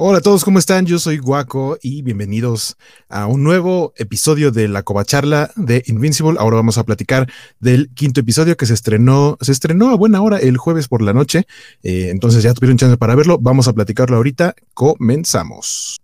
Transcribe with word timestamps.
Hola 0.00 0.18
a 0.18 0.20
todos, 0.20 0.44
¿cómo 0.44 0.60
están? 0.60 0.86
Yo 0.86 1.00
soy 1.00 1.18
Guaco 1.18 1.76
y 1.82 2.02
bienvenidos 2.02 2.76
a 3.08 3.26
un 3.26 3.42
nuevo 3.42 3.92
episodio 3.96 4.52
de 4.52 4.68
la 4.68 4.84
Covacharla 4.84 5.50
de 5.56 5.82
Invincible. 5.88 6.36
Ahora 6.38 6.54
vamos 6.54 6.78
a 6.78 6.84
platicar 6.84 7.28
del 7.58 7.90
quinto 7.94 8.20
episodio 8.20 8.56
que 8.56 8.64
se 8.64 8.74
estrenó, 8.74 9.36
se 9.40 9.50
estrenó 9.50 9.90
a 9.90 9.96
buena 9.96 10.22
hora 10.22 10.38
el 10.38 10.56
jueves 10.56 10.86
por 10.86 11.02
la 11.02 11.14
noche. 11.14 11.48
Eh, 11.82 12.10
entonces 12.10 12.44
ya 12.44 12.54
tuvieron 12.54 12.78
chance 12.78 12.96
para 12.96 13.16
verlo. 13.16 13.38
Vamos 13.40 13.66
a 13.66 13.72
platicarlo 13.72 14.14
ahorita. 14.18 14.54
Comenzamos. 14.72 15.98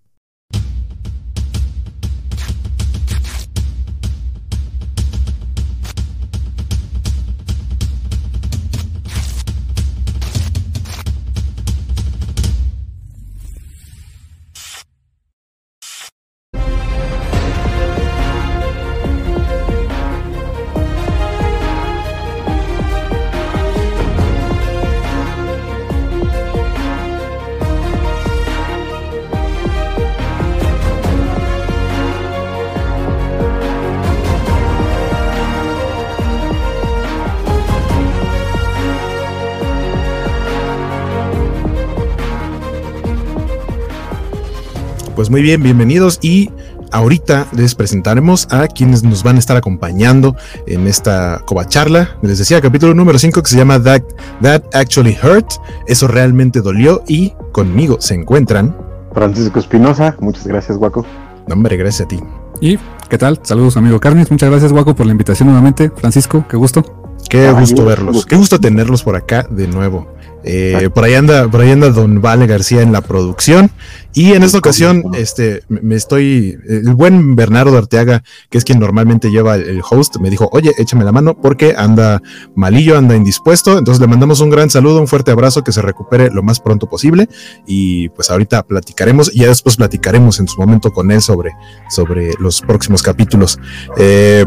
Pues 45.14 45.30
muy 45.30 45.42
bien, 45.42 45.62
bienvenidos 45.62 46.18
y 46.22 46.50
ahorita 46.90 47.46
les 47.52 47.76
presentaremos 47.76 48.48
a 48.50 48.66
quienes 48.66 49.04
nos 49.04 49.22
van 49.22 49.36
a 49.36 49.38
estar 49.38 49.56
acompañando 49.56 50.34
en 50.66 50.88
esta 50.88 51.40
covacharla. 51.46 52.18
Les 52.22 52.38
decía, 52.38 52.60
capítulo 52.60 52.94
número 52.94 53.16
5 53.16 53.40
que 53.40 53.48
se 53.48 53.56
llama 53.56 53.80
That, 53.80 54.02
That 54.42 54.62
Actually 54.72 55.16
Hurt. 55.22 55.52
Eso 55.86 56.08
realmente 56.08 56.60
dolió 56.62 57.04
y 57.06 57.32
conmigo 57.52 57.98
se 58.00 58.14
encuentran. 58.14 58.76
Francisco 59.12 59.60
Espinosa, 59.60 60.16
muchas 60.18 60.48
gracias, 60.48 60.78
Guaco. 60.78 61.06
No, 61.46 61.54
hombre, 61.54 61.76
gracias 61.76 62.06
a 62.06 62.08
ti. 62.08 62.18
¿Y 62.60 62.76
qué 63.08 63.16
tal? 63.16 63.38
Saludos, 63.44 63.76
amigo 63.76 64.00
Carnes. 64.00 64.32
Muchas 64.32 64.50
gracias, 64.50 64.72
Guaco, 64.72 64.96
por 64.96 65.06
la 65.06 65.12
invitación 65.12 65.46
nuevamente. 65.46 65.92
Francisco, 65.94 66.44
qué 66.48 66.56
gusto. 66.56 66.82
Qué 67.30 67.52
gusto 67.52 67.84
verlos. 67.84 68.26
Qué 68.26 68.34
gusto 68.34 68.58
tenerlos 68.58 69.04
por 69.04 69.14
acá 69.14 69.46
de 69.48 69.68
nuevo. 69.68 70.13
Eh, 70.44 70.90
por 70.94 71.04
ahí 71.04 71.14
anda, 71.14 71.48
por 71.48 71.62
ahí 71.62 71.70
anda 71.70 71.90
Don 71.90 72.20
Vale 72.20 72.46
García 72.46 72.82
en 72.82 72.92
la 72.92 73.00
producción. 73.00 73.70
Y 74.12 74.32
en 74.32 74.42
esta 74.42 74.58
ocasión, 74.58 75.02
este, 75.14 75.62
me 75.68 75.96
estoy, 75.96 76.56
el 76.68 76.94
buen 76.94 77.34
Bernardo 77.34 77.76
Arteaga, 77.76 78.22
que 78.48 78.58
es 78.58 78.64
quien 78.64 78.78
normalmente 78.78 79.30
lleva 79.30 79.56
el 79.56 79.82
host, 79.88 80.18
me 80.20 80.30
dijo, 80.30 80.48
oye, 80.52 80.72
échame 80.78 81.04
la 81.04 81.10
mano 81.10 81.34
porque 81.34 81.74
anda 81.76 82.22
malillo, 82.54 82.96
anda 82.96 83.16
indispuesto. 83.16 83.78
Entonces 83.78 84.00
le 84.00 84.06
mandamos 84.06 84.40
un 84.40 84.50
gran 84.50 84.70
saludo, 84.70 85.00
un 85.00 85.08
fuerte 85.08 85.30
abrazo, 85.30 85.64
que 85.64 85.72
se 85.72 85.82
recupere 85.82 86.30
lo 86.30 86.42
más 86.42 86.60
pronto 86.60 86.88
posible. 86.88 87.28
Y 87.66 88.10
pues 88.10 88.30
ahorita 88.30 88.62
platicaremos 88.64 89.34
y 89.34 89.40
ya 89.40 89.48
después 89.48 89.76
platicaremos 89.76 90.38
en 90.38 90.46
su 90.46 90.60
momento 90.60 90.92
con 90.92 91.10
él 91.10 91.22
sobre, 91.22 91.52
sobre 91.90 92.32
los 92.38 92.60
próximos 92.60 93.02
capítulos. 93.02 93.58
Eh, 93.96 94.44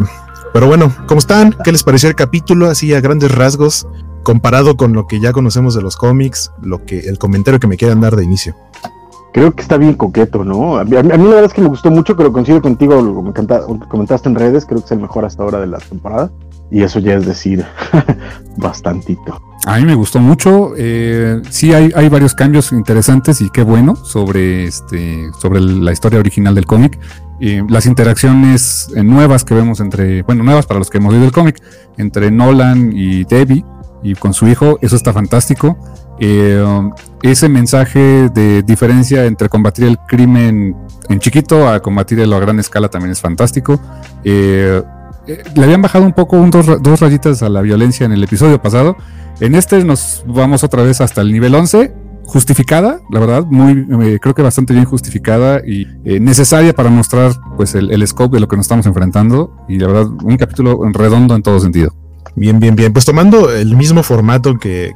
pero 0.53 0.67
bueno, 0.67 0.95
¿cómo 1.07 1.19
están? 1.19 1.55
¿Qué 1.63 1.71
les 1.71 1.83
pareció 1.83 2.07
el 2.07 2.15
capítulo? 2.15 2.67
Así 2.67 2.93
a 2.93 3.01
grandes 3.01 3.31
rasgos 3.31 3.85
comparado 4.23 4.77
con 4.77 4.93
lo 4.93 5.07
que 5.07 5.19
ya 5.19 5.31
conocemos 5.33 5.73
de 5.73 5.81
los 5.81 5.95
cómics, 5.95 6.51
lo 6.61 6.85
que 6.85 6.99
el 6.99 7.17
comentario 7.17 7.59
que 7.59 7.67
me 7.67 7.77
quieran 7.77 8.01
dar 8.01 8.15
de 8.15 8.23
inicio. 8.23 8.55
Creo 9.33 9.53
que 9.53 9.61
está 9.61 9.77
bien 9.77 9.93
coqueto, 9.93 10.43
¿no? 10.43 10.77
A 10.77 10.83
mí, 10.83 10.91
la 10.91 11.01
verdad 11.03 11.43
es 11.43 11.53
que 11.53 11.61
me 11.61 11.67
gustó 11.67 11.91
mucho, 11.91 12.15
pero 12.15 12.33
coincido 12.33 12.61
contigo, 12.61 13.01
lo 13.01 13.33
que 13.33 13.45
comentaste 13.87 14.29
en 14.29 14.35
redes, 14.35 14.65
creo 14.65 14.79
que 14.79 14.85
es 14.85 14.91
el 14.91 14.99
mejor 14.99 15.25
hasta 15.25 15.43
ahora 15.43 15.59
de 15.59 15.67
la 15.67 15.77
temporada. 15.77 16.31
Y 16.69 16.81
eso 16.81 16.99
ya 16.99 17.13
es 17.13 17.25
decir 17.25 17.65
bastantito. 18.58 19.39
A 19.65 19.77
mí 19.77 19.86
me 19.86 19.95
gustó 19.95 20.19
mucho. 20.19 20.73
Eh, 20.75 21.42
sí, 21.49 21.73
hay, 21.73 21.92
hay, 21.95 22.09
varios 22.09 22.36
cambios 22.36 22.71
interesantes 22.71 23.39
y 23.42 23.49
qué 23.49 23.63
bueno 23.63 23.95
sobre, 23.95 24.65
este, 24.65 25.30
sobre 25.39 25.61
la 25.61 25.92
historia 25.92 26.19
original 26.19 26.55
del 26.55 26.65
cómic. 26.65 26.99
Eh, 27.39 27.63
las 27.69 27.86
interacciones 27.86 28.89
nuevas 28.95 29.43
que 29.45 29.53
vemos 29.53 29.80
entre, 29.80 30.23
bueno, 30.23 30.43
nuevas 30.43 30.65
para 30.65 30.80
los 30.80 30.89
que 30.89 30.97
hemos 30.97 31.13
leído 31.13 31.27
el 31.27 31.31
cómic, 31.31 31.61
entre 31.97 32.31
Nolan 32.31 32.92
y 32.92 33.23
Debbie 33.23 33.63
y 34.03 34.15
con 34.15 34.33
su 34.33 34.47
hijo, 34.47 34.77
eso 34.81 34.95
está 34.95 35.13
fantástico. 35.13 35.77
Eh, 36.19 36.63
ese 37.21 37.47
mensaje 37.49 38.30
de 38.30 38.63
diferencia 38.63 39.25
entre 39.25 39.49
combatir 39.49 39.85
el 39.85 39.97
crimen 39.99 40.75
en 41.09 41.19
chiquito 41.19 41.67
a 41.67 41.80
combatirlo 41.80 42.36
a 42.36 42.39
gran 42.39 42.59
escala 42.59 42.89
también 42.89 43.11
es 43.11 43.21
fantástico. 43.21 43.80
Eh, 44.23 44.81
eh, 45.27 45.43
le 45.55 45.63
habían 45.63 45.81
bajado 45.81 46.05
un 46.05 46.13
poco, 46.13 46.37
un, 46.37 46.49
dos, 46.49 46.99
rayitas 46.99 47.43
a 47.43 47.49
la 47.49 47.61
violencia 47.61 48.05
en 48.05 48.11
el 48.11 48.23
episodio 48.23 48.61
pasado. 48.61 48.95
En 49.39 49.55
este 49.55 49.83
nos 49.83 50.23
vamos 50.27 50.63
otra 50.63 50.83
vez 50.83 51.02
hasta 51.02 51.21
el 51.21 51.31
nivel 51.31 51.53
11 51.53 51.93
justificada, 52.25 52.99
la 53.09 53.21
verdad, 53.21 53.45
muy, 53.45 53.86
creo 54.19 54.36
que 54.36 54.41
bastante 54.41 54.73
bien 54.73 54.83
justificada 54.83 55.61
y 55.65 55.86
necesaria 56.19 56.73
para 56.73 56.89
mostrar 56.89 57.31
pues 57.55 57.73
el, 57.73 57.89
el, 57.89 58.05
scope 58.05 58.36
de 58.36 58.41
lo 58.41 58.49
que 58.49 58.57
nos 58.57 58.65
estamos 58.65 58.86
enfrentando 58.86 59.55
y 59.69 59.80
la 59.80 59.87
verdad 59.87 60.07
un 60.07 60.36
capítulo 60.36 60.77
redondo 60.91 61.36
en 61.36 61.41
todo 61.41 61.61
sentido. 61.61 61.93
Bien, 62.36 62.60
bien, 62.60 62.76
bien. 62.76 62.93
Pues 62.93 63.05
tomando 63.05 63.52
el 63.52 63.76
mismo 63.76 64.04
formato 64.04 64.58
que, 64.58 64.93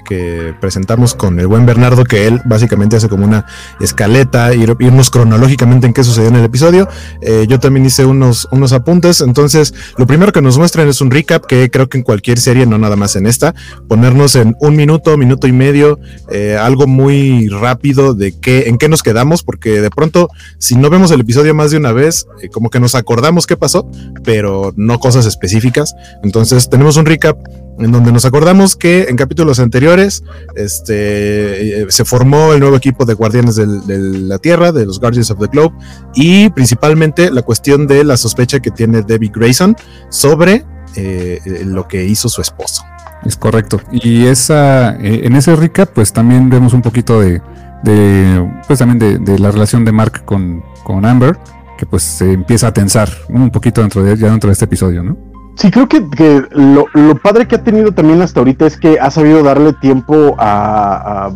presentamos 0.60 1.16
con 1.16 1.40
el 1.40 1.48
buen 1.48 1.66
Bernardo, 1.66 2.04
que 2.04 2.28
él 2.28 2.42
básicamente 2.46 2.96
hace 2.96 3.10
como 3.10 3.26
una 3.26 3.46
escaleta, 3.80 4.54
ir, 4.54 4.76
irnos 4.80 5.10
cronológicamente 5.10 5.88
en 5.88 5.94
qué 5.94 6.04
sucedió 6.04 6.30
en 6.30 6.36
el 6.36 6.46
episodio. 6.46 6.88
Eh, 7.22 7.46
yo 7.48 7.60
también 7.60 7.86
hice 7.86 8.06
unos, 8.06 8.48
unos 8.52 8.74
apuntes. 8.74 9.22
Entonces, 9.22 9.74
lo 9.98 10.06
primero 10.06 10.32
que 10.32 10.42
nos 10.42 10.58
muestran 10.58 10.88
es 10.88 11.02
un 11.02 11.12
recap, 11.12 11.46
que 11.46 11.70
creo 11.72 11.90
que 11.90 11.98
en 11.98 12.04
cualquier 12.04 12.40
serie, 12.40 12.66
no 12.66 12.78
nada 12.78 12.96
más 12.96 13.16
en 13.16 13.26
esta, 13.26 13.56
ponernos 13.88 14.36
en 14.36 14.56
un 14.60 14.76
minuto, 14.76 15.18
minuto 15.18 15.48
y 15.48 15.52
medio, 15.52 16.00
eh, 16.30 16.58
algo 16.60 16.88
muy 16.88 17.48
rápido 17.48 18.14
de 18.14 18.38
qué, 18.40 18.68
en 18.68 18.78
qué 18.78 18.90
nos 18.90 19.04
quedamos, 19.04 19.44
porque 19.44 19.82
de 19.82 19.90
pronto, 19.90 20.30
si 20.58 20.76
no 20.76 20.90
vemos 20.90 21.12
el 21.12 21.22
episodio 21.22 21.56
más 21.56 21.72
de 21.72 21.78
una 21.78 21.92
vez, 21.92 22.28
eh, 22.42 22.50
como 22.50 22.70
que 22.70 22.80
nos 22.80 22.96
acordamos 22.96 23.48
qué 23.48 23.58
pasó, 23.58 23.90
pero 24.24 24.74
no 24.76 25.00
cosas 25.00 25.26
específicas. 25.26 25.96
Entonces, 26.24 26.70
tenemos 26.70 26.98
un 26.98 27.06
recap 27.06 27.21
en 27.80 27.92
donde 27.92 28.12
nos 28.12 28.26
acordamos 28.26 28.76
que 28.76 29.04
en 29.10 29.16
capítulos 29.16 29.60
anteriores 29.60 30.24
este, 30.56 31.82
eh, 31.82 31.86
se 31.90 32.06
formó 32.06 32.54
el 32.54 32.60
nuevo 32.60 32.76
equipo 32.76 33.06
de 33.06 33.14
Guardianes 33.14 33.56
de 33.56 33.66
la 33.68 34.38
Tierra, 34.38 34.72
de 34.72 34.86
los 34.86 35.00
Guardians 35.00 35.32
of 35.32 35.40
the 35.40 35.48
Globe, 35.48 35.76
y 36.14 36.50
principalmente 36.50 37.32
la 37.32 37.42
cuestión 37.42 37.88
de 37.88 38.04
la 38.04 38.18
sospecha 38.18 38.60
que 38.60 38.72
tiene 38.72 39.02
Debbie 39.02 39.32
Grayson 39.34 39.76
sobre 40.10 40.66
eh, 40.96 41.40
lo 41.66 41.88
que 41.88 42.06
hizo 42.06 42.30
su 42.30 42.42
esposo. 42.42 42.84
Es 43.26 43.36
correcto. 43.36 43.80
Y 43.92 44.26
esa, 44.26 44.96
eh, 44.96 45.22
en 45.24 45.36
ese 45.36 45.56
recap, 45.56 45.90
pues 45.90 46.12
también 46.12 46.50
vemos 46.50 46.74
un 46.74 46.82
poquito 46.82 47.22
de, 47.22 47.42
pues 48.68 48.80
también 48.80 49.24
de, 49.24 49.40
la 49.40 49.52
relación 49.52 49.86
de 49.86 49.92
Mark 49.92 50.24
con, 50.26 50.64
con 50.84 51.06
Amber, 51.06 51.38
que 51.78 51.86
pues 51.86 52.04
se 52.04 52.32
empieza 52.32 52.68
a 52.68 52.74
tensar 52.74 53.10
un 53.30 53.50
poquito 53.50 53.82
dentro 53.82 54.04
de, 54.04 54.18
ya 54.18 54.30
dentro 54.30 54.50
de 54.50 54.54
este 54.54 54.66
episodio, 54.66 55.04
¿no? 55.04 55.31
Sí, 55.56 55.70
creo 55.70 55.88
que, 55.88 56.02
lo, 56.52 57.16
padre 57.22 57.48
que 57.48 57.56
ha 57.56 57.64
tenido 57.64 57.92
también 57.92 58.22
hasta 58.22 58.40
ahorita 58.40 58.66
es 58.66 58.78
que 58.78 59.00
ha 59.00 59.12
sabido 59.12 59.44
darle 59.44 59.74
tiempo 59.74 60.36
a, 60.40 61.32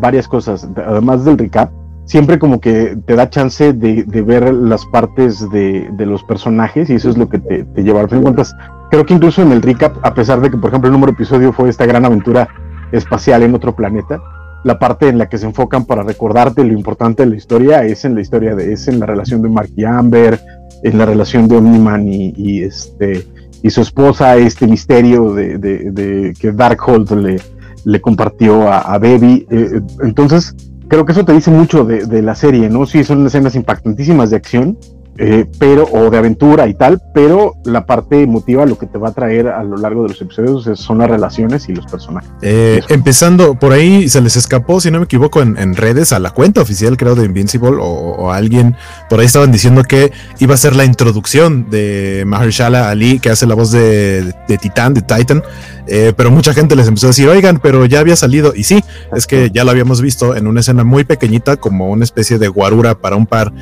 varias 0.00 0.28
cosas, 0.28 0.68
además 0.76 1.24
del 1.24 1.38
recap. 1.38 1.70
Siempre 2.04 2.40
como 2.40 2.60
que 2.60 2.98
te 3.06 3.14
da 3.14 3.30
chance 3.30 3.72
de, 3.72 4.04
ver 4.22 4.52
las 4.52 4.84
partes 4.86 5.48
de, 5.50 5.88
los 5.98 6.24
personajes 6.24 6.90
y 6.90 6.94
eso 6.94 7.08
es 7.08 7.16
lo 7.16 7.28
que 7.28 7.38
te, 7.38 7.64
lleva. 7.82 8.00
Al 8.00 8.08
fin 8.08 8.18
de 8.18 8.24
cuentas, 8.24 8.54
creo 8.90 9.06
que 9.06 9.14
incluso 9.14 9.42
en 9.42 9.52
el 9.52 9.62
recap, 9.62 9.96
a 10.04 10.12
pesar 10.14 10.40
de 10.40 10.50
que, 10.50 10.56
por 10.56 10.70
ejemplo, 10.70 10.88
el 10.88 10.92
número 10.92 11.12
episodio 11.12 11.52
fue 11.52 11.68
esta 11.68 11.86
gran 11.86 12.04
aventura 12.04 12.48
espacial 12.90 13.44
en 13.44 13.54
otro 13.54 13.76
planeta, 13.76 14.20
la 14.64 14.78
parte 14.78 15.08
en 15.08 15.16
la 15.16 15.28
que 15.28 15.38
se 15.38 15.46
enfocan 15.46 15.86
para 15.86 16.02
recordarte 16.02 16.64
lo 16.64 16.72
importante 16.72 17.22
de 17.22 17.30
la 17.30 17.36
historia 17.36 17.82
es 17.84 18.04
en 18.04 18.14
la 18.14 18.20
historia 18.20 18.54
de, 18.54 18.74
es 18.74 18.88
en 18.88 19.00
la 19.00 19.06
relación 19.06 19.40
de 19.40 19.48
Mark 19.48 19.70
y 19.74 19.84
Amber, 19.84 20.38
en 20.82 20.98
la 20.98 21.06
relación 21.06 21.48
de 21.48 21.56
Omniman 21.56 22.06
y, 22.06 22.34
y 22.36 22.62
este 22.62 23.24
y 23.62 23.70
su 23.70 23.80
esposa 23.82 24.36
este 24.36 24.66
misterio 24.66 25.32
de, 25.32 25.58
de, 25.58 26.34
que 26.38 26.52
Darkhold 26.52 27.12
le, 27.12 27.36
le 27.84 28.00
compartió 28.00 28.70
a, 28.70 28.98
Baby. 28.98 29.46
Eh, 29.50 29.80
entonces, 30.02 30.54
creo 30.88 31.04
que 31.04 31.12
eso 31.12 31.24
te 31.24 31.32
dice 31.32 31.50
mucho 31.50 31.84
de, 31.84 32.06
de, 32.06 32.22
la 32.22 32.34
serie, 32.34 32.68
¿no? 32.68 32.86
Sí, 32.86 33.04
son 33.04 33.26
escenas 33.26 33.54
impactantísimas 33.54 34.30
de 34.30 34.36
acción, 34.36 34.78
eh, 35.18 35.46
pero, 35.58 35.84
o 35.84 36.08
de 36.08 36.16
aventura 36.16 36.66
y 36.66 36.74
tal, 36.74 37.02
pero 37.12 37.54
la 37.64 37.84
parte 37.84 38.22
emotiva, 38.22 38.64
lo 38.64 38.78
que 38.78 38.86
te 38.86 38.96
va 38.96 39.08
a 39.08 39.12
traer 39.12 39.48
a 39.48 39.62
lo 39.62 39.76
largo 39.76 40.02
de 40.04 40.10
los 40.10 40.22
episodios 40.22 40.78
son 40.78 40.98
las 40.98 41.10
relaciones 41.10 41.68
y 41.68 41.74
los 41.74 41.86
personajes. 41.86 42.30
Eh, 42.42 42.80
empezando 42.88 43.54
por 43.54 43.72
ahí, 43.72 44.08
se 44.08 44.20
les 44.20 44.36
escapó, 44.36 44.80
si 44.80 44.90
no 44.90 44.98
me 44.98 45.04
equivoco, 45.04 45.42
en, 45.42 45.76
redes, 45.76 46.12
a 46.12 46.18
la 46.18 46.30
cuenta 46.30 46.62
oficial, 46.62 46.96
creo, 46.96 47.14
de 47.14 47.26
Invincible, 47.26 47.76
o, 47.80 48.32
alguien 48.32 48.76
por 49.08 49.20
ahí 49.20 49.26
estaban 49.26 49.52
diciendo 49.52 49.82
que 49.84 50.12
iba 50.38 50.54
a 50.54 50.58
ser 50.58 50.74
la 50.74 50.84
introducción 50.84 51.68
de 51.68 52.24
Mahershala 52.26 52.88
Ali, 52.88 53.18
que 53.18 53.30
hace 53.30 53.46
la 53.46 53.54
voz 53.54 53.72
de, 53.72 54.32
de 54.48 54.58
Titán, 54.58 54.94
de 54.94 55.02
Titan. 55.02 55.42
Eh, 55.86 56.12
pero 56.16 56.30
mucha 56.30 56.54
gente 56.54 56.76
les 56.76 56.88
empezó 56.88 57.06
a 57.06 57.10
decir, 57.10 57.28
oigan, 57.28 57.60
pero 57.62 57.86
ya 57.86 58.00
había 58.00 58.16
salido. 58.16 58.52
Y 58.54 58.64
sí, 58.64 58.82
es 59.14 59.26
que 59.26 59.50
ya 59.52 59.64
lo 59.64 59.70
habíamos 59.70 60.00
visto 60.00 60.36
en 60.36 60.46
una 60.46 60.60
escena 60.60 60.84
muy 60.84 61.04
pequeñita, 61.04 61.56
como 61.56 61.90
una 61.90 62.04
especie 62.04 62.38
de 62.38 62.48
guarura 62.48 62.98
para 62.98 63.16
un 63.16 63.26
par, 63.26 63.52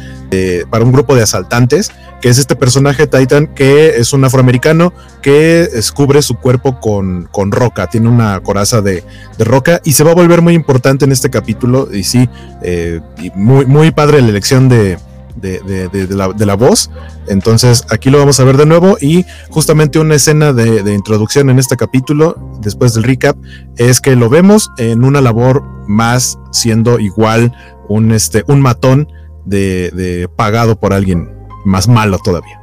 para 0.70 0.84
un 0.84 0.92
grupo 0.92 1.14
de 1.14 1.22
asaltantes, 1.22 1.90
que 2.20 2.28
es 2.28 2.38
este 2.38 2.56
personaje 2.56 3.06
Titan 3.06 3.46
que 3.46 3.96
es 3.96 4.12
un 4.12 4.24
afroamericano 4.24 4.92
que 5.22 5.68
descubre 5.72 6.22
su 6.22 6.36
cuerpo 6.36 6.80
con, 6.80 7.28
con 7.30 7.52
roca, 7.52 7.86
tiene 7.88 8.08
una 8.08 8.40
coraza 8.40 8.80
de, 8.82 9.04
de, 9.36 9.44
roca 9.44 9.80
y 9.84 9.92
se 9.92 10.04
va 10.04 10.12
a 10.12 10.14
volver 10.14 10.42
muy 10.42 10.54
importante 10.54 11.04
en 11.04 11.12
este 11.12 11.30
capítulo. 11.30 11.88
Y 11.92 12.04
sí, 12.04 12.28
eh, 12.62 13.00
y 13.20 13.30
muy, 13.30 13.66
muy 13.66 13.90
padre 13.90 14.20
la 14.22 14.28
elección 14.28 14.68
de, 14.68 14.98
de, 15.40 16.46
la, 16.46 16.54
voz. 16.54 16.90
Entonces 17.28 17.84
aquí 17.90 18.10
lo 18.10 18.18
vamos 18.18 18.40
a 18.40 18.44
ver 18.44 18.56
de 18.56 18.66
nuevo 18.66 18.96
y 19.00 19.24
justamente 19.50 19.98
una 19.98 20.14
escena 20.14 20.52
de, 20.52 20.94
introducción 20.94 21.50
en 21.50 21.58
este 21.58 21.76
capítulo, 21.76 22.36
después 22.60 22.94
del 22.94 23.04
recap, 23.04 23.36
es 23.76 24.00
que 24.00 24.16
lo 24.16 24.28
vemos 24.28 24.70
en 24.78 25.04
una 25.04 25.20
labor 25.20 25.62
más 25.86 26.38
siendo 26.52 26.98
igual 26.98 27.52
un, 27.88 28.12
este, 28.12 28.44
un 28.46 28.60
matón 28.60 29.08
de, 29.44 30.28
pagado 30.36 30.78
por 30.78 30.92
alguien 30.92 31.30
más 31.64 31.88
malo 31.88 32.18
todavía. 32.22 32.60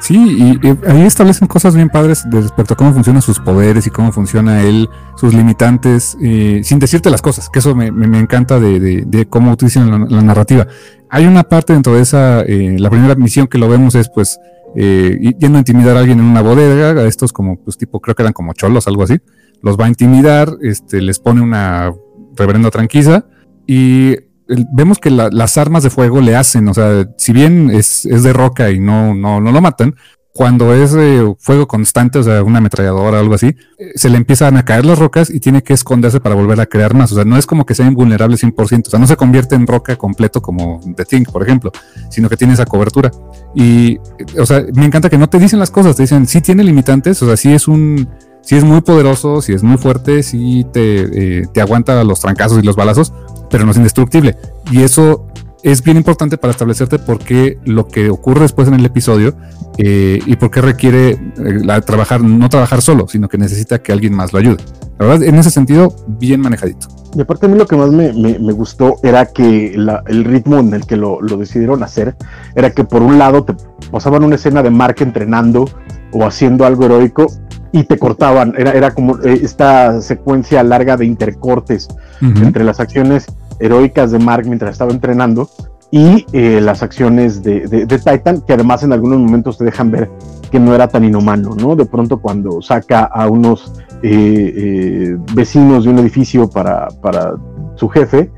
Sí, 0.00 0.58
y, 0.62 0.68
ahí 0.88 1.02
establecen 1.02 1.48
cosas 1.48 1.74
bien 1.74 1.88
padres 1.88 2.24
respecto 2.30 2.74
a 2.74 2.76
cómo 2.76 2.92
funcionan 2.92 3.20
sus 3.22 3.40
poderes 3.40 3.86
y 3.86 3.90
cómo 3.90 4.12
funciona 4.12 4.62
él, 4.62 4.88
sus 5.16 5.34
limitantes, 5.34 6.16
eh, 6.22 6.60
sin 6.64 6.78
decirte 6.78 7.10
las 7.10 7.22
cosas, 7.22 7.48
que 7.50 7.58
eso 7.58 7.74
me, 7.74 7.88
encanta 8.18 8.60
de, 8.60 9.26
cómo 9.28 9.52
utilizan 9.52 10.08
la, 10.08 10.22
narrativa. 10.22 10.66
Hay 11.10 11.26
una 11.26 11.42
parte 11.42 11.72
dentro 11.72 11.94
de 11.94 12.02
esa, 12.02 12.42
eh, 12.42 12.76
la 12.78 12.90
primera 12.90 13.14
misión 13.14 13.46
que 13.46 13.58
lo 13.58 13.68
vemos 13.68 13.94
es 13.94 14.08
pues 14.08 14.38
eh, 14.76 15.34
yendo 15.38 15.58
a 15.58 15.60
intimidar 15.60 15.96
a 15.96 16.00
alguien 16.00 16.20
en 16.20 16.26
una 16.26 16.42
bodega, 16.42 17.00
a 17.00 17.06
estos 17.06 17.32
como 17.32 17.56
pues 17.56 17.76
tipo, 17.76 18.00
creo 18.00 18.14
que 18.14 18.22
eran 18.22 18.32
como 18.32 18.52
cholos, 18.52 18.86
algo 18.86 19.02
así, 19.02 19.18
los 19.62 19.78
va 19.78 19.86
a 19.86 19.88
intimidar, 19.88 20.56
este, 20.62 21.00
les 21.00 21.18
pone 21.18 21.40
una 21.40 21.92
reverenda 22.36 22.70
tranquila 22.70 23.26
y 23.66 24.16
vemos 24.72 24.98
que 24.98 25.10
las 25.10 25.58
armas 25.58 25.82
de 25.82 25.90
fuego 25.90 26.20
le 26.20 26.36
hacen, 26.36 26.68
o 26.68 26.74
sea, 26.74 27.06
si 27.16 27.32
bien 27.32 27.70
es, 27.70 28.02
de 28.02 28.32
roca 28.32 28.70
y 28.70 28.80
no, 28.80 29.14
no, 29.14 29.40
no 29.40 29.52
lo 29.52 29.60
matan, 29.60 29.94
cuando 30.38 30.72
es 30.72 30.92
de 30.92 31.34
fuego 31.40 31.66
constante, 31.66 32.20
o 32.20 32.22
sea, 32.22 32.44
una 32.44 32.58
ametralladora 32.58 33.18
o 33.18 33.20
algo 33.20 33.34
así, 33.34 33.56
eh, 33.76 33.90
se 33.96 34.08
le 34.08 34.18
empiezan 34.18 34.56
a 34.56 34.64
caer 34.64 34.86
las 34.86 34.96
rocas 34.96 35.30
y 35.30 35.40
tiene 35.40 35.64
que 35.64 35.72
esconderse 35.72 36.20
para 36.20 36.36
volver 36.36 36.60
a 36.60 36.66
crear 36.66 36.94
más. 36.94 37.10
O 37.10 37.16
sea, 37.16 37.24
no 37.24 37.36
es 37.36 37.44
como 37.44 37.66
que 37.66 37.74
sea 37.74 37.86
invulnerable 37.86 38.36
100%, 38.36 38.86
o 38.86 38.90
sea, 38.90 39.00
no 39.00 39.08
se 39.08 39.16
convierte 39.16 39.56
en 39.56 39.66
roca 39.66 39.96
completo 39.96 40.40
como 40.40 40.80
The 40.94 41.04
Thing, 41.04 41.24
por 41.24 41.42
ejemplo, 41.42 41.72
sino 42.08 42.28
que 42.28 42.36
tiene 42.36 42.54
esa 42.54 42.66
cobertura. 42.66 43.10
Y, 43.52 43.98
o 44.38 44.46
sea, 44.46 44.64
me 44.74 44.86
encanta 44.86 45.10
que 45.10 45.18
no 45.18 45.28
te 45.28 45.40
dicen 45.40 45.58
las 45.58 45.72
cosas, 45.72 45.96
te 45.96 46.04
dicen, 46.04 46.24
sí 46.28 46.40
tiene 46.40 46.62
limitantes, 46.62 47.20
o 47.20 47.26
sea, 47.26 47.36
sí 47.36 47.52
es 47.52 47.66
un, 47.66 48.08
sí 48.40 48.54
es 48.54 48.62
muy 48.62 48.80
poderoso, 48.80 49.42
sí 49.42 49.52
es 49.52 49.64
muy 49.64 49.76
fuerte, 49.76 50.22
sí 50.22 50.64
te, 50.72 51.40
eh, 51.40 51.46
te 51.52 51.60
aguanta 51.60 52.04
los 52.04 52.20
trancazos 52.20 52.60
y 52.60 52.62
los 52.62 52.76
balazos, 52.76 53.12
pero 53.50 53.64
no 53.64 53.70
es 53.70 53.76
indestructible. 53.76 54.36
Y 54.70 54.82
eso 54.82 55.26
es 55.62 55.82
bien 55.82 55.96
importante 55.96 56.38
para 56.38 56.52
establecerte 56.52 56.98
por 56.98 57.18
qué 57.18 57.58
lo 57.64 57.88
que 57.88 58.10
ocurre 58.10 58.42
después 58.42 58.68
en 58.68 58.74
el 58.74 58.84
episodio 58.84 59.34
eh, 59.76 60.20
y 60.24 60.36
por 60.36 60.50
qué 60.50 60.60
requiere 60.60 61.10
eh, 61.10 61.80
trabajar, 61.84 62.22
no 62.22 62.48
trabajar 62.48 62.82
solo, 62.82 63.08
sino 63.08 63.28
que 63.28 63.38
necesita 63.38 63.80
que 63.80 63.92
alguien 63.92 64.14
más 64.14 64.32
lo 64.32 64.38
ayude. 64.38 64.62
La 64.98 65.06
verdad, 65.06 65.24
en 65.24 65.34
ese 65.36 65.50
sentido, 65.50 65.94
bien 66.06 66.40
manejadito. 66.40 66.88
Y 67.16 67.20
aparte 67.20 67.46
a 67.46 67.48
mí 67.48 67.56
lo 67.56 67.66
que 67.66 67.76
más 67.76 67.90
me, 67.90 68.12
me, 68.12 68.52
gustó 68.52 68.96
era 69.02 69.26
que 69.26 69.74
el 69.74 70.24
ritmo 70.24 70.58
en 70.58 70.74
el 70.74 70.84
que 70.84 70.96
lo, 70.96 71.22
lo, 71.22 71.38
decidieron 71.38 71.82
hacer 71.82 72.14
era 72.54 72.70
que 72.70 72.84
por 72.84 73.02
un 73.02 73.18
lado 73.18 73.44
te 73.44 73.54
pasaban 73.90 74.24
una 74.24 74.34
escena 74.34 74.62
de 74.62 74.70
Mark 74.70 74.96
entrenando 75.00 75.70
o 76.12 76.26
haciendo 76.26 76.66
algo 76.66 76.84
heroico 76.84 77.32
y 77.72 77.84
te 77.84 77.98
cortaban. 77.98 78.54
Era, 78.56 78.72
era 78.72 78.90
como 78.92 79.18
eh, 79.18 79.40
esta 79.42 80.00
secuencia 80.00 80.62
larga 80.62 80.96
de 80.96 81.06
intercortes 81.06 81.88
entre 82.20 82.64
las 82.64 82.80
acciones 82.80 83.26
heroicas 83.60 84.10
de 84.10 84.18
Mark 84.18 84.44
mientras 84.46 84.72
estaba 84.72 84.92
entrenando 84.92 85.48
y 85.90 86.26
eh, 86.32 86.60
las 86.60 86.82
acciones 86.82 87.42
de, 87.42 87.66
de, 87.66 87.86
Titan, 87.86 88.42
que 88.42 88.52
además 88.52 88.82
en 88.82 88.92
algunos 88.92 89.18
momentos 89.18 89.56
te 89.56 89.64
dejan 89.64 89.90
ver 89.90 90.10
que 90.50 90.60
no 90.60 90.74
era 90.74 90.88
tan 90.88 91.04
inhumano, 91.04 91.54
¿no? 91.54 91.76
De 91.76 91.86
pronto 91.86 92.20
cuando 92.20 92.60
saca 92.60 93.04
a 93.04 93.28
unos 93.28 93.72
eh, 94.02 95.16
vecinos 95.34 95.84
de 95.84 95.90
un 95.90 95.98
edificio 95.98 96.50
para, 96.50 96.88
para 97.00 97.34
su 97.76 97.88
jefe, 97.88 98.30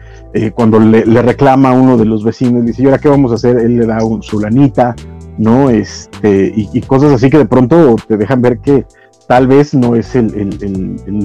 cuando 0.55 0.79
le, 0.79 1.03
reclama 1.23 1.71
a 1.71 1.73
uno 1.73 1.97
de 1.97 2.05
los 2.05 2.23
vecinos, 2.23 2.65
dice, 2.65 2.83
¿y 2.83 2.85
ahora 2.85 2.99
qué 2.99 3.09
vamos 3.09 3.33
a 3.33 3.35
hacer? 3.35 3.56
Él 3.59 3.79
le 3.79 3.87
da 3.87 4.05
un, 4.05 4.23
su 4.23 4.38
lanita, 4.38 4.94
¿no? 5.38 5.71
Este, 5.71 6.53
y, 6.55 6.69
y, 6.73 6.81
cosas 6.83 7.12
así 7.12 7.31
que 7.31 7.38
de 7.38 7.47
pronto 7.47 7.97
te 8.06 8.17
dejan 8.17 8.43
ver 8.43 8.61
que 8.61 8.87
tal 9.31 9.47
vez 9.47 9.75
no 9.75 9.94
es 9.94 10.17
el, 10.17 10.27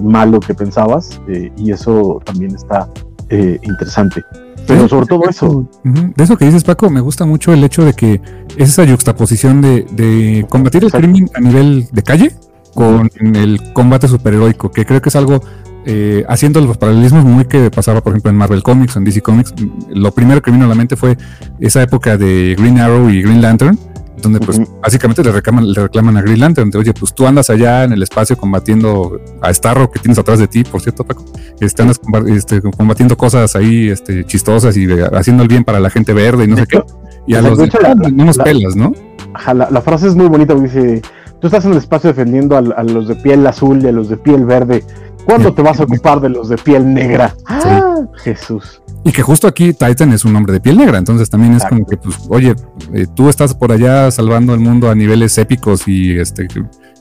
malo 0.03 0.39
que 0.39 0.53
pensabas 0.53 1.19
eh, 1.27 1.51
y 1.57 1.71
eso 1.71 2.21
también 2.23 2.53
está 2.53 2.87
eh, 3.29 3.59
interesante. 3.63 4.23
Pero 4.67 4.87
sobre 4.87 5.07
todo 5.07 5.27
eso. 5.27 5.67
De 5.83 6.23
eso 6.23 6.37
que 6.37 6.45
dices, 6.45 6.63
Paco, 6.63 6.91
me 6.91 7.01
gusta 7.01 7.25
mucho 7.25 7.51
el 7.51 7.63
hecho 7.63 7.83
de 7.83 7.93
que 7.93 8.21
es 8.57 8.69
esa 8.69 8.87
juxtaposición 8.87 9.59
de, 9.59 10.45
combatir 10.49 10.83
el 10.83 10.91
crimen 10.91 11.31
a 11.33 11.39
nivel 11.39 11.87
de 11.91 12.03
calle 12.03 12.35
con 12.75 13.09
el 13.19 13.73
combate 13.73 14.07
superheroico, 14.07 14.69
que 14.69 14.85
creo 14.85 15.01
que 15.01 15.09
es 15.09 15.15
algo, 15.15 15.41
eh, 15.87 16.23
haciendo 16.29 16.61
los 16.61 16.77
paralelismos 16.77 17.25
muy 17.25 17.45
que 17.45 17.71
pasaba, 17.71 18.01
por 18.01 18.11
ejemplo, 18.13 18.29
en 18.29 18.37
Marvel 18.37 18.61
Comics, 18.61 18.97
en 18.97 19.03
DC 19.03 19.21
Comics. 19.21 19.51
Lo 19.89 20.11
primero 20.11 20.43
que 20.43 20.51
vino 20.51 20.65
a 20.65 20.67
la 20.67 20.75
mente 20.75 20.95
fue 20.95 21.17
esa 21.59 21.81
época 21.81 22.17
de 22.17 22.55
Green 22.55 22.77
Arrow 22.77 23.09
y 23.09 23.23
Green 23.23 23.41
Lantern, 23.41 23.79
donde 24.21 24.39
pues 24.39 24.61
básicamente 24.81 25.23
le 25.23 25.31
reclaman, 25.31 25.71
le 25.71 25.81
reclaman 25.81 26.17
a 26.17 26.21
Green 26.21 26.39
Lantern, 26.39 26.71
oye, 26.75 26.93
pues 26.93 27.13
tú 27.13 27.27
andas 27.27 27.49
allá 27.49 27.83
en 27.83 27.93
el 27.93 28.03
espacio 28.03 28.37
combatiendo 28.37 29.19
a 29.41 29.53
Starro 29.53 29.91
que 29.91 29.99
tienes 29.99 30.17
atrás 30.17 30.39
de 30.39 30.47
ti, 30.47 30.63
por 30.63 30.81
cierto, 30.81 31.03
Paco, 31.03 31.25
este, 31.59 31.81
andas 31.81 31.99
este, 32.27 32.61
combatiendo 32.61 33.17
cosas 33.17 33.55
ahí 33.55 33.89
este, 33.89 34.25
chistosas 34.25 34.75
y 34.77 34.87
haciendo 35.13 35.43
el 35.43 35.49
bien 35.49 35.63
para 35.63 35.79
la 35.79 35.89
gente 35.89 36.13
verde 36.13 36.45
y 36.45 36.47
no 36.47 36.57
sé 36.57 36.67
qué, 36.67 36.81
y 37.27 37.35
a 37.35 37.41
los 37.41 37.57
de, 37.57 37.69
no 38.13 38.25
nos 38.25 38.37
pelas, 38.37 38.75
¿no? 38.75 38.93
Ajá, 39.33 39.53
la, 39.53 39.81
frase 39.81 40.07
es 40.07 40.15
muy 40.15 40.27
bonita, 40.27 40.55
dice, 40.55 41.01
tú 41.39 41.47
estás 41.47 41.65
en 41.65 41.71
el 41.71 41.77
espacio 41.77 42.09
defendiendo 42.09 42.55
a, 42.55 42.61
los 42.83 43.07
de 43.07 43.15
piel 43.15 43.45
azul 43.45 43.83
y 43.83 43.87
a 43.87 43.91
los 43.91 44.09
de 44.09 44.17
piel 44.17 44.45
verde, 44.45 44.83
¿cuándo 45.25 45.53
te 45.53 45.61
vas 45.61 45.79
a 45.79 45.83
ocupar 45.83 46.21
de 46.21 46.29
los 46.29 46.49
de 46.49 46.57
piel 46.57 46.93
negra? 46.93 47.35
Ah, 47.47 48.01
Jesús. 48.23 48.81
Y 49.03 49.11
que 49.11 49.21
justo 49.21 49.47
aquí 49.47 49.73
Titan 49.73 50.13
es 50.13 50.25
un 50.25 50.35
hombre 50.35 50.53
de 50.53 50.59
piel 50.59 50.77
negra, 50.77 50.97
entonces 50.97 51.29
también 51.29 51.53
es 51.53 51.63
como 51.65 51.85
que, 51.85 51.97
pues, 51.97 52.17
oye, 52.29 52.55
eh, 52.93 53.05
tú 53.13 53.29
estás 53.29 53.53
por 53.53 53.71
allá 53.71 54.09
salvando 54.09 54.53
el 54.53 54.59
mundo 54.59 54.89
a 54.89 54.95
niveles 54.95 55.37
épicos 55.37 55.87
y 55.87 56.17
este 56.17 56.47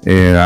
eh, 0.05 0.37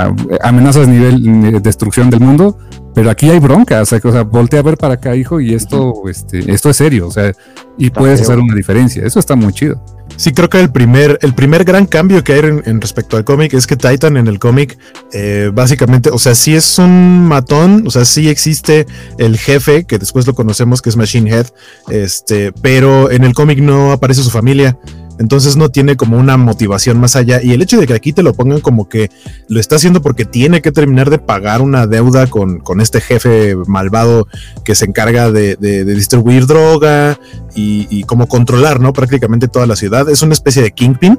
amenazas 0.41 0.87
nivel 0.87 1.43
de 1.43 1.61
destrucción 1.61 2.11
del 2.11 2.21
mundo, 2.21 2.57
pero 2.95 3.11
aquí 3.11 3.29
hay 3.29 3.41
bronca, 3.41 3.83
o 3.83 3.85
sea, 3.85 4.01
o 4.03 4.13
sea, 4.13 4.23
voltea 4.23 4.61
a 4.61 4.63
ver 4.63 4.77
para 4.77 4.95
acá, 4.95 5.17
hijo, 5.17 5.41
y 5.41 5.53
esto, 5.55 5.95
este, 6.09 6.53
esto 6.53 6.71
es 6.71 6.77
serio, 6.77 7.09
o 7.09 7.11
sea, 7.11 7.33
y 7.77 7.91
puedes 7.91 8.21
hacer 8.21 8.39
una 8.39 8.55
diferencia. 8.55 9.05
Eso 9.05 9.19
está 9.19 9.35
muy 9.35 9.53
chido. 9.53 9.83
Sí, 10.17 10.33
creo 10.33 10.49
que 10.49 10.61
el 10.61 10.71
primer, 10.71 11.19
el 11.23 11.35
primer 11.35 11.65
gran 11.65 11.87
cambio 11.87 12.25
que 12.25 12.33
hay 12.33 12.41
en, 12.41 12.81
respecto 12.81 13.17
al 13.17 13.25
cómic 13.25 13.55
es 13.55 13.67
que 13.67 13.77
Titan 13.77 14.17
en 14.17 14.27
el 14.27 14.39
cómic, 14.39 14.79
eh, 15.13 15.51
básicamente, 15.53 16.11
o 16.11 16.19
sea, 16.19 16.35
sí 16.35 16.55
es 16.55 16.79
un 16.79 17.27
matón, 17.27 17.85
o 17.87 17.91
sea, 17.91 18.05
sí 18.05 18.29
existe 18.29 18.87
el 19.19 19.39
jefe, 19.39 19.85
que 19.85 19.99
después 19.99 20.27
lo 20.27 20.35
conocemos 20.35 20.83
que 20.83 20.89
es 20.91 20.97
Machine 20.97 21.31
Head, 21.31 21.47
este, 21.91 22.53
pero 22.53 23.11
en 23.11 23.25
el 23.25 23.35
cómic 23.35 23.61
no 23.61 23.93
aparece 23.93 24.23
su 24.23 24.31
familia. 24.31 24.77
Entonces 25.19 25.57
no 25.57 25.69
tiene 25.69 25.97
como 25.97 26.17
una 26.17 26.37
motivación 26.37 27.01
más 27.01 27.17
allá. 27.17 27.43
Y 27.43 27.53
el 27.53 27.61
hecho 27.61 27.79
de 27.79 27.87
que 27.87 27.95
aquí 27.95 28.13
te 28.13 28.23
lo 28.23 28.35
pongan 28.35 28.61
como 28.61 28.89
que 28.89 29.11
lo 29.49 29.59
está 29.59 29.77
haciendo 29.77 30.01
porque 30.01 30.25
tiene 30.25 30.63
que 30.63 30.71
terminar 30.71 31.11
de 31.11 31.19
pagar 31.19 31.61
una 31.61 31.87
deuda 31.87 32.29
con, 32.29 32.61
con 32.61 32.81
este 32.81 33.01
jefe 33.01 33.57
malvado 33.67 34.29
que 34.65 34.75
se 34.75 34.85
encarga 34.85 35.31
de, 35.33 35.57
distribuir 35.85 36.47
droga 36.47 37.19
y, 37.61 38.03
como 38.05 38.27
controlar, 38.29 38.81
¿no? 38.81 38.93
Prácticamente 38.93 39.49
toda 39.49 39.67
la 39.67 39.77
ciudad. 39.77 40.09
Es 40.09 40.23
una 40.23 40.35
especie 40.35 40.63
de 40.63 40.73
kingpin. 40.73 41.19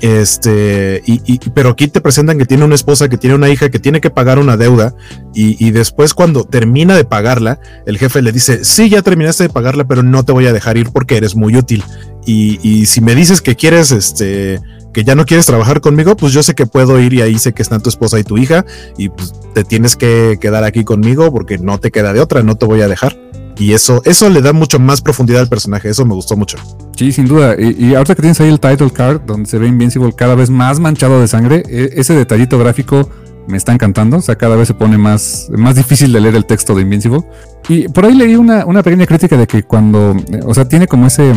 Este, 0.00 1.02
y, 1.04 1.38
pero 1.50 1.70
aquí 1.70 1.88
te 1.88 2.00
presentan 2.00 2.38
que 2.38 2.46
tiene 2.46 2.64
una 2.64 2.74
esposa, 2.74 3.08
que 3.08 3.18
tiene 3.18 3.34
una 3.34 3.48
hija, 3.48 3.70
que 3.70 3.78
tiene 3.78 4.00
que 4.00 4.10
pagar 4.10 4.38
una 4.38 4.56
deuda. 4.56 4.94
Y, 5.34 5.70
después 5.70 6.14
cuando 6.14 6.44
termina 6.44 6.96
de 6.96 7.04
pagarla, 7.04 7.60
el 7.86 7.98
jefe 7.98 8.22
le 8.22 8.32
dice, 8.32 8.64
sí, 8.64 8.88
ya 8.88 9.02
terminaste 9.02 9.44
de 9.44 9.48
pagarla, 9.50 9.84
pero 9.86 10.02
no 10.02 10.24
te 10.24 10.32
voy 10.32 10.46
a 10.46 10.52
dejar 10.52 10.76
ir 10.76 10.90
porque 10.90 11.16
eres 11.16 11.34
muy 11.34 11.56
útil. 11.56 11.82
Y, 12.26 12.86
si 12.86 13.00
me 13.00 13.14
dices 13.14 13.42
que 13.42 13.56
quieres, 13.56 13.92
este, 13.92 14.60
que 14.92 15.04
ya 15.04 15.14
no 15.14 15.26
quieres 15.26 15.46
trabajar 15.46 15.80
conmigo, 15.80 16.16
pues 16.16 16.32
yo 16.32 16.42
sé 16.42 16.54
que 16.54 16.66
puedo 16.66 16.98
ir 17.00 17.12
y 17.12 17.20
ahí 17.20 17.38
sé 17.38 17.52
que 17.52 17.62
están 17.62 17.82
tu 17.82 17.88
esposa 17.90 18.18
y 18.18 18.24
tu 18.24 18.38
hija 18.38 18.64
y 18.96 19.10
pues 19.10 19.34
te 19.54 19.62
tienes 19.62 19.94
que 19.94 20.38
quedar 20.40 20.64
aquí 20.64 20.84
conmigo 20.84 21.30
porque 21.30 21.58
no 21.58 21.78
te 21.78 21.90
queda 21.90 22.12
de 22.12 22.20
otra, 22.20 22.42
no 22.42 22.56
te 22.56 22.66
voy 22.66 22.80
a 22.80 22.88
dejar. 22.88 23.25
Y 23.58 23.72
eso, 23.72 24.02
eso 24.04 24.28
le 24.28 24.42
da 24.42 24.52
mucho 24.52 24.78
más 24.78 25.00
profundidad 25.00 25.40
al 25.40 25.48
personaje, 25.48 25.88
eso 25.88 26.04
me 26.04 26.14
gustó 26.14 26.36
mucho. 26.36 26.58
Sí, 26.96 27.12
sin 27.12 27.26
duda. 27.26 27.56
Y, 27.58 27.94
ahora 27.94 28.14
que 28.14 28.22
tienes 28.22 28.40
ahí 28.40 28.48
el 28.48 28.60
title 28.60 28.90
card, 28.90 29.22
donde 29.22 29.48
se 29.48 29.58
ve 29.58 29.66
Invincible 29.66 30.12
cada 30.12 30.34
vez 30.34 30.50
más 30.50 30.78
manchado 30.78 31.20
de 31.20 31.28
sangre, 31.28 31.62
e, 31.68 31.90
ese 31.96 32.14
detallito 32.14 32.58
gráfico 32.58 33.08
me 33.48 33.56
está 33.56 33.72
encantando. 33.72 34.18
O 34.18 34.22
sea, 34.22 34.36
cada 34.36 34.56
vez 34.56 34.68
se 34.68 34.74
pone 34.74 34.98
más, 34.98 35.48
más 35.56 35.76
difícil 35.76 36.12
de 36.12 36.20
leer 36.20 36.36
el 36.36 36.44
texto 36.44 36.74
de 36.74 36.82
Invincible. 36.82 37.20
Y 37.68 37.88
por 37.88 38.04
ahí 38.04 38.14
leí 38.14 38.36
una, 38.36 38.66
una 38.66 38.82
pequeña 38.82 39.06
crítica 39.06 39.36
de 39.36 39.46
que 39.46 39.62
cuando, 39.62 40.14
o 40.44 40.54
sea, 40.54 40.68
tiene 40.68 40.86
como 40.86 41.06
ese 41.06 41.32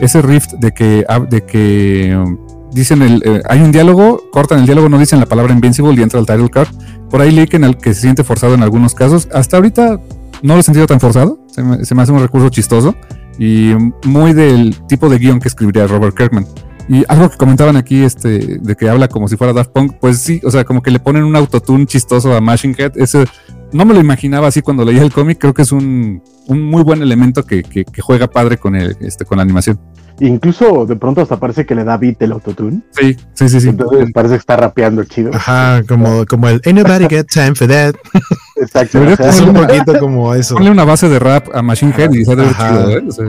ese 0.00 0.22
rift 0.22 0.52
de 0.54 0.72
que, 0.72 1.04
de 1.28 1.42
que 1.44 2.16
um, 2.16 2.38
dicen 2.72 3.02
el, 3.02 3.22
eh, 3.24 3.42
hay 3.48 3.60
un 3.60 3.72
diálogo, 3.72 4.22
cortan 4.30 4.60
el 4.60 4.66
diálogo, 4.66 4.88
no 4.88 4.98
dicen 4.98 5.18
la 5.18 5.26
palabra 5.26 5.52
Invincible 5.52 5.94
y 5.94 6.02
entra 6.02 6.20
el 6.20 6.26
title 6.26 6.50
card. 6.50 6.68
Por 7.10 7.20
ahí 7.20 7.30
leí 7.30 7.46
que, 7.46 7.56
en 7.56 7.64
el, 7.64 7.76
que 7.76 7.94
se 7.94 8.02
siente 8.02 8.24
forzado 8.24 8.54
en 8.54 8.62
algunos 8.62 8.94
casos. 8.94 9.28
Hasta 9.32 9.56
ahorita 9.56 10.00
no 10.42 10.54
lo 10.54 10.60
he 10.60 10.62
sentido 10.62 10.86
tan 10.86 11.00
forzado. 11.00 11.38
Se 11.48 11.62
me, 11.62 11.84
se 11.84 11.94
me 11.94 12.02
hace 12.02 12.12
un 12.12 12.20
recurso 12.20 12.48
chistoso 12.48 12.94
y 13.38 13.72
muy 14.04 14.32
del 14.32 14.76
tipo 14.86 15.08
de 15.08 15.18
guion 15.18 15.40
que 15.40 15.48
escribiría 15.48 15.86
Robert 15.86 16.16
Kirkman. 16.16 16.46
Y 16.88 17.04
algo 17.08 17.28
que 17.28 17.36
comentaban 17.36 17.76
aquí, 17.76 18.02
este, 18.02 18.58
de 18.58 18.74
que 18.74 18.88
habla 18.88 19.08
como 19.08 19.28
si 19.28 19.36
fuera 19.36 19.52
Daft 19.52 19.72
Punk, 19.72 19.96
pues 20.00 20.18
sí, 20.20 20.40
o 20.42 20.50
sea, 20.50 20.64
como 20.64 20.82
que 20.82 20.90
le 20.90 20.98
ponen 20.98 21.22
un 21.22 21.36
autotune 21.36 21.86
chistoso 21.86 22.34
a 22.34 22.40
Machine 22.40 22.74
Head. 22.78 22.92
Ese, 22.96 23.26
no 23.72 23.84
me 23.84 23.92
lo 23.92 24.00
imaginaba 24.00 24.48
así 24.48 24.62
cuando 24.62 24.86
leía 24.86 25.02
el 25.02 25.12
cómic, 25.12 25.38
creo 25.38 25.52
que 25.52 25.62
es 25.62 25.72
un, 25.72 26.22
un 26.46 26.62
muy 26.62 26.82
buen 26.82 27.02
elemento 27.02 27.44
que, 27.44 27.62
que, 27.62 27.84
que, 27.84 28.00
juega 28.00 28.26
padre 28.26 28.56
con, 28.56 28.74
el, 28.74 28.96
este, 29.00 29.26
con 29.26 29.36
la 29.36 29.42
animación. 29.42 29.78
Incluso 30.20 30.86
de 30.86 30.96
pronto 30.96 31.20
hasta 31.20 31.38
parece 31.38 31.66
que 31.66 31.74
le 31.74 31.84
da 31.84 31.98
beat 31.98 32.22
el 32.22 32.32
autotune. 32.32 32.80
Sí, 32.90 33.16
sí, 33.34 33.48
sí, 33.50 33.60
sí. 33.60 33.68
Entonces 33.68 34.10
parece 34.12 34.34
que 34.34 34.40
está 34.40 34.56
rapeando 34.56 35.04
chido. 35.04 35.30
Ajá, 35.34 35.82
como, 35.86 36.24
como 36.24 36.48
el 36.48 36.60
Ain't 36.64 36.78
nobody 36.78 37.04
got 37.04 37.26
time 37.28 37.54
for 37.54 37.68
that. 37.68 37.94
Exacto. 38.60 39.00
O 39.00 39.16
sea, 39.16 39.28
es 39.28 39.40
un 39.40 39.54
poquito 39.54 39.98
como 39.98 40.34
eso. 40.34 40.54
Ponle 40.54 40.70
una 40.70 40.84
base 40.84 41.08
de 41.08 41.18
rap 41.18 41.48
a 41.54 41.62
Machine 41.62 41.94
Head 41.96 42.12
y 42.12 42.24
sale 42.24 42.44
chido, 42.48 42.90
¿eh? 42.90 43.04
O 43.06 43.12
sea, 43.12 43.26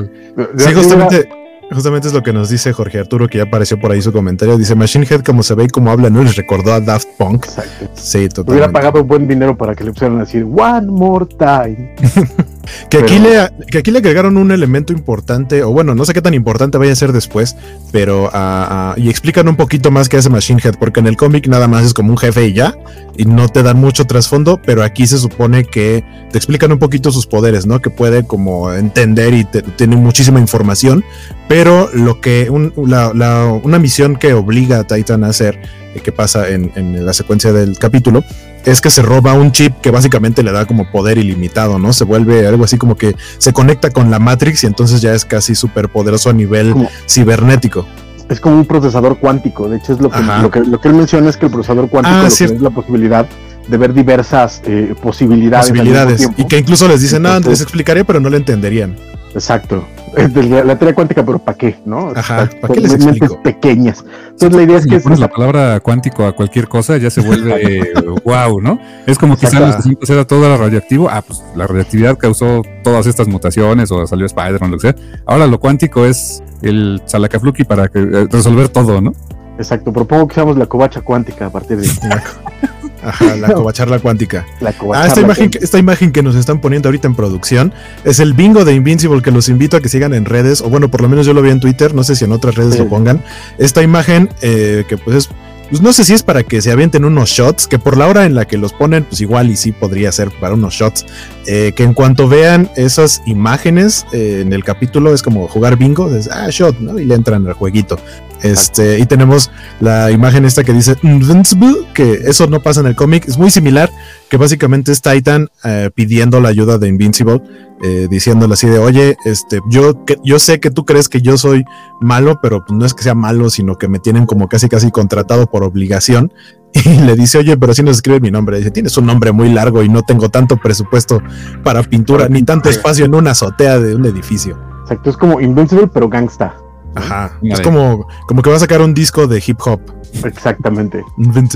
sí, 0.58 0.74
justamente. 0.74 1.30
Justamente 1.72 2.08
es 2.08 2.16
lo 2.16 2.24
que 2.24 2.34
nos 2.34 2.50
dice 2.50 2.74
Jorge 2.74 2.98
Arturo, 2.98 3.28
que 3.28 3.38
ya 3.38 3.44
apareció 3.44 3.80
por 3.80 3.92
ahí 3.92 4.02
su 4.02 4.12
comentario. 4.12 4.58
Dice: 4.58 4.74
Machine 4.74 5.06
Head, 5.08 5.22
como 5.22 5.44
se 5.44 5.54
ve 5.54 5.66
y 5.66 5.68
como 5.68 5.92
habla, 5.92 6.10
¿no 6.10 6.24
les 6.24 6.36
recordó 6.36 6.74
a 6.74 6.80
Daft 6.80 7.08
Punk? 7.18 7.46
Exacto. 7.46 7.90
Sí, 7.94 8.28
totalmente. 8.28 8.52
Hubiera 8.52 8.72
pagado 8.72 9.04
buen 9.04 9.28
dinero 9.28 9.56
para 9.56 9.76
que 9.76 9.84
le 9.84 9.92
pusieran 9.92 10.18
a 10.18 10.22
decir 10.22 10.46
One 10.46 10.88
more 10.88 11.26
time. 11.26 11.96
que, 12.90 12.98
aquí 12.98 13.20
le, 13.20 13.50
que 13.70 13.80
aquí 13.80 13.92
le 13.92 14.00
agregaron 14.00 14.38
un 14.38 14.52
elemento 14.52 14.94
importante, 14.94 15.64
o 15.64 15.72
bueno, 15.72 15.96
no 15.96 16.06
sé 16.06 16.14
qué 16.14 16.22
tan 16.22 16.34
importante 16.34 16.78
vaya 16.78 16.94
a 16.94 16.96
ser 16.96 17.12
después, 17.12 17.56
pero 17.92 18.26
uh, 18.26 18.28
uh, 18.28 19.00
y 19.00 19.10
explican 19.10 19.48
un 19.48 19.56
poquito 19.56 19.92
más 19.92 20.10
qué 20.10 20.18
hace 20.18 20.30
Machine 20.30 20.62
Head, 20.64 20.76
porque 20.80 21.00
en 21.00 21.08
el 21.08 21.18
cómic 21.18 21.48
nada 21.48 21.68
más 21.68 21.86
es 21.86 21.94
como 21.94 22.12
un 22.12 22.18
jefe 22.18 22.48
y 22.48 22.54
ya, 22.54 22.76
y 23.18 23.26
no 23.26 23.50
te 23.50 23.64
dan 23.64 23.78
mucho 23.78 24.06
trasfondo, 24.06 24.62
pero 24.66 24.84
aquí 24.84 25.08
se 25.08 25.18
supone 25.18 25.66
que 25.66 26.04
te 26.32 26.38
explican 26.38 26.72
un 26.72 26.80
poquito 26.80 27.12
sus 27.12 27.28
poderes, 27.28 27.66
¿no? 27.66 27.82
Que 27.82 27.90
puede 27.90 28.26
como 28.26 28.72
entender 28.74 29.34
y 29.34 29.44
te, 29.44 29.62
tiene 29.62 29.96
muchísima 29.96 30.40
información, 30.40 31.04
pero 31.48 31.90
lo 31.94 32.22
que 32.22 32.50
un, 32.50 32.74
la, 32.78 33.12
la, 33.14 33.46
una 33.64 33.80
misión 33.80 34.16
que 34.16 34.34
obliga 34.34 34.80
a 34.80 34.84
Titan 34.86 35.24
a 35.24 35.28
hacer, 35.28 35.60
eh, 35.96 36.00
que 36.02 36.12
pasa 36.12 36.50
en, 36.50 36.72
en, 36.76 37.06
la 37.06 37.14
secuencia 37.14 37.52
del 37.52 37.78
capítulo, 37.78 38.24
es 38.66 38.82
que 38.82 38.90
se 38.90 39.02
roba 39.02 39.34
un 39.34 39.52
chip 39.52 39.80
que 39.82 39.92
básicamente 39.92 40.44
le 40.44 40.52
da 40.52 40.66
como 40.66 40.92
poder 40.92 41.18
ilimitado, 41.18 41.80
¿no? 41.80 41.94
Se 41.94 42.04
vuelve 42.04 42.48
algo 42.48 42.64
así 42.64 42.78
como 42.78 42.96
que 42.96 43.16
se 43.38 43.54
conecta 43.54 43.90
con 43.90 44.12
la 44.12 44.20
Matrix 44.20 44.64
y 44.64 44.68
entonces 44.68 45.02
ya 45.02 45.14
es 45.14 45.26
casi 45.26 45.56
súper 45.56 45.90
poderoso 45.90 46.30
a 46.30 46.34
nivel 46.34 46.72
como, 46.72 46.90
cibernético. 47.08 47.86
Es 48.30 48.40
como 48.40 48.58
un 48.58 48.66
procesador 48.66 49.18
cuántico, 49.18 49.70
de 49.70 49.78
hecho 49.78 49.94
es 49.94 50.00
lo 50.00 50.10
que, 50.10 50.20
lo 50.42 50.52
que, 50.52 50.60
lo 50.62 50.80
que 50.80 50.88
él 50.90 50.94
menciona 50.94 51.30
es 51.30 51.38
que 51.38 51.46
el 51.48 51.52
procesador 51.52 51.90
cuántico 51.90 52.16
Ah, 52.16 52.24
lo 52.24 52.30
cierto. 52.30 52.54
que 52.54 52.58
es 52.58 52.64
la 52.64 52.70
posibilidad 52.70 53.26
de 53.70 53.78
ver 53.78 53.94
diversas 53.94 54.62
eh, 54.66 54.96
posibilidades. 55.02 55.70
Posibilidades. 55.70 56.30
Y 56.38 56.46
que 56.46 56.58
incluso 56.58 56.88
les 56.88 57.02
dicen, 57.02 57.22
no, 57.24 57.30
Entonces- 57.30 57.52
les 57.52 57.62
explicaría, 57.62 58.04
pero 58.04 58.20
no 58.20 58.30
le 58.30 58.38
entenderían. 58.38 58.96
Exacto. 59.34 59.86
La, 60.18 60.64
la 60.64 60.76
teoría 60.76 60.96
cuántica, 60.96 61.24
pero 61.24 61.38
¿para 61.38 61.56
qué? 61.56 61.76
¿no? 61.86 62.12
Ajá, 62.16 62.50
¿para 62.60 62.74
qué 62.74 62.80
les 62.80 62.94
explico? 62.94 63.40
pequeñas. 63.44 64.04
Entonces 64.32 64.56
la 64.58 64.64
idea 64.64 64.78
es 64.78 64.84
si 64.86 64.90
que 64.90 64.96
es 64.96 65.04
pones 65.04 65.20
la 65.20 65.28
palabra 65.28 65.80
cuántico 65.82 66.26
a 66.26 66.36
cualquier 66.36 66.68
cosa, 66.68 66.98
ya 66.98 67.12
se 67.12 67.22
vuelve 67.22 67.84
wow, 68.26 68.60
¿no? 68.60 68.80
Es 69.06 69.20
como 69.20 69.38
quizá 69.38 69.58
en 69.58 69.68
los 69.68 69.76
Exacto. 69.76 70.00
60 70.02 70.14
era 70.14 70.26
todo 70.26 70.58
radioactivo. 70.58 71.10
Ah, 71.12 71.22
pues 71.22 71.44
la 71.56 71.68
radioactividad 71.68 72.18
causó 72.18 72.64
todas 72.84 73.06
estas 73.06 73.28
mutaciones 73.28 73.92
o 73.92 74.08
salió 74.08 74.26
Spider-Man, 74.26 74.72
lo 74.72 74.78
que 74.78 74.92
sea. 74.92 74.96
Ahora 75.28 75.46
lo 75.46 75.60
cuántico 75.60 76.08
es 76.08 76.42
el 76.64 77.00
salacafluki 77.06 77.64
para 77.64 77.88
que, 77.88 78.00
eh, 78.00 78.28
resolver 78.32 78.70
todo, 78.70 79.00
¿no? 79.02 79.14
Exacto, 79.60 79.94
propongo 79.94 80.28
que 80.28 80.34
usamos 80.34 80.58
la 80.58 80.66
covacha 80.66 81.02
cuántica 81.02 81.46
a 81.46 81.50
partir 81.52 81.78
de 81.78 81.88
Ajá, 83.04 83.36
la 83.36 83.48
covacharla 83.54 84.00
cuántica. 84.00 84.46
la 84.60 84.74
covacha. 84.74 85.04
Ah, 85.04 85.08
esta 85.08 85.22
imagen, 85.22 85.50
que- 85.50 85.60
esta 85.60 85.78
imagen 85.78 86.12
que 86.12 86.22
nos 86.24 86.36
están 86.36 86.60
poniendo 86.60 86.90
ahorita 86.90 87.08
en 87.08 87.16
producción 87.16 87.74
es 88.04 88.20
el 88.20 88.34
bingo 88.34 88.66
de 88.66 88.74
Invincible 88.74 89.22
que 89.22 89.32
los 89.32 89.50
invito 89.50 89.78
a 89.78 89.82
que 89.82 89.90
sigan 89.90 90.14
en 90.14 90.26
redes, 90.26 90.62
o 90.62 90.70
bueno, 90.70 90.90
por 90.90 91.02
lo 91.02 91.10
menos 91.10 91.26
yo 91.26 91.34
lo 91.34 91.42
vi 91.42 91.50
en 91.50 91.60
Twitter, 91.60 91.94
no 91.94 92.04
sé 92.04 92.16
si 92.16 92.26
en 92.26 92.32
otras 92.32 92.56
redes 92.56 92.74
Sí. 92.74 92.80
lo 92.80 92.88
pongan. 92.90 93.24
Esta 93.58 93.82
imagen 93.84 94.30
eh, 94.42 94.86
que 94.88 94.98
pues 94.98 95.16
es, 95.18 95.30
pues 95.70 95.82
no 95.82 95.94
sé 95.94 96.04
si 96.04 96.14
es 96.14 96.24
para 96.24 96.44
que 96.44 96.62
se 96.62 96.72
avienten 96.72 97.06
unos 97.06 97.30
shots, 97.30 97.68
que 97.68 97.80
por 97.80 97.98
la 97.98 98.08
hora 98.08 98.26
en 98.26 98.36
la 98.36 98.46
que 98.46 98.58
los 98.58 98.74
ponen, 98.74 99.04
pues 99.04 99.22
igual 99.22 99.50
y 99.50 99.56
sí 99.56 99.72
podría 99.72 100.12
ser 100.12 100.32
para 100.32 100.56
unos 100.56 100.74
shots, 100.74 101.06
eh, 101.46 101.74
que 101.76 101.84
en 101.84 101.94
cuanto 101.94 102.28
vean 102.28 102.70
esas 102.76 103.22
imágenes 103.26 104.06
eh, 104.12 104.40
en 104.42 104.54
el 104.54 104.64
capítulo 104.64 105.14
es 105.14 105.22
como 105.22 105.48
jugar 105.48 105.78
bingo, 105.78 106.14
es, 106.14 106.30
ah, 106.32 106.48
shot, 106.50 106.80
¿no? 106.80 107.00
Y 107.00 107.06
le 107.06 107.16
entran 107.16 107.46
al 107.48 107.54
jueguito. 107.54 108.00
Este, 108.42 109.00
y 109.00 109.06
tenemos 109.06 109.52
la 109.80 110.12
imagen 110.12 110.46
esta 110.46 110.64
que 110.64 110.74
dice 110.74 110.96
Invincible, 111.04 111.76
que 111.94 112.14
eso 112.26 112.48
no 112.48 112.62
pasa 112.62 112.80
en 112.80 112.88
el 112.88 112.96
cómic, 112.96 113.28
es 113.28 113.38
muy 113.38 113.52
similar, 113.52 113.92
que 114.30 114.38
básicamente 114.38 114.92
es 114.92 115.02
Titan 115.02 115.50
eh, 115.64 115.90
pidiendo 115.94 116.40
la 116.40 116.50
ayuda 116.50 116.78
de 116.78 116.88
Invincible, 116.88 117.42
eh, 117.82 118.08
diciéndole 118.10 118.54
así 118.54 118.68
de, 118.68 118.78
oye, 118.78 119.18
este, 119.26 119.60
yo, 119.70 120.06
que, 120.06 120.18
yo 120.24 120.38
sé 120.38 120.60
que 120.60 120.70
tú 120.70 120.86
crees 120.86 121.10
que 121.10 121.22
yo 121.22 121.38
soy 121.38 121.66
malo, 122.00 122.40
pero 122.42 122.64
pues, 122.64 122.78
no 122.78 122.86
es 122.86 122.94
que 122.94 123.04
sea 123.04 123.16
malo, 123.16 123.50
sino 123.50 123.78
que 123.78 123.88
me 123.88 124.00
tienen 124.00 124.26
como 124.26 124.48
casi 124.48 124.70
casi 124.70 124.92
contratado 124.92 125.48
por 125.48 125.64
obligación. 125.64 126.32
Y 126.86 127.00
le 127.00 127.16
dice, 127.16 127.40
oye, 127.40 127.58
pero 127.58 127.74
si 127.74 127.82
nos 127.82 127.96
escribe 127.96 128.20
mi 128.20 128.30
nombre. 128.30 128.60
Dice, 128.60 128.70
tienes 128.70 128.96
un 128.96 129.08
nombre 129.08 129.32
muy 129.32 129.50
largo 129.50 129.82
y 129.82 129.90
no 129.90 130.04
tengo 130.04 130.30
tanto 130.30 130.58
presupuesto 130.58 131.20
para 131.64 131.82
pintura, 131.82 132.30
ni 132.30 132.44
tanto 132.44 132.70
espacio 132.70 133.06
en 133.06 133.16
una 133.16 133.32
azotea 133.32 133.80
de 133.80 133.96
un 133.96 134.06
edificio. 134.06 134.56
Exacto, 134.84 135.10
es 135.10 135.18
como 135.18 135.42
Invincible, 135.42 135.88
pero 135.88 136.08
gangsta. 136.10 136.56
Ajá. 136.96 137.32
Una 137.42 137.54
Es 137.54 137.60
de- 137.60 137.64
como, 137.64 138.08
como 138.28 138.42
que 138.42 138.50
va 138.50 138.56
a 138.56 138.60
sacar 138.60 138.82
un 138.82 138.94
disco 138.94 139.28
de 139.28 139.42
hip 139.46 139.60
hop. 139.66 139.80
Exactamente. 140.24 141.04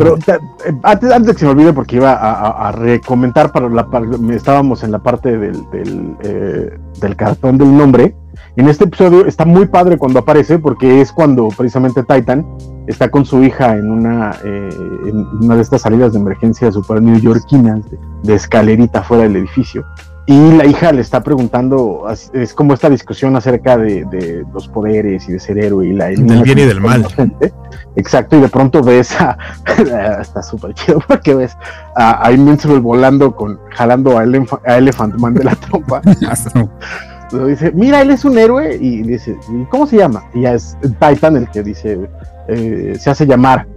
Pero 0.03 0.17
eh, 0.65 0.73
antes, 0.83 1.11
antes 1.11 1.27
de 1.27 1.33
que 1.33 1.39
se 1.39 1.45
me 1.45 1.51
olvide, 1.51 1.73
porque 1.73 1.95
iba 1.95 2.11
a, 2.13 2.31
a- 2.33 2.67
a 2.69 2.71
recomentar 2.71 3.51
para 3.51 3.67
la 3.69 3.87
estábamos 4.31 4.83
en 4.83 4.91
la 4.91 4.99
parte 4.99 5.37
del, 5.37 5.69
del, 5.71 6.15
eh, 6.21 6.77
del 6.99 7.15
cartón 7.15 7.57
del 7.57 7.75
nombre. 7.75 8.15
En 8.55 8.69
este 8.69 8.83
episodio 8.83 9.25
está 9.25 9.45
muy 9.45 9.65
padre 9.65 9.97
cuando 9.97 10.19
aparece, 10.19 10.59
porque 10.59 11.01
es 11.01 11.11
cuando 11.11 11.47
precisamente 11.57 12.03
Titan 12.03 12.45
está 12.85 13.09
con 13.09 13.25
su 13.25 13.41
hija 13.43 13.75
en 13.75 13.89
una, 13.89 14.31
eh, 14.43 14.69
en 15.07 15.25
una 15.41 15.55
de 15.55 15.61
estas 15.63 15.81
salidas 15.81 16.13
de 16.13 16.19
emergencia 16.19 16.71
super 16.71 17.01
neoyorquinas 17.01 17.89
de, 17.89 17.97
de 18.21 18.33
escalerita 18.35 19.01
fuera 19.01 19.23
del 19.23 19.37
edificio. 19.37 19.83
Y 20.25 20.51
la 20.53 20.65
hija 20.65 20.93
le 20.93 21.01
está 21.01 21.21
preguntando, 21.21 22.05
es 22.33 22.53
como 22.53 22.73
esta 22.73 22.89
discusión 22.89 23.35
acerca 23.35 23.77
de, 23.77 24.05
de 24.05 24.45
los 24.53 24.69
poderes 24.69 25.27
y 25.27 25.33
de 25.33 25.39
ser 25.39 25.57
héroe 25.57 25.87
y 25.87 25.91
la 25.93 26.11
el 26.11 26.25
Del 26.25 26.43
bien 26.43 26.59
y 26.59 26.61
del 26.63 26.79
mal. 26.79 27.01
inocente. 27.01 27.53
Exacto, 27.97 28.37
y 28.37 28.39
de 28.39 28.47
pronto 28.47 28.81
ves 28.81 29.19
a. 29.19 29.37
está 30.21 30.41
súper 30.41 30.73
chido 30.75 31.01
porque 31.05 31.35
ves 31.35 31.57
a, 31.97 32.25
a 32.25 32.31
Invincible 32.31 32.79
volando 32.79 33.35
con. 33.35 33.59
jalando 33.71 34.17
a, 34.17 34.23
Elef- 34.23 34.61
a 34.65 34.77
Elephant 34.77 35.15
Man 35.15 35.33
de 35.33 35.43
la 35.43 35.55
trompa. 35.55 36.01
Luego 37.31 37.47
dice, 37.47 37.71
mira, 37.73 38.01
él 38.01 38.11
es 38.11 38.23
un 38.23 38.37
héroe. 38.37 38.77
Y 38.79 39.01
dice, 39.03 39.35
¿y 39.49 39.65
cómo 39.65 39.87
se 39.87 39.97
llama? 39.97 40.23
Y 40.33 40.41
ya 40.43 40.53
es 40.53 40.77
Titan 41.01 41.35
el 41.35 41.49
que 41.49 41.63
dice, 41.63 42.09
eh, 42.47 42.95
se 42.97 43.09
hace 43.09 43.25
llamar. 43.25 43.67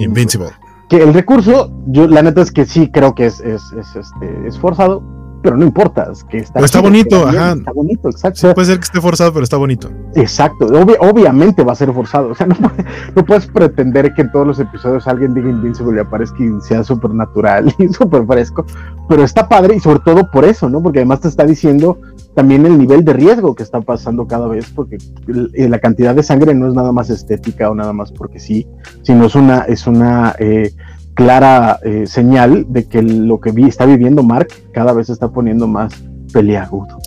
Invincible. 0.00 0.48
Que 0.88 1.02
el 1.02 1.14
recurso, 1.14 1.70
yo 1.86 2.06
la 2.06 2.22
neta 2.22 2.40
es 2.42 2.50
que 2.52 2.64
sí 2.64 2.90
creo 2.90 3.14
que 3.14 3.26
es, 3.26 3.40
es, 3.40 3.62
es, 3.72 3.96
este, 3.96 4.46
es 4.48 4.58
forzado, 4.58 5.02
pero 5.46 5.56
no 5.56 5.64
importa. 5.64 6.08
Es 6.10 6.24
que 6.24 6.38
está, 6.38 6.54
Pero 6.54 6.64
está 6.66 6.78
chido, 6.80 6.90
bonito, 6.90 7.16
bien, 7.30 7.36
ajá. 7.38 7.52
Está 7.52 7.72
bonito, 7.72 8.08
exacto. 8.10 8.52
Puede 8.54 8.66
ser 8.66 8.78
que 8.78 8.84
esté 8.84 9.00
forzado, 9.00 9.32
pero 9.32 9.44
está 9.44 9.56
bonito. 9.56 9.88
Exacto, 10.16 10.66
obvi- 10.66 10.96
obviamente 10.98 11.62
va 11.62 11.72
a 11.72 11.76
ser 11.76 11.92
forzado. 11.92 12.30
O 12.30 12.34
sea, 12.34 12.46
no, 12.48 12.56
puede- 12.56 12.84
no 13.14 13.24
puedes 13.24 13.46
pretender 13.46 14.12
que 14.14 14.22
en 14.22 14.32
todos 14.32 14.44
los 14.46 14.58
episodios 14.58 15.06
alguien 15.06 15.34
diga 15.34 15.48
Invincible 15.48 15.96
y 15.98 16.00
aparezca 16.00 16.42
y 16.42 16.60
sea 16.62 16.82
súper 16.82 17.12
natural 17.14 17.72
y 17.78 17.88
súper 17.88 18.26
fresco. 18.26 18.66
Pero 19.08 19.22
está 19.22 19.48
padre 19.48 19.76
y 19.76 19.80
sobre 19.80 20.00
todo 20.00 20.28
por 20.32 20.44
eso, 20.44 20.68
¿no? 20.68 20.82
Porque 20.82 20.98
además 20.98 21.20
te 21.20 21.28
está 21.28 21.44
diciendo 21.44 21.98
también 22.34 22.66
el 22.66 22.76
nivel 22.76 23.04
de 23.04 23.12
riesgo 23.12 23.54
que 23.54 23.62
está 23.62 23.80
pasando 23.80 24.26
cada 24.26 24.48
vez, 24.48 24.66
porque 24.74 24.98
eh, 25.54 25.68
la 25.68 25.78
cantidad 25.78 26.14
de 26.14 26.22
sangre 26.22 26.54
no 26.54 26.66
es 26.66 26.74
nada 26.74 26.90
más 26.92 27.08
estética 27.08 27.70
o 27.70 27.74
nada 27.74 27.92
más 27.92 28.10
porque 28.12 28.40
sí, 28.40 28.66
sino 29.02 29.26
es 29.26 29.34
una, 29.36 29.60
es 29.60 29.86
una 29.86 30.34
eh, 30.38 30.72
clara 31.16 31.80
eh, 31.82 32.06
señal 32.06 32.66
de 32.68 32.84
que 32.84 33.02
lo 33.02 33.40
que 33.40 33.50
vi, 33.50 33.64
está 33.64 33.86
viviendo 33.86 34.22
Mark 34.22 34.48
cada 34.72 34.92
vez 34.92 35.08
se 35.08 35.14
está 35.14 35.28
poniendo 35.28 35.66
más 35.66 35.92
peliagudo. 36.32 36.98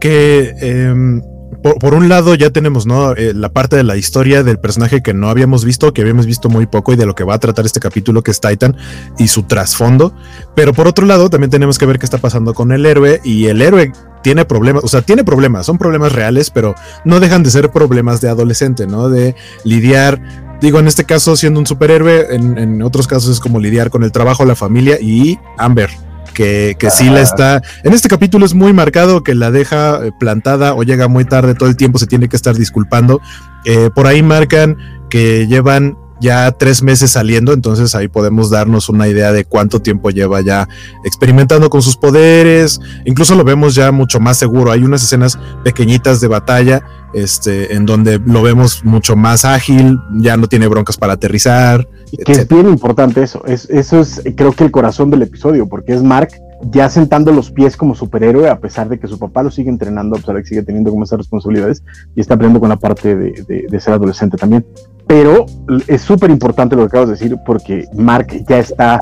que 0.00 0.54
em, 0.60 1.20
por, 1.62 1.78
por 1.78 1.94
un 1.94 2.08
lado 2.08 2.34
ya 2.34 2.50
tenemos 2.50 2.86
¿no? 2.86 3.12
Eh, 3.12 3.34
la 3.34 3.50
parte 3.50 3.76
de 3.76 3.84
la 3.84 3.96
historia 3.96 4.42
del 4.42 4.58
personaje 4.58 5.02
que 5.02 5.12
no 5.12 5.28
habíamos 5.28 5.64
visto, 5.64 5.92
que 5.92 6.00
habíamos 6.00 6.24
visto 6.24 6.48
muy 6.48 6.66
poco 6.66 6.92
y 6.94 6.96
de 6.96 7.04
lo 7.04 7.14
que 7.14 7.24
va 7.24 7.34
a 7.34 7.38
tratar 7.38 7.66
este 7.66 7.80
capítulo 7.80 8.22
que 8.22 8.30
es 8.30 8.40
Titan 8.40 8.76
y 9.18 9.28
su 9.28 9.42
trasfondo, 9.42 10.14
pero 10.56 10.72
por 10.72 10.88
otro 10.88 11.04
lado 11.04 11.28
también 11.28 11.50
tenemos 11.50 11.78
que 11.78 11.86
ver 11.86 11.98
qué 11.98 12.06
está 12.06 12.18
pasando 12.18 12.54
con 12.54 12.72
el 12.72 12.86
héroe 12.86 13.20
y 13.24 13.46
el 13.46 13.60
héroe 13.60 13.92
tiene 14.22 14.44
problemas, 14.44 14.84
o 14.84 14.88
sea, 14.88 15.02
tiene 15.02 15.22
problemas, 15.22 15.66
son 15.66 15.78
problemas 15.78 16.12
reales, 16.12 16.50
pero 16.50 16.74
no 17.04 17.20
dejan 17.20 17.42
de 17.42 17.50
ser 17.50 17.70
problemas 17.70 18.20
de 18.20 18.28
adolescente, 18.28 18.86
¿no? 18.86 19.08
De 19.08 19.34
lidiar, 19.64 20.20
digo, 20.60 20.78
en 20.78 20.88
este 20.88 21.04
caso 21.04 21.36
siendo 21.36 21.60
un 21.60 21.66
superhéroe, 21.66 22.34
en, 22.34 22.58
en 22.58 22.82
otros 22.82 23.06
casos 23.06 23.30
es 23.30 23.40
como 23.40 23.60
lidiar 23.60 23.90
con 23.90 24.02
el 24.02 24.12
trabajo, 24.12 24.44
la 24.44 24.56
familia 24.56 24.98
y 25.00 25.38
Amber, 25.56 25.90
que, 26.34 26.76
que 26.78 26.90
sí 26.90 27.10
la 27.10 27.20
está. 27.20 27.62
En 27.84 27.92
este 27.92 28.08
capítulo 28.08 28.46
es 28.46 28.54
muy 28.54 28.72
marcado 28.72 29.22
que 29.22 29.34
la 29.34 29.50
deja 29.50 30.04
eh, 30.04 30.12
plantada 30.18 30.74
o 30.74 30.82
llega 30.82 31.08
muy 31.08 31.24
tarde, 31.24 31.54
todo 31.54 31.68
el 31.68 31.76
tiempo 31.76 31.98
se 31.98 32.06
tiene 32.06 32.28
que 32.28 32.36
estar 32.36 32.54
disculpando. 32.54 33.20
Eh, 33.64 33.90
por 33.94 34.06
ahí 34.06 34.22
marcan 34.22 34.76
que 35.10 35.46
llevan 35.46 35.96
ya 36.20 36.50
tres 36.52 36.82
meses 36.82 37.12
saliendo, 37.12 37.52
entonces 37.52 37.94
ahí 37.94 38.08
podemos 38.08 38.50
darnos 38.50 38.88
una 38.88 39.08
idea 39.08 39.32
de 39.32 39.44
cuánto 39.44 39.80
tiempo 39.80 40.10
lleva 40.10 40.40
ya 40.40 40.68
experimentando 41.04 41.70
con 41.70 41.82
sus 41.82 41.96
poderes, 41.96 42.80
incluso 43.04 43.34
lo 43.34 43.44
vemos 43.44 43.74
ya 43.74 43.92
mucho 43.92 44.20
más 44.20 44.36
seguro, 44.36 44.72
hay 44.72 44.82
unas 44.82 45.02
escenas 45.02 45.38
pequeñitas 45.64 46.20
de 46.20 46.28
batalla, 46.28 46.82
este, 47.14 47.74
en 47.74 47.86
donde 47.86 48.20
lo 48.24 48.42
vemos 48.42 48.84
mucho 48.84 49.16
más 49.16 49.44
ágil, 49.44 49.98
ya 50.16 50.36
no 50.36 50.46
tiene 50.46 50.68
broncas 50.68 50.96
para 50.96 51.14
aterrizar. 51.14 51.88
Que 52.24 52.32
es 52.32 52.48
bien 52.48 52.68
importante 52.68 53.22
eso, 53.22 53.44
es, 53.46 53.68
eso 53.70 54.00
es 54.00 54.22
creo 54.36 54.52
que 54.52 54.64
el 54.64 54.70
corazón 54.70 55.10
del 55.10 55.22
episodio, 55.22 55.68
porque 55.68 55.94
es 55.94 56.02
Mark 56.02 56.30
ya 56.62 56.88
sentando 56.90 57.32
los 57.32 57.50
pies 57.50 57.76
como 57.76 57.94
superhéroe, 57.94 58.48
a 58.48 58.58
pesar 58.58 58.88
de 58.88 58.98
que 58.98 59.06
su 59.06 59.18
papá 59.18 59.42
lo 59.42 59.50
sigue 59.50 59.70
entrenando, 59.70 60.16
a 60.16 60.18
pesar 60.18 60.36
de 60.36 60.42
que 60.42 60.48
sigue 60.48 60.62
teniendo 60.62 60.90
como 60.90 61.04
esas 61.04 61.18
responsabilidades, 61.18 61.82
y 62.14 62.20
está 62.20 62.34
aprendiendo 62.34 62.60
con 62.60 62.68
la 62.68 62.76
parte 62.76 63.16
de, 63.16 63.80
ser 63.80 63.94
adolescente 63.94 64.36
también. 64.36 64.66
Pero 65.08 65.46
es 65.88 66.02
súper 66.02 66.30
importante 66.30 66.76
lo 66.76 66.82
que 66.82 66.86
acabas 66.88 67.08
de 67.08 67.14
decir, 67.14 67.36
porque 67.44 67.86
Mark 67.94 68.28
ya 68.46 68.58
está 68.58 69.00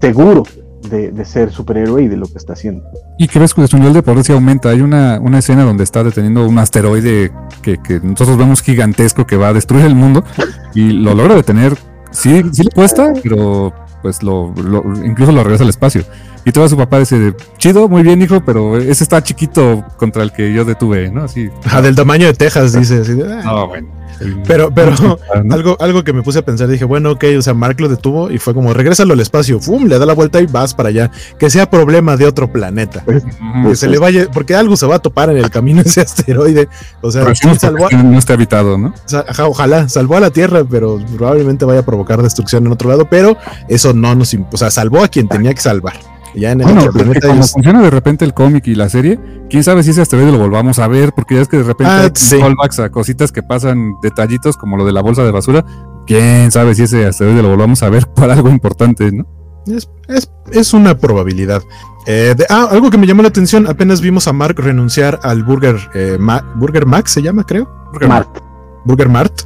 seguro 0.00 0.44
de, 0.88 1.24
ser 1.24 1.50
superhéroe 1.50 2.04
y 2.04 2.08
de 2.08 2.16
lo 2.16 2.26
que 2.26 2.38
está 2.38 2.54
haciendo. 2.54 2.84
Y 3.18 3.28
que 3.28 3.38
ves 3.38 3.52
que 3.52 3.66
su 3.66 3.76
nivel 3.76 3.92
de 3.92 4.02
poder 4.02 4.24
se 4.24 4.32
aumenta. 4.32 4.70
Hay 4.70 4.80
una, 4.80 5.18
una 5.20 5.40
escena 5.40 5.64
donde 5.64 5.84
está 5.84 6.02
deteniendo 6.02 6.46
un 6.46 6.58
asteroide 6.58 7.32
que, 7.62 7.78
que, 7.82 8.00
nosotros 8.00 8.38
vemos 8.38 8.62
gigantesco 8.62 9.26
que 9.26 9.36
va 9.36 9.48
a 9.48 9.52
destruir 9.52 9.84
el 9.84 9.94
mundo 9.94 10.24
y 10.74 10.90
lo 10.92 11.14
logra 11.14 11.34
detener. 11.34 11.76
Sí, 12.12 12.42
sí 12.52 12.62
le 12.62 12.70
cuesta, 12.70 13.12
pero 13.22 13.72
pues 14.02 14.22
lo, 14.22 14.52
incluso 15.04 15.32
lo 15.32 15.42
regresa 15.42 15.64
al 15.64 15.70
espacio. 15.70 16.04
Y 16.44 16.52
todo 16.52 16.68
su 16.68 16.76
papá 16.76 16.98
dice, 16.98 17.34
chido, 17.58 17.88
muy 17.88 18.02
bien, 18.02 18.22
hijo, 18.22 18.42
pero 18.44 18.78
ese 18.78 19.04
está 19.04 19.22
chiquito 19.22 19.84
contra 19.98 20.22
el 20.22 20.32
que 20.32 20.52
yo 20.52 20.64
detuve, 20.64 21.10
¿no? 21.10 21.24
Así. 21.24 21.50
Ah, 21.70 21.82
del 21.82 21.94
tamaño 21.94 22.26
de 22.26 22.32
Texas, 22.32 22.72
dice. 22.72 23.00
Así 23.00 23.18
ah". 23.44 23.64
bueno. 23.68 23.99
Pero, 24.46 24.70
pero 24.72 24.92
algo, 25.50 25.76
algo 25.80 26.04
que 26.04 26.12
me 26.12 26.22
puse 26.22 26.40
a 26.40 26.44
pensar, 26.44 26.68
dije, 26.68 26.84
bueno, 26.84 27.12
ok, 27.12 27.24
o 27.38 27.42
sea, 27.42 27.54
Mark 27.54 27.80
lo 27.80 27.88
detuvo 27.88 28.30
y 28.30 28.38
fue 28.38 28.54
como, 28.54 28.74
regrésalo 28.74 29.14
al 29.14 29.20
espacio, 29.20 29.60
¡fum! 29.60 29.86
Le 29.86 29.98
da 29.98 30.06
la 30.06 30.14
vuelta 30.14 30.40
y 30.40 30.46
vas 30.46 30.74
para 30.74 30.88
allá. 30.88 31.10
Que 31.38 31.50
sea 31.50 31.70
problema 31.70 32.16
de 32.16 32.26
otro 32.26 32.50
planeta. 32.50 33.02
Pues, 33.04 33.24
que 33.66 33.76
se 33.76 33.88
le 33.88 33.98
vaya, 33.98 34.28
porque 34.32 34.54
algo 34.54 34.76
se 34.76 34.86
va 34.86 34.96
a 34.96 34.98
topar 34.98 35.30
en 35.30 35.38
el 35.38 35.50
camino 35.50 35.80
ese 35.80 36.00
asteroide. 36.00 36.68
O 37.00 37.10
sea, 37.10 37.24
no 37.24 38.18
está 38.18 38.34
habitado, 38.34 38.76
¿no? 38.76 38.94
ojalá, 39.46 39.88
salvó 39.88 40.16
a 40.16 40.20
la 40.20 40.30
Tierra, 40.30 40.64
pero 40.68 40.98
probablemente 41.16 41.64
vaya 41.64 41.80
a 41.80 41.84
provocar 41.84 42.22
destrucción 42.22 42.66
en 42.66 42.72
otro 42.72 42.88
lado, 42.88 43.08
pero 43.08 43.36
eso 43.68 43.92
no 43.92 44.14
nos, 44.14 44.34
o 44.34 44.56
sea, 44.56 44.70
salvó 44.70 45.02
a 45.02 45.08
quien 45.08 45.28
tenía 45.28 45.54
que 45.54 45.60
salvar. 45.60 46.09
Ya 46.34 46.52
en 46.52 46.60
el 46.60 46.66
bueno, 46.66 46.92
como 47.20 47.42
funciona 47.42 47.82
de 47.82 47.90
repente 47.90 48.24
el 48.24 48.34
cómic 48.34 48.66
y 48.68 48.74
la 48.74 48.88
serie, 48.88 49.18
quién 49.48 49.64
sabe 49.64 49.82
si 49.82 49.90
ese 49.90 50.02
asteroide 50.02 50.32
lo 50.32 50.38
volvamos 50.38 50.78
a 50.78 50.86
ver, 50.86 51.12
porque 51.12 51.34
ya 51.34 51.40
es 51.42 51.48
que 51.48 51.58
de 51.58 51.64
repente 51.64 51.92
ah, 51.92 52.02
hay 52.02 52.40
callbacks 52.40 52.78
a 52.78 52.90
cositas 52.90 53.32
que 53.32 53.42
pasan, 53.42 53.94
detallitos 54.02 54.56
como 54.56 54.76
lo 54.76 54.84
de 54.84 54.92
la 54.92 55.00
bolsa 55.00 55.24
de 55.24 55.32
basura. 55.32 55.64
Quién 56.06 56.50
sabe 56.50 56.74
si 56.74 56.84
ese 56.84 57.06
asteroide 57.06 57.42
lo 57.42 57.48
volvamos 57.48 57.82
a 57.82 57.90
ver 57.90 58.06
para 58.14 58.34
algo 58.34 58.48
importante, 58.48 59.10
¿no? 59.10 59.26
Es, 60.52 60.72
una 60.72 60.96
probabilidad. 60.96 61.62
Eh, 62.06 62.34
ah, 62.48 62.68
algo 62.70 62.90
que 62.90 62.98
me 62.98 63.06
llamó 63.06 63.22
la 63.22 63.28
atención, 63.28 63.66
apenas 63.68 64.00
vimos 64.00 64.26
a 64.26 64.32
Mark 64.32 64.56
renunciar 64.58 65.20
al 65.22 65.44
Burger, 65.44 65.76
eh, 65.94 66.18
Burger 66.56 66.86
Max, 66.86 67.12
se 67.12 67.22
llama, 67.22 67.44
creo. 67.44 67.68
Burger 67.92 68.08
Mart. 68.08 68.38
Burger 68.84 69.08
Mart. 69.08 69.42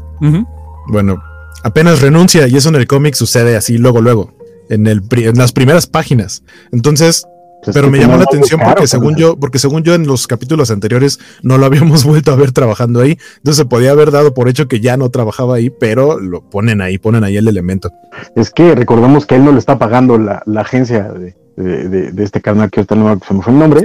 Bueno, 0.87 1.23
apenas 1.65 2.01
renuncia 2.01 2.47
y 2.47 2.57
eso 2.57 2.69
en 2.69 2.77
el 2.77 2.87
cómic 2.87 3.15
sucede 3.15 3.57
así 3.57 3.77
luego, 3.77 4.01
luego 4.01 4.44
en, 4.75 4.87
el, 4.87 5.03
en 5.11 5.39
las 5.39 5.53
primeras 5.53 5.87
páginas. 5.87 6.43
Entonces, 6.73 7.27
pues 7.65 7.75
pero 7.75 7.91
me 7.91 7.99
llamó 7.99 8.17
la 8.19 8.25
atención 8.25 8.61
porque 8.63 8.87
según 8.87 9.17
yo, 9.17 9.37
porque 9.37 9.59
según 9.59 9.83
yo 9.83 9.95
en 9.95 10.07
los 10.07 10.27
capítulos 10.27 10.71
anteriores 10.71 11.19
no 11.43 11.57
lo 11.57 11.65
habíamos 11.65 12.05
vuelto 12.05 12.33
a 12.33 12.37
ver 12.37 12.53
trabajando 12.53 13.01
ahí, 13.01 13.19
entonces 13.39 13.57
se 13.57 13.65
podía 13.65 13.93
haber 13.93 14.11
dado 14.11 14.35
por 14.35 14.49
hecho 14.49 14.69
que 14.69 14.81
ya 14.81 14.97
no 14.97 15.09
trabajaba 15.11 15.57
ahí, 15.57 15.71
pero 15.71 16.21
lo 16.21 16.43
ponen 16.51 16.83
ahí, 16.83 16.99
ponen 16.99 17.25
ahí 17.25 17.37
el 17.39 17.49
elemento. 17.49 17.91
Es 18.37 18.51
que 18.51 18.75
recordamos 18.75 19.25
que 19.25 19.37
él 19.37 19.45
no 19.45 19.53
le 19.53 19.59
está 19.59 19.79
pagando 19.79 20.19
la, 20.19 20.43
agencia 20.57 21.05
de, 21.05 21.35
de, 21.57 22.25
este 22.25 22.41
canal 22.43 22.71
que 22.71 22.81
ahorita 22.81 22.95
no 22.97 23.19
se 23.27 23.35
me 23.35 23.43
fue 23.43 23.53
el 23.53 23.59
nombre, 23.59 23.83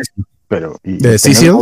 pero 0.50 0.78
de 0.84 1.18
Cecil, 1.18 1.54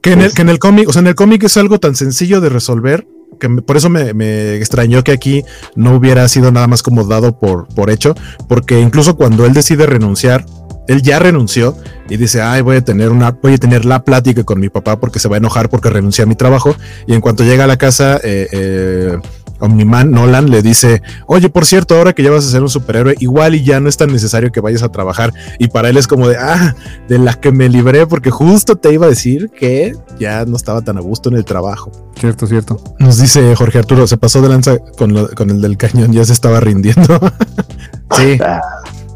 Que 0.00 0.12
en 0.12 0.22
el 0.22 0.32
que 0.32 0.42
en 0.42 0.48
el 0.48 0.58
cómic, 0.58 0.88
o 0.88 0.92
sea, 0.92 1.00
en 1.00 1.08
el 1.08 1.14
cómic 1.14 1.44
es 1.44 1.56
algo 1.56 1.78
tan 1.78 1.94
sencillo 1.94 2.40
de 2.40 2.48
resolver 2.48 3.06
que 3.40 3.48
por 3.48 3.76
eso 3.76 3.90
me, 3.90 4.54
extrañó 4.54 5.02
que 5.02 5.12
aquí 5.12 5.44
no 5.74 5.94
hubiera 5.96 6.28
sido 6.28 6.52
nada 6.52 6.68
más 6.68 6.82
como 6.82 7.04
dado 7.04 7.38
por, 7.38 7.66
por 7.74 7.90
hecho, 7.90 8.14
porque 8.48 8.80
incluso 8.80 9.16
cuando 9.16 9.46
él 9.46 9.52
decide 9.52 9.86
renunciar, 9.86 10.44
él 10.86 11.02
ya 11.02 11.18
renunció 11.20 11.76
y 12.08 12.16
dice, 12.16 12.42
ay, 12.42 12.62
voy 12.62 12.76
a 12.76 12.84
tener 12.84 13.10
una, 13.10 13.30
voy 13.30 13.54
a 13.54 13.58
tener 13.58 13.84
la 13.84 14.02
plática 14.02 14.42
con 14.42 14.58
mi 14.58 14.68
papá 14.68 14.98
porque 14.98 15.20
se 15.20 15.28
va 15.28 15.36
a 15.36 15.38
enojar 15.38 15.68
porque 15.68 15.88
renuncié 15.88 16.24
a 16.24 16.26
mi 16.26 16.34
trabajo. 16.34 16.74
Y 17.06 17.14
en 17.14 17.20
cuanto 17.20 17.44
llega 17.44 17.62
a 17.64 17.66
la 17.68 17.76
casa, 17.76 18.18
eh, 18.24 18.48
eh, 18.50 19.18
Omniman 19.60 20.10
Nolan 20.10 20.50
le 20.50 20.62
dice, 20.62 21.02
oye, 21.26 21.48
por 21.48 21.66
cierto, 21.66 21.96
ahora 21.96 22.12
que 22.12 22.22
ya 22.22 22.30
vas 22.30 22.46
a 22.46 22.50
ser 22.50 22.62
un 22.62 22.68
superhéroe, 22.68 23.14
igual 23.20 23.54
y 23.54 23.64
ya 23.64 23.80
no 23.80 23.88
es 23.88 23.96
tan 23.96 24.12
necesario 24.12 24.50
que 24.50 24.60
vayas 24.60 24.82
a 24.82 24.90
trabajar. 24.90 25.32
Y 25.58 25.68
para 25.68 25.88
él 25.88 25.96
es 25.96 26.06
como 26.06 26.28
de, 26.28 26.36
ah, 26.36 26.74
de 27.08 27.18
la 27.18 27.34
que 27.34 27.52
me 27.52 27.68
libré, 27.68 28.06
porque 28.06 28.30
justo 28.30 28.76
te 28.76 28.92
iba 28.92 29.06
a 29.06 29.10
decir 29.10 29.50
que 29.50 29.94
ya 30.18 30.44
no 30.44 30.56
estaba 30.56 30.82
tan 30.82 30.98
a 30.98 31.00
gusto 31.00 31.28
en 31.28 31.36
el 31.36 31.44
trabajo. 31.44 31.92
Cierto, 32.18 32.46
cierto. 32.46 32.82
Nos 32.98 33.18
dice 33.18 33.54
Jorge 33.56 33.78
Arturo, 33.78 34.06
se 34.06 34.16
pasó 34.16 34.42
de 34.42 34.48
lanza 34.48 34.78
con, 34.78 35.28
con 35.28 35.50
el 35.50 35.60
del 35.60 35.76
cañón, 35.76 36.12
ya 36.12 36.24
se 36.24 36.32
estaba 36.32 36.60
rindiendo. 36.60 37.20
sí. 38.16 38.38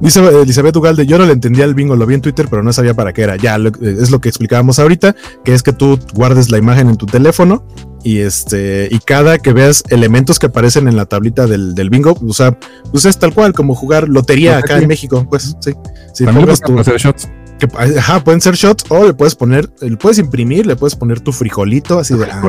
Dice 0.01 0.21
Elizabeth 0.21 0.77
Ugalde, 0.77 1.07
yo 1.07 1.19
no 1.19 1.25
le 1.25 1.33
entendía 1.33 1.65
el 1.65 1.75
bingo, 1.75 1.97
lo 1.97 2.07
vi 2.07 2.15
en 2.15 2.21
Twitter, 2.21 2.47
pero 2.51 2.63
no 2.63 2.73
sabía 2.73 2.95
para 2.95 3.13
qué 3.13 3.23
era. 3.23 3.37
Ya, 3.37 3.57
es 3.81 4.11
lo 4.11 4.21
que 4.21 4.29
explicábamos 4.29 4.79
ahorita, 4.79 5.15
que 5.45 5.55
es 5.55 5.63
que 5.63 5.73
tú 5.73 5.99
guardes 6.15 6.51
la 6.51 6.59
imagen 6.59 6.89
en 6.89 6.97
tu 6.97 7.07
teléfono 7.07 7.65
y 8.03 8.19
este 8.19 8.89
y 8.91 8.99
cada 8.99 9.39
que 9.39 9.53
veas 9.53 9.83
elementos 9.89 10.39
que 10.39 10.47
aparecen 10.47 10.89
en 10.89 10.97
la 10.97 11.07
tablita 11.07 11.47
del, 11.47 11.91
bingo, 11.91 12.17
o 12.27 12.35
sea, 12.35 12.59
pues 12.91 13.07
es 13.07 13.19
tal 13.19 13.33
cual 13.33 13.53
como 13.55 13.75
jugar 13.75 14.09
lotería 14.09 14.59
acá 14.59 14.79
en 14.79 14.89
México, 14.89 15.27
pues 15.29 15.57
sí. 15.61 15.73
Si 16.13 16.25
pongas 16.25 16.61
tu, 16.61 16.79
hacer 16.79 16.99
shots. 16.99 17.29
Que, 17.59 17.69
ajá, 17.99 18.23
pueden 18.23 18.41
ser 18.41 18.55
shots 18.55 18.85
o 18.89 19.07
le 19.07 19.15
puedes 19.15 19.35
poner, 19.35 19.71
le 19.81 19.97
puedes 19.97 20.19
imprimir, 20.19 20.67
le 20.67 20.77
puedes 20.77 20.97
poner 20.97 21.21
tu 21.21 21.33
frijolito 21.33 21.99
así 21.99 22.15
de 22.15 22.25
ah, 22.25 22.43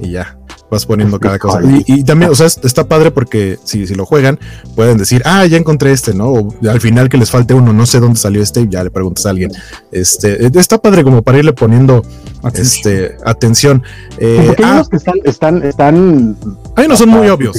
y 0.00 0.10
ya 0.10 0.36
vas 0.70 0.86
poniendo 0.86 1.18
cada 1.20 1.38
cosa. 1.38 1.60
Y, 1.86 2.04
también, 2.04 2.30
o 2.30 2.34
sea, 2.34 2.46
está 2.46 2.84
padre 2.84 3.10
porque 3.10 3.58
si, 3.64 3.86
si 3.86 3.94
lo 3.94 4.06
juegan, 4.06 4.38
pueden 4.74 4.98
decir, 4.98 5.22
ah, 5.24 5.46
ya 5.46 5.56
encontré 5.56 5.92
este, 5.92 6.14
¿no? 6.14 6.26
O 6.26 6.54
al 6.68 6.80
final 6.80 7.08
que 7.08 7.16
les 7.16 7.30
falte 7.30 7.54
uno, 7.54 7.72
no 7.72 7.86
sé 7.86 8.00
dónde 8.00 8.18
salió 8.18 8.42
este, 8.42 8.62
y 8.62 8.68
ya 8.68 8.84
le 8.84 8.90
preguntas 8.90 9.26
a 9.26 9.30
alguien. 9.30 9.52
Este, 9.92 10.46
está 10.58 10.78
padre 10.78 11.04
como 11.04 11.22
para 11.22 11.38
irle 11.38 11.52
poniendo 11.52 12.02
atención. 12.42 12.94
este, 12.94 13.16
atención. 13.24 13.82
Eh, 14.18 14.44
porque 14.46 14.64
hay 14.64 14.70
ah, 14.70 14.74
unos 14.74 14.88
que 14.88 14.96
están, 14.96 15.14
están, 15.24 15.62
están. 15.62 16.36
Hay 16.76 16.86
unos 16.86 16.98
son 16.98 17.08
muy 17.10 17.28
obvios. 17.28 17.56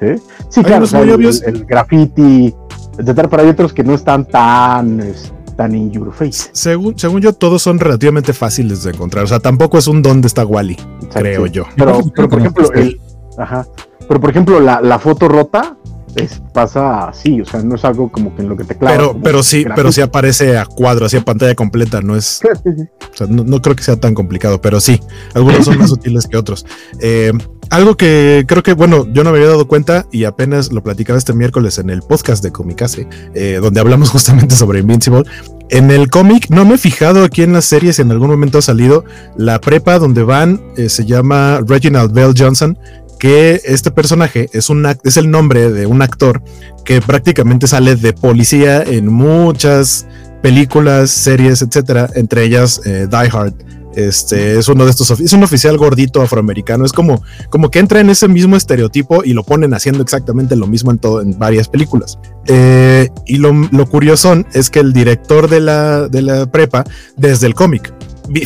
¿eh? 0.00 0.18
Sí, 0.48 0.62
claro, 0.62 0.86
muy 0.92 1.10
obvios. 1.10 1.42
El, 1.42 1.64
graffiti, 1.64 2.54
etcétera, 2.98 3.28
pero 3.28 3.42
hay 3.42 3.48
otros 3.48 3.72
que 3.72 3.84
no 3.84 3.94
están 3.94 4.24
tan. 4.26 5.00
Este, 5.00 5.34
tan 5.54 5.74
in 5.74 5.90
your 5.90 6.12
face. 6.12 6.50
Según, 6.52 6.98
según 6.98 7.20
yo, 7.20 7.32
todos 7.32 7.62
son 7.62 7.78
relativamente 7.78 8.32
fáciles 8.32 8.82
de 8.82 8.90
encontrar. 8.90 9.24
O 9.24 9.26
sea, 9.26 9.40
tampoco 9.40 9.78
es 9.78 9.86
un 9.86 10.02
dónde 10.02 10.26
está 10.28 10.44
Wally, 10.44 10.76
creo 11.12 11.46
yo. 11.46 11.64
Pero, 11.76 12.00
pero 12.14 12.28
por 12.28 12.40
ejemplo, 12.40 12.72
el, 12.72 13.00
ajá. 13.38 13.66
Pero 14.06 14.20
por 14.20 14.30
ejemplo, 14.30 14.60
la, 14.60 14.80
la 14.80 14.98
foto 14.98 15.28
rota 15.28 15.76
es, 16.16 16.42
pasa 16.52 17.08
así, 17.08 17.40
o 17.40 17.44
sea, 17.44 17.62
no 17.62 17.74
es 17.74 17.84
algo 17.84 18.10
como 18.10 18.34
que 18.34 18.42
en 18.42 18.48
lo 18.48 18.56
que 18.56 18.64
te 18.64 18.76
clava. 18.76 18.96
Pero, 18.96 19.20
pero 19.22 19.42
sí, 19.42 19.64
pero 19.74 19.92
sí 19.92 20.00
aparece 20.00 20.56
a 20.56 20.66
cuadro, 20.66 21.06
así 21.06 21.16
a 21.16 21.24
pantalla 21.24 21.54
completa, 21.54 22.00
no 22.00 22.16
es. 22.16 22.40
O 22.44 23.16
sea, 23.16 23.26
no, 23.26 23.62
creo 23.62 23.76
que 23.76 23.82
sea 23.82 23.96
tan 23.96 24.14
complicado, 24.14 24.60
pero 24.60 24.80
sí, 24.80 25.00
algunos 25.34 25.64
son 25.64 25.78
más 25.78 25.90
útiles 25.92 26.26
que 26.26 26.36
otros. 26.36 26.66
Eh, 27.00 27.32
algo 27.70 27.96
que 27.96 28.44
creo 28.46 28.62
que, 28.62 28.72
bueno, 28.72 29.06
yo 29.12 29.24
no 29.24 29.30
me 29.30 29.38
había 29.38 29.50
dado 29.50 29.66
cuenta 29.66 30.06
y 30.12 30.24
apenas 30.24 30.72
lo 30.72 30.82
platicaba 30.82 31.18
este 31.18 31.32
miércoles 31.32 31.78
en 31.78 31.90
el 31.90 32.02
podcast 32.02 32.42
de 32.42 32.52
Comicase, 32.52 33.08
eh, 33.34 33.58
donde 33.60 33.80
hablamos 33.80 34.10
justamente 34.12 34.54
sobre 34.54 34.80
Invincible. 34.80 35.24
En 35.70 35.90
el 35.90 36.10
cómic, 36.10 36.50
no 36.50 36.64
me 36.64 36.74
he 36.74 36.78
fijado 36.78 37.24
aquí 37.24 37.42
en 37.42 37.54
las 37.54 37.64
series, 37.64 37.98
en 37.98 38.10
algún 38.10 38.28
momento 38.28 38.58
ha 38.58 38.62
salido 38.62 39.04
la 39.36 39.60
prepa 39.60 39.98
donde 39.98 40.22
van, 40.22 40.60
eh, 40.76 40.88
se 40.88 41.06
llama 41.06 41.60
Reginald 41.66 42.12
Bell 42.12 42.34
Johnson, 42.36 42.78
que 43.18 43.60
este 43.64 43.90
personaje 43.90 44.48
es, 44.52 44.68
es 45.04 45.16
el 45.16 45.30
nombre 45.30 45.70
de 45.70 45.86
un 45.86 46.02
actor 46.02 46.42
que 46.84 47.00
prácticamente 47.00 47.66
sale 47.66 47.96
de 47.96 48.12
policía 48.12 48.82
en 48.82 49.12
muchas 49.12 50.06
películas, 50.42 51.10
series, 51.10 51.62
etcétera, 51.62 52.10
entre 52.14 52.44
ellas 52.44 52.80
eh, 52.84 53.06
Die 53.10 53.30
Hard. 53.32 53.54
Este 53.96 54.58
es 54.58 54.68
uno 54.68 54.84
de 54.84 54.90
estos, 54.90 55.08
es 55.20 55.32
un 55.32 55.42
oficial 55.44 55.78
gordito 55.78 56.20
afroamericano. 56.20 56.84
Es 56.84 56.92
como, 56.92 57.22
como 57.48 57.70
que 57.70 57.78
entra 57.78 58.00
en 58.00 58.10
ese 58.10 58.26
mismo 58.28 58.56
estereotipo 58.56 59.22
y 59.24 59.32
lo 59.34 59.44
ponen 59.44 59.72
haciendo 59.72 60.02
exactamente 60.02 60.56
lo 60.56 60.66
mismo 60.66 60.90
en 60.90 60.98
todo, 60.98 61.22
en 61.22 61.38
varias 61.38 61.68
películas. 61.68 62.18
Eh, 62.46 63.08
y 63.24 63.36
lo, 63.36 63.52
lo 63.52 63.86
curioso 63.86 64.44
es 64.52 64.68
que 64.68 64.80
el 64.80 64.92
director 64.92 65.48
de 65.48 65.60
la, 65.60 66.08
de 66.08 66.22
la 66.22 66.46
prepa, 66.46 66.84
desde 67.16 67.46
el 67.46 67.54
cómic, 67.54 67.94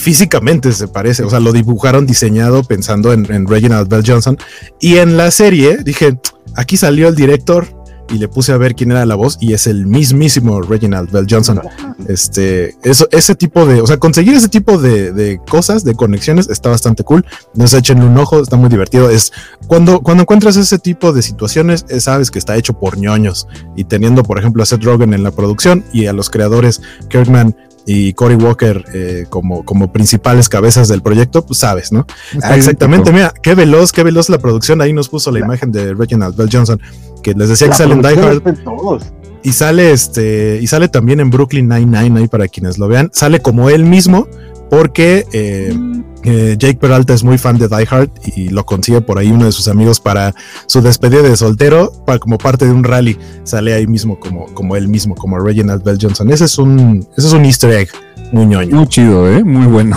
físicamente 0.00 0.72
se 0.72 0.88
parece, 0.88 1.22
o 1.22 1.30
sea, 1.30 1.40
lo 1.40 1.52
dibujaron 1.52 2.06
diseñado 2.06 2.62
pensando 2.64 3.12
en, 3.12 3.46
Reginald 3.46 3.88
Bell 3.88 4.02
Johnson. 4.06 4.38
Y 4.80 4.96
en 4.96 5.16
la 5.16 5.30
serie 5.30 5.78
dije, 5.84 6.18
aquí 6.56 6.76
salió 6.76 7.08
el 7.08 7.14
director, 7.14 7.78
y 8.10 8.18
le 8.18 8.28
puse 8.28 8.52
a 8.52 8.56
ver 8.56 8.74
quién 8.74 8.90
era 8.90 9.04
la 9.04 9.14
voz 9.14 9.36
y 9.40 9.52
es 9.52 9.66
el 9.66 9.86
mismísimo 9.86 10.60
Reginald 10.62 11.10
Bell 11.10 11.26
Johnson. 11.28 11.60
Este, 12.06 12.74
eso, 12.82 13.06
ese 13.10 13.34
tipo 13.34 13.66
de, 13.66 13.80
o 13.80 13.86
sea, 13.86 13.98
conseguir 13.98 14.34
ese 14.34 14.48
tipo 14.48 14.78
de, 14.78 15.12
de 15.12 15.40
cosas, 15.48 15.84
de 15.84 15.94
conexiones, 15.94 16.48
está 16.48 16.70
bastante 16.70 17.04
cool. 17.04 17.24
Nos 17.54 17.74
echen 17.74 18.02
un 18.02 18.16
ojo, 18.16 18.40
está 18.40 18.56
muy 18.56 18.68
divertido. 18.68 19.10
Es 19.10 19.32
cuando, 19.66 20.00
cuando 20.00 20.22
encuentras 20.22 20.56
ese 20.56 20.78
tipo 20.78 21.12
de 21.12 21.22
situaciones, 21.22 21.84
sabes 21.98 22.30
que 22.30 22.38
está 22.38 22.56
hecho 22.56 22.74
por 22.74 22.98
ñoños 22.98 23.46
y 23.76 23.84
teniendo, 23.84 24.22
por 24.22 24.38
ejemplo, 24.38 24.62
a 24.62 24.66
Seth 24.66 24.84
Rogen 24.84 25.12
en 25.12 25.22
la 25.22 25.30
producción 25.30 25.84
y 25.92 26.06
a 26.06 26.12
los 26.12 26.30
creadores 26.30 26.80
Kirkman 27.08 27.54
y 27.90 28.12
Cory 28.12 28.34
Walker 28.34 28.84
eh, 28.92 29.24
como, 29.30 29.64
como 29.64 29.90
principales 29.90 30.50
cabezas 30.50 30.88
del 30.88 31.00
proyecto, 31.00 31.46
pues 31.46 31.60
sabes, 31.60 31.90
¿no? 31.90 32.06
Ah, 32.42 32.54
exactamente, 32.54 33.10
mira, 33.10 33.32
qué 33.42 33.54
veloz, 33.54 33.92
qué 33.92 34.02
veloz 34.02 34.28
la 34.28 34.36
producción. 34.36 34.82
Ahí 34.82 34.92
nos 34.92 35.08
puso 35.08 35.30
la, 35.30 35.38
imagen 35.38 35.72
de 35.72 35.94
Reginald 35.94 36.36
Bell 36.36 36.50
Johnson, 36.52 36.78
que 37.22 37.32
les 37.32 37.48
decía 37.48 37.68
que 37.68 37.74
sale 37.74 37.94
en 37.94 38.02
Die 38.02 38.08
Hard. 38.08 38.42
Y 39.42 39.52
sale 39.52 39.92
este, 39.92 40.58
y 40.60 40.66
sale 40.66 40.88
también 40.88 41.20
en 41.20 41.30
Brooklyn 41.30 41.66
Nine-Nine, 41.66 42.20
ahí 42.20 42.28
para 42.28 42.46
quienes 42.46 42.76
lo 42.76 42.88
vean. 42.88 43.08
Sale 43.14 43.40
como 43.40 43.70
él 43.70 43.84
mismo, 43.84 44.28
porque 44.70 45.26
eh, 45.32 45.74
eh, 46.24 46.56
Jake 46.58 46.78
Peralta 46.78 47.14
es 47.14 47.24
muy 47.24 47.38
fan 47.38 47.58
de 47.58 47.68
Die 47.68 47.86
Hard 47.88 48.10
y 48.36 48.48
lo 48.48 48.64
consigue 48.66 49.00
por 49.00 49.18
ahí 49.18 49.30
uno 49.30 49.46
de 49.46 49.52
sus 49.52 49.68
amigos 49.68 50.00
para 50.00 50.34
su 50.66 50.82
despedida 50.82 51.22
de 51.22 51.36
soltero, 51.36 51.92
para, 52.04 52.18
como 52.18 52.38
parte 52.38 52.66
de 52.66 52.72
un 52.72 52.84
rally. 52.84 53.18
Sale 53.44 53.74
ahí 53.74 53.86
mismo 53.86 54.18
como, 54.18 54.46
como 54.54 54.76
él 54.76 54.88
mismo, 54.88 55.14
como 55.14 55.38
Reginald 55.38 55.82
Bell 55.82 55.98
Johnson. 56.00 56.30
Ese 56.30 56.44
es 56.44 56.58
un, 56.58 57.06
ese 57.16 57.28
es 57.28 57.32
un 57.32 57.44
easter 57.44 57.70
egg 57.70 57.88
muy 58.32 58.46
ñoño. 58.46 58.76
Muy 58.76 58.86
chido, 58.88 59.30
¿eh? 59.30 59.42
Muy 59.42 59.66
bueno. 59.66 59.96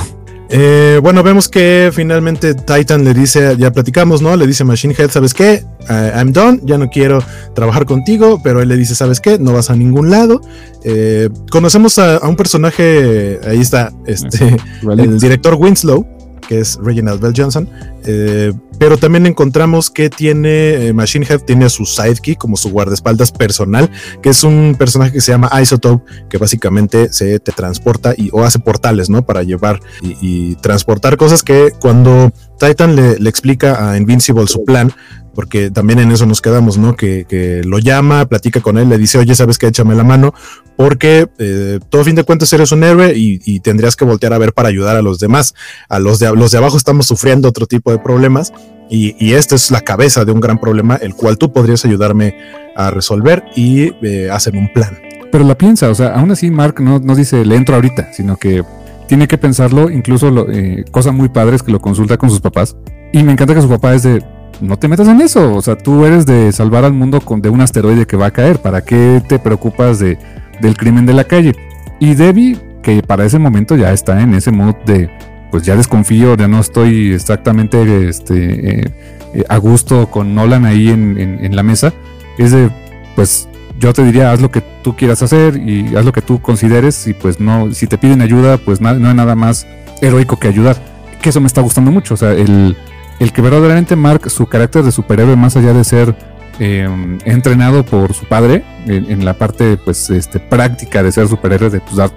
Eh, 0.54 1.00
bueno, 1.02 1.24
vemos 1.24 1.48
que 1.48 1.92
finalmente 1.94 2.54
Titan 2.54 3.06
le 3.06 3.14
dice, 3.14 3.56
ya 3.58 3.72
platicamos, 3.72 4.22
¿no? 4.22 4.36
Le 4.36 4.46
dice 4.46 4.66
Machine 4.66 4.94
Head, 4.98 5.10
¿sabes 5.10 5.34
qué? 5.34 5.64
Uh, 5.90 6.18
I'm 6.18 6.34
done, 6.34 6.60
ya 6.64 6.78
no 6.78 6.90
quiero 6.90 7.24
trabajar 7.56 7.86
contigo, 7.86 8.42
pero 8.44 8.62
él 8.62 8.68
le 8.68 8.76
dice, 8.76 8.94
¿sabes 8.94 9.22
qué? 9.22 9.40
No 9.40 9.54
vas 9.54 9.70
a 9.70 9.76
ningún 9.78 10.12
lado. 10.12 10.42
Eh, 10.84 11.30
conocemos 11.50 11.98
a, 12.00 12.18
a, 12.18 12.28
un 12.28 12.36
personaje, 12.36 13.40
ahí 13.48 13.62
está, 13.62 13.94
este, 14.06 14.58
el 14.84 15.20
director 15.20 15.56
Winslow, 15.56 16.06
que 16.48 16.60
es 16.60 16.78
Reginald 16.84 17.22
Bell 17.22 17.34
Johnson. 17.36 17.70
Eh, 18.06 18.52
pero 18.82 18.98
también 18.98 19.28
encontramos 19.28 19.91
que 19.91 20.10
tiene 20.10 20.88
eh, 20.88 20.91
Machine 20.91 21.24
Head, 21.30 21.41
tiene 21.41 21.70
su 21.70 21.86
sidekick 21.86 22.39
como 22.39 22.58
su 22.58 22.72
guardaespaldas 22.72 23.32
personal, 23.32 23.91
que 24.24 24.30
es 24.30 24.44
un 24.44 24.76
personaje 24.76 25.12
que 25.12 25.22
se 25.22 25.32
llama 25.32 25.52
Isotope, 25.62 26.04
que 26.28 26.39
básicamente 26.39 27.13
se 27.13 27.39
te 27.39 27.52
transporta 27.52 28.15
y 28.17 28.32
o 28.34 28.44
hace 28.44 28.58
portales, 28.58 29.08
¿no? 29.08 29.24
Para 29.24 29.44
llevar 29.44 29.82
y, 30.02 30.56
transportar 30.56 31.15
cosas 31.15 31.44
que 31.44 31.74
cuando 31.80 32.34
Titan 32.58 32.96
le, 32.96 33.30
explica 33.30 33.91
a 33.91 33.98
Invincible 33.98 34.48
su 34.48 34.65
plan, 34.65 34.91
porque 35.36 35.70
también 35.70 36.00
en 36.00 36.12
eso 36.12 36.26
nos 36.26 36.41
quedamos, 36.41 36.80
¿no? 36.80 36.96
Que, 36.96 37.26
que 37.30 37.62
lo 37.63 37.78
llama, 37.78 38.26
platica 38.26 38.62
con 38.62 38.80
él, 38.80 38.89
le 38.89 38.98
dice, 38.98 39.20
oye, 39.20 39.36
¿sabes 39.36 39.60
qué? 39.60 39.67
Échame 39.67 39.94
la 39.94 40.04
mano, 40.04 40.34
porque 40.76 41.30
eh, 41.38 41.80
todo 41.89 42.04
fin 42.04 42.15
de 42.15 42.24
cuentas 42.24 42.52
eres 42.54 42.72
un 42.72 42.84
héroe 42.84 43.13
y, 43.15 43.39
y, 43.46 43.60
tendrías 43.60 43.96
que 43.96 44.06
voltear 44.06 44.34
a 44.34 44.39
ver 44.39 44.54
para 44.54 44.70
ayudar 44.70 44.98
a 44.98 45.04
los 45.04 45.20
demás. 45.20 45.54
A 45.88 46.00
los 46.00 46.17
de, 46.17 46.36
los 46.36 46.52
de 46.52 46.58
abajo 46.58 46.78
estamos 46.78 47.06
sufriendo 47.06 47.48
otro 47.48 47.67
tipo 47.67 47.91
de 47.91 48.00
problemas 48.00 48.52
y, 48.91 49.34
esta 49.34 49.56
es 49.56 49.71
la 49.71 49.82
cabeza 49.82 50.25
de 50.25 50.34
un 50.34 50.41
gran 50.41 50.60
problema, 50.60 50.97
el 50.97 51.15
cual 51.15 51.38
tú 51.38 51.54
podrías 51.54 51.86
ayudarme 51.86 52.36
a 52.75 52.91
resolver 52.91 53.43
y 53.56 53.93
eh, 54.06 54.30
hacen 54.30 54.58
un 54.58 54.71
plan. 54.73 54.97
Pero 55.32 55.45
la 55.45 55.58
piensa, 55.58 55.89
o 55.89 55.95
sea, 55.95 56.10
aún 56.15 56.30
así 56.32 56.51
Mark 56.51 56.82
no, 56.82 56.99
no 56.99 57.15
dice, 57.15 57.45
le 57.45 57.56
entro 57.56 57.75
ahorita, 57.75 58.12
sino 58.12 58.36
que 58.36 58.63
tiene 59.08 59.30
que 59.30 59.38
pensarlo, 59.38 59.89
incluso 59.89 60.30
lo, 60.30 60.51
eh, 60.51 60.84
cosa 60.91 61.13
muy 61.13 61.30
padre 61.30 61.56
es 61.56 61.63
que 61.63 61.71
lo 61.71 61.80
consulta 61.80 62.17
con 62.17 62.30
sus 62.30 62.41
papás. 62.41 62.75
Y 63.13 63.23
me 63.23 63.32
encanta 63.32 63.56
que 63.56 63.62
su 63.62 63.69
papá 63.69 63.93
es 63.93 64.04
de, 64.04 64.23
no 64.60 64.77
te 64.77 64.89
metas 64.89 65.08
en 65.08 65.21
eso. 65.21 65.54
O 65.54 65.62
sea, 65.62 65.77
tú 65.77 66.06
eres 66.06 66.25
de 66.25 66.51
salvar 66.51 66.84
al 66.84 66.93
mundo 66.93 67.21
con, 67.21 67.41
de 67.41 67.49
un 67.49 67.62
asteroide 67.62 68.06
que 68.06 68.17
va 68.17 68.27
a 68.27 68.32
caer. 68.32 68.62
¿Para 68.62 68.82
qué 68.82 69.21
te 69.27 69.39
preocupas 69.39 69.99
de, 69.99 70.17
del 70.62 70.77
crimen 70.77 71.06
de 71.06 71.13
la 71.13 71.23
calle? 71.23 71.54
Y 71.99 72.15
Debbie, 72.15 72.58
que 72.84 73.04
para 73.04 73.25
ese 73.25 73.39
momento 73.39 73.75
ya 73.75 73.93
está 73.93 74.21
en 74.21 74.34
ese 74.34 74.51
mood 74.51 74.75
de, 74.86 75.10
pues 75.52 75.64
ya 75.64 75.76
desconfío, 75.76 76.36
ya 76.36 76.48
no 76.48 76.60
estoy 76.60 77.14
exactamente 77.14 78.08
este, 78.08 78.82
eh, 78.84 78.94
eh, 79.34 79.44
a 79.50 79.58
gusto 79.58 80.10
con 80.10 80.34
Nolan 80.34 80.66
ahí 80.66 80.90
en, 80.90 81.18
en, 81.20 81.56
la 81.56 81.64
mesa, 81.64 81.94
es 82.38 82.52
de, 82.52 82.70
pues 83.16 83.48
yo 83.80 83.94
te 83.94 84.04
diría, 84.04 84.32
haz 84.32 84.42
lo 84.42 84.50
que 84.50 84.62
tú 84.62 84.96
quieras 84.96 85.22
hacer 85.22 85.58
y 85.58 85.96
haz 85.96 86.06
lo 86.06 86.14
que 86.14 86.22
tú 86.22 86.42
consideres 86.42 87.08
y 87.08 87.14
pues 87.14 87.40
no, 87.40 87.74
si 87.74 87.88
te 87.88 87.98
piden 87.98 88.22
ayuda, 88.22 88.58
pues 88.58 88.82
no, 88.82 88.94
no 88.94 89.10
hay 89.10 89.16
nada 89.16 89.36
más 89.36 89.68
heroico 90.02 90.38
que 90.40 90.48
ayudar. 90.48 90.78
Que 91.22 91.30
eso 91.30 91.42
me 91.42 91.48
está 91.48 91.62
gustando 91.62 91.92
mucho, 91.92 92.16
o 92.16 92.18
sea, 92.18 92.32
el 92.32 92.76
el 93.22 93.32
que 93.32 93.44
verdaderamente 93.44 93.96
Mark 93.96 94.32
su 94.32 94.48
carácter 94.48 94.82
de 94.82 94.92
superhéroe 94.92 95.36
más 95.36 95.56
allá 95.56 95.74
de 95.74 95.84
ser 95.84 96.16
eh, 96.63 96.88
entrenado 97.26 97.84
por 97.84 98.13
su 98.13 98.26
padre 98.26 98.63
en, 98.86 99.26
la 99.26 99.34
parte 99.34 99.78
pues 99.78 100.12
este 100.12 100.39
práctica 100.39 101.02
de 101.02 101.12
ser 101.12 101.28
superhéroe 101.28 101.71
de 101.71 101.80
pues, 101.80 101.95
dar 101.95 102.12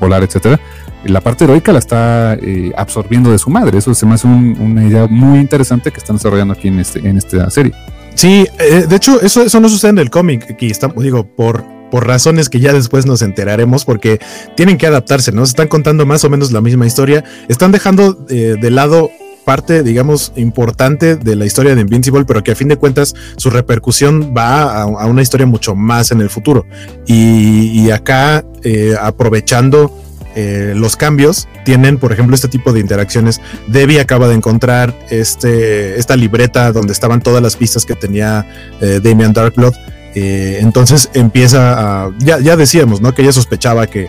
volar 0.00 0.24
etcétera 0.24 0.58
la 1.04 1.20
parte 1.20 1.44
heroica 1.44 1.72
la 1.72 1.78
está 1.78 2.34
eh, 2.34 2.72
absorbiendo 2.76 3.30
de 3.30 3.38
su 3.38 3.50
madre 3.50 3.78
eso 3.78 3.94
se 3.94 4.04
me 4.04 4.14
hace 4.14 4.26
un, 4.26 4.56
una 4.58 4.84
idea 4.84 5.06
muy 5.06 5.38
interesante 5.38 5.92
que 5.92 5.98
están 5.98 6.16
desarrollando 6.16 6.54
aquí 6.54 6.66
en 6.66 6.80
este 6.80 7.08
esta 7.08 7.48
serie 7.50 7.72
sí 8.16 8.48
eh, 8.58 8.86
de 8.88 8.96
hecho 8.96 9.20
eso 9.20 9.60
no 9.60 9.68
sucede 9.68 9.90
en 9.92 9.98
el 9.98 10.10
cómic 10.10 10.50
aquí 10.50 10.66
estamos 10.66 11.00
digo 11.00 11.24
por 11.24 11.64
por 11.92 12.06
razones 12.06 12.48
que 12.48 12.58
ya 12.58 12.72
después 12.72 13.04
nos 13.04 13.20
enteraremos, 13.20 13.84
porque 13.84 14.18
tienen 14.56 14.78
que 14.78 14.86
adaptarse, 14.86 15.30
¿no? 15.30 15.44
Se 15.44 15.50
están 15.50 15.68
contando 15.68 16.06
más 16.06 16.24
o 16.24 16.30
menos 16.30 16.50
la 16.50 16.62
misma 16.62 16.86
historia, 16.86 17.22
están 17.48 17.70
dejando 17.70 18.24
eh, 18.30 18.56
de 18.58 18.70
lado 18.70 19.10
parte, 19.44 19.82
digamos, 19.82 20.32
importante 20.36 21.16
de 21.16 21.36
la 21.36 21.46
historia 21.46 21.74
de 21.74 21.80
Invincible, 21.80 22.24
pero 22.24 22.42
que 22.42 22.52
a 22.52 22.54
fin 22.54 22.68
de 22.68 22.76
cuentas 22.76 23.14
su 23.36 23.50
repercusión 23.50 24.34
va 24.36 24.82
a, 24.82 25.06
una 25.06 25.22
historia 25.22 25.46
mucho 25.46 25.74
más 25.74 26.12
en 26.12 26.20
el 26.20 26.30
futuro. 26.30 26.66
Y, 27.06 27.90
acá, 27.90 28.44
eh, 28.62 28.94
aprovechando 29.00 29.92
eh, 30.34 30.72
los 30.74 30.96
cambios, 30.96 31.46
tienen, 31.64 31.98
por 31.98 32.12
ejemplo, 32.12 32.34
este 32.34 32.48
tipo 32.48 32.72
de 32.72 32.80
interacciones. 32.80 33.40
Debbie 33.68 34.00
acaba 34.00 34.28
de 34.28 34.34
encontrar 34.34 34.94
este, 35.10 35.98
esta 35.98 36.16
libreta 36.16 36.72
donde 36.72 36.92
estaban 36.92 37.20
todas 37.20 37.42
las 37.42 37.56
pistas 37.56 37.84
que 37.84 37.94
tenía 37.94 38.46
eh, 38.80 39.00
Damian 39.02 39.34
Darkblood. 39.34 39.74
Eh, 40.14 40.58
entonces 40.60 41.10
empieza 41.12 42.04
a. 42.04 42.10
Ya, 42.18 42.56
decíamos, 42.56 43.02
¿no? 43.02 43.14
Que 43.14 43.22
ella 43.22 43.32
sospechaba 43.32 43.86
que, 43.86 44.08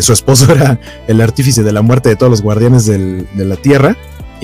su 0.00 0.12
esposo 0.12 0.52
era 0.54 0.78
el 1.06 1.20
artífice 1.20 1.62
de 1.62 1.72
la 1.72 1.80
muerte 1.80 2.10
de 2.10 2.16
todos 2.16 2.30
los 2.30 2.42
guardianes 2.42 2.84
de 2.84 3.24
la 3.44 3.56
Tierra. 3.56 3.96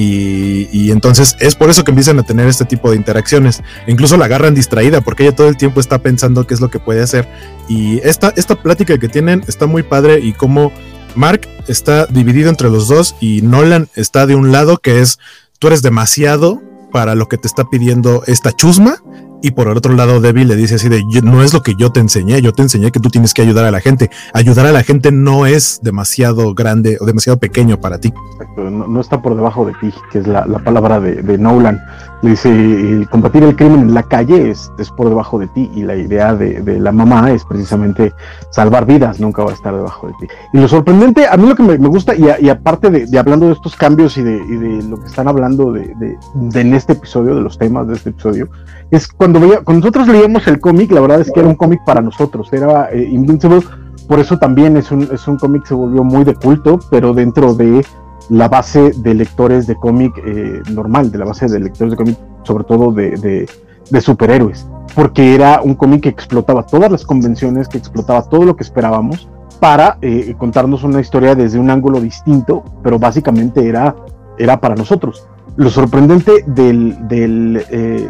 Y, 0.02 0.90
entonces 0.90 1.36
es 1.40 1.54
por 1.54 1.68
eso 1.70 1.84
que 1.84 1.90
empiezan 1.90 2.18
a 2.18 2.22
tener 2.22 2.48
este 2.48 2.64
tipo 2.64 2.90
de 2.90 2.96
interacciones. 2.96 3.62
Incluso 3.86 4.16
la 4.16 4.24
agarran 4.24 4.54
distraída 4.54 5.00
porque 5.00 5.24
ella 5.24 5.36
todo 5.36 5.48
el 5.48 5.56
tiempo 5.56 5.80
está 5.80 5.98
pensando 5.98 6.46
qué 6.46 6.54
es 6.54 6.60
lo 6.60 6.70
que 6.70 6.78
puede 6.78 7.02
hacer. 7.02 7.28
Y 7.68 7.98
esta, 7.98 8.32
esta 8.36 8.56
plática 8.56 8.98
que 8.98 9.08
tienen 9.08 9.44
está 9.46 9.66
muy 9.66 9.82
padre 9.82 10.20
y 10.20 10.32
como 10.32 10.72
Mark 11.14 11.48
está 11.68 12.06
dividido 12.06 12.48
entre 12.48 12.70
los 12.70 12.88
dos 12.88 13.14
y 13.20 13.42
Nolan 13.42 13.88
está 13.94 14.26
de 14.26 14.34
un 14.34 14.52
lado 14.52 14.78
que 14.78 15.00
es 15.00 15.18
tú 15.58 15.66
eres 15.66 15.82
demasiado 15.82 16.62
para 16.92 17.14
lo 17.14 17.28
que 17.28 17.36
te 17.36 17.46
está 17.46 17.64
pidiendo 17.68 18.22
esta 18.26 18.52
chusma 18.52 19.02
y 19.42 19.52
por 19.52 19.68
el 19.68 19.76
otro 19.76 19.94
lado, 19.94 20.20
Debbie 20.20 20.44
le 20.44 20.56
dice 20.56 20.76
así 20.76 20.88
de, 20.88 21.02
no 21.22 21.42
es 21.42 21.52
lo 21.52 21.62
que 21.62 21.74
yo 21.74 21.90
te 21.90 22.00
enseñé, 22.00 22.40
yo 22.42 22.52
te 22.52 22.62
enseñé 22.62 22.90
que 22.90 23.00
tú 23.00 23.10
tienes 23.10 23.34
que 23.34 23.42
ayudar 23.42 23.64
a 23.64 23.70
la 23.70 23.80
gente. 23.80 24.10
Ayudar 24.34 24.66
a 24.66 24.72
la 24.72 24.82
gente 24.82 25.12
no 25.12 25.46
es 25.46 25.80
demasiado 25.82 26.54
grande 26.54 26.98
o 27.00 27.06
demasiado 27.06 27.38
pequeño 27.38 27.80
para 27.80 27.98
ti. 27.98 28.12
No, 28.56 29.00
está 29.00 29.22
por 29.22 29.34
debajo 29.34 29.64
de 29.64 29.72
ti, 29.80 29.92
que 30.12 30.18
es 30.18 30.26
la, 30.26 30.46
la 30.46 30.58
palabra 30.58 31.00
de, 31.00 31.22
de, 31.22 31.38
Nolan. 31.38 31.80
Dice, 32.22 33.06
combatir 33.10 33.42
el 33.44 33.56
crimen 33.56 33.80
en 33.80 33.94
la 33.94 34.02
calle 34.02 34.50
es, 34.50 34.70
es 34.78 34.90
por 34.90 35.08
debajo 35.08 35.38
de 35.38 35.46
ti 35.48 35.70
y 35.74 35.84
la 35.84 35.96
idea 35.96 36.34
de, 36.34 36.60
de, 36.60 36.78
la 36.78 36.92
mamá 36.92 37.30
es 37.30 37.46
precisamente 37.46 38.12
salvar 38.50 38.84
vidas, 38.84 39.20
nunca 39.20 39.42
va 39.42 39.52
a 39.52 39.54
estar 39.54 39.74
debajo 39.74 40.08
de 40.08 40.12
ti. 40.20 40.28
Y 40.52 40.58
lo 40.58 40.68
sorprendente, 40.68 41.26
a 41.26 41.36
mí 41.38 41.48
lo 41.48 41.56
que 41.56 41.62
me, 41.62 41.78
me 41.78 41.88
gusta, 41.88 42.14
y, 42.14 42.26
y 42.44 42.50
aparte 42.50 42.90
de, 42.90 43.18
hablando 43.18 43.46
de 43.46 43.52
estos 43.52 43.74
cambios 43.74 44.18
y 44.18 44.22
de, 44.22 44.38
de 44.38 44.82
lo 44.82 45.00
que 45.00 45.06
están 45.06 45.28
hablando 45.28 45.72
de, 45.72 46.18
en 46.54 46.74
este 46.74 46.92
episodio, 46.92 47.34
de 47.34 47.40
los 47.40 47.56
temas 47.56 47.88
de 47.88 47.94
este 47.94 48.10
episodio, 48.10 48.48
es 48.90 49.08
cuando, 49.08 49.40
veía, 49.40 49.62
cuando 49.64 49.86
nosotros 49.86 50.08
leíamos 50.08 50.46
el 50.46 50.60
cómic, 50.60 50.90
la 50.92 51.00
verdad 51.00 51.20
es 51.20 51.30
que 51.32 51.40
era 51.40 51.48
un 51.48 51.54
cómic 51.54 51.80
para 51.86 52.02
nosotros, 52.02 52.52
era 52.52 52.90
eh, 52.92 53.08
Invincible, 53.10 53.62
por 54.08 54.20
eso 54.20 54.38
también 54.38 54.76
es 54.76 54.90
un, 54.90 55.08
es 55.10 55.26
un 55.26 55.38
cómic 55.38 55.62
que 55.62 55.68
se 55.68 55.74
volvió 55.74 56.04
muy 56.04 56.24
de 56.24 56.34
culto, 56.34 56.80
pero 56.90 57.14
dentro 57.14 57.54
de 57.54 57.82
la 58.30 58.48
base 58.48 58.92
de 58.96 59.14
lectores 59.14 59.66
de 59.66 59.74
cómic 59.74 60.16
eh, 60.24 60.62
normal, 60.70 61.10
de 61.10 61.18
la 61.18 61.26
base 61.26 61.46
de 61.48 61.58
lectores 61.58 61.90
de 61.90 61.96
cómic, 61.96 62.16
sobre 62.44 62.64
todo 62.64 62.92
de, 62.92 63.46
de, 63.90 64.00
superhéroes, 64.00 64.66
porque 64.94 65.34
era 65.34 65.60
un 65.62 65.74
cómic 65.74 66.04
que 66.04 66.08
explotaba 66.08 66.64
todas 66.64 66.90
las 66.90 67.04
convenciones, 67.04 67.68
que 67.68 67.76
explotaba 67.76 68.22
todo 68.22 68.44
lo 68.44 68.54
que 68.54 68.62
esperábamos 68.62 69.28
para 69.58 69.98
eh, 70.00 70.34
contarnos 70.38 70.84
una 70.84 71.00
historia 71.00 71.34
desde 71.34 71.58
un 71.58 71.70
ángulo 71.70 72.00
distinto, 72.00 72.62
pero 72.82 72.98
básicamente 72.98 73.68
era, 73.68 73.96
era 74.38 74.60
para 74.60 74.76
nosotros. 74.76 75.26
Lo 75.56 75.68
sorprendente 75.68 76.44
del, 76.46 77.08
del 77.08 77.64
eh, 77.68 78.08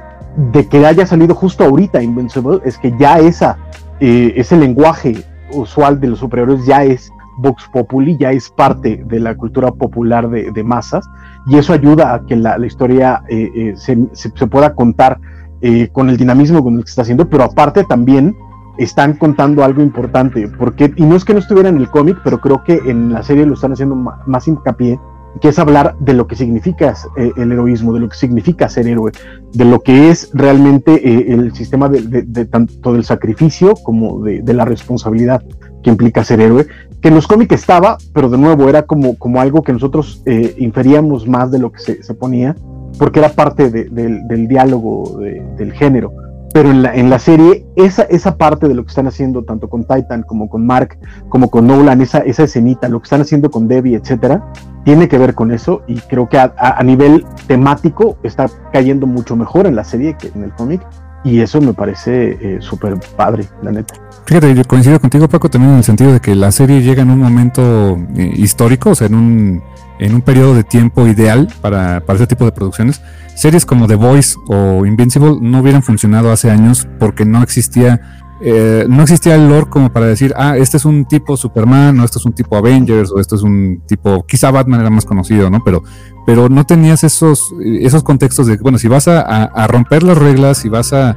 de 0.53 0.69
que 0.69 0.85
haya 0.85 1.07
salido 1.07 1.35
justo 1.35 1.65
ahorita 1.65 2.03
Invincible 2.03 2.61
es 2.65 2.77
que 2.79 2.95
ya 2.99 3.19
esa, 3.19 3.59
ese 3.99 4.57
lenguaje 4.57 5.25
usual 5.53 5.99
de 5.99 6.09
los 6.09 6.19
superhéroes 6.19 6.65
ya 6.67 6.85
es 6.85 7.11
Vox 7.41 7.69
Populi, 7.73 8.17
ya 8.19 8.33
es 8.33 8.51
parte 8.51 9.03
de 9.07 9.21
la 9.21 9.37
cultura 9.37 9.73
popular 9.73 10.29
de, 10.29 10.51
de 10.53 10.65
masas, 10.65 11.09
y 11.47 11.57
eso 11.57 11.73
ayuda 11.73 12.15
a 12.15 12.27
que 12.27 12.37
la, 12.37 12.59
la 12.59 12.67
historia 12.67 13.23
eh, 13.29 13.51
eh, 13.55 13.73
se, 13.77 13.97
se, 14.13 14.31
se, 14.35 14.47
pueda 14.47 14.75
contar 14.75 15.19
eh, 15.63 15.89
con 15.93 16.09
el 16.09 16.17
dinamismo 16.17 16.65
con 16.65 16.77
el 16.77 16.85
que 16.85 16.89
está 16.89 17.03
haciendo, 17.03 17.29
pero 17.29 17.45
aparte 17.45 17.85
también 17.85 18.35
están 18.79 19.13
contando 19.15 19.63
algo 19.63 19.83
importante, 19.83 20.49
porque, 20.59 20.91
y 20.97 21.05
no 21.05 21.17
es 21.17 21.25
que 21.25 21.35
no 21.35 21.39
estuviera 21.39 21.69
en 21.69 21.77
el 21.77 21.91
cómic, 21.91 22.19
pero 22.25 22.41
creo 22.41 22.65
que 22.65 22.81
en 22.87 23.13
la 23.13 23.23
serie 23.23 23.45
lo 23.45 23.53
están 23.53 23.73
haciendo 23.73 23.95
más, 23.95 24.49
hincapié, 24.49 24.99
que 25.43 25.49
es 25.49 25.59
hablar 25.59 25.97
de 26.01 26.15
lo 26.15 26.27
que 26.27 26.35
significa 26.35 26.95
eh, 27.19 27.31
el 27.37 27.53
heroísmo, 27.53 27.93
de 27.93 28.01
lo 28.01 28.09
que 28.09 28.17
significa 28.17 28.71
ser 28.71 28.89
héroe, 28.89 29.13
de 29.53 29.65
lo 29.67 29.81
que 29.81 30.09
es 30.09 30.31
realmente 30.33 30.95
eh, 30.95 31.35
el 31.35 31.53
sistema 31.55 31.91
de, 31.91 32.47
tanto 32.47 32.95
del 32.95 33.05
sacrificio 33.05 33.75
como 33.75 34.23
de, 34.23 34.55
la 34.55 34.65
responsabilidad 34.65 35.43
que 35.83 35.91
implica 35.91 36.25
ser 36.25 36.41
héroe, 36.41 36.67
que 37.01 37.09
en 37.09 37.15
los 37.15 37.27
cómics 37.27 37.55
estaba, 37.55 37.99
pero 38.13 38.29
de 38.29 38.39
nuevo 38.39 38.69
era 38.69 38.83
como, 38.83 39.17
como 39.17 39.41
algo 39.41 39.63
que 39.63 39.73
nosotros 39.73 40.23
eh, 40.27 40.55
inferíamos 40.59 41.27
más 41.27 41.51
de 41.51 41.59
lo 41.59 41.73
que 41.73 41.81
se, 41.81 42.15
ponía, 42.15 42.57
porque 42.99 43.21
era 43.21 43.31
parte 43.31 43.71
del 43.71 44.49
diálogo 44.49 45.19
del 45.19 45.73
género. 45.73 46.13
Pero 46.53 46.71
en 46.71 46.83
la, 46.83 46.95
en 46.97 47.11
la 47.11 47.21
serie, 47.21 47.65
esa, 47.77 48.03
esa 48.03 48.37
parte 48.37 48.67
de 48.67 48.75
lo 48.75 48.83
que 48.83 48.89
están 48.89 49.07
haciendo, 49.07 49.45
tanto 49.45 49.71
con 49.71 49.85
Titan 49.85 50.25
como 50.25 50.49
con 50.49 50.67
Mark, 50.67 50.99
como 51.29 51.49
con 51.49 51.69
Nolan, 51.69 52.01
esa, 52.01 52.19
esa 52.19 52.43
escenita, 52.43 52.89
lo 52.89 52.99
que 52.99 53.05
están 53.05 53.21
haciendo 53.21 53.53
con 53.53 53.69
Debbie, 53.69 53.95
etcétera, 53.95 54.45
tiene 54.85 55.09
que 55.09 55.19
ver 55.19 55.35
con 55.35 55.53
eso 55.53 55.83
y 55.87 55.97
creo 56.01 56.29
que 56.29 56.39
a, 56.39 56.83
nivel 56.83 57.25
temático 57.47 58.17
está 58.25 58.47
cayendo 58.73 59.07
mucho 59.07 59.37
mejor 59.37 59.67
en 59.67 59.77
la 59.77 59.85
serie 59.85 60.17
que 60.19 60.29
en 60.29 60.43
el 60.43 60.53
cómic 60.53 60.81
y 61.25 61.41
eso 61.41 61.61
me 61.61 61.75
parece 61.75 62.39
eh, 62.41 62.59
súper 62.61 62.99
padre, 63.17 63.47
la 63.63 63.73
neta. 63.73 63.95
Fíjate, 64.27 64.55
yo 64.55 64.65
coincido 64.65 65.01
contigo, 65.01 65.29
Paco, 65.29 65.49
también 65.51 65.73
en 65.73 65.79
el 65.79 65.85
sentido 65.85 66.13
de 66.13 66.21
que 66.21 66.35
la 66.35 66.53
serie 66.53 66.83
llega 66.83 67.03
en 67.03 67.11
un 67.11 67.19
momento 67.19 67.99
eh, 68.17 68.33
histórico, 68.37 68.91
o 68.91 68.95
sea, 68.95 69.09
en 69.09 69.15
un, 69.15 69.63
en 69.99 70.15
un 70.15 70.23
periodo 70.23 70.55
de 70.55 70.65
tiempo 70.65 71.07
ideal 71.07 71.49
para, 71.61 72.01
para 72.01 72.17
ese 72.17 72.27
tipo 72.27 72.45
de 72.45 72.53
producciones 72.53 73.01
series 73.41 73.65
como 73.65 73.87
The 73.87 73.95
Voice 73.95 74.37
o 74.49 74.85
Invincible 74.85 75.39
no 75.41 75.61
hubieran 75.61 75.83
funcionado 75.83 76.31
hace 76.31 76.51
años 76.51 76.87
porque 76.99 77.25
no 77.25 77.43
existía 77.43 78.20
eh, 78.43 78.87
no 78.89 79.03
existía 79.03 79.35
el 79.35 79.49
lore 79.49 79.69
como 79.69 79.93
para 79.93 80.07
decir, 80.07 80.33
ah, 80.37 80.57
este 80.57 80.79
es 80.79 80.85
un 80.87 81.05
tipo 81.05 81.37
Superman, 81.37 82.01
o 82.01 82.05
este 82.05 82.19
es 82.19 82.25
un 82.25 82.33
tipo 82.33 82.57
Avengers, 82.57 83.13
o 83.13 83.21
este 83.21 83.37
es 83.37 83.43
un 83.43 83.83
tipo, 83.87 84.25
quizá 84.27 84.51
Batman 84.51 84.81
era 84.81 84.91
más 84.91 85.05
conocido, 85.05 85.51
¿no? 85.51 85.63
Pero, 85.63 85.83
pero 86.27 86.49
no 86.49 86.65
tenías 86.65 87.05
esos, 87.05 87.55
esos 87.63 88.03
contextos 88.03 88.47
de, 88.47 88.57
bueno, 88.57 88.79
si 88.79 88.89
vas 88.89 89.09
a, 89.09 89.67
romper 89.67 90.03
las 90.03 90.17
reglas, 90.17 90.59
si 90.59 90.71
vas 90.71 90.93
a, 90.95 91.17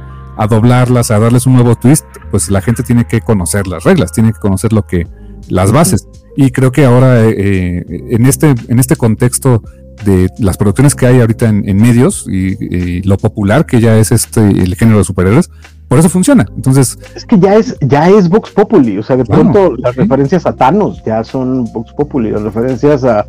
doblarlas, 0.50 1.10
a 1.10 1.18
darles 1.18 1.46
un 1.46 1.54
nuevo 1.54 1.76
twist, 1.76 2.04
pues 2.30 2.50
la 2.50 2.60
gente 2.60 2.82
tiene 2.82 3.06
que 3.06 3.20
conocer 3.20 3.66
las 3.66 3.84
reglas, 3.84 4.12
tiene 4.12 4.32
que 4.32 4.40
conocer 4.40 4.72
lo 4.72 4.82
que, 4.86 5.06
las 5.48 5.72
bases. 5.72 6.06
Y 6.36 6.50
creo 6.50 6.72
que 6.72 6.84
ahora, 6.84 7.24
eh, 7.24 7.34
eh, 7.36 8.04
en, 8.10 8.26
este, 8.26 8.54
en 8.68 8.78
este 8.78 8.96
contexto 8.96 9.62
de 10.04 10.28
las 10.38 10.56
producciones 10.56 10.94
que 10.94 11.06
hay 11.06 11.20
ahorita 11.20 11.48
en, 11.48 11.76
medios 11.76 12.26
y, 12.28 13.02
lo 13.02 13.16
popular 13.16 13.64
que 13.64 13.80
ya 13.80 13.96
es 13.96 14.12
este 14.12 14.40
el 14.40 14.74
género 14.74 14.98
de 14.98 15.04
superhéroes, 15.04 15.50
por 15.88 15.98
eso 15.98 16.08
funciona. 16.08 16.46
Entonces. 16.56 16.98
Es 17.14 17.24
que 17.24 17.38
ya 17.38 17.54
es, 17.54 17.76
ya 17.80 18.08
es 18.08 18.28
Vox 18.28 18.50
Populi. 18.50 18.98
O 18.98 19.02
sea, 19.02 19.16
de 19.16 19.24
pronto 19.24 19.76
las 19.76 19.94
referencias 19.94 20.46
a 20.46 20.54
Thanos 20.54 21.02
ya 21.04 21.22
son 21.24 21.64
Vox 21.72 21.92
Populi. 21.92 22.30
Las 22.30 22.42
referencias 22.42 23.04
a, 23.04 23.26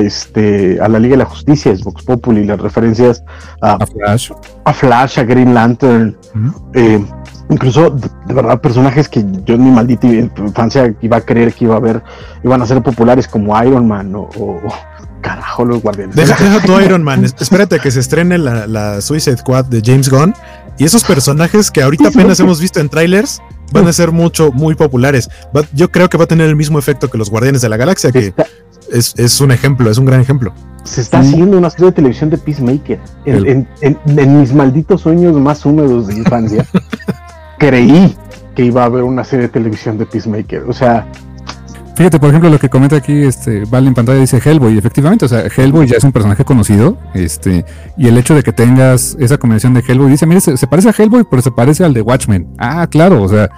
este 0.00 0.80
a 0.80 0.88
la 0.88 0.98
Liga 0.98 1.12
de 1.12 1.18
la 1.18 1.24
Justicia 1.24 1.72
es 1.72 1.82
Vox 1.82 2.02
Populi. 2.04 2.44
Las 2.44 2.60
referencias 2.60 3.22
a, 3.60 3.78
Flash. 3.86 4.32
A 4.64 4.72
Flash, 4.72 5.18
a 5.18 5.24
Green 5.24 5.54
Lantern. 5.54 6.16
Eh, 6.74 7.04
incluso 7.50 7.90
de, 7.90 8.34
verdad 8.34 8.60
personajes 8.60 9.08
que 9.08 9.24
yo 9.44 9.54
en 9.54 9.64
mi 9.64 9.70
maldita 9.70 10.06
infancia 10.06 10.94
iba 11.00 11.18
a 11.18 11.20
creer 11.20 11.54
que 11.54 11.64
iba 11.64 11.76
a 11.76 11.80
ver, 11.80 12.02
iban 12.42 12.60
a 12.60 12.66
ser 12.66 12.82
populares 12.82 13.28
como 13.28 13.60
Iron 13.62 13.86
Man 13.86 14.14
o 14.14 14.28
carajo 15.24 15.64
los 15.64 15.82
guardianes. 15.82 16.14
Deja, 16.14 16.36
deja 16.36 16.60
tu 16.60 16.78
Iron 16.80 17.02
Man. 17.02 17.24
Espérate 17.24 17.80
que 17.80 17.90
se 17.90 18.00
estrene 18.00 18.38
la, 18.38 19.00
Suicide 19.00 19.38
Squad 19.38 19.64
de 19.64 19.82
James 19.84 20.08
Gunn. 20.08 20.34
Y 20.78 20.84
esos 20.84 21.04
personajes 21.04 21.70
que 21.70 21.82
ahorita 21.82 22.08
apenas 22.08 22.40
hemos 22.40 22.60
visto 22.60 22.80
en 22.80 22.88
trailers 22.88 23.40
van 23.72 23.86
a 23.86 23.92
ser 23.92 24.12
mucho, 24.12 24.52
muy 24.52 24.74
populares. 24.74 25.28
yo 25.72 25.90
creo 25.90 26.08
que 26.08 26.18
va 26.18 26.24
a 26.24 26.26
tener 26.26 26.48
el 26.48 26.56
mismo 26.56 26.78
efecto 26.78 27.10
que 27.10 27.18
los 27.18 27.30
Guardianes 27.30 27.62
de 27.62 27.68
la 27.68 27.76
Galaxia, 27.76 28.12
que 28.12 28.34
es, 28.90 29.40
un 29.40 29.52
ejemplo, 29.52 29.90
es 29.90 29.98
un 29.98 30.04
gran 30.04 30.20
ejemplo. 30.20 30.52
Se 30.84 31.00
está 31.00 31.20
haciendo 31.20 31.56
una 31.56 31.70
serie 31.70 31.86
de 31.86 31.92
televisión 31.92 32.30
de 32.30 32.38
Peacemaker. 32.38 33.00
En, 33.24 33.66
mis 34.04 34.52
malditos 34.52 35.00
sueños 35.02 35.34
más 35.36 35.64
húmedos 35.64 36.08
de 36.08 36.14
infancia, 36.14 36.66
creí 37.58 38.14
que 38.54 38.64
iba 38.64 38.82
a 38.82 38.86
haber 38.86 39.02
una 39.02 39.24
serie 39.24 39.46
de 39.46 39.52
televisión 39.52 39.98
de 39.98 40.06
Peacemaker. 40.06 40.64
O 40.68 40.72
sea, 40.72 41.06
Fíjate, 41.96 42.18
por 42.18 42.28
ejemplo, 42.28 42.50
lo 42.50 42.58
que 42.58 42.68
comenta 42.68 42.96
aquí, 42.96 43.22
este, 43.22 43.64
Vale 43.66 43.88
en 43.88 43.94
pantalla 43.94 44.18
dice 44.18 44.40
Hellboy. 44.44 44.76
Efectivamente, 44.76 45.26
o 45.26 45.28
sea, 45.28 45.44
Hellboy 45.46 45.86
ya 45.86 45.96
es 45.96 46.04
un 46.04 46.12
personaje 46.12 46.44
conocido, 46.44 46.98
este, 47.14 47.64
y 47.96 48.08
el 48.08 48.18
hecho 48.18 48.34
de 48.34 48.42
que 48.42 48.52
tengas 48.52 49.16
esa 49.20 49.38
combinación 49.38 49.74
de 49.74 49.84
Hellboy, 49.86 50.10
dice, 50.10 50.26
mire, 50.26 50.40
se, 50.40 50.66
parece 50.66 50.88
a 50.88 50.94
Hellboy, 50.96 51.24
pero 51.30 51.42
se 51.42 51.52
parece 51.52 51.84
al 51.84 51.94
de 51.94 52.00
Watchmen. 52.00 52.48
Ah, 52.58 52.86
claro, 52.88 53.22
o 53.22 53.28
sea, 53.28 53.48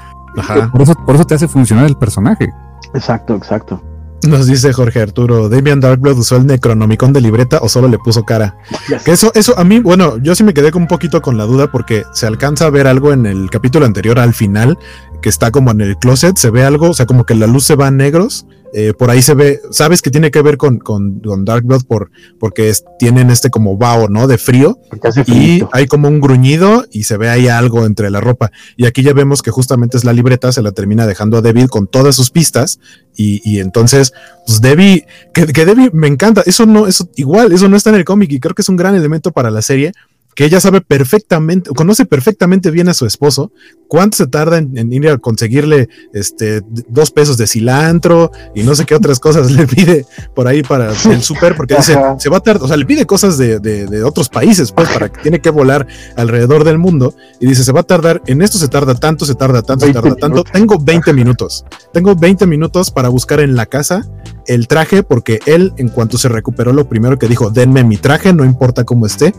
Por, 0.71 0.83
eso, 0.83 0.95
por 1.07 1.15
eso 1.15 1.25
te 1.25 1.35
hace 1.35 1.49
funcionar 1.49 1.87
el 1.87 1.97
personaje. 1.97 2.49
Exacto, 2.95 3.35
exacto. 3.35 3.83
Nos 4.27 4.47
dice 4.47 4.73
Jorge 4.73 5.01
Arturo, 5.01 5.49
Damian 5.49 5.81
Darkblood 5.81 6.19
usó 6.19 6.37
el 6.37 6.47
Necronomicon 6.47 7.13
de 7.13 7.21
libreta 7.21 7.59
o 7.61 7.69
solo 7.69 7.87
le 7.87 7.99
puso 7.99 8.25
cara. 8.25 8.57
Que 9.05 9.13
eso, 9.13 9.31
eso 9.35 9.57
a 9.59 9.63
mí, 9.63 9.79
bueno, 9.79 10.19
yo 10.19 10.35
sí 10.35 10.43
me 10.43 10.53
quedé 10.53 10.73
con 10.73 10.83
un 10.83 10.89
poquito 10.89 11.23
con 11.23 11.37
la 11.37 11.45
duda 11.45 11.71
porque 11.71 12.03
se 12.13 12.27
alcanza 12.27 12.67
a 12.67 12.71
ver 12.71 12.87
algo 12.87 13.13
en 13.13 13.27
el 13.27 13.51
capítulo 13.51 13.87
anterior 13.87 14.19
al 14.19 14.35
final 14.35 14.79
que 15.21 15.29
está 15.29 15.51
como 15.51 15.71
en 15.71 15.81
el 15.81 15.97
closet, 15.97 16.37
se 16.37 16.51
ve 16.51 16.65
algo, 16.65 16.91
o 16.91 16.95
sea, 16.95 17.07
como 17.07 17.25
que 17.25 17.35
la 17.35 17.47
luz 17.47 17.65
se 17.65 17.77
va 17.77 17.89
a 17.89 17.91
negros. 17.91 18.47
Eh, 18.73 18.93
por 18.93 19.11
ahí 19.11 19.23
se 19.23 19.33
ve, 19.35 19.61
sabes 19.71 20.03
que 20.03 20.11
tiene 20.11 20.31
que 20.31 20.43
ver 20.43 20.59
con, 20.59 20.79
con, 20.79 21.23
Dark 21.45 21.65
Blood 21.65 21.85
por, 21.85 22.11
porque 22.39 22.73
tienen 22.99 23.31
este 23.31 23.49
como 23.49 23.79
vaho, 23.79 24.09
¿no? 24.09 24.27
De 24.27 24.37
frío. 24.39 24.79
Y 25.27 25.63
hay 25.73 25.87
como 25.87 26.09
un 26.09 26.21
gruñido 26.21 26.85
y 26.91 27.05
se 27.05 27.17
ve 27.17 27.31
ahí 27.31 27.49
algo 27.49 27.87
entre 27.87 28.11
la 28.11 28.21
ropa. 28.21 28.51
Y 28.77 28.85
aquí 28.85 29.03
ya 29.03 29.15
vemos 29.15 29.41
que 29.41 29.51
justamente 29.51 29.97
es 29.97 30.05
la 30.05 30.13
libreta, 30.13 30.53
se 30.53 30.63
la 30.63 30.73
termina 30.73 31.07
dejando 31.07 31.39
a 31.39 31.43
David 31.43 31.69
con 31.69 31.87
todas 31.87 32.17
sus 32.17 32.31
pistas. 32.31 32.81
Y, 33.17 33.61
entonces, 33.61 34.13
pues 34.47 34.61
Debbie, 34.61 35.07
que, 35.33 35.47
que 35.47 35.65
Debbie 35.65 35.91
me 35.95 36.07
encanta, 36.07 36.43
eso 36.45 36.67
no, 36.67 36.87
eso 36.87 37.09
igual, 37.17 37.53
eso 37.53 37.71
no 37.71 37.79
está 37.79 37.89
en 37.91 37.97
el 37.97 38.05
cómic 38.05 38.31
y 38.31 38.41
creo 38.41 38.55
que 38.55 38.61
es 38.61 38.69
un 38.69 38.77
gran 38.77 38.95
elemento 38.95 39.33
para 39.33 39.51
la 39.51 39.63
serie 39.63 39.95
que 40.37 40.45
ella 40.45 40.61
sabe 40.61 40.83
perfectamente, 40.83 41.71
conoce 41.71 42.05
perfectamente 42.05 42.71
bien 42.71 42.91
a 42.91 42.95
su 42.95 43.07
esposo, 43.07 43.53
cuánto 43.89 44.19
se 44.19 44.27
tarda 44.27 44.59
en, 44.59 44.93
ir 44.93 45.09
a 45.09 45.17
conseguirle 45.17 45.89
este 46.13 46.61
dos 46.89 47.11
pesos 47.11 47.39
de 47.39 47.47
cilantro 47.47 48.31
y 48.55 48.63
no 48.63 48.75
sé 48.75 48.85
qué 48.85 48.95
otras 48.95 49.19
cosas 49.19 49.51
le 49.53 49.67
pide 49.67 50.05
por 50.35 50.47
ahí 50.47 50.63
para 50.63 50.91
el 50.91 51.23
súper, 51.23 51.57
porque 51.57 51.75
dice, 51.75 51.97
se 52.19 52.29
va 52.29 52.37
a 52.37 52.41
tardar, 52.41 52.63
o 52.63 52.69
sea, 52.69 52.77
le 52.77 52.85
pide 52.85 53.07
cosas 53.07 53.39
de, 53.39 53.59
de, 53.59 54.05
otros 54.05 54.29
países, 54.29 54.73
pues, 54.73 54.91
para 54.91 55.11
que 55.11 55.23
tiene 55.23 55.41
que 55.41 55.49
volar 55.49 55.87
alrededor 56.17 56.65
del 56.65 56.77
mundo, 56.77 57.15
y 57.41 57.47
dice, 57.47 57.65
se 57.65 57.73
va 57.73 57.81
a 57.81 57.85
tardar, 57.85 58.23
en 58.27 58.43
esto 58.43 58.59
se 58.59 58.69
tarda 58.69 58.95
tanto, 58.95 59.25
se 59.25 59.35
tarda 59.35 59.63
tanto, 59.63 59.87
se 59.87 59.93
tarda 59.95 60.15
tanto, 60.17 60.45
tengo 60.45 60.79
20 60.79 61.15
minutos, 61.15 61.65
tengo 61.95 62.15
20 62.15 62.47
minutos 62.47 62.91
para 62.91 63.09
buscar 63.09 63.41
en 63.41 63.57
la 63.57 63.65
casa 63.65 64.07
el 64.47 64.69
traje, 64.69 65.03
porque 65.03 65.41
él, 65.47 65.73
en 65.77 65.89
cuanto 65.89 66.19
se 66.19 66.29
recuperó, 66.29 66.73
lo 66.73 66.89
primero 66.89 67.19
que 67.19 67.29
dijo, 67.29 67.51
denme 67.51 67.85
mi 67.85 67.97
traje, 67.97 68.33
no 68.33 68.45
importa 68.45 68.85
cómo 68.85 69.07
esté, 69.07 69.35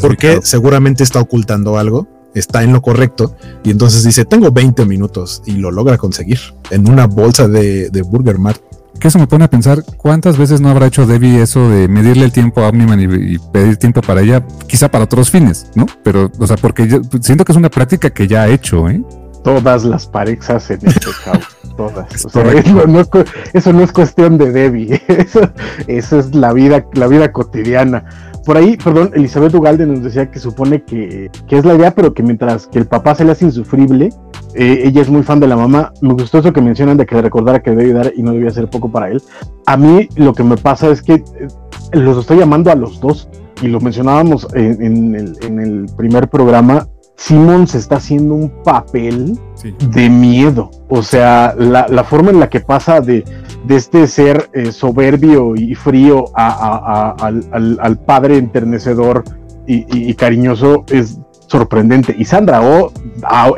porque 0.00 0.40
seguramente 0.42 1.02
está 1.02 1.20
ocultando 1.20 1.78
algo, 1.78 2.08
está 2.34 2.62
en 2.62 2.72
lo 2.72 2.82
correcto, 2.82 3.36
y 3.62 3.70
entonces 3.70 4.04
dice, 4.04 4.24
tengo 4.24 4.50
20 4.50 4.84
minutos, 4.86 5.42
y 5.46 5.52
lo 5.52 5.70
logra 5.70 5.98
conseguir 5.98 6.38
en 6.70 6.88
una 6.88 7.06
bolsa 7.06 7.48
de, 7.48 8.02
Burger 8.06 8.38
Mart. 8.38 8.60
Que 8.98 9.08
eso 9.08 9.18
me 9.18 9.26
pone 9.26 9.44
a 9.44 9.50
pensar 9.50 9.82
cuántas 9.96 10.36
veces 10.36 10.60
no 10.60 10.68
habrá 10.68 10.86
hecho 10.86 11.06
Debbie 11.06 11.42
eso 11.42 11.68
de 11.68 11.88
medirle 11.88 12.24
el 12.24 12.30
tiempo 12.30 12.60
a 12.60 12.68
Omniman 12.68 13.00
y, 13.00 13.38
pedir 13.38 13.76
tiempo 13.76 14.00
para 14.00 14.20
ella, 14.20 14.46
quizá 14.68 14.90
para 14.90 15.04
otros 15.04 15.30
fines, 15.30 15.66
¿no? 15.74 15.86
Pero, 16.04 16.30
o 16.38 16.46
sea, 16.46 16.56
porque 16.56 16.86
yo 16.86 17.00
siento 17.20 17.44
que 17.44 17.52
es 17.52 17.58
una 17.58 17.70
práctica 17.70 18.10
que 18.10 18.28
ya 18.28 18.42
ha 18.42 18.48
hecho, 18.48 18.88
¿eh? 18.88 19.02
Todas 19.42 19.84
las 19.84 20.06
parejas 20.06 20.70
en 20.70 20.86
este 20.86 21.08
chavo, 21.24 21.40
todas. 21.76 22.12
eso, 22.14 23.72
no 23.72 23.82
es, 23.82 23.92
cuestión 23.92 24.38
de 24.38 24.52
Debbie, 24.52 25.00
eso, 25.86 26.18
es 26.18 26.34
la 26.34 26.52
vida, 26.52 26.86
la 26.94 27.06
vida 27.06 27.32
cotidiana. 27.32 28.04
Por 28.44 28.56
ahí, 28.56 28.76
perdón, 28.76 29.12
Elizabeth 29.14 29.54
Ugalde 29.54 29.86
nos 29.86 30.02
decía 30.02 30.30
que 30.30 30.40
supone 30.40 30.82
que, 30.82 31.30
es 31.48 31.64
la 31.64 31.74
idea, 31.74 31.94
pero 31.94 32.12
que 32.12 32.22
mientras 32.22 32.66
que 32.66 32.80
el 32.80 32.86
papá 32.86 33.14
se 33.14 33.24
le 33.24 33.32
hace 33.32 33.44
insufrible, 33.44 34.10
eh, 34.54 34.82
ella 34.84 35.02
es 35.02 35.08
muy 35.08 35.22
fan 35.22 35.38
de 35.38 35.46
la 35.46 35.56
mamá. 35.56 35.92
Me 36.00 36.12
gustó 36.14 36.38
eso 36.38 36.52
que 36.52 36.60
mencionan 36.60 36.96
de 36.96 37.06
que 37.06 37.14
le 37.14 37.22
recordara 37.22 37.62
que 37.62 37.70
debe 37.70 37.92
dar 37.92 38.12
y 38.16 38.22
no 38.22 38.32
debía 38.32 38.50
ser 38.50 38.68
poco 38.68 38.90
para 38.90 39.10
él. 39.10 39.22
A 39.66 39.76
mí 39.76 40.08
lo 40.16 40.34
que 40.34 40.42
me 40.42 40.56
pasa 40.56 40.90
es 40.90 41.02
que 41.02 41.14
eh, 41.14 41.22
los 41.92 42.18
estoy 42.18 42.38
llamando 42.38 42.72
a 42.72 42.74
los 42.74 43.00
dos 43.00 43.28
y 43.62 43.68
lo 43.68 43.80
mencionábamos 43.80 44.48
en, 44.54 45.14
el, 45.14 45.36
en 45.42 45.60
el 45.60 45.86
primer 45.96 46.28
programa 46.28 46.88
se 47.16 47.78
está 47.78 47.96
haciendo 47.96 48.34
un 48.34 48.50
papel 48.64 49.38
de 49.90 50.10
miedo. 50.10 50.70
O 50.88 51.02
sea, 51.02 51.54
la, 51.56 52.04
forma 52.04 52.30
en 52.30 52.40
la 52.40 52.48
que 52.48 52.60
pasa 52.60 53.00
de, 53.00 53.24
de 53.64 53.76
este 53.76 54.06
ser 54.06 54.50
eh, 54.52 54.72
soberbio 54.72 55.54
y 55.54 55.74
frío 55.74 56.24
al, 56.34 57.98
padre 58.04 58.38
enternecedor 58.38 59.24
y, 59.66 60.14
cariñoso 60.14 60.84
es 60.88 61.18
sorprendente. 61.46 62.14
Y 62.18 62.24
Sandra 62.24 62.60
O 62.60 62.92
oh, 63.30 63.56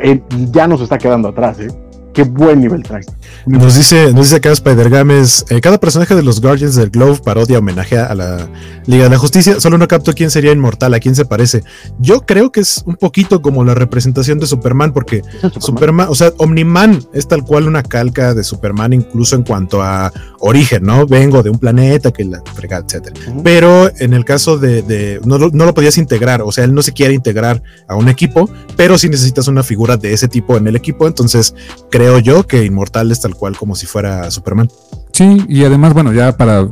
ya 0.51 0.67
nos 0.67 0.81
está 0.81 0.97
quedando 0.97 1.29
atrás. 1.29 1.59
¿eh? 1.59 1.67
Qué 2.15 2.23
buen 2.23 2.61
nivel 2.61 2.81
trae. 2.81 3.03
Nos 3.45 3.75
dice, 3.75 4.13
nos 4.13 4.25
dice 4.25 4.37
acá 4.37 4.51
Spider 4.51 4.89
Games, 4.89 5.45
eh, 5.49 5.59
cada 5.59 5.77
personaje 5.77 6.15
de 6.15 6.23
los 6.23 6.41
Guardians 6.41 6.75
del 6.75 6.89
Globe 6.89 7.19
parodia 7.23 7.59
homenaje 7.59 7.97
a 7.97 8.15
la 8.15 8.47
Liga 8.85 9.03
de 9.03 9.09
la 9.09 9.17
Justicia. 9.17 9.59
Solo 9.59 9.77
no 9.77 9.87
capto 9.87 10.13
quién 10.13 10.31
sería 10.31 10.53
inmortal, 10.53 10.93
a 10.93 10.99
quién 10.99 11.13
se 11.13 11.25
parece. 11.25 11.63
Yo 11.99 12.21
creo 12.21 12.51
que 12.51 12.61
es 12.61 12.83
un 12.85 12.95
poquito 12.95 13.41
como 13.41 13.65
la 13.65 13.75
representación 13.75 14.39
de 14.39 14.47
Superman, 14.47 14.93
porque 14.93 15.21
Superman? 15.41 15.61
Superman, 15.61 16.07
o 16.09 16.15
sea, 16.15 16.31
Omniman 16.37 17.05
es 17.13 17.27
tal 17.27 17.43
cual 17.43 17.67
una 17.67 17.83
calca 17.83 18.33
de 18.33 18.43
Superman, 18.43 18.93
incluso 18.93 19.35
en 19.35 19.43
cuanto 19.43 19.83
a 19.83 20.11
origen, 20.39 20.83
¿no? 20.83 21.05
Vengo 21.05 21.43
de 21.43 21.49
un 21.49 21.59
planeta 21.59 22.11
que 22.11 22.23
la 22.23 22.41
frega, 22.53 22.77
etcétera. 22.77 23.19
Pero 23.43 23.91
en 23.99 24.13
el 24.13 24.23
caso 24.23 24.57
de, 24.57 25.19
no, 25.25 25.37
no, 25.37 25.65
lo 25.65 25.73
podías 25.73 25.97
integrar, 25.97 26.41
o 26.41 26.51
sea, 26.53 26.63
él 26.63 26.73
no 26.73 26.81
se 26.81 26.93
quiere 26.93 27.13
integrar 27.13 27.61
a 27.89 27.95
un 27.95 28.07
equipo, 28.07 28.49
pero 28.77 28.97
si 28.97 29.09
necesitas 29.09 29.49
una 29.49 29.63
figura 29.63 29.97
de 29.97 30.13
ese 30.13 30.29
tipo 30.29 30.55
en 30.55 30.67
el 30.67 30.77
equipo, 30.77 31.07
entonces 31.07 31.53
creo 31.91 32.04
yo 32.19 32.45
que 32.47 32.65
Inmortal 32.65 33.11
es 33.11 33.21
tal 33.21 33.35
cual 33.35 33.57
como 33.57 33.75
si 33.75 33.85
fuera 33.85 34.29
Superman. 34.31 34.69
Sí, 35.11 35.45
y 35.47 35.63
además, 35.63 35.93
bueno, 35.93 36.11
ya 36.11 36.35
para. 36.35 36.67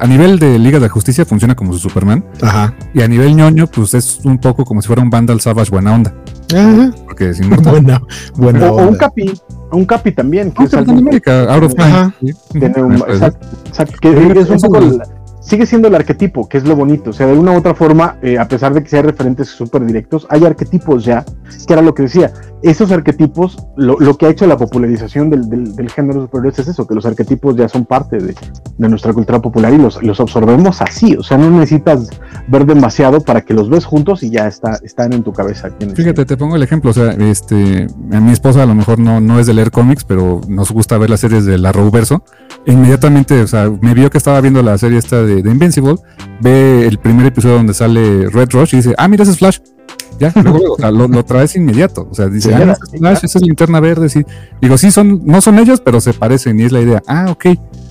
A 0.00 0.06
nivel 0.06 0.38
de 0.38 0.58
Liga 0.58 0.78
de 0.78 0.88
Justicia 0.88 1.24
funciona 1.24 1.54
como 1.54 1.72
su 1.72 1.78
Superman. 1.78 2.24
Ajá. 2.42 2.74
Y 2.92 3.00
a 3.00 3.08
nivel 3.08 3.34
ñoño, 3.34 3.68
pues 3.68 3.94
es 3.94 4.20
un 4.24 4.38
poco 4.38 4.64
como 4.64 4.82
si 4.82 4.86
fuera 4.86 5.02
un 5.02 5.08
Vandal 5.08 5.40
Savage 5.40 5.70
buena 5.70 5.94
onda. 5.94 6.14
Ajá. 6.54 6.92
Porque 7.06 7.30
es 7.30 7.40
buena, 7.62 8.02
buena 8.34 8.70
o, 8.70 8.88
un 8.88 8.96
Capi. 8.96 9.32
Un 9.72 9.86
Capi 9.86 10.12
también. 10.12 10.52
Que 10.52 10.64
es 10.64 10.74
América, 10.74 11.54
Out 11.54 11.64
of 11.64 11.74
Time. 11.74 12.34
Tiene 12.52 12.82
un, 12.82 12.96
exacto, 12.96 13.96
que 14.00 14.40
es 14.40 14.50
un 14.50 14.60
poco 14.60 14.80
sigue 15.46 15.64
siendo 15.64 15.86
el 15.88 15.94
arquetipo, 15.94 16.48
que 16.48 16.58
es 16.58 16.64
lo 16.64 16.74
bonito. 16.74 17.10
O 17.10 17.12
sea, 17.12 17.26
de 17.26 17.38
una 17.38 17.52
u 17.52 17.56
otra 17.56 17.74
forma, 17.74 18.18
eh, 18.20 18.38
a 18.38 18.48
pesar 18.48 18.74
de 18.74 18.82
que 18.82 18.88
sea 18.88 19.02
referentes 19.02 19.48
súper 19.48 19.86
directos, 19.86 20.26
hay 20.28 20.44
arquetipos 20.44 21.04
ya, 21.04 21.24
que 21.66 21.72
era 21.72 21.82
lo 21.82 21.94
que 21.94 22.02
decía. 22.02 22.32
Esos 22.68 22.90
arquetipos, 22.90 23.56
lo, 23.76 24.16
que 24.16 24.26
ha 24.26 24.30
hecho 24.30 24.46
la 24.46 24.56
popularización 24.56 25.30
del, 25.30 25.48
del, 25.48 25.90
género 25.90 26.22
superior 26.22 26.52
es 26.56 26.66
eso, 26.66 26.86
que 26.86 26.94
los 26.94 27.06
arquetipos 27.06 27.54
ya 27.54 27.68
son 27.68 27.84
parte 27.84 28.18
de, 28.18 28.34
nuestra 28.78 29.12
cultura 29.12 29.40
popular 29.40 29.72
y 29.72 29.78
los, 29.78 30.02
los, 30.02 30.18
absorbemos 30.20 30.82
así. 30.82 31.16
O 31.16 31.22
sea, 31.22 31.38
no 31.38 31.48
necesitas 31.50 32.10
ver 32.48 32.66
demasiado 32.66 33.20
para 33.20 33.42
que 33.42 33.54
los 33.54 33.70
ves 33.70 33.84
juntos 33.84 34.22
y 34.24 34.30
ya 34.30 34.48
está, 34.48 34.78
están 34.82 35.12
en 35.12 35.22
tu 35.22 35.32
cabeza. 35.32 35.70
Fíjate, 35.94 36.24
te 36.24 36.36
pongo 36.36 36.56
el 36.56 36.62
ejemplo. 36.62 36.90
O 36.90 36.94
sea, 36.94 37.10
este, 37.12 37.86
a 38.12 38.20
mi 38.20 38.32
esposa 38.32 38.64
a 38.64 38.66
lo 38.66 38.74
mejor 38.74 38.98
no, 38.98 39.20
no 39.20 39.38
es 39.38 39.46
de 39.46 39.54
leer 39.54 39.70
cómics, 39.70 40.04
pero 40.04 40.40
nos 40.48 40.72
gusta 40.72 40.98
ver 40.98 41.10
las 41.10 41.20
series 41.20 41.44
de 41.44 41.58
la 41.58 41.72
Verso. 41.72 42.24
Inmediatamente, 42.66 43.42
o 43.42 43.46
sea, 43.46 43.70
me 43.80 43.94
vio 43.94 44.10
que 44.10 44.18
estaba 44.18 44.40
viendo 44.40 44.60
la 44.62 44.76
serie 44.76 44.98
esta 44.98 45.22
de 45.22 45.36
de, 45.42 45.50
Invincible, 45.50 45.96
ve 46.40 46.86
el 46.86 46.98
primer 46.98 47.26
episodio 47.26 47.56
donde 47.56 47.74
sale 47.74 48.28
Red 48.30 48.50
Rush 48.52 48.74
y 48.74 48.76
dice, 48.78 48.94
ah, 48.98 49.08
mira, 49.08 49.22
ese 49.22 49.32
es 49.32 49.38
Flash. 49.38 49.58
Ya, 50.18 50.32
luego, 50.42 51.08
lo, 51.08 51.24
traes 51.24 51.56
inmediato. 51.56 52.08
O 52.10 52.14
sea, 52.14 52.26
dice, 52.28 52.54
ah, 52.54 52.62
ese 52.62 52.72
es 52.72 52.98
Flash, 52.98 53.24
esa 53.24 53.38
es 53.38 53.44
linterna 53.44 53.80
verde. 53.80 54.08
Sí. 54.08 54.24
Digo, 54.60 54.78
sí, 54.78 54.90
son, 54.90 55.22
no 55.24 55.40
son 55.40 55.58
ellos, 55.58 55.80
pero 55.80 56.00
se 56.00 56.12
parecen 56.12 56.58
y 56.60 56.64
es 56.64 56.72
la 56.72 56.80
idea. 56.80 57.02
Ah, 57.06 57.26
ok. 57.30 57.46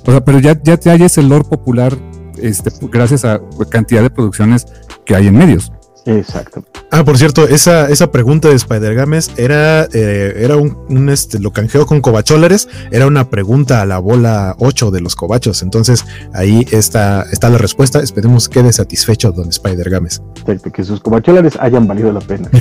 O 0.05 0.11
sea, 0.11 0.23
pero 0.23 0.39
ya, 0.39 0.59
ya, 0.61 0.77
ya 0.77 0.93
es 1.05 1.17
el 1.17 1.29
lore 1.29 1.45
popular 1.45 1.97
este, 2.41 2.71
gracias 2.89 3.25
a 3.25 3.41
cantidad 3.69 4.01
de 4.01 4.09
producciones 4.09 4.65
que 5.05 5.15
hay 5.15 5.27
en 5.27 5.37
medios. 5.37 5.71
Exacto. 6.05 6.63
Ah, 6.91 7.03
por 7.03 7.17
cierto, 7.17 7.47
esa, 7.47 7.89
esa 7.89 8.11
pregunta 8.11 8.47
de 8.47 8.55
Spider 8.55 8.95
Games 8.95 9.31
era, 9.37 9.85
eh, 9.91 10.35
era 10.37 10.55
un, 10.55 11.09
este, 11.09 11.39
lo 11.39 11.51
canjeó 11.51 11.85
con 11.85 11.99
cobacholares, 11.99 12.69
era 12.91 13.07
una 13.07 13.29
pregunta 13.29 13.81
a 13.81 13.85
la 13.85 13.97
bola 13.97 14.55
8 14.59 14.91
de 14.91 15.01
los 15.01 15.15
cobachos. 15.15 15.63
Entonces, 15.63 16.05
ahí 16.33 16.65
está, 16.71 17.23
está 17.31 17.49
la 17.49 17.57
respuesta. 17.57 17.99
Esperemos 17.99 18.47
quede 18.47 18.71
satisfecho 18.71 19.31
don 19.31 19.49
Spider 19.49 19.89
Games. 19.89 20.21
Exacto, 20.37 20.71
que 20.71 20.83
sus 20.83 21.01
cobacholares 21.01 21.57
hayan 21.59 21.87
valido 21.87 22.11
la 22.11 22.21
pena. 22.21 22.49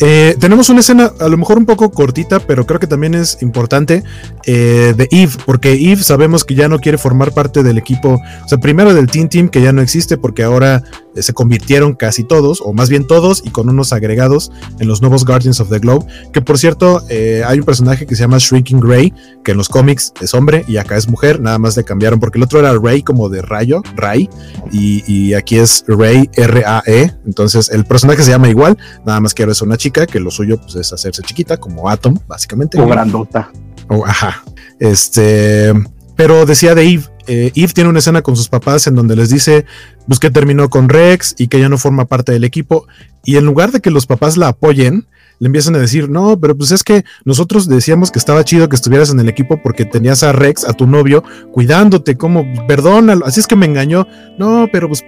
Eh, 0.00 0.36
tenemos 0.40 0.68
una 0.70 0.80
escena 0.80 1.12
a 1.20 1.28
lo 1.28 1.36
mejor 1.36 1.56
un 1.56 1.66
poco 1.66 1.92
cortita, 1.92 2.40
pero 2.40 2.66
creo 2.66 2.80
que 2.80 2.88
también 2.88 3.14
es 3.14 3.40
importante 3.42 4.02
eh, 4.44 4.92
de 4.96 5.08
Eve, 5.12 5.32
porque 5.46 5.72
Eve 5.72 6.02
sabemos 6.02 6.44
que 6.44 6.56
ya 6.56 6.68
no 6.68 6.80
quiere 6.80 6.98
formar 6.98 7.30
parte 7.30 7.62
del 7.62 7.78
equipo, 7.78 8.20
o 8.44 8.48
sea, 8.48 8.58
primero 8.58 8.92
del 8.92 9.06
Team 9.06 9.28
Team 9.28 9.48
que 9.48 9.62
ya 9.62 9.72
no 9.72 9.82
existe 9.82 10.16
porque 10.16 10.42
ahora 10.42 10.82
se 11.22 11.32
convirtieron 11.32 11.94
casi 11.94 12.24
todos, 12.24 12.60
o 12.60 12.72
más 12.72 12.88
bien 12.88 13.06
todos, 13.06 13.42
y 13.44 13.50
con 13.50 13.68
unos 13.68 13.92
agregados 13.92 14.50
en 14.78 14.88
los 14.88 15.00
nuevos 15.00 15.24
Guardians 15.24 15.60
of 15.60 15.70
the 15.70 15.78
Globe. 15.78 16.06
Que 16.32 16.40
por 16.40 16.58
cierto, 16.58 17.02
eh, 17.08 17.42
hay 17.46 17.58
un 17.58 17.64
personaje 17.64 18.06
que 18.06 18.14
se 18.14 18.22
llama 18.22 18.38
Shrinking 18.38 18.82
Ray, 18.82 19.12
que 19.44 19.52
en 19.52 19.56
los 19.56 19.68
cómics 19.68 20.12
es 20.20 20.34
hombre 20.34 20.64
y 20.66 20.76
acá 20.76 20.96
es 20.96 21.08
mujer, 21.08 21.40
nada 21.40 21.58
más 21.58 21.76
le 21.76 21.84
cambiaron, 21.84 22.20
porque 22.20 22.38
el 22.38 22.44
otro 22.44 22.58
era 22.58 22.72
Ray 22.74 23.02
como 23.02 23.28
de 23.28 23.42
rayo, 23.42 23.82
Ray, 23.96 24.28
y, 24.72 25.34
aquí 25.34 25.58
es 25.58 25.84
Ray 25.86 26.28
R-A-E. 26.34 27.12
Entonces 27.26 27.70
el 27.70 27.84
personaje 27.84 28.22
se 28.22 28.30
llama 28.30 28.48
igual, 28.48 28.76
nada 29.04 29.20
más 29.20 29.34
que 29.34 29.42
ahora 29.42 29.52
es 29.52 29.62
una 29.62 29.76
chica, 29.76 30.06
que 30.06 30.20
lo 30.20 30.30
suyo 30.30 30.60
pues, 30.60 30.76
es 30.76 30.92
hacerse 30.92 31.22
chiquita, 31.22 31.56
como 31.56 31.88
Atom, 31.88 32.18
básicamente. 32.26 32.80
O 32.80 32.86
grandota. 32.86 33.50
O, 33.88 34.04
ajá. 34.04 34.42
Este. 34.78 35.72
Pero 36.16 36.46
decía 36.46 36.74
de 36.74 36.82
Eve, 36.82 37.04
eh, 37.26 37.52
Eve 37.54 37.72
tiene 37.72 37.90
una 37.90 37.98
escena 37.98 38.22
con 38.22 38.36
sus 38.36 38.48
papás 38.48 38.86
en 38.86 38.94
donde 38.94 39.16
les 39.16 39.30
dice 39.30 39.64
pues, 40.06 40.20
que 40.20 40.30
terminó 40.30 40.68
con 40.70 40.88
Rex 40.88 41.34
y 41.38 41.48
que 41.48 41.60
ya 41.60 41.68
no 41.68 41.78
forma 41.78 42.06
parte 42.06 42.32
del 42.32 42.44
equipo. 42.44 42.86
Y 43.24 43.36
en 43.36 43.44
lugar 43.44 43.72
de 43.72 43.80
que 43.80 43.90
los 43.90 44.06
papás 44.06 44.36
la 44.36 44.48
apoyen, 44.48 45.06
le 45.44 45.48
empiezan 45.48 45.74
a 45.74 45.78
decir, 45.78 46.08
no, 46.08 46.40
pero 46.40 46.56
pues 46.56 46.70
es 46.70 46.82
que 46.82 47.04
nosotros 47.26 47.68
decíamos 47.68 48.10
que 48.10 48.18
estaba 48.18 48.42
chido 48.44 48.70
que 48.70 48.76
estuvieras 48.76 49.10
en 49.10 49.20
el 49.20 49.28
equipo 49.28 49.60
porque 49.62 49.84
tenías 49.84 50.22
a 50.22 50.32
Rex, 50.32 50.64
a 50.64 50.72
tu 50.72 50.86
novio, 50.86 51.22
cuidándote, 51.52 52.16
como, 52.16 52.46
perdónalo, 52.66 53.26
así 53.26 53.40
es 53.40 53.46
que 53.46 53.54
me 53.54 53.66
engañó, 53.66 54.08
no, 54.38 54.68
pero 54.72 54.88
pues 54.88 55.04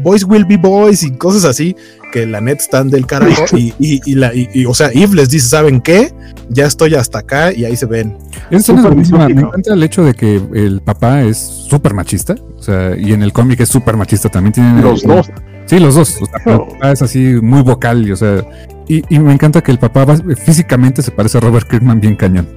boys 0.00 0.22
will 0.22 0.44
be 0.44 0.56
boys 0.56 1.02
y 1.02 1.10
cosas 1.16 1.44
así, 1.44 1.74
que 2.12 2.24
la 2.24 2.40
net 2.40 2.60
están 2.60 2.88
del 2.88 3.04
carajo 3.04 3.42
y, 3.56 3.74
y, 3.80 4.14
la, 4.14 4.32
y, 4.32 4.64
o 4.64 4.74
sea, 4.74 4.92
Eve 4.94 5.16
les 5.16 5.30
dice, 5.30 5.48
¿saben 5.48 5.80
qué? 5.80 6.14
Ya 6.50 6.66
estoy 6.66 6.94
hasta 6.94 7.18
acá 7.18 7.52
y 7.52 7.64
ahí 7.64 7.74
se 7.74 7.86
ven. 7.86 8.16
Es 8.48 8.68
Me 8.68 9.24
encanta 9.24 9.74
el 9.74 9.82
hecho 9.82 10.04
de 10.04 10.14
que 10.14 10.40
el 10.54 10.82
papá 10.82 11.22
es 11.22 11.36
súper 11.68 11.94
machista, 11.94 12.36
o 12.56 12.62
sea, 12.62 12.96
y 12.96 13.12
en 13.12 13.24
el 13.24 13.32
cómic 13.32 13.58
es 13.58 13.68
súper 13.68 13.96
machista, 13.96 14.28
también 14.28 14.52
tienen... 14.52 14.82
Los 14.82 15.02
dos. 15.02 15.28
Sí, 15.66 15.80
los 15.80 15.96
dos. 15.96 16.16
O 16.20 16.26
sea, 16.26 16.92
es 16.92 17.02
así 17.02 17.18
muy 17.42 17.62
vocal, 17.62 18.06
y, 18.06 18.12
o 18.12 18.16
sea, 18.16 18.44
y, 18.90 19.18
me 19.20 19.32
encanta 19.32 19.62
que 19.62 19.70
el 19.70 19.78
papá 19.78 20.04
físicamente 20.44 21.02
se 21.02 21.12
parece 21.12 21.38
a 21.38 21.40
Robert 21.40 21.68
Kirkman 21.68 22.00
bien 22.00 22.16
cañón. 22.16 22.48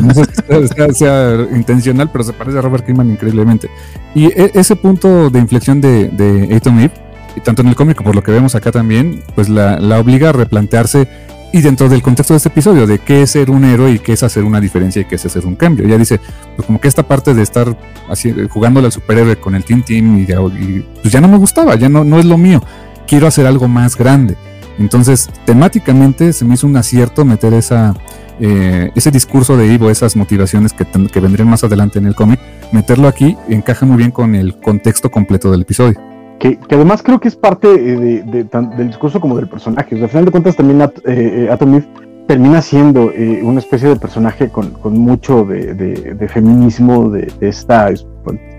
no 0.00 0.14
sé 0.14 0.24
si 0.26 0.94
sea, 0.94 1.46
intencional, 1.52 2.08
pero 2.12 2.22
se 2.22 2.32
parece 2.32 2.58
a 2.58 2.62
Robert 2.62 2.86
Kirkman 2.86 3.10
increíblemente. 3.10 3.68
Y 4.14 4.26
e, 4.26 4.52
ese 4.54 4.76
punto 4.76 5.28
de 5.28 5.40
inflexión 5.40 5.80
de, 5.80 6.08
de 6.08 6.54
Atom 6.54 6.78
Eve, 6.78 6.92
y 7.34 7.40
tanto 7.40 7.62
en 7.62 7.68
el 7.68 7.74
cómic 7.74 7.96
como 7.96 8.10
por 8.10 8.14
lo 8.14 8.22
que 8.22 8.30
vemos 8.30 8.54
acá 8.54 8.70
también, 8.70 9.24
pues 9.34 9.48
la, 9.48 9.80
la, 9.80 9.98
obliga 9.98 10.28
a 10.28 10.32
replantearse 10.32 11.08
y 11.52 11.60
dentro 11.62 11.88
del 11.88 12.00
contexto 12.00 12.34
de 12.34 12.36
este 12.36 12.50
episodio, 12.50 12.86
de 12.86 13.00
qué 13.00 13.22
es 13.22 13.32
ser 13.32 13.50
un 13.50 13.64
héroe 13.64 13.90
y 13.90 13.98
qué 13.98 14.12
es 14.12 14.22
hacer 14.22 14.44
una 14.44 14.60
diferencia 14.60 15.02
y 15.02 15.04
qué 15.06 15.16
es 15.16 15.26
hacer 15.26 15.44
un 15.46 15.56
cambio. 15.56 15.88
Ya 15.88 15.98
dice, 15.98 16.20
pues 16.54 16.64
como 16.64 16.80
que 16.80 16.86
esta 16.86 17.02
parte 17.02 17.34
de 17.34 17.42
estar 17.42 17.76
así, 18.08 18.32
jugándole 18.50 18.86
al 18.86 18.92
superhéroe 18.92 19.36
con 19.36 19.56
el 19.56 19.64
Team 19.64 19.82
Team 19.82 20.18
y, 20.18 20.22
y, 20.22 20.86
pues 21.00 21.12
ya 21.12 21.20
no 21.20 21.26
me 21.26 21.38
gustaba, 21.38 21.74
ya 21.74 21.88
no, 21.88 22.04
no 22.04 22.20
es 22.20 22.24
lo 22.24 22.38
mío. 22.38 22.62
Quiero 23.08 23.26
hacer 23.26 23.46
algo 23.46 23.66
más 23.66 23.96
grande. 23.96 24.36
Entonces, 24.78 25.28
temáticamente 25.44 26.32
se 26.32 26.44
me 26.44 26.54
hizo 26.54 26.66
un 26.66 26.76
acierto 26.76 27.24
meter 27.24 27.54
esa, 27.54 27.94
eh, 28.40 28.90
ese 28.94 29.10
discurso 29.10 29.56
de 29.56 29.66
Ivo, 29.72 29.90
esas 29.90 30.16
motivaciones 30.16 30.72
que, 30.72 30.84
que 30.84 31.20
vendrían 31.20 31.48
más 31.48 31.64
adelante 31.64 31.98
en 31.98 32.06
el 32.06 32.14
cómic, 32.14 32.40
meterlo 32.72 33.08
aquí 33.08 33.36
encaja 33.48 33.86
muy 33.86 33.96
bien 33.96 34.10
con 34.10 34.34
el 34.34 34.56
contexto 34.56 35.10
completo 35.10 35.50
del 35.50 35.62
episodio. 35.62 36.00
Que, 36.38 36.58
además 36.70 37.02
creo 37.02 37.20
que 37.20 37.28
es 37.28 37.36
parte 37.36 37.68
eh, 37.68 38.24
de, 38.24 38.44
del 38.44 38.88
discurso 38.88 39.20
como 39.20 39.36
del 39.36 39.48
personaje. 39.48 39.94
O 39.94 39.98
sea, 39.98 40.04
al 40.04 40.10
final 40.10 40.24
de 40.24 40.30
cuentas 40.30 40.56
también 40.56 40.82
At, 40.82 40.92
eh, 41.04 41.48
Atom 41.52 41.82
termina 42.26 42.62
siendo 42.62 43.12
una 43.42 43.58
especie 43.58 43.88
de 43.88 43.96
personaje 43.96 44.48
con, 44.48 44.70
con 44.70 44.96
mucho 44.96 45.44
de, 45.44 46.28
feminismo, 46.32 47.10
de, 47.10 47.30
esta 47.40 47.90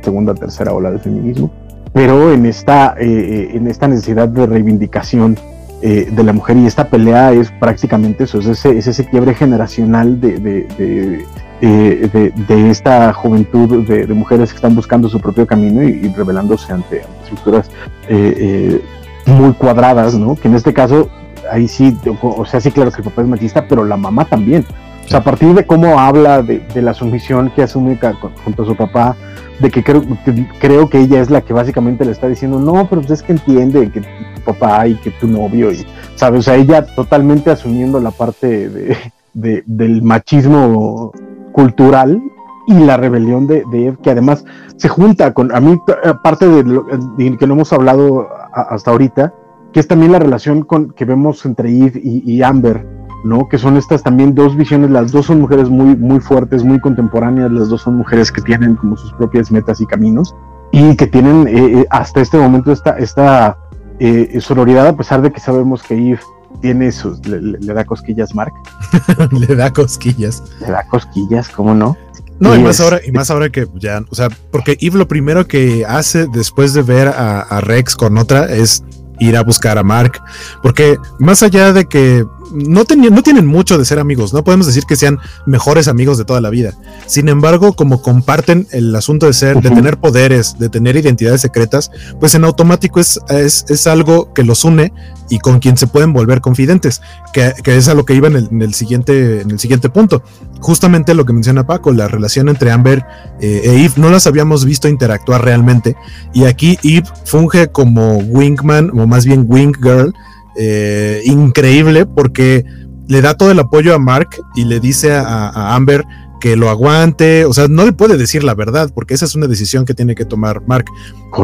segunda, 0.01 0.35
tercera 0.35 0.73
ola 0.73 0.91
de 0.91 0.99
feminismo, 0.99 1.49
pero 1.93 2.31
en 2.33 2.45
esta, 2.45 2.93
en 2.99 3.65
esta 3.67 3.87
necesidad 3.87 4.27
de 4.27 4.45
reivindicación 4.45 5.37
eh, 5.85 6.07
de 6.09 6.23
la 6.23 6.31
mujer 6.31 6.55
y 6.55 6.65
esta 6.65 6.87
pelea 6.87 7.33
es 7.33 7.51
prácticamente 7.51 8.23
eso, 8.23 8.39
es 8.39 8.45
ese, 8.45 8.77
es 8.77 8.87
ese 8.87 9.03
quiebre 9.03 9.33
generacional 9.33 10.21
de, 10.21 10.39
de, 10.39 11.25
eh, 11.59 12.31
esta 12.47 13.11
juventud 13.11 13.85
de, 13.85 14.07
mujeres 14.13 14.51
que 14.51 14.55
están 14.55 14.75
buscando 14.75 15.09
su 15.09 15.19
propio 15.19 15.45
camino 15.45 15.83
y, 15.83 16.07
revelándose 16.13 16.71
ante, 16.71 17.01
estructuras 17.23 17.69
eh, 18.07 18.81
muy 19.25 19.51
cuadradas, 19.51 20.13
¿no? 20.13 20.37
Que 20.37 20.47
en 20.47 20.55
este 20.55 20.71
caso, 20.71 21.09
ahí 21.51 21.67
sí, 21.67 21.97
o 22.21 22.45
sea, 22.45 22.61
sí, 22.61 22.71
claro 22.71 22.89
que 22.89 23.01
el 23.01 23.03
papá 23.03 23.21
es 23.21 23.27
machista, 23.27 23.67
pero 23.67 23.83
la 23.83 23.97
mamá 23.97 24.23
también. 24.23 24.65
O 25.05 25.09
sea, 25.09 25.19
a 25.19 25.23
partir 25.25 25.53
de 25.53 25.65
cómo 25.65 25.99
habla 25.99 26.41
de, 26.41 26.63
la 26.75 26.93
sumisión 26.93 27.51
que 27.53 27.61
asume 27.61 27.99
junto 28.45 28.63
a 28.63 28.65
su 28.65 28.75
papá, 28.77 29.17
de 29.59 29.69
que 29.69 29.83
creo, 29.83 30.01
que 30.23 30.47
creo 30.59 30.89
que 30.89 30.99
ella 30.99 31.19
es 31.19 31.29
la 31.29 31.41
que 31.41 31.51
básicamente 31.51 32.05
le 32.05 32.11
está 32.11 32.29
diciendo, 32.29 32.57
no, 32.59 32.87
pero 32.87 33.01
pues 33.01 33.11
es 33.19 33.23
que 33.23 33.33
entiende 33.33 33.91
que 33.91 34.01
papá 34.45 34.87
y 34.87 34.95
que 34.95 35.11
tu 35.11 35.27
novio, 35.27 35.71
y, 35.71 35.85
¿sabes? 36.15 36.39
O 36.39 36.43
sea, 36.43 36.55
ella 36.55 36.85
totalmente 36.85 37.51
asumiendo 37.51 37.99
la 37.99 38.11
parte 38.11 38.69
de, 38.69 39.63
del 39.65 40.01
machismo 40.01 41.11
cultural 41.51 42.21
y 42.67 42.73
la 42.73 42.97
rebelión 42.97 43.47
de, 43.47 43.63
Eve, 43.71 43.97
que 44.01 44.11
además 44.11 44.45
se 44.77 44.89
junta 44.89 45.33
con, 45.33 45.53
a 45.53 45.59
mí, 45.59 45.79
aparte 46.05 46.47
de 46.47 46.63
lo 46.63 46.85
que 46.87 47.47
no 47.47 47.53
hemos 47.53 47.73
hablado 47.73 48.27
hasta 48.53 48.91
ahorita, 48.91 49.33
que 49.73 49.79
es 49.79 49.87
también 49.87 50.11
la 50.11 50.19
relación 50.19 50.63
con, 50.63 50.91
que 50.91 51.05
vemos 51.05 51.45
entre 51.45 51.69
Eve 51.69 51.99
y, 52.03 52.41
Amber, 52.41 52.85
¿no? 53.23 53.49
Que 53.49 53.57
son 53.57 53.75
estas 53.77 54.03
también 54.03 54.35
dos 54.35 54.55
visiones, 54.55 54.91
las 54.91 55.11
dos 55.11 55.25
son 55.25 55.41
mujeres 55.41 55.69
muy, 55.69 55.95
muy 55.95 56.19
fuertes, 56.19 56.63
muy 56.63 56.79
contemporáneas, 56.79 57.51
las 57.51 57.69
dos 57.69 57.81
son 57.81 57.97
mujeres 57.97 58.31
que 58.31 58.41
tienen 58.41 58.75
como 58.75 58.95
sus 58.95 59.11
propias 59.13 59.51
metas 59.51 59.81
y 59.81 59.85
caminos 59.85 60.35
y 60.71 60.95
que 60.95 61.07
tienen 61.07 61.47
eh, 61.47 61.81
eh, 61.81 61.85
hasta 61.89 62.21
este 62.21 62.37
momento 62.37 62.71
esta, 62.71 62.97
esta 62.97 63.57
eh, 63.99 64.39
sororidad, 64.41 64.87
a 64.87 64.97
pesar 64.97 65.21
de 65.21 65.31
que 65.31 65.39
sabemos 65.39 65.83
que 65.83 65.95
Eve 65.95 66.19
tiene 66.61 66.91
sus, 66.91 67.25
le, 67.25 67.73
da 67.73 67.83
cosquillas 67.83 68.33
Mark. 68.35 68.53
le 69.31 69.55
da 69.55 69.71
cosquillas. 69.71 70.43
Le 70.59 70.71
da 70.71 70.83
cosquillas, 70.87 71.49
¿cómo 71.49 71.73
no? 71.73 71.97
No, 72.39 72.55
y, 72.55 72.59
más 72.59 72.79
ahora, 72.79 72.99
y 73.05 73.11
más 73.11 73.29
ahora 73.31 73.49
que 73.49 73.67
ya, 73.75 74.03
o 74.09 74.15
sea, 74.15 74.27
porque 74.51 74.77
Eve 74.81 74.97
lo 74.97 75.07
primero 75.07 75.47
que 75.47 75.85
hace 75.87 76.27
después 76.27 76.73
de 76.73 76.81
ver 76.81 77.07
a 77.07 77.61
Rex 77.61 77.95
con 77.95 78.17
otra 78.17 78.45
es 78.45 78.83
ir 79.19 79.37
a 79.37 79.43
buscar 79.43 79.77
a 79.77 79.83
Mark, 79.83 80.21
porque 80.61 80.97
más 81.19 81.43
allá 81.43 81.73
de 81.73 81.85
que 81.85 82.25
no, 82.51 82.83
no 82.83 83.23
tienen 83.23 83.45
mucho 83.45 83.77
de 83.77 83.85
ser 83.85 83.99
amigos, 83.99 84.33
no 84.33 84.43
podemos 84.43 84.67
decir 84.67 84.83
que 84.83 84.95
sean 84.95 85.19
mejores 85.45 85.87
amigos 85.87 86.17
de 86.17 86.25
toda 86.25 86.41
la 86.41 86.49
vida. 86.49 86.73
Sin 87.05 87.29
embargo, 87.29 87.73
como 87.73 88.01
comparten 88.01 88.67
el 88.71 88.95
asunto 88.95 89.25
de 89.25 89.33
ser, 89.33 89.61
de 89.61 89.69
tener 89.69 89.97
poderes, 89.97 90.57
de 90.59 90.69
tener 90.69 90.95
identidades 90.95 91.41
secretas, 91.41 91.91
pues 92.19 92.35
en 92.35 92.43
automático 92.43 92.99
es, 92.99 93.19
es, 93.29 93.87
algo 93.87 94.33
que 94.33 94.43
los 94.43 94.63
une 94.63 94.93
y 95.29 95.39
con 95.39 95.59
quien 95.59 95.77
se 95.77 95.87
pueden 95.87 96.13
volver 96.13 96.41
confidentes, 96.41 97.01
que, 97.33 97.53
es 97.65 97.87
a 97.87 97.93
lo 97.93 98.05
que 98.05 98.13
iba 98.13 98.27
en 98.27 98.61
el, 98.61 98.73
siguiente, 98.73 99.41
en 99.41 99.51
el 99.51 99.59
siguiente 99.59 99.89
punto. 99.89 100.23
Justamente 100.59 101.13
lo 101.13 101.25
que 101.25 101.33
menciona 101.33 101.65
Paco, 101.65 101.91
la 101.91 102.07
relación 102.07 102.49
entre 102.49 102.71
Amber 102.71 103.05
eh, 103.41 103.61
e 103.63 103.85
Eve, 103.85 103.93
no 103.97 104.09
las 104.09 104.27
habíamos 104.27 104.65
visto 104.65 104.87
interactuar 104.87 105.43
realmente, 105.43 105.95
y 106.33 106.45
aquí 106.45 106.77
Eve 106.83 107.07
funge 107.25 107.67
como 107.69 108.17
wingman, 108.17 108.91
o 108.97 109.07
más 109.07 109.25
bien 109.25 109.45
wing 109.47 109.73
girl, 109.81 110.13
eh, 110.57 111.21
increíble 111.25 112.05
porque 112.05 112.63
le 113.07 113.21
da 113.21 113.35
todo 113.35 113.51
el 113.51 113.59
apoyo 113.59 113.93
a 113.93 113.99
Mark 113.99 114.29
y 114.55 114.65
le 114.65 114.79
dice 114.79 115.13
a, 115.13 115.75
Amber 115.75 116.03
que 116.39 116.57
lo 116.57 116.69
aguante, 116.69 117.45
o 117.45 117.53
sea, 117.53 117.67
no 117.69 117.85
le 117.85 117.93
puede 117.93 118.17
decir 118.17 118.43
la 118.43 118.53
verdad 118.53 118.91
porque 118.93 119.13
esa 119.13 119.23
es 119.23 119.33
una 119.33 119.47
decisión 119.47 119.85
que 119.85 119.93
tiene 119.93 120.13
que 120.13 120.25
tomar 120.25 120.61
Mark, 120.67 120.85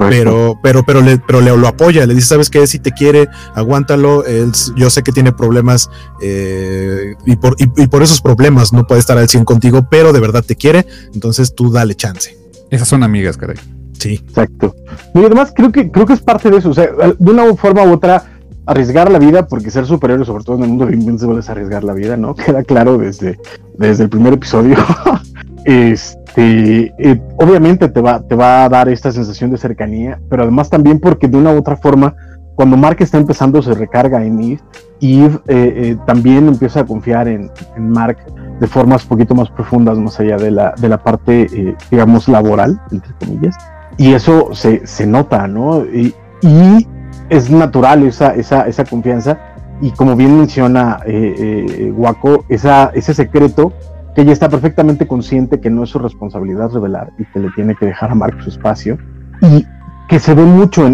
pero 0.10 0.60
pero 0.62 0.84
pero 0.84 1.01
le 1.01 1.18
pero 1.20 1.39
le 1.39 1.55
lo 1.55 1.68
apoya, 1.70 2.05
le 2.05 2.14
dice, 2.14 2.28
"¿Sabes 2.28 2.49
qué? 2.49 2.68
Si 2.68 2.80
te 2.80 2.91
quiere, 2.91 3.30
aguántalo, 3.55 4.26
él 4.26 4.51
yo 4.76 4.89
sé 4.89 5.01
que 5.01 5.14
tiene 5.14 5.32
problemas 5.32 5.89
eh, 6.22 7.14
y, 7.26 7.38
por, 7.38 7.55
y, 7.57 7.88
por 7.88 8.03
esos 8.03 8.20
problemas 8.20 8.74
no 8.74 8.86
puede 8.86 8.99
estar 8.99 9.18
al 9.18 9.30
100 9.30 9.45
contigo, 9.45 9.88
pero 9.89 10.12
de 10.12 10.20
verdad 10.20 10.43
te 10.43 10.57
quiere, 10.57 10.86
entonces 11.14 11.55
tú 11.55 11.72
dale 11.72 11.95
chance." 11.95 12.38
Esas 12.70 12.88
son 12.88 13.01
amigas, 13.01 13.38
caray. 13.38 13.55
Sí. 13.99 14.22
Exacto. 14.28 14.76
Y 15.16 15.20
además 15.20 15.51
creo 15.55 15.72
que 15.72 15.91
creo 15.91 16.05
que 16.05 16.14
es 16.14 16.22
parte 16.22 16.49
de 16.49 16.57
eso, 16.57 16.70
o 16.70 16.74
sea, 16.74 16.89
de 17.18 17.32
una 17.32 17.53
forma 17.55 17.84
u 17.84 17.93
otra 17.93 18.28
arriesgar 18.70 19.11
la 19.11 19.17
vida, 19.17 19.47
porque 19.47 19.72
ser 19.72 19.88
superior, 19.88 20.24
sobre 20.26 20.43
todo 20.43 20.57
en 20.57 20.63
el 20.63 20.70
mundo 20.70 20.86
de 20.86 20.93
Invincible, 20.93 21.39
es 21.39 21.49
arriesgar 21.49 21.84
la 21.84 21.93
vida, 21.93 22.15
¿no? 22.17 22.36
Queda 22.45 22.63
claro 22.63 22.97
desde, 22.99 23.39
desde 23.78 24.03
el 24.03 24.09
primer 24.09 24.34
episodio. 24.34 24.78
este, 25.65 26.93
eh, 26.99 27.22
obviamente 27.38 27.89
te 27.89 27.99
va, 27.99 28.22
te 28.22 28.36
va 28.36 28.65
a 28.65 28.70
dar 28.70 28.88
esta 28.88 29.11
sensación 29.11 29.49
de 29.49 29.57
cercanía, 29.57 30.20
pero 30.30 30.43
además 30.43 30.70
también 30.70 30.99
porque 30.99 31.28
de 31.28 31.38
una 31.38 31.51
u 31.51 31.57
otra 31.57 31.78
forma, 31.78 32.15
cuando 32.53 32.78
Mark 32.78 32.97
está 32.99 33.17
empezando, 33.17 33.59
se 33.63 33.74
recarga 33.74 34.24
en 34.24 34.39
Eve, 34.39 34.61
y 34.99 35.24
Eve 35.24 35.39
eh, 35.47 35.74
eh, 35.76 35.97
también 36.05 36.47
empieza 36.47 36.82
a 36.82 36.86
confiar 36.86 37.28
en, 37.28 37.49
en, 37.76 37.89
Mark 37.89 38.17
de 38.59 38.67
formas 38.67 39.01
un 39.03 39.09
poquito 39.09 39.34
más 39.34 39.49
profundas, 39.49 39.97
más 39.97 40.20
allá 40.20 40.38
de 40.38 40.51
la, 40.51 40.76
de 40.80 40.89
la 40.89 41.01
parte, 41.01 41.76
digamos, 41.89 42.28
laboral, 42.28 42.80
entre 42.91 43.13
comillas. 43.13 43.55
Y 43.97 44.13
eso 44.13 44.49
se, 44.53 44.86
se 44.86 45.07
nota, 45.07 45.47
¿no? 45.47 45.86
Y, 45.86 46.13
y 46.41 46.86
es 47.30 47.49
natural 47.49 48.03
esa, 48.03 48.36
esa, 48.36 48.67
esa 48.67 48.84
confianza 48.86 49.38
y 49.82 49.91
como 49.91 50.15
bien 50.15 50.38
menciona 50.38 50.99
eh, 51.05 51.65
eh, 51.69 51.93
Waco, 51.95 52.45
esa, 52.49 52.91
ese 52.93 53.13
secreto 53.13 53.71
que 54.15 54.21
ella 54.21 54.34
está 54.34 54.49
perfectamente 54.49 55.07
consciente 55.07 55.61
que 55.61 55.69
no 55.69 55.84
es 55.84 55.89
su 55.89 55.99
responsabilidad 55.99 56.71
revelar 56.71 57.11
y 57.17 57.25
que 57.25 57.39
le 57.39 57.49
tiene 57.51 57.75
que 57.75 57.86
dejar 57.86 58.11
a 58.11 58.15
Mark 58.15 58.38
su 58.43 58.49
espacio 58.49 58.97
y 59.41 59.65
que 60.09 60.19
se 60.19 60.34
ve 60.34 60.43
mucho 60.43 60.89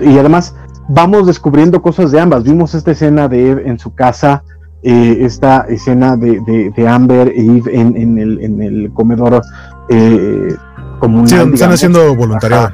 y 0.00 0.18
además 0.18 0.54
vamos 0.88 1.26
descubriendo 1.26 1.82
cosas 1.82 2.12
de 2.12 2.20
ambas. 2.20 2.44
Vimos 2.44 2.74
esta 2.74 2.92
escena 2.92 3.28
de 3.28 3.50
Eve 3.50 3.68
en 3.68 3.78
su 3.78 3.94
casa, 3.94 4.44
eh, 4.82 5.18
esta 5.20 5.62
escena 5.68 6.16
de, 6.16 6.40
de, 6.74 6.88
Amber 6.88 7.28
e 7.28 7.40
Eve 7.40 7.78
en, 7.78 7.96
en, 7.96 8.18
el, 8.18 8.40
en 8.40 8.62
el 8.62 8.92
comedor 8.92 9.42
eh, 9.88 10.54
comunal. 10.98 11.28
Sí, 11.28 11.36
están 11.54 11.72
haciendo 11.72 12.14
voluntariado. 12.14 12.70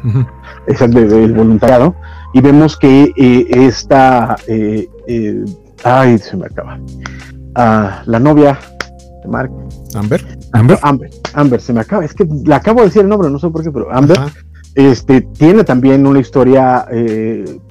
Es 0.67 0.81
el, 0.81 0.93
del 0.93 1.33
voluntariado 1.33 1.95
y 2.37 2.41
vemos 2.43 2.77
que 2.77 3.15
eh, 3.17 3.47
esta, 3.51 4.37
eh, 4.47 4.87
eh, 5.07 5.43
ay, 5.85 6.19
se 6.19 6.37
me 6.37 6.45
acaba, 6.45 6.79
ah, 7.55 8.03
la 8.05 8.21
novia 8.21 8.59
de 9.23 9.29
Mark. 9.31 9.51
Amber. 9.95 10.21
Amber. 10.53 10.79
Amber, 10.83 11.11
Amber, 11.33 11.61
se 11.63 11.73
me 11.73 11.81
acaba, 11.81 12.05
es 12.05 12.13
que 12.13 12.27
le 12.27 12.55
acabo 12.55 12.81
de 12.81 12.89
decir 12.89 13.01
el 13.01 13.09
nombre, 13.09 13.31
no 13.31 13.39
sé 13.39 13.49
por 13.49 13.65
qué, 13.65 13.71
pero 13.73 13.91
Amber. 13.91 14.19
Este, 14.75 15.23
tiene 15.23 15.65
también 15.65 16.07
una 16.07 16.21
historia 16.21 16.87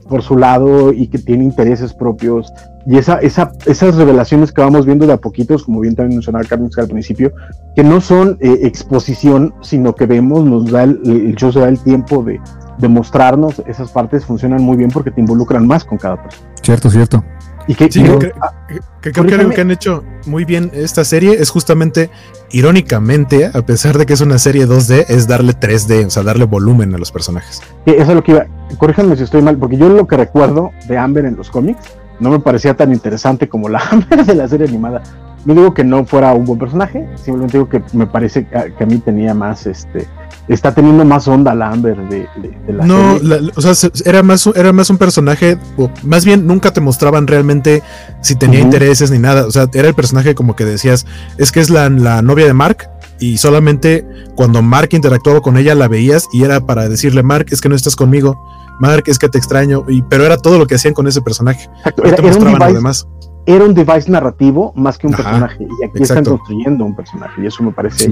por 0.10 0.24
su 0.24 0.36
lado 0.36 0.92
y 0.92 1.10
que 1.10 1.20
tiene 1.20 1.44
intereses 1.44 1.94
propios. 1.94 2.52
Y 2.88 2.98
esa, 2.98 3.20
esa, 3.20 3.52
esas 3.68 3.94
revelaciones 3.94 4.52
que 4.52 4.62
vamos 4.62 4.88
viendo 4.88 5.06
de 5.06 5.14
a 5.14 5.18
poquitos, 5.18 5.66
como 5.66 5.82
bien 5.82 5.94
también 5.94 6.18
mencionaba 6.18 6.44
Carlos 6.46 6.76
al 6.80 6.88
principio, 6.88 7.32
que 7.76 7.84
no 7.84 8.02
son 8.02 8.40
exposición, 8.42 9.54
sino 9.62 9.94
que 9.94 10.08
vemos, 10.08 10.44
nos 10.44 10.72
da 10.72 10.82
el, 10.82 11.00
el 11.06 11.36
show 11.36 11.52
se 11.52 11.60
da 11.60 11.70
el 11.70 11.78
tiempo 11.78 12.24
de, 12.24 12.40
demostrarnos 12.78 13.62
esas 13.68 13.92
partes 13.92 14.26
funcionan 14.26 14.62
muy 14.62 14.78
bien 14.78 14.90
porque 14.90 15.12
te 15.12 15.22
involucran 15.22 15.66
más 15.66 15.84
con 15.84 15.98
cada 15.98 16.22
persona. 16.22 16.48
Cierto, 16.62 16.90
cierto. 16.90 17.24
Y 17.68 17.74
que, 17.74 17.90
creo 17.90 18.20
que, 18.20 19.36
algo 19.36 19.50
que 19.50 19.62
han 19.62 19.72
hecho 19.72 20.04
muy 20.28 20.46
bien 20.46 20.70
esta 20.74 21.04
serie 21.04 21.34
es 21.40 21.50
justamente, 21.50 22.12
irónicamente, 22.52 23.50
a 23.52 23.62
pesar 23.64 23.98
de 23.98 24.06
que 24.06 24.14
es 24.14 24.22
una 24.22 24.38
serie 24.38 24.68
2D, 24.68 25.06
es 25.08 25.28
darle 25.28 25.54
3D, 25.54 26.06
o 26.06 26.10
sea, 26.12 26.22
darle 26.22 26.46
volumen 26.46 26.94
a 26.94 27.00
los 27.00 27.12
personajes. 27.12 27.64
Eso 27.88 28.02
es 28.02 28.08
lo 28.16 28.24
que 28.24 28.34
iba. 28.34 28.46
Corríjanme 28.78 29.16
si 29.16 29.24
estoy 29.24 29.42
mal, 29.42 29.58
porque 29.58 29.78
yo 29.78 29.90
lo 29.90 30.06
que 30.06 30.16
recuerdo 30.16 30.72
de 30.88 30.98
Amber 30.98 31.26
en 31.26 31.36
los 31.36 31.50
cómics 31.50 31.80
no 32.20 32.30
me 32.30 32.40
parecía 32.40 32.76
tan 32.76 32.94
interesante 32.94 33.50
como 33.50 33.68
la 33.68 33.80
Amber 33.92 34.26
de 34.26 34.36
la 34.36 34.48
serie 34.48 34.68
animada. 34.68 35.02
No 35.46 35.54
digo 35.54 35.74
que 35.74 35.84
no 35.84 36.06
fuera 36.06 36.34
un 36.34 36.46
buen 36.46 36.60
personaje, 36.60 37.08
simplemente 37.16 37.58
digo 37.58 37.70
que 37.70 37.82
me 37.94 38.08
parece 38.08 38.46
que 38.48 38.84
a 38.84 38.88
mí 38.88 38.98
tenía 38.98 39.34
más 39.34 39.66
este 39.68 40.08
está 40.48 40.74
teniendo 40.74 41.04
más 41.06 41.28
onda 41.28 41.56
la 41.56 41.70
Amber 41.70 41.98
de, 42.08 42.28
la 42.68 42.86
no, 42.86 43.18
o 43.56 43.62
sea, 43.62 43.90
era 44.06 44.22
más, 44.22 44.48
era 44.56 44.72
más 44.74 44.90
un 44.90 44.98
personaje, 44.98 45.58
o 45.78 45.90
más 46.04 46.26
bien 46.26 46.46
nunca 46.46 46.72
te 46.72 46.82
mostraban 46.82 47.26
realmente 47.28 47.82
si 48.22 48.36
tenía 48.36 48.60
intereses 48.60 49.10
ni 49.12 49.20
nada. 49.20 49.46
O 49.48 49.52
sea, 49.52 49.68
era 49.74 49.88
el 49.88 49.96
personaje 49.96 50.36
como 50.36 50.56
que 50.56 50.66
decías, 50.66 51.06
es 51.38 51.52
que 51.52 51.60
es 51.60 51.70
la, 51.70 51.90
novia 51.90 52.46
de 52.46 52.54
Mark. 52.54 52.90
Y 53.18 53.38
solamente 53.38 54.06
cuando 54.36 54.62
Mark 54.62 54.90
interactuaba 54.92 55.40
con 55.40 55.56
ella 55.56 55.74
la 55.74 55.88
veías 55.88 56.28
y 56.34 56.44
era 56.44 56.60
para 56.60 56.90
decirle, 56.90 57.24
Mark, 57.24 57.46
es 57.50 57.62
que 57.62 57.70
no 57.70 57.76
estás 57.76 57.96
conmigo. 57.96 58.38
Mark, 58.82 59.04
es 59.08 59.18
que 59.18 59.30
te 59.30 59.38
extraño. 59.38 59.86
Y, 59.88 60.02
pero 60.04 60.26
era 60.26 60.38
todo 60.38 60.60
lo 60.60 60.68
que 60.68 60.76
hacían 60.76 60.94
con 60.94 61.08
ese 61.08 61.22
personaje. 61.22 61.70
Era, 62.04 62.16
te 62.18 62.22
mostraban 62.22 62.60
lo 62.60 62.74
demás 62.74 63.08
era 63.46 63.66
un 63.66 63.74
device 63.74 64.12
narrativo 64.12 64.74
más 64.76 64.98
que 64.98 65.08
un 65.08 65.14
personaje. 65.14 65.68
Y 65.82 65.86
aquí 65.86 66.04
están 66.04 66.24
construyendo 66.24 66.86
un 66.86 66.96
personaje. 66.96 67.42
Y 67.44 67.46
eso 67.46 67.64
me 67.64 67.72
parece. 67.72 68.12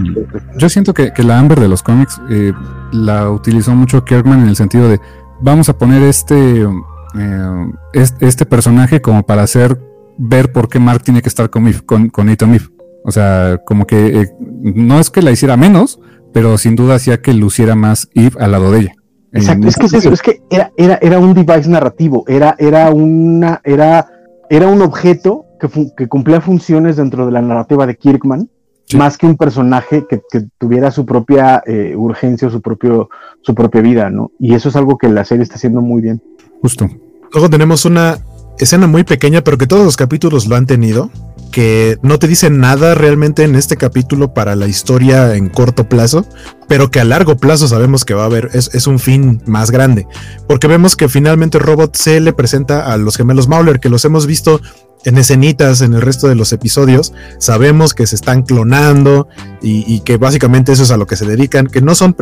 Yo 0.58 0.70
siento 0.70 0.94
que, 0.94 1.12
la 1.24 1.40
Amber 1.40 1.60
de 1.60 1.68
los 1.68 1.82
cómics 1.82 2.22
eh, 2.30 2.54
la 2.92 3.30
utilizó 3.30 3.74
mucho 3.74 4.04
Kirkman 4.04 4.42
en 4.42 4.50
el 4.50 4.56
sentido 4.56 4.90
de 4.90 5.00
vamos 5.42 5.70
a 5.70 5.78
poner 5.78 6.04
este, 6.04 6.62
eh, 6.62 7.72
este, 7.94 8.46
personaje 8.46 9.02
como 9.02 9.24
para 9.24 9.44
hacer 9.44 9.80
ver 10.18 10.52
por 10.52 10.70
qué 10.70 10.80
Mark 10.80 11.04
tiene 11.04 11.22
que 11.22 11.30
estar 11.30 11.50
con, 11.50 11.72
con, 11.86 12.10
con 12.10 12.30
Ethan 12.30 12.58
O 13.04 13.12
sea, 13.12 13.60
como 13.66 13.88
que 13.88 14.22
eh, 14.22 14.28
no 14.40 15.00
es 15.00 15.10
que 15.10 15.22
la 15.22 15.32
hiciera 15.32 15.58
menos, 15.58 16.00
pero 16.34 16.58
sin 16.58 16.76
duda 16.76 16.96
hacía 16.96 17.22
que 17.22 17.34
luciera 17.34 17.76
más 17.76 18.10
Eve 18.14 18.38
al 18.40 18.52
lado 18.52 18.72
de 18.72 18.80
ella. 18.82 18.96
Exacto, 19.32 19.68
es 19.68 19.76
que 19.76 19.86
es 19.88 19.94
eso, 19.94 20.14
es 20.14 20.22
que 20.22 20.44
era, 20.52 20.72
era, 20.78 21.00
era 21.02 21.18
un 21.18 21.34
device 21.34 21.68
narrativo, 21.68 22.24
era, 22.28 22.56
era 22.60 22.92
una, 22.92 23.62
era 23.64 24.13
era 24.56 24.68
un 24.68 24.82
objeto 24.82 25.46
que, 25.60 26.08
cumplía 26.08 26.42
funciones 26.42 26.98
dentro 26.98 27.26
de 27.26 27.32
la 27.32 27.42
narrativa 27.42 27.88
de 27.88 27.96
Kirkman, 27.96 28.50
más 28.96 29.18
que 29.18 29.26
un 29.26 29.38
personaje 29.38 30.06
que, 30.08 30.22
tuviera 30.58 30.92
su 30.92 31.06
propia 31.06 31.64
eh, 31.66 31.96
urgencia 31.96 32.48
o 32.48 32.52
su, 32.52 32.62
propio, 32.62 33.10
su 33.42 33.56
propia 33.56 33.82
vida, 33.82 34.10
¿no? 34.10 34.32
Y 34.40 34.54
eso 34.54 34.70
es 34.70 34.76
algo 34.76 34.98
que 34.98 35.10
la 35.10 35.26
serie 35.26 35.44
está 35.44 35.56
haciendo 35.56 35.82
muy 35.82 36.02
bien. 36.02 36.22
Justo. 36.62 36.88
Luego 37.32 37.50
tenemos 37.50 37.86
una 37.86 38.20
escena 38.60 38.86
muy 38.86 39.04
pequeña, 39.04 39.44
pero 39.44 39.58
que 39.58 39.68
todos 39.68 39.84
los 39.84 39.98
capítulos 39.98 40.48
lo 40.48 40.56
han 40.56 40.68
tenido, 40.68 41.10
que 41.52 41.98
no 42.02 42.20
te 42.20 42.28
dice 42.28 42.50
nada 42.50 42.94
realmente 42.94 43.44
en 43.44 43.56
este 43.56 43.78
capítulo 43.78 44.34
para 44.34 44.56
la 44.56 44.68
historia 44.68 45.36
en 45.36 45.50
corto 45.50 45.90
plazo, 45.90 46.26
pero 46.68 46.92
que 46.92 47.00
a 47.00 47.04
largo 47.04 47.38
plazo 47.38 47.68
sabemos 47.68 48.06
que 48.06 48.14
va 48.14 48.24
a 48.24 48.26
haber, 48.26 48.50
es, 48.54 48.88
un 48.88 49.00
fin 49.00 49.42
más 49.46 49.72
grande, 49.72 50.08
porque 50.48 50.68
vemos 50.68 50.96
que 50.96 51.10
finalmente 51.10 51.60
Robot 51.60 51.96
se 51.96 52.20
le 52.20 52.34
presenta 52.34 52.92
a 52.92 52.98
los 52.98 53.18
gemelos 53.18 53.48
Mauler, 53.48 53.80
que 53.80 53.90
los 53.90 54.06
hemos 54.06 54.28
visto 54.28 54.62
en 55.06 55.18
escenitas 55.18 55.82
en 55.82 55.94
el 55.94 56.02
resto 56.02 56.28
de 56.28 56.36
los 56.36 56.54
episodios, 56.54 57.14
sabemos 57.38 57.94
que 57.94 58.08
se 58.08 58.16
están 58.16 58.44
clonando 58.44 59.28
y, 59.62 60.02
que 60.02 60.18
básicamente 60.18 60.74
eso 60.74 60.84
es 60.84 60.92
a 60.92 60.98
lo 60.98 61.08
que 61.08 61.16
se 61.16 61.26
dedican, 61.26 61.68
que 61.68 61.82
no 61.82 61.96
son 61.96 62.16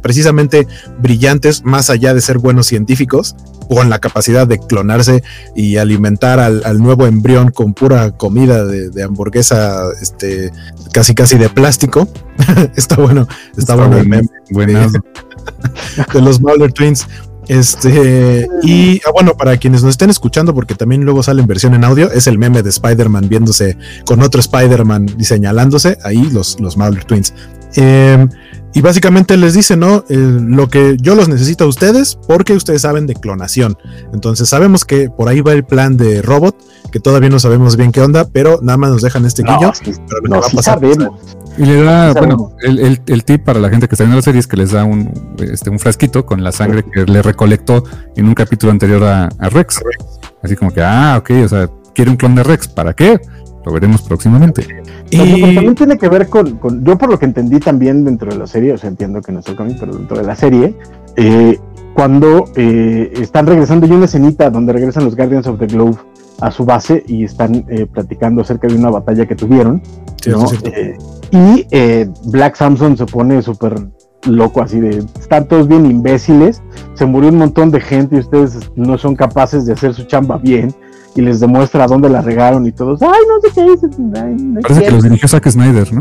precisamente 0.00 0.66
brillantes 1.00 1.64
más 1.64 1.90
allá 1.90 2.14
de 2.14 2.20
ser 2.20 2.38
buenos 2.38 2.66
científicos, 2.66 3.34
con 3.68 3.90
la 3.90 3.98
capacidad 3.98 4.46
de 4.46 4.58
clonarse 4.58 5.22
y 5.54 5.76
alimentar 5.76 6.38
al, 6.38 6.78
nuevo 6.78 7.06
embrión 7.06 7.50
con 7.50 7.74
pura 7.74 8.12
comida 8.12 8.64
de, 8.64 9.02
hamburguesa, 9.02 9.84
este, 10.00 10.52
casi 10.92 11.14
casi 11.14 11.38
de 11.38 11.48
plástico. 11.48 12.08
está 12.76 12.96
bueno, 12.96 13.26
está, 13.56 13.74
el 13.92 14.08
meme. 14.08 14.28
De, 16.12 16.20
los 16.20 16.40
Mulder 16.40 16.72
Twins. 16.72 17.06
Este, 17.48 18.48
y 18.62 19.02
ah, 19.06 19.10
bueno, 19.12 19.34
para 19.34 19.56
quienes 19.58 19.82
nos 19.82 19.90
estén 19.90 20.08
escuchando, 20.08 20.54
porque 20.54 20.74
también 20.74 21.04
luego 21.04 21.22
sale 21.22 21.42
en 21.42 21.46
versión 21.46 21.74
en 21.74 21.84
audio, 21.84 22.10
es 22.10 22.26
el 22.26 22.38
meme 22.38 22.62
de 22.62 22.70
Spider-Man 22.70 23.28
viéndose 23.28 23.76
con 24.06 24.22
otro 24.22 24.40
Spider-Man 24.40 25.16
y 25.18 25.24
señalándose, 25.24 25.98
ahí 26.04 26.30
los, 26.30 26.58
los 26.60 26.76
Mulder 26.76 27.04
Twins. 27.04 27.34
Eh, 27.76 28.26
y 28.74 28.80
básicamente 28.80 29.36
les 29.36 29.54
dice, 29.54 29.76
¿no? 29.76 30.04
Eh, 30.08 30.16
lo 30.40 30.68
que 30.68 30.96
yo 31.00 31.14
los 31.14 31.28
necesito 31.28 31.64
a 31.64 31.68
ustedes 31.68 32.18
porque 32.26 32.54
ustedes 32.54 32.82
saben 32.82 33.06
de 33.06 33.14
clonación. 33.14 33.78
Entonces 34.12 34.48
sabemos 34.48 34.84
que 34.84 35.08
por 35.10 35.28
ahí 35.28 35.40
va 35.40 35.52
el 35.52 35.64
plan 35.64 35.96
de 35.96 36.22
robot, 36.22 36.56
que 36.90 36.98
todavía 36.98 37.30
no 37.30 37.38
sabemos 37.38 37.76
bien 37.76 37.92
qué 37.92 38.00
onda, 38.00 38.26
pero 38.28 38.58
nada 38.62 38.76
más 38.76 38.90
nos 38.90 39.02
dejan 39.02 39.24
este 39.26 39.44
guillo. 39.44 39.72
No, 40.24 40.42
sabemos. 40.60 41.08
Y 41.56 41.66
le 41.66 41.82
da, 41.82 42.12
bueno, 42.14 42.50
el, 42.62 43.00
el, 43.06 43.24
tip 43.24 43.44
para 43.44 43.60
la 43.60 43.70
gente 43.70 43.86
que 43.86 43.94
está 43.94 44.02
viendo 44.02 44.16
la 44.16 44.22
serie 44.22 44.40
es 44.40 44.48
que 44.48 44.56
les 44.56 44.72
da 44.72 44.84
un, 44.84 45.36
este, 45.38 45.70
un 45.70 45.78
frasquito 45.78 46.26
con 46.26 46.42
la 46.42 46.50
sangre 46.50 46.84
que 46.84 47.04
le 47.04 47.22
recolectó 47.22 47.84
en 48.16 48.26
un 48.26 48.34
capítulo 48.34 48.72
anterior 48.72 49.04
a, 49.04 49.28
a 49.38 49.48
Rex. 49.50 49.80
Así 50.42 50.56
como 50.56 50.72
que, 50.72 50.82
ah, 50.82 51.16
ok, 51.18 51.30
o 51.44 51.48
sea, 51.48 51.70
quiere 51.94 52.10
un 52.10 52.16
clon 52.16 52.34
de 52.34 52.42
Rex. 52.42 52.66
¿Para 52.66 52.92
qué? 52.92 53.20
Lo 53.64 53.72
veremos 53.72 54.02
próximamente. 54.02 54.66
También 55.10 55.74
tiene 55.74 55.98
que 55.98 56.08
ver 56.08 56.28
con, 56.28 56.60
yo 56.84 56.98
por 56.98 57.10
lo 57.10 57.18
que 57.18 57.26
entendí 57.26 57.60
también 57.60 58.04
dentro 58.04 58.30
de 58.30 58.38
la 58.38 58.46
serie, 58.46 58.72
o 58.72 58.78
sea, 58.78 58.90
entiendo 58.90 59.20
que 59.20 59.32
no 59.32 59.40
es 59.40 59.46
el 59.46 59.56
cómic, 59.56 59.76
pero 59.78 59.94
dentro 59.94 60.16
de 60.16 60.24
la 60.24 60.34
serie, 60.34 60.74
eh, 61.16 61.58
cuando 61.94 62.46
eh, 62.56 63.12
están 63.16 63.46
regresando, 63.46 63.86
hay 63.86 63.92
una 63.92 64.06
escenita 64.06 64.50
donde 64.50 64.72
regresan 64.72 65.04
los 65.04 65.14
Guardians 65.14 65.46
of 65.46 65.58
the 65.58 65.66
Globe 65.66 65.96
a 66.40 66.50
su 66.50 66.64
base 66.64 67.04
y 67.06 67.24
están 67.24 67.64
eh, 67.68 67.86
platicando 67.86 68.42
acerca 68.42 68.66
de 68.66 68.74
una 68.74 68.90
batalla 68.90 69.26
que 69.26 69.36
tuvieron. 69.36 69.82
y 71.30 71.66
Black 72.30 72.56
Samson 72.56 72.96
se 72.96 73.06
pone 73.06 73.42
súper 73.42 73.74
loco 74.26 74.62
así 74.62 74.80
de 74.80 75.04
están 75.20 75.46
todos 75.46 75.68
bien 75.68 75.86
imbéciles, 75.86 76.62
se 76.94 77.06
murió 77.06 77.28
un 77.28 77.36
montón 77.36 77.70
de 77.70 77.80
gente 77.80 78.16
y 78.16 78.20
ustedes 78.20 78.70
no 78.74 78.96
son 78.98 79.16
capaces 79.16 79.66
de 79.66 79.74
hacer 79.74 79.94
su 79.94 80.04
chamba 80.04 80.38
bien 80.38 80.74
y 81.14 81.22
les 81.22 81.40
demuestra 81.40 81.86
dónde 81.86 82.08
la 82.08 82.20
regaron 82.20 82.66
y 82.66 82.72
todos, 82.72 83.00
ay, 83.02 83.08
no 83.08 83.40
sé 83.40 83.54
qué 83.54 83.72
es. 83.72 84.62
Parece 84.62 84.82
que 84.82 84.90
los 84.90 85.02
dirigió 85.02 85.28
Zack 85.28 85.48
Snyder, 85.48 85.92
¿no? 85.92 86.00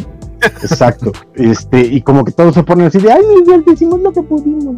Exacto. 0.61 1.11
Este, 1.36 1.82
y 1.82 2.01
como 2.01 2.26
que 2.26 2.32
todos 2.32 2.53
se 2.53 2.64
ponen 2.64 2.88
así 2.88 2.99
de, 2.99 3.11
ay, 3.11 3.22
hicimos 3.72 4.01
lo 4.01 4.11
que 4.11 4.22
pudimos. 4.24 4.76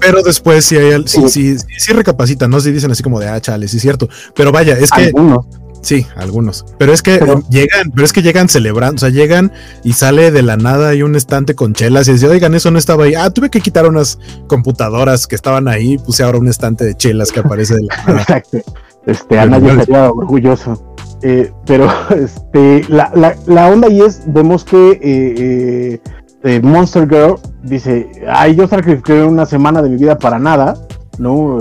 Pero 0.00 0.22
después 0.22 0.64
sí, 0.64 0.76
hay, 0.76 1.02
sí, 1.06 1.28
sí, 1.28 1.56
sí, 1.58 1.92
recapacitan, 1.92 2.50
¿no? 2.50 2.60
Sí 2.60 2.72
dicen 2.72 2.90
así 2.90 3.02
como 3.02 3.20
de, 3.20 3.28
ah, 3.28 3.40
chale, 3.40 3.68
sí 3.68 3.76
es 3.76 3.82
cierto. 3.82 4.08
Pero 4.34 4.52
vaya, 4.52 4.76
es 4.78 4.90
que... 4.90 5.04
Algunos. 5.04 5.46
Sí, 5.82 6.06
algunos. 6.14 6.64
Pero 6.78 6.92
es 6.92 7.02
que 7.02 7.18
llegan, 7.50 7.90
pero 7.92 8.04
es 8.04 8.12
que 8.12 8.22
llegan 8.22 8.48
celebrando, 8.48 8.94
o 8.94 8.98
sea, 9.00 9.08
llegan 9.08 9.52
y 9.82 9.94
sale 9.94 10.30
de 10.30 10.42
la 10.42 10.56
nada 10.56 10.94
y 10.94 11.02
un 11.02 11.16
estante 11.16 11.56
con 11.56 11.74
chelas 11.74 12.06
y 12.06 12.12
dice, 12.12 12.28
oigan, 12.28 12.54
eso 12.54 12.70
no 12.70 12.78
estaba 12.78 13.04
ahí. 13.04 13.14
Ah, 13.16 13.30
tuve 13.30 13.50
que 13.50 13.60
quitar 13.60 13.88
unas 13.88 14.16
computadoras 14.46 15.26
que 15.26 15.34
estaban 15.34 15.66
ahí, 15.66 15.98
puse 15.98 16.22
ahora 16.22 16.38
un 16.38 16.46
estante 16.46 16.84
de 16.84 16.94
chelas 16.96 17.32
que 17.32 17.40
aparece 17.40 17.74
de 17.74 17.82
la 17.82 17.96
nada. 17.96 18.20
Exacto. 18.22 18.58
Este, 19.06 19.38
a 19.38 19.46
nadie 19.46 19.70
estaría 19.70 20.10
orgulloso. 20.10 20.94
Eh, 21.22 21.52
pero 21.66 21.88
este, 22.10 22.84
la, 22.88 23.36
la, 23.46 23.68
onda 23.68 23.88
ahí 23.88 24.00
es, 24.00 24.22
vemos 24.26 24.64
que 24.64 24.98
eh, 25.00 26.00
eh, 26.42 26.60
Monster 26.62 27.08
Girl 27.08 27.36
dice, 27.62 28.10
ay, 28.28 28.56
yo 28.56 28.66
sacrifiqué 28.66 29.22
una 29.22 29.46
semana 29.46 29.82
de 29.82 29.90
mi 29.90 29.96
vida 29.96 30.18
para 30.18 30.38
nada, 30.38 30.74
¿no? 31.18 31.58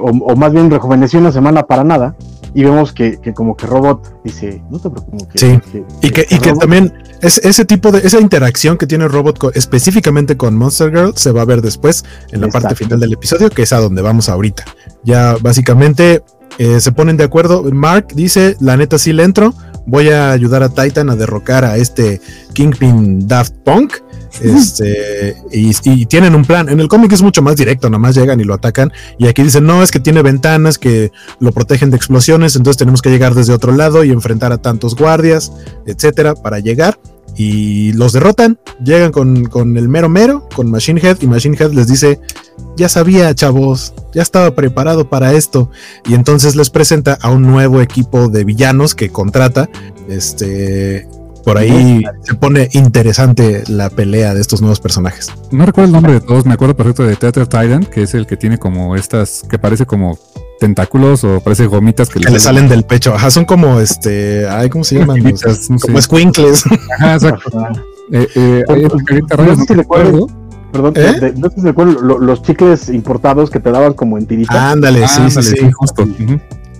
O, 0.00 0.36
más 0.36 0.52
bien 0.52 0.70
rejuvenecí 0.70 1.16
una 1.16 1.32
semana 1.32 1.62
para 1.62 1.84
nada. 1.84 2.16
Y 2.54 2.64
vemos 2.64 2.90
que, 2.92 3.20
como 3.34 3.54
que 3.54 3.66
Robot 3.66 4.22
dice, 4.24 4.62
no 4.70 4.78
te 4.78 4.88
preocupes. 4.88 5.28
Sí, 5.34 5.60
y 6.00 6.08
que, 6.08 6.26
y 6.30 6.38
que 6.38 6.54
también 6.54 6.90
es, 7.20 7.36
ese 7.38 7.66
tipo 7.66 7.92
de, 7.92 7.98
esa 7.98 8.18
interacción 8.18 8.78
que 8.78 8.86
tiene 8.86 9.08
Robot 9.08 9.54
específicamente 9.54 10.38
con 10.38 10.56
Monster 10.56 10.90
Girl 10.90 11.12
se 11.16 11.32
va 11.32 11.42
a 11.42 11.44
ver 11.44 11.60
después 11.60 12.02
en 12.32 12.40
la 12.40 12.48
parte 12.48 12.74
final 12.74 12.98
del 12.98 13.12
episodio, 13.12 13.50
que 13.50 13.62
es 13.62 13.74
a 13.74 13.78
donde 13.78 14.00
vamos 14.00 14.30
ahorita. 14.30 14.64
Ya 15.04 15.36
básicamente 15.42 16.22
eh, 16.58 16.80
se 16.80 16.92
ponen 16.92 17.16
de 17.16 17.24
acuerdo. 17.24 17.62
Mark 17.72 18.08
dice, 18.14 18.56
la 18.60 18.76
neta 18.76 18.98
sí 18.98 19.12
le 19.12 19.24
entro, 19.24 19.54
voy 19.86 20.08
a 20.10 20.32
ayudar 20.32 20.62
a 20.62 20.68
Titan 20.68 21.10
a 21.10 21.16
derrocar 21.16 21.64
a 21.64 21.76
este 21.76 22.20
Kingpin 22.52 23.26
Daft 23.26 23.54
Punk. 23.64 23.94
Este, 24.42 25.34
y, 25.50 26.04
tienen 26.04 26.34
un 26.34 26.44
plan. 26.44 26.68
En 26.68 26.78
el 26.78 26.88
cómic 26.88 27.10
es 27.10 27.22
mucho 27.22 27.40
más 27.40 27.56
directo, 27.56 27.88
nomás 27.88 28.14
llegan 28.14 28.38
y 28.38 28.44
lo 28.44 28.52
atacan. 28.52 28.92
Y 29.16 29.28
aquí 29.28 29.42
dicen, 29.42 29.64
no, 29.64 29.82
es 29.82 29.90
que 29.90 29.98
tiene 29.98 30.20
ventanas 30.20 30.76
que 30.76 31.10
lo 31.40 31.52
protegen 31.52 31.90
de 31.90 31.96
explosiones, 31.96 32.54
entonces 32.54 32.76
tenemos 32.76 33.00
que 33.00 33.08
llegar 33.08 33.34
desde 33.34 33.54
otro 33.54 33.72
lado 33.72 34.04
y 34.04 34.10
enfrentar 34.10 34.52
a 34.52 34.58
tantos 34.58 34.94
guardias, 34.94 35.52
etcétera, 35.86 36.34
para 36.34 36.58
llegar 36.58 36.98
y 37.36 37.92
los 37.92 38.12
derrotan, 38.12 38.58
llegan 38.82 39.12
con, 39.12 39.76
el 39.76 39.88
mero 39.88 40.08
mero, 40.08 40.48
con 40.54 40.70
Machine 40.70 41.00
Head, 41.00 41.18
y 41.20 41.26
Machine 41.26 41.56
Head 41.58 41.72
les 41.72 41.86
dice, 41.86 42.20
ya 42.76 42.88
sabía 42.88 43.34
chavos, 43.34 43.94
ya 44.14 44.22
estaba 44.22 44.54
preparado 44.54 45.08
para 45.08 45.32
esto, 45.32 45.70
y 46.06 46.14
entonces 46.14 46.56
les 46.56 46.70
presenta 46.70 47.18
a 47.20 47.30
un 47.30 47.42
nuevo 47.42 47.80
equipo 47.80 48.28
de 48.28 48.44
villanos 48.44 48.94
que 48.94 49.10
contrata, 49.10 49.68
este, 50.08 51.08
por 51.46 51.58
ahí 51.58 52.02
se 52.22 52.34
pone 52.34 52.68
interesante 52.72 53.62
la 53.68 53.88
pelea 53.88 54.34
de 54.34 54.40
estos 54.40 54.60
nuevos 54.60 54.80
personajes. 54.80 55.32
No 55.52 55.64
recuerdo 55.64 55.86
el 55.86 55.92
nombre 55.92 56.12
de 56.14 56.20
todos, 56.20 56.44
me 56.44 56.54
acuerdo 56.54 56.76
perfecto 56.76 57.04
de 57.04 57.14
Theater 57.14 57.46
Titan, 57.46 57.84
que 57.84 58.02
es 58.02 58.14
el 58.14 58.26
que 58.26 58.36
tiene 58.36 58.58
como 58.58 58.96
estas, 58.96 59.44
que 59.48 59.56
parece 59.56 59.86
como 59.86 60.18
tentáculos 60.58 61.22
o 61.22 61.40
parece 61.40 61.66
gomitas 61.66 62.08
que, 62.08 62.18
le 62.18 62.38
salen 62.40 62.68
del 62.68 62.82
pecho. 62.82 63.14
Ajá, 63.14 63.30
son 63.30 63.44
como 63.44 63.78
este, 63.78 64.48
ay, 64.48 64.68
¿cómo 64.68 64.82
se 64.82 64.98
llaman? 64.98 65.22
como 65.80 66.02
squinkles. 66.02 66.64
Ajá, 66.98 67.14
exacto. 67.14 67.50
eh, 68.10 68.26
eh, 68.34 68.64
no 69.38 69.56
sé 69.64 69.74
recuerdo. 69.74 70.26
Perdón, 70.72 70.92
¿Eh? 70.96 71.34
no 71.36 71.48
sé 71.48 71.56
si 71.56 71.66
recuerdo 71.66 72.18
los 72.18 72.42
chicles 72.42 72.88
importados 72.88 73.50
que 73.50 73.60
te 73.60 73.70
daban 73.70 73.94
como 73.94 74.18
en 74.18 74.26
tirita. 74.26 74.70
Ándale, 74.70 75.06
sí, 75.08 75.30
sí, 75.30 75.42
sí, 75.42 75.70
justo. 75.72 76.06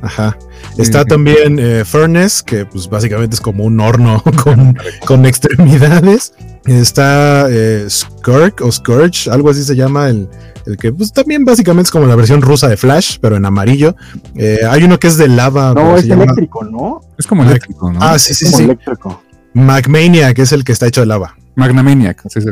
Ajá. 0.03 0.37
Está 0.78 1.05
también 1.05 1.59
eh, 1.59 1.84
Furnace, 1.84 2.43
que 2.45 2.66
pues 2.66 2.89
básicamente 2.89 3.34
es 3.34 3.41
como 3.41 3.64
un 3.64 3.80
horno 3.80 4.22
con, 4.45 4.76
con 5.07 5.26
extremidades. 5.26 6.34
Está 6.66 7.47
eh, 7.49 7.87
Skurk 7.89 8.61
o 8.61 8.70
Scourge, 8.70 9.30
algo 9.30 9.51
así 9.51 9.62
se 9.62 9.76
llama 9.76 10.09
el, 10.09 10.28
el 10.66 10.76
que 10.76 10.93
pues 10.93 11.12
también 11.12 11.45
básicamente 11.45 11.87
es 11.87 11.91
como 11.91 12.07
la 12.07 12.16
versión 12.16 12.43
rusa 12.43 12.68
de 12.68 12.76
Flash, 12.76 13.18
pero 13.20 13.37
en 13.37 13.47
amarillo. 13.47 13.97
Eh, 14.34 14.61
hay 14.68 14.84
uno 14.84 14.99
que 14.99 15.07
es 15.07 15.16
de 15.16 15.28
lava. 15.28 15.72
No, 15.74 15.97
es 15.97 16.05
eléctrico, 16.05 16.64
¿no? 16.64 17.01
Es 17.16 17.26
como 17.26 17.45
eléctrico, 17.45 17.91
¿no? 17.93 17.99
Ah, 18.03 18.18
sí, 18.18 18.34
sí, 18.34 18.47
sí. 18.47 18.64
Eléctrico. 18.64 19.22
Magmania, 19.55 20.34
que 20.34 20.43
es 20.43 20.53
el 20.53 20.64
que 20.64 20.72
está 20.72 20.87
hecho 20.87 21.01
de 21.01 21.07
lava. 21.07 21.37
Magnamaniac, 21.55 22.22
sí, 22.28 22.41
sí. 22.43 22.49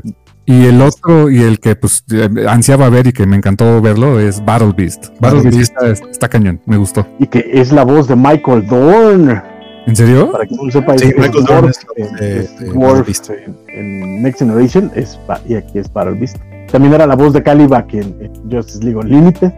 Y 0.46 0.66
el 0.66 0.82
otro, 0.82 1.30
y 1.30 1.42
el 1.42 1.58
que 1.58 1.74
pues 1.74 2.04
ansiaba 2.48 2.90
ver 2.90 3.06
y 3.06 3.12
que 3.12 3.26
me 3.26 3.36
encantó 3.36 3.80
verlo, 3.80 4.20
es 4.20 4.44
Battle 4.44 4.74
Beast. 4.76 5.06
Battle, 5.20 5.50
Beast 5.50 5.72
está, 6.10 6.28
cañón, 6.28 6.60
me 6.66 6.76
gustó. 6.76 7.06
Y 7.18 7.26
que 7.26 7.48
es 7.52 7.72
la 7.72 7.84
voz 7.84 8.08
de 8.08 8.16
Michael 8.16 8.66
Dorn. 8.66 9.42
¿En 9.86 9.96
serio? 9.96 10.32
Para 10.32 10.46
que 10.46 10.54
no 10.54 10.70
sepa, 10.70 10.98
sí, 10.98 11.12
Michael 11.16 11.44
Dorn 11.44 11.68
es, 11.70 13.30
en, 13.68 14.22
Next 14.22 14.38
Generation 14.38 14.90
es, 14.94 15.18
y 15.46 15.54
aquí 15.54 15.78
es 15.78 15.92
Battle 15.92 16.18
Beast. 16.18 16.36
También 16.70 16.94
era 16.94 17.06
la 17.06 17.16
voz 17.16 17.32
de 17.32 17.42
Calibac 17.42 17.92
en, 17.94 18.16
en 18.20 18.50
Justice 18.50 18.82
League 18.82 18.98
Unlimited. 18.98 19.52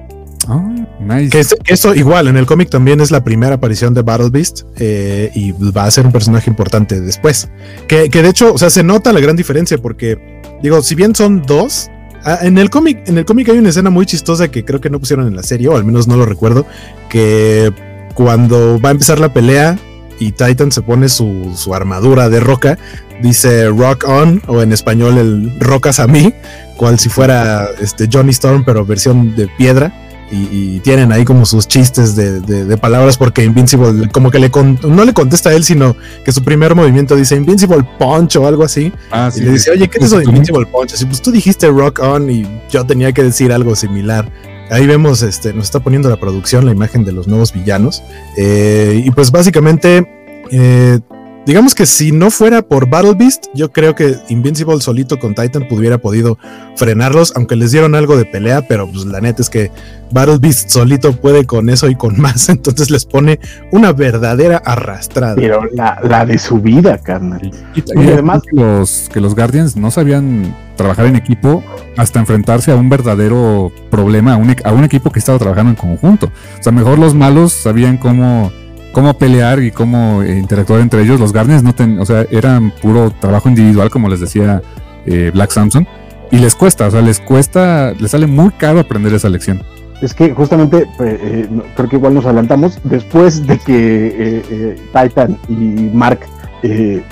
Oh, 0.49 0.63
nice. 1.01 1.31
que, 1.31 1.73
eso 1.73 1.95
igual, 1.95 2.29
en 2.29 2.37
el 2.37 2.47
cómic 2.47 2.71
también 2.71 3.01
es 3.01 3.11
la 3.11 3.25
primera 3.25 3.57
aparición 3.57 3.95
de 3.95 4.03
Battle 4.03 4.31
Beast 4.31 4.63
eh, 4.77 5.31
y 5.35 5.53
va 5.53 5.85
a 5.85 5.91
ser 5.91 6.07
un 6.07 6.13
personaje 6.13 6.49
importante 6.49 7.01
después. 7.01 7.49
Que, 7.89 8.09
de 8.09 8.29
hecho, 8.29 8.55
o 8.55 8.59
sea, 8.59 8.71
se 8.71 8.85
nota 8.85 9.13
la 9.13 9.21
gran 9.21 9.35
diferencia 9.35 9.79
porque, 9.79 10.36
digo, 10.63 10.83
si 10.83 10.95
bien 10.95 11.15
son 11.15 11.43
dos, 11.43 11.91
ah, 12.25 12.39
en 12.43 12.59
el 12.59 12.71
cómic, 12.71 13.07
en 13.07 13.19
el 13.19 13.25
cómic 13.25 13.49
hay 13.49 13.59
una 13.59 13.71
escena 13.71 13.91
muy 13.91 14.07
chistosa 14.07 14.49
que 14.49 14.65
creo 14.65 14.81
que 14.81 14.91
no 14.91 14.99
pusieron 14.99 15.27
en 15.27 15.37
la 15.37 15.43
serie, 15.43 15.69
o 15.69 15.77
al 15.77 15.85
menos 15.85 16.09
no 16.09 16.17
lo 16.17 16.27
recuerdo, 16.27 16.67
que 17.09 17.73
cuando 18.15 18.81
va 18.81 18.91
a 18.91 18.93
empezar 18.93 19.19
la 19.19 19.33
pelea 19.33 19.79
y 20.19 20.33
Titan 20.33 20.73
se 20.73 20.83
pone 20.83 21.09
su, 21.09 21.53
su 21.55 21.75
armadura 21.75 22.29
de 22.29 22.41
roca, 22.41 22.79
dice 23.23 23.69
rock 23.69 24.05
on, 24.09 24.43
o 24.47 24.63
en 24.63 24.73
español 24.73 25.19
el 25.19 25.61
rocas 25.61 26.01
a 26.01 26.07
mí, 26.07 26.33
cual 26.77 26.99
si 26.99 27.09
fuera 27.09 27.69
este 27.81 28.09
Johnny 28.11 28.31
Storm, 28.31 28.65
pero 28.65 28.85
versión 28.85 29.35
de 29.37 29.49
piedra. 29.49 29.93
Y, 30.31 30.81
tienen 30.81 31.13
ahí 31.13 31.25
como 31.25 31.47
sus 31.47 31.69
chistes 31.69 32.17
de, 32.17 32.77
palabras 32.77 33.17
porque 33.17 33.45
Invincible 33.45 34.09
como 34.11 34.31
que 34.31 34.39
le 34.39 34.51
no 34.83 35.05
le 35.05 35.13
contesta 35.13 35.51
a 35.51 35.55
él 35.55 35.65
sino 35.65 35.97
que 36.25 36.33
su 36.33 36.43
primer 36.43 36.75
movimiento 36.75 37.17
dice 37.17 37.37
Invincible 37.37 37.87
Punch 37.99 38.37
o 38.37 38.47
algo 38.47 38.65
así. 38.65 38.93
Ah, 39.11 39.31
y 39.35 39.41
le 39.41 39.53
dice 39.53 39.71
oye 39.71 39.89
¿qué 39.89 39.99
es 39.99 40.07
eso 40.07 40.19
de 40.19 40.25
Invincible 40.25 40.67
Punch? 40.67 40.95
así 40.95 41.07
pues 41.07 41.23
tú 41.23 41.31
dijiste 41.31 41.69
Rock 41.69 42.01
On 42.01 42.29
y 42.31 42.47
yo 42.71 42.85
tenía 42.85 43.13
que 43.13 43.23
decir 43.23 43.53
algo 43.53 43.75
similar 43.75 44.31
ahí 44.71 44.87
vemos 44.87 45.23
este 45.23 45.53
nos 45.53 45.67
está 45.67 45.81
poniendo 45.81 46.09
la 46.09 46.17
producción 46.17 46.67
la 46.67 46.73
imagen 46.73 47.05
de 47.05 47.13
los 47.13 47.27
nuevos 47.29 47.53
villanos. 47.53 48.03
Eh, 48.37 49.03
y 49.05 49.11
pues 49.11 49.31
básicamente 49.31 50.07
eh, 50.51 51.01
digamos 51.47 51.77
que 51.77 51.87
si 51.87 52.11
no 52.11 52.31
fuera 52.31 52.61
por 52.61 52.91
Battle 52.91 53.15
Beast, 53.15 53.47
yo 53.55 53.71
creo 53.71 53.95
que 53.95 54.17
Invincible 54.29 54.81
solito 54.81 55.19
con 55.19 55.35
Titan 55.35 55.67
hubiera 55.71 55.99
podido 55.99 56.39
frenarlos, 56.75 57.33
aunque 57.37 57.55
les 57.55 57.71
dieron 57.71 57.95
algo 57.95 58.17
de 58.17 58.25
pelea, 58.25 58.63
pero 58.69 58.91
pues 58.91 59.07
la 59.07 59.21
neta 59.21 59.43
es 59.43 59.49
que 59.49 59.71
Battle 60.11 60.39
Beast 60.39 60.71
solito 60.71 61.13
puede 61.13 61.47
con 61.47 61.71
eso 61.71 61.89
y 61.89 61.95
con 61.95 62.21
más, 62.21 62.49
entonces 62.49 62.91
les 62.91 63.05
pone 63.05 63.39
una 63.71 63.93
verdadera 63.93 64.59
arrastrada. 64.59 65.37
Pero 65.37 65.63
la, 65.73 66.27
de 66.27 66.37
su 66.39 66.61
vida, 66.61 66.99
carnal. 66.99 67.51
Y, 67.75 67.83
además 67.97 68.43
que 68.43 68.57
los, 68.57 69.09
que 69.13 69.21
los 69.21 69.37
Guardians 69.37 69.77
no 69.77 69.93
sabían 69.93 70.55
trabajar 70.77 71.07
en 71.07 71.15
equipo 71.15 71.63
hasta 71.97 72.19
enfrentarse 72.19 72.73
a 72.73 72.77
un 72.77 72.89
verdadero 72.89 73.71
problema, 73.91 74.35
a 74.35 74.37
un, 74.37 74.55
a 74.65 74.73
un 74.73 74.85
equipo 74.85 75.11
que 75.11 75.21
estaba 75.21 75.39
trabajando 75.39 75.71
en 75.71 75.77
conjunto. 75.77 76.27
O 76.59 76.63
sea, 76.63 76.73
mejor 76.73 76.99
los 76.99 77.15
malos 77.15 77.53
sabían 77.53 77.97
cómo 77.97 78.51
cómo 78.97 79.13
pelear 79.13 79.63
y 79.63 79.73
cómo 79.73 80.23
eh, 80.23 80.39
interactuar 80.39 80.81
entre 80.81 81.03
ellos. 81.03 81.21
Los 81.21 81.35
Guardians 81.35 81.63
no 81.63 81.75
ten, 81.75 82.01
o 82.01 82.07
sea, 82.07 82.25
eran 82.31 82.73
puro 82.81 83.11
trabajo 83.11 83.47
individual, 83.47 83.91
como 83.91 84.09
les 84.09 84.21
decía 84.21 84.63
eh, 85.05 85.31
Black 85.35 85.51
Samson, 85.51 85.87
y 86.31 86.39
les 86.39 86.55
cuesta, 86.55 86.87
o 86.87 86.91
sea, 86.91 87.03
les 87.03 87.21
cuesta, 87.21 87.93
les 87.93 88.13
sale 88.13 88.27
muy 88.27 88.53
caro 88.53 88.81
aprender 88.81 89.13
esa 89.13 89.29
lección. 89.29 89.61
Es 90.01 90.15
que 90.15 90.33
justamente, 90.33 90.87
eh, 91.01 91.47
creo 91.77 91.89
que 91.91 91.97
igual 91.97 92.15
nos 92.15 92.25
adelantamos, 92.25 92.79
después 92.85 93.47
de 93.47 93.59
que 93.59 94.79
Titan 94.95 95.39
y 95.51 95.91
Mark 95.93 96.21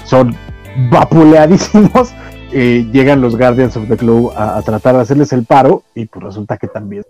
son 0.04 0.34
vapuleadísimos, 0.90 2.14
llegan 2.50 3.20
los 3.20 3.36
Guardians 3.36 3.76
of 3.76 3.88
the 3.88 3.96
Globe 3.96 4.34
a, 4.34 4.62
tratar 4.62 4.94
de 4.94 5.02
hacerles 5.02 5.34
el 5.34 5.44
paro 5.44 5.82
y 5.94 6.06
pues 6.06 6.24
resulta 6.24 6.56
que 6.56 6.66
también 6.66 7.04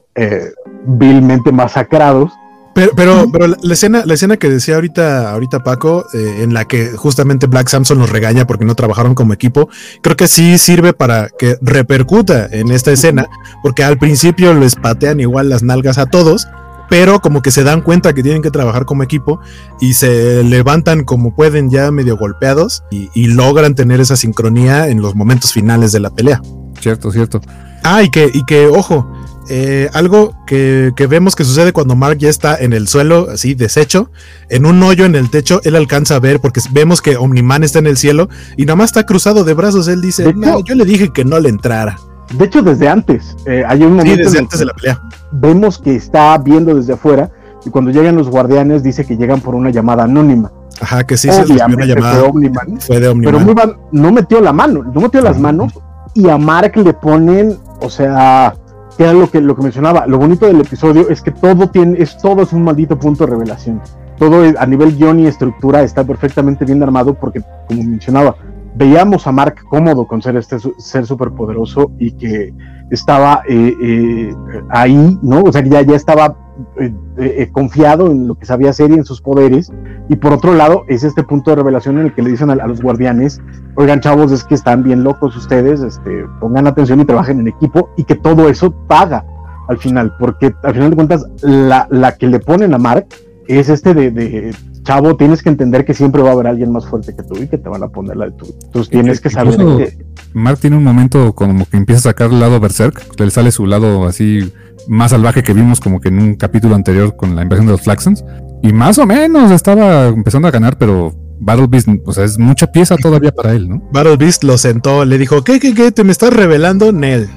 vilmente 0.85 1.53
masacrados 1.53 2.33
pero, 2.75 3.31
pero, 3.31 3.47
la 3.63 3.73
escena, 3.73 4.03
la 4.05 4.15
escena 4.15 4.37
que 4.37 4.51
decía 4.51 4.75
ahorita, 4.75 5.31
ahorita 5.33 5.63
Paco, 5.63 6.05
eh, 6.13 6.43
en 6.43 6.55
la 6.55 6.65
que 6.65 6.91
justamente 6.97 7.47
Black 7.47 7.69
Samson 7.69 7.99
los 7.99 8.11
regaña 8.11 8.47
porque 8.47 8.65
no 8.65 8.75
trabajaron 8.75 9.15
como 9.15 9.33
equipo, 9.33 9.69
creo 10.03 10.17
que 10.17 10.29
sí 10.29 10.59
sirve 10.59 10.93
para 10.93 11.29
que 11.29 11.57
repercuta 11.63 12.49
en 12.51 12.71
esta 12.71 12.91
escena, 12.91 13.27
porque 13.63 13.85
al 13.85 13.99
principio 13.99 14.55
les 14.55 14.75
patean 14.75 15.21
igual 15.21 15.49
las 15.49 15.63
nalgas 15.63 15.99
a 15.99 16.07
todos, 16.07 16.49
pero 16.89 17.21
como 17.21 17.43
que 17.43 17.51
se 17.51 17.65
dan 17.65 17.81
cuenta 17.81 18.13
que 18.13 18.23
tienen 18.23 18.43
que 18.43 18.51
trabajar 18.51 18.85
como 18.85 19.03
equipo 19.03 19.41
y 19.81 19.95
se 19.95 20.43
levantan 20.45 21.05
como 21.05 21.35
pueden 21.35 21.71
ya 21.71 21.91
medio 21.91 22.17
golpeados 22.17 22.85
y, 22.91 23.27
logran 23.29 23.75
tener 23.75 24.01
esa 24.01 24.17
sincronía 24.17 24.89
en 24.89 25.01
los 25.01 25.15
momentos 25.15 25.53
finales 25.53 25.93
de 25.93 26.01
la 26.01 26.11
pelea. 26.11 26.41
Cierto, 26.81 27.11
cierto. 27.11 27.41
Ah, 27.83 28.03
y 28.03 28.11
que, 28.11 28.31
y 28.33 28.45
que, 28.45 28.67
ojo, 28.67 29.11
eh, 29.49 29.91
algo 29.93 30.35
que, 30.47 30.93
vemos 31.09 31.37
que 31.37 31.45
sucede 31.45 31.73
cuando 31.73 31.95
Mark 31.95 32.19
ya 32.19 32.31
está 32.31 32.57
en 32.57 32.73
el 32.73 32.89
suelo, 32.89 33.29
así 33.33 33.55
deshecho, 33.55 34.11
en 34.49 34.65
un 34.65 34.83
hoyo 34.83 35.05
en 35.05 35.15
el 35.15 35.31
techo, 35.31 35.61
él 35.65 35.77
alcanza 35.77 36.17
a 36.17 36.21
ver 36.21 36.41
porque 36.41 36.61
vemos 36.73 37.03
que 37.03 37.17
Omniman 37.17 37.63
está 37.63 37.79
en 37.79 37.87
el 37.87 37.97
cielo 37.97 38.29
y 38.57 38.65
nada 38.65 38.77
más 38.77 38.87
está 38.91 39.05
cruzado 39.05 39.45
de 39.45 39.55
brazos. 39.55 39.89
Él 39.89 40.01
dice: 40.01 40.33
No, 40.35 40.65
yo 40.65 40.75
le 40.75 40.85
dije 40.85 41.11
que 41.13 41.25
no 41.25 41.39
le 41.41 41.51
entrara. 41.51 41.99
De 42.33 42.47
hecho, 42.47 42.63
desde 42.63 42.89
antes, 42.89 43.37
eh, 43.47 43.65
hay 43.67 43.83
un 43.83 43.97
momento. 43.97 44.25
desde 44.25 44.39
antes 44.39 44.59
de 44.59 44.65
la 44.65 44.73
pelea. 44.73 45.01
Vemos 45.33 45.79
que 45.79 45.95
está 45.95 46.37
viendo 46.39 46.75
desde 46.75 46.95
afuera 46.95 47.31
y 47.67 47.71
cuando 47.71 47.91
llegan 47.91 48.17
los 48.17 48.31
guardianes 48.31 48.83
dice 48.83 49.05
que 49.05 49.17
llegan 49.17 49.41
por 49.41 49.55
una 49.55 49.71
llamada 49.71 50.05
anónima. 50.05 50.51
Ajá, 50.81 51.05
que 51.05 51.17
sí, 51.17 51.29
una 51.29 51.85
llamada. 51.85 52.15
Fue, 52.15 52.29
Omniman, 52.29 52.81
fue 52.81 53.01
de 53.01 53.09
Omniman. 53.09 53.45
Pero 53.45 53.79
no 53.93 54.11
metió 54.11 54.41
la 54.41 54.53
mano, 54.53 54.83
no 54.83 55.01
metió 55.03 55.21
las 55.21 55.39
manos 55.39 55.73
y 56.15 56.29
a 56.29 56.39
Mark 56.39 56.73
le 56.77 56.95
ponen, 56.95 57.59
o 57.81 57.91
sea 57.91 58.55
que 58.97 59.05
era 59.05 59.13
lo 59.13 59.31
que, 59.31 59.41
lo 59.41 59.57
que 59.57 59.63
mencionaba. 59.63 60.07
Lo 60.07 60.19
bonito 60.19 60.47
del 60.47 60.61
episodio 60.61 61.09
es 61.09 61.21
que 61.23 61.31
todo 61.31 61.69
tiene, 61.69 62.01
es 62.01 62.17
todo 62.19 62.43
es 62.43 62.53
un 62.53 62.63
maldito 62.63 62.99
punto 62.99 63.25
de 63.25 63.33
revelación. 63.33 63.81
Todo 64.19 64.45
a 64.59 64.67
nivel 64.67 64.97
guion 64.97 65.21
y 65.21 65.27
estructura 65.27 65.83
está 65.83 66.05
perfectamente 66.05 66.65
bien 66.65 66.83
armado 66.83 67.15
porque, 67.15 67.43
como 67.67 67.83
mencionaba, 67.83 68.37
veíamos 68.77 69.27
a 69.27 69.33
Mark 69.33 69.57
cómodo 69.69 70.07
con 70.07 70.23
ser 70.23 70.37
este 70.37 70.57
ser 70.79 71.07
superpoderoso 71.07 71.93
y 71.99 72.13
que 72.13 72.55
estaba 72.91 73.43
eh, 73.49 73.75
eh, 73.81 74.35
ahí, 74.71 75.19
¿no? 75.23 75.43
O 75.43 75.53
sea, 75.53 75.63
que 75.63 75.71
ya, 75.71 75.83
ya 75.83 75.97
estaba 75.97 76.37
eh, 76.81 76.93
eh, 77.17 77.49
confiado 77.53 78.11
en 78.11 78.27
lo 78.27 78.35
que 78.35 78.47
sabía 78.47 78.71
hacer 78.71 78.91
y 78.91 78.95
en 78.95 79.05
sus 79.05 79.21
poderes. 79.21 79.73
Y 80.09 80.17
por 80.17 80.33
otro 80.33 80.55
lado, 80.55 80.85
es 80.89 81.05
este 81.05 81.23
punto 81.23 81.51
de 81.51 81.57
revelación 81.57 81.99
en 81.99 82.07
el 82.07 82.15
que 82.15 82.23
le 82.23 82.31
dicen 82.31 82.51
a, 82.51 82.55
los 82.67 82.83
guardianes, 82.83 83.41
oigan 83.77 84.01
chavos, 84.01 84.33
es 84.33 84.45
que 84.45 84.55
están 84.55 84.83
bien 84.83 85.05
locos 85.05 85.37
ustedes, 85.37 85.81
este, 85.81 86.27
pongan 86.41 86.67
atención 86.67 87.01
y 87.01 87.05
trabajen 87.05 87.41
en 87.41 87.49
equipo 87.49 87.91
y 87.97 88.05
que 88.05 88.15
todo 88.15 88.49
eso 88.49 88.73
paga 88.87 89.25
al 89.69 89.79
final, 89.79 90.15
porque 90.19 90.55
al 90.63 90.75
final 90.75 90.91
de 90.91 90.97
cuentas 90.97 91.27
la, 91.41 91.87
la 91.91 92.17
que 92.17 92.27
le 92.27 92.39
ponen 92.39 92.75
a 92.75 92.79
Mark 92.79 93.07
es 93.47 93.69
este 93.69 93.95
de, 93.95 94.55
chavo, 94.83 95.17
tienes 95.17 95.43
que 95.43 95.49
entender 95.49 95.85
que 95.85 95.95
siempre 95.95 96.23
va 96.23 96.31
a 96.31 96.33
haber 96.33 96.47
alguien 96.47 96.71
más 96.71 96.87
fuerte 96.87 97.15
que 97.17 97.23
tú 97.23 97.43
y 97.43 97.49
que 97.49 97.59
te 97.59 97.69
van 97.69 97.83
a 97.83 97.89
poner 97.89 98.17
la 98.17 98.27
de 98.27 98.33
tú. 98.33 98.47
Entonces 98.65 98.91
tienes 98.91 99.21
que 99.21 99.31
saber 99.31 99.57
que... 99.57 99.99
Mark 100.35 100.59
tiene 100.59 100.77
un 100.77 100.85
momento 100.85 101.35
como 101.35 101.65
que 101.65 101.77
empieza 101.77 102.01
a 102.01 102.13
sacar 102.13 102.31
el 102.31 102.41
lado 102.41 102.61
berserk, 102.61 103.19
le 103.19 103.31
sale 103.31 103.51
su 103.51 103.67
lado 103.67 104.07
así 104.07 104.53
más 104.89 105.11
salvaje 105.11 105.43
que 105.43 105.53
vimos 105.53 105.81
como 105.81 106.01
que 106.01 106.09
en 106.09 106.19
un 106.19 106.35
capítulo 106.35 106.75
anterior 106.75 107.17
con 107.17 107.37
la 107.37 107.43
invasión 107.43 107.67
de 107.67 107.73
los 107.73 107.83
Flaxons. 107.83 108.25
Y 108.63 108.73
más 108.73 108.99
o 108.99 109.07
menos 109.07 109.51
estaba 109.51 110.07
empezando 110.07 110.49
a 110.49 110.51
ganar, 110.51 110.79
pero 110.79 111.13
Battle 111.41 111.67
Beast, 111.69 111.89
o 112.07 112.13
sea, 112.13 112.25
es 112.25 112.39
mucha 112.39 112.67
pieza 112.67 112.97
todavía 112.97 113.33
para 113.33 113.53
él, 113.53 113.69
¿no? 113.69 113.83
Battle 113.93 114.17
Beast 114.17 114.45
lo 114.45 114.57
sentó, 114.57 115.05
le 115.05 115.19
dijo, 115.19 115.45
¿qué, 115.45 115.61
qué, 115.61 115.75
qué? 115.75 115.93
¿Te 115.93 116.05
me 116.05 116.13
estás 116.13 116.33
revelando? 116.33 116.93
Nel. 116.93 117.29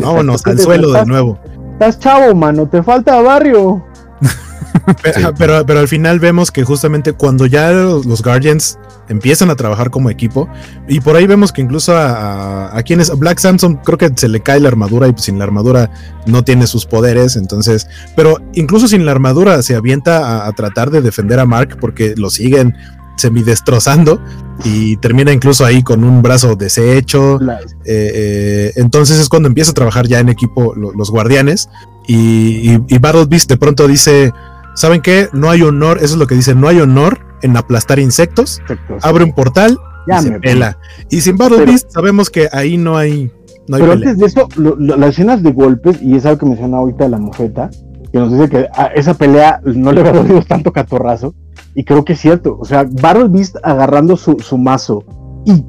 Vámonos 0.00 0.46
al 0.46 0.58
suelo 0.58 0.92
de 0.92 1.06
nuevo. 1.06 1.38
Estás 1.72 1.98
chavo, 1.98 2.34
mano, 2.34 2.68
te 2.68 2.82
falta 2.82 3.20
barrio. 3.20 3.84
pero, 5.38 5.64
pero, 5.66 5.80
al 5.80 5.88
final 5.88 6.20
vemos 6.20 6.50
que 6.50 6.64
justamente 6.64 7.12
cuando 7.12 7.46
ya 7.46 7.70
los 7.72 8.22
Guardians 8.22 8.78
empiezan 9.08 9.50
a 9.50 9.56
trabajar 9.56 9.90
como 9.90 10.10
equipo, 10.10 10.48
y 10.88 11.00
por 11.00 11.16
ahí 11.16 11.26
vemos 11.26 11.52
que 11.52 11.62
incluso 11.62 11.96
a, 11.96 12.76
a, 12.76 12.82
quienes, 12.82 13.16
Black 13.18 13.38
Samson 13.38 13.76
creo 13.76 13.98
que 13.98 14.10
se 14.14 14.28
le 14.28 14.40
cae 14.40 14.60
la 14.60 14.68
armadura 14.68 15.08
y 15.08 15.12
pues 15.12 15.24
sin 15.24 15.38
la 15.38 15.44
armadura 15.44 15.90
no 16.26 16.44
tiene 16.44 16.66
sus 16.66 16.86
poderes, 16.86 17.36
entonces, 17.36 17.88
pero 18.14 18.38
incluso 18.54 18.88
sin 18.88 19.04
la 19.04 19.12
armadura 19.12 19.62
se 19.62 19.74
avienta 19.74 20.46
a, 20.46 20.52
tratar 20.52 20.90
de 20.90 21.02
defender 21.02 21.38
a 21.38 21.46
Mark 21.46 21.76
porque 21.80 22.14
lo 22.16 22.30
siguen 22.30 22.74
semidestrozando 23.16 24.20
y 24.64 24.96
termina 24.98 25.32
incluso 25.32 25.64
ahí 25.64 25.82
con 25.82 26.04
un 26.04 26.22
brazo 26.22 26.54
deshecho. 26.54 27.38
Eh, 27.40 27.56
eh, 27.84 28.72
entonces 28.76 29.18
es 29.18 29.28
cuando 29.28 29.48
empieza 29.48 29.70
a 29.70 29.74
trabajar 29.74 30.06
ya 30.06 30.18
en 30.18 30.28
equipo 30.28 30.74
los 30.74 31.10
guardianes 31.10 31.68
y, 32.06 32.78
y 32.88 32.98
Battle 32.98 33.26
Beast 33.26 33.48
de 33.48 33.56
pronto 33.56 33.86
dice 33.88 34.32
¿Saben 34.76 35.00
qué? 35.00 35.30
No 35.32 35.48
hay 35.48 35.62
honor, 35.62 35.96
eso 36.02 36.14
es 36.14 36.16
lo 36.16 36.26
que 36.26 36.34
dice, 36.34 36.54
no 36.54 36.68
hay 36.68 36.80
honor 36.80 37.25
en 37.42 37.56
aplastar 37.56 37.98
insectos. 37.98 38.60
Abre 39.02 39.24
un 39.24 39.32
portal 39.32 39.78
y 40.06 40.22
se 40.22 40.32
pela. 40.40 40.78
Y 41.10 41.20
sin 41.20 41.36
Battle 41.36 41.64
Beast 41.64 41.90
sabemos 41.90 42.30
que 42.30 42.48
ahí 42.52 42.76
no 42.76 42.96
hay. 42.96 43.30
No 43.68 43.76
hay 43.76 43.82
pero 43.82 43.92
antes 43.92 44.18
de 44.18 44.26
eso, 44.26 44.48
las 44.56 45.10
escenas 45.10 45.42
de 45.42 45.52
golpes, 45.52 46.00
y 46.00 46.16
es 46.16 46.24
algo 46.26 46.38
que 46.38 46.46
menciona 46.46 46.76
ahorita 46.76 47.08
la 47.08 47.18
mofeta, 47.18 47.70
que 48.12 48.18
nos 48.18 48.32
dice 48.32 48.48
que 48.48 48.68
a 48.72 48.86
esa 48.94 49.14
pelea 49.14 49.60
no 49.64 49.90
le 49.92 50.00
había 50.00 50.12
dolido 50.12 50.42
tanto 50.42 50.72
catorrazo. 50.72 51.34
Y 51.74 51.84
creo 51.84 52.04
que 52.04 52.14
es 52.14 52.20
cierto. 52.20 52.56
O 52.58 52.64
sea, 52.64 52.86
Battle 52.88 53.28
Beast 53.28 53.56
agarrando 53.62 54.16
su, 54.16 54.38
su 54.38 54.56
mazo 54.56 55.04
y 55.46 55.64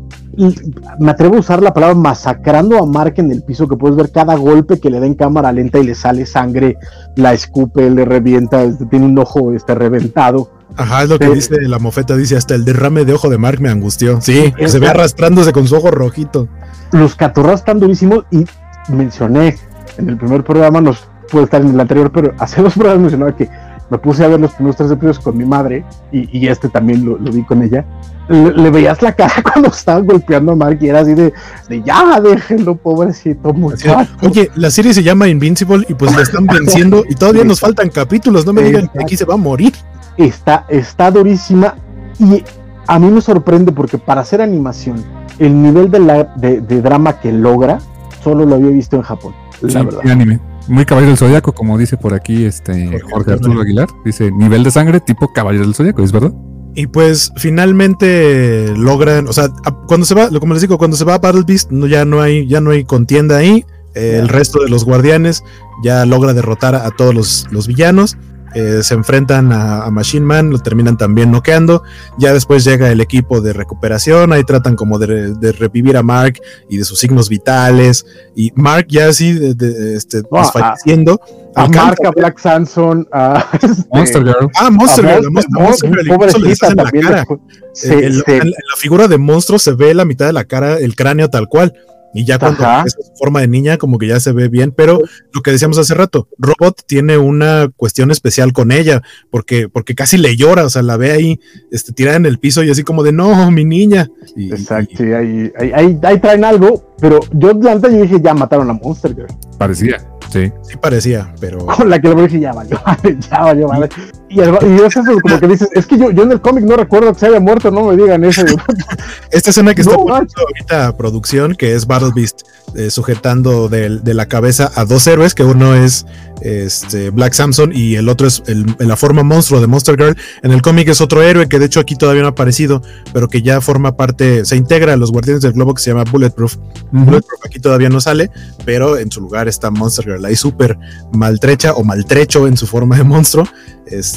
me 0.99 1.11
atrevo 1.11 1.38
a 1.38 1.39
usar 1.39 1.61
la 1.61 1.74
palabra 1.74 1.95
masacrando 1.95 2.78
a 2.78 2.86
Mark 2.86 3.15
en 3.18 3.32
el 3.32 3.43
piso, 3.43 3.68
que 3.68 3.76
puedes 3.76 3.95
ver 3.95 4.11
cada 4.11 4.36
golpe 4.36 4.80
que 4.80 4.89
le 4.89 4.99
da 4.99 5.05
en 5.05 5.15
cámara 5.15 5.51
lenta 5.51 5.80
y 5.80 5.84
le 5.84 5.95
sale 5.95 6.26
sangre, 6.26 6.78
la 7.15 7.34
escupe, 7.34 7.89
le 7.89 8.05
revienta, 8.05 8.63
este, 8.63 8.86
tiene 8.86 9.05
un 9.05 9.18
ojo 9.18 9.53
este, 9.53 9.74
reventado. 9.76 10.51
Ajá, 10.76 11.03
es 11.03 11.09
lo 11.09 11.18
que 11.18 11.30
dice 11.30 11.55
la 11.61 11.80
mofeta, 11.80 12.15
dice, 12.15 12.36
hasta 12.36 12.55
el 12.55 12.65
derrame 12.65 13.05
de 13.05 13.13
ojo 13.13 13.30
de 13.30 13.38
Mark 13.38 13.59
me 13.61 13.70
angustió. 13.70 14.22
Sí, 14.22 14.53
se 14.65 14.80
ve 14.80 14.88
arrastrándose 14.88 15.51
con 15.53 15.68
su 15.68 15.76
ojo 15.76 15.91
rojito. 15.91 16.47
Los 16.91 17.15
catorras 17.15 17.61
están 17.61 17.80
durísimos 17.80 18.26
y 18.32 18.45
mencioné 18.89 19.57
en 19.97 20.09
el 20.09 20.18
primer 20.18 20.43
programa, 20.43 20.82
nos 20.82 21.07
puede 21.32 21.45
estar 21.45 21.61
en 21.61 21.70
el 21.70 21.80
anterior, 21.80 22.11
pero 22.11 22.34
hace 22.39 22.61
dos 22.63 22.74
programas 22.74 23.01
mencionaba 23.01 23.36
que 23.36 23.49
me 23.89 23.97
puse 23.97 24.24
a 24.24 24.28
ver 24.28 24.39
los 24.39 24.51
primeros 24.51 24.76
tres 24.76 24.91
episodios 24.91 25.20
con 25.20 25.38
mi 25.38 25.45
madre 25.45 25.86
y, 26.11 26.47
este 26.47 26.68
también 26.68 27.05
lo, 27.05 27.18
vi 27.18 27.43
con 27.43 27.63
ella. 27.63 27.86
Le, 28.28 28.70
veías 28.70 29.01
la 29.01 29.13
cara 29.13 29.41
cuando 29.43 29.70
estaban 29.70 30.05
golpeando 30.05 30.51
a 30.51 30.55
Mark 30.55 30.80
y 30.82 30.89
era 30.89 30.99
así 30.99 31.13
de, 31.13 31.34
de 31.70 31.82
ya, 31.84 32.20
déjenlo, 32.20 32.76
pobrecito 32.76 33.53
muchacho. 33.53 34.11
Oye, 34.22 34.51
la 34.55 34.70
serie 34.70 34.93
se 34.93 35.03
llama 35.03 35.30
Invincible 35.30 35.86
y 35.88 35.93
pues 35.93 36.13
la 36.13 36.24
están 36.24 36.45
venciendo 36.45 37.05
y 37.09 37.15
todavía 37.15 37.45
nos 37.45 37.61
faltan 37.61 37.89
capítulos, 37.89 38.45
no 38.45 38.51
me 38.51 38.63
digan 38.63 38.89
que 38.89 39.01
aquí 39.01 39.15
se 39.15 39.24
va 39.24 39.36
a 39.36 39.38
morir. 39.38 39.74
Está, 40.18 40.65
está 40.70 41.11
durísima 41.11 41.76
y 42.20 42.43
a 42.88 42.99
mí 42.99 43.09
me 43.09 43.22
sorprende 43.22 43.72
porque 43.72 43.97
para 43.97 44.22
hacer 44.22 44.41
animación, 44.41 45.03
el 45.39 45.61
nivel 45.61 45.91
de, 45.91 45.99
la, 45.99 46.24
de, 46.36 46.82
drama 46.82 47.20
que 47.20 47.32
logra, 47.32 47.80
solo 48.24 48.45
lo 48.45 48.55
había 48.55 48.70
visto 48.70 48.95
en 48.95 49.03
Japón. 49.03 49.34
La 49.61 49.84
verdad. 49.84 50.07
Anime. 50.07 50.39
Muy 50.68 50.84
Caballero 50.84 51.11
del 51.11 51.18
Zodíaco, 51.18 51.53
como 51.53 51.78
dice 51.78 51.95
por 51.95 52.13
aquí 52.13 52.43
este 52.43 52.99
Jorge, 53.09 53.32
Arturo 53.32 53.61
Aguilar. 53.61 53.88
Dice 54.03 54.32
nivel 54.32 54.63
de 54.63 54.72
sangre 54.72 54.99
tipo 54.99 55.32
Caballero 55.32 55.63
del 55.63 55.74
Zodíaco, 55.74 56.03
¿es 56.03 56.11
verdad? 56.11 56.34
Y 56.76 56.88
pues 56.88 57.32
finalmente 57.38 58.74
logran, 58.78 59.28
o 59.28 59.34
sea, 59.34 59.49
cuando 59.88 60.05
se 60.05 60.13
va, 60.13 60.30
como 60.39 60.53
les 60.53 60.61
digo, 60.61 60.78
cuando 60.78 60.97
se 60.97 61.05
va 61.05 61.15
a 61.15 61.20
Battle 61.20 61.43
Beast, 61.47 61.72
no, 61.72 61.88
ya 61.88 62.05
no 62.05 62.22
hay, 62.22 62.47
ya 62.47 62.61
no 62.61 62.72
hay 62.72 62.84
contienda 62.84 63.38
ahí. 63.38 63.65
el 63.95 64.28
resto 64.28 64.61
de 64.61 64.70
los 64.70 64.86
guardianes 64.86 65.43
ya 65.84 66.05
logra 66.05 66.34
derrotar 66.34 66.76
a, 66.76 66.91
todos 66.91 67.47
los, 67.49 67.68
villanos. 67.68 68.18
Eh, 68.57 68.81
se 68.81 68.95
enfrentan 68.95 69.51
a, 69.51 69.87
Machine 69.91 70.25
Man, 70.25 70.49
lo 70.49 70.57
terminan 70.57 70.97
también 70.97 71.29
noqueando. 71.29 71.83
Ya 72.17 72.33
después 72.33 72.63
llega 72.63 72.91
el 72.91 73.01
equipo 73.01 73.39
de 73.39 73.53
recuperación, 73.53 74.33
ahí 74.33 74.43
tratan 74.43 74.75
como 74.75 74.97
de, 74.97 75.51
revivir 75.51 75.95
a 75.95 76.01
Mark 76.01 76.39
y 76.67 76.77
de 76.77 76.83
sus 76.83 76.97
signos 76.97 77.29
vitales. 77.29 78.03
Y 78.35 78.51
Mark 78.55 78.87
ya 78.89 79.09
así 79.09 79.33
de, 79.33 79.95
este, 79.95 80.23
desfalleciendo. 80.31 81.21
A, 81.55 81.67
Mark, 81.67 81.99
a 82.03 82.09
Black 82.09 82.39
Samson, 82.39 83.07
a 83.11 83.45
Monster 83.93 84.23
Girl. 84.23 84.49
Ah, 84.55 84.71
Monster 84.71 85.05
Girl, 85.05 85.31
Monster, 85.31 85.91
Girl. 85.91 87.39
en 87.83 88.49
la 88.49 88.75
figura 88.77 89.07
de 89.07 89.19
monstruo 89.19 89.59
se 89.59 89.73
ve 89.73 89.93
la 89.93 90.05
mitad 90.05 90.25
de 90.25 90.33
la 90.33 90.45
cara, 90.45 90.79
el 90.79 90.95
cráneo 90.95 91.29
tal 91.29 91.47
cual. 91.47 91.73
Y 92.13 92.25
ya 92.25 92.39
cuando 92.39 92.63
es 92.85 92.93
su 92.93 93.13
forma 93.17 93.41
de 93.41 93.47
niña, 93.47 93.77
como 93.77 93.97
que 93.97 94.07
ya 94.07 94.19
se 94.19 94.31
ve 94.31 94.47
bien. 94.47 94.71
Pero 94.71 94.99
lo 95.33 95.41
que 95.41 95.51
decíamos 95.51 95.77
hace 95.77 95.93
rato, 95.93 96.27
Robot 96.37 96.83
tiene 96.85 97.17
una 97.17 97.69
cuestión 97.75 98.11
especial 98.11 98.53
con 98.53 98.71
ella, 98.71 99.01
porque, 99.29 99.69
porque 99.69 99.95
casi 99.95 100.17
le 100.17 100.35
llora, 100.35 100.65
o 100.65 100.69
sea, 100.69 100.81
la 100.81 100.97
ve 100.97 101.11
ahí 101.11 101.39
este, 101.71 101.93
tirada 101.93 102.17
en 102.17 102.25
el 102.25 102.39
piso 102.39 102.63
y 102.63 102.71
así 102.71 102.83
como 102.83 103.03
de 103.03 103.11
no, 103.11 103.51
mi 103.51 103.65
niña. 103.65 104.09
Exacto, 104.35 104.97
sí, 104.97 105.13
ahí, 105.13 105.51
ahí, 105.59 105.99
ahí, 106.01 106.19
traen 106.19 106.43
algo, 106.43 106.95
pero 106.99 107.19
yo 107.33 107.51
antes 107.69 107.91
yo 107.91 108.01
dije, 108.01 108.19
ya 108.21 108.33
mataron 108.33 108.69
a 108.69 108.73
Monster 108.73 109.13
Girl. 109.13 109.27
Parecía. 109.57 109.97
Sí. 110.31 110.51
Sí 110.63 110.77
parecía, 110.81 111.33
pero. 111.39 111.65
Con 111.65 111.89
la 111.89 112.01
que 112.01 112.09
lo 112.09 112.21
dije, 112.21 112.39
ya 112.39 112.53
valió, 112.53 112.79
ya 113.29 113.39
valió, 113.39 113.67
vale. 113.67 113.89
Y, 114.30 114.39
y 114.39 114.41
es 114.41 114.95
eso, 114.95 115.19
como 115.21 115.39
que 115.39 115.47
dices, 115.47 115.69
es 115.73 115.86
que 115.86 115.97
yo, 115.97 116.11
yo 116.11 116.23
en 116.23 116.32
el 116.34 116.41
cómic 116.41 116.65
no 116.65 116.75
recuerdo 116.75 117.13
que 117.13 117.19
se 117.19 117.28
haya 117.28 117.39
muerto, 117.39 117.71
no 117.71 117.86
me 117.86 117.95
digan 117.95 118.23
eso. 118.23 118.43
Esta 119.32 119.49
escena 119.51 119.73
que 119.73 119.82
está 119.82 119.95
poniendo 119.95 120.34
ahorita 120.38 120.97
producción, 120.97 121.55
que 121.55 121.73
es 121.73 121.88
Battle 121.88 122.11
Beast, 122.13 122.41
eh, 122.75 122.91
sujetando 122.91 123.69
de, 123.69 123.99
de, 123.99 124.13
la 124.13 124.25
cabeza 124.25 124.69
a 124.75 124.84
dos 124.84 125.07
héroes, 125.07 125.34
que 125.34 125.43
uno 125.43 125.73
es 125.73 126.05
este, 126.41 127.09
Black 127.09 127.34
Samson 127.34 127.71
y 127.73 127.95
el 127.95 128.09
otro 128.09 128.28
es 128.28 128.43
el, 128.47 128.65
en 128.80 128.88
la 128.88 128.95
forma 128.95 129.23
monstruo 129.23 129.61
de 129.61 129.67
Monster 129.67 129.95
Girl. 129.97 130.17
En 130.43 130.51
el 130.51 130.61
cómic 130.61 130.88
es 130.89 131.01
otro 131.01 131.21
héroe 131.21 131.47
que 131.47 131.59
de 131.59 131.65
hecho 131.65 131.80
aquí 131.80 131.95
todavía 131.95 132.21
no 132.21 132.28
ha 132.28 132.32
aparecido, 132.32 132.82
pero 133.13 133.28
que 133.28 133.41
ya 133.41 133.61
forma 133.61 133.95
parte, 133.95 134.45
se 134.45 134.55
integra 134.55 134.93
a 134.93 134.97
los 134.97 135.11
Guardianes 135.11 135.41
del 135.41 135.53
Globo 135.53 135.73
que 135.73 135.82
se 135.82 135.91
llama 135.91 136.03
Bulletproof. 136.03 136.55
Bulletproof 136.91 137.45
aquí 137.45 137.59
todavía 137.59 137.89
no 137.89 138.01
sale, 138.01 138.30
pero 138.65 138.97
en 138.97 139.11
su 139.11 139.21
lugar 139.21 139.47
está 139.47 139.71
Monster 139.71 140.05
Girl 140.05 140.25
ahí 140.25 140.36
súper 140.36 140.78
maltrecha 141.13 141.73
o 141.73 141.84
maltrecho 141.84 142.47
en 142.47 142.57
su 142.57 142.67
forma 142.67 142.97
de 142.97 143.03
monstruo. 143.03 143.47
Este, 143.86 144.16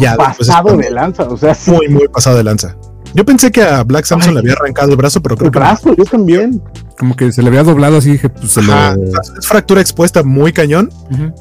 ya 0.00 0.16
pasado 0.16 0.76
de 0.76 0.90
lanza, 0.90 1.24
o 1.24 1.36
sea, 1.36 1.56
muy, 1.66 1.88
muy 1.88 2.08
pasado 2.08 2.36
de 2.36 2.44
lanza. 2.44 2.76
Yo 3.14 3.24
pensé 3.24 3.50
que 3.50 3.62
a 3.62 3.82
Black 3.82 4.04
Samson 4.04 4.34
le 4.34 4.40
había 4.40 4.52
arrancado 4.52 4.90
el 4.90 4.96
brazo, 4.96 5.20
pero 5.20 5.36
creo 5.36 5.46
el 5.46 5.50
brazo, 5.50 5.94
yo 5.96 6.04
también. 6.04 6.62
Como 6.96 7.16
que 7.16 7.32
se 7.32 7.42
le 7.42 7.48
había 7.48 7.62
doblado 7.62 7.96
así, 7.96 8.12
dije, 8.12 8.28
pues 8.28 8.52
se 8.52 8.62
lo. 8.62 8.72
Es 9.38 9.46
fractura 9.46 9.80
expuesta 9.80 10.22
muy 10.22 10.52
cañón, 10.52 10.90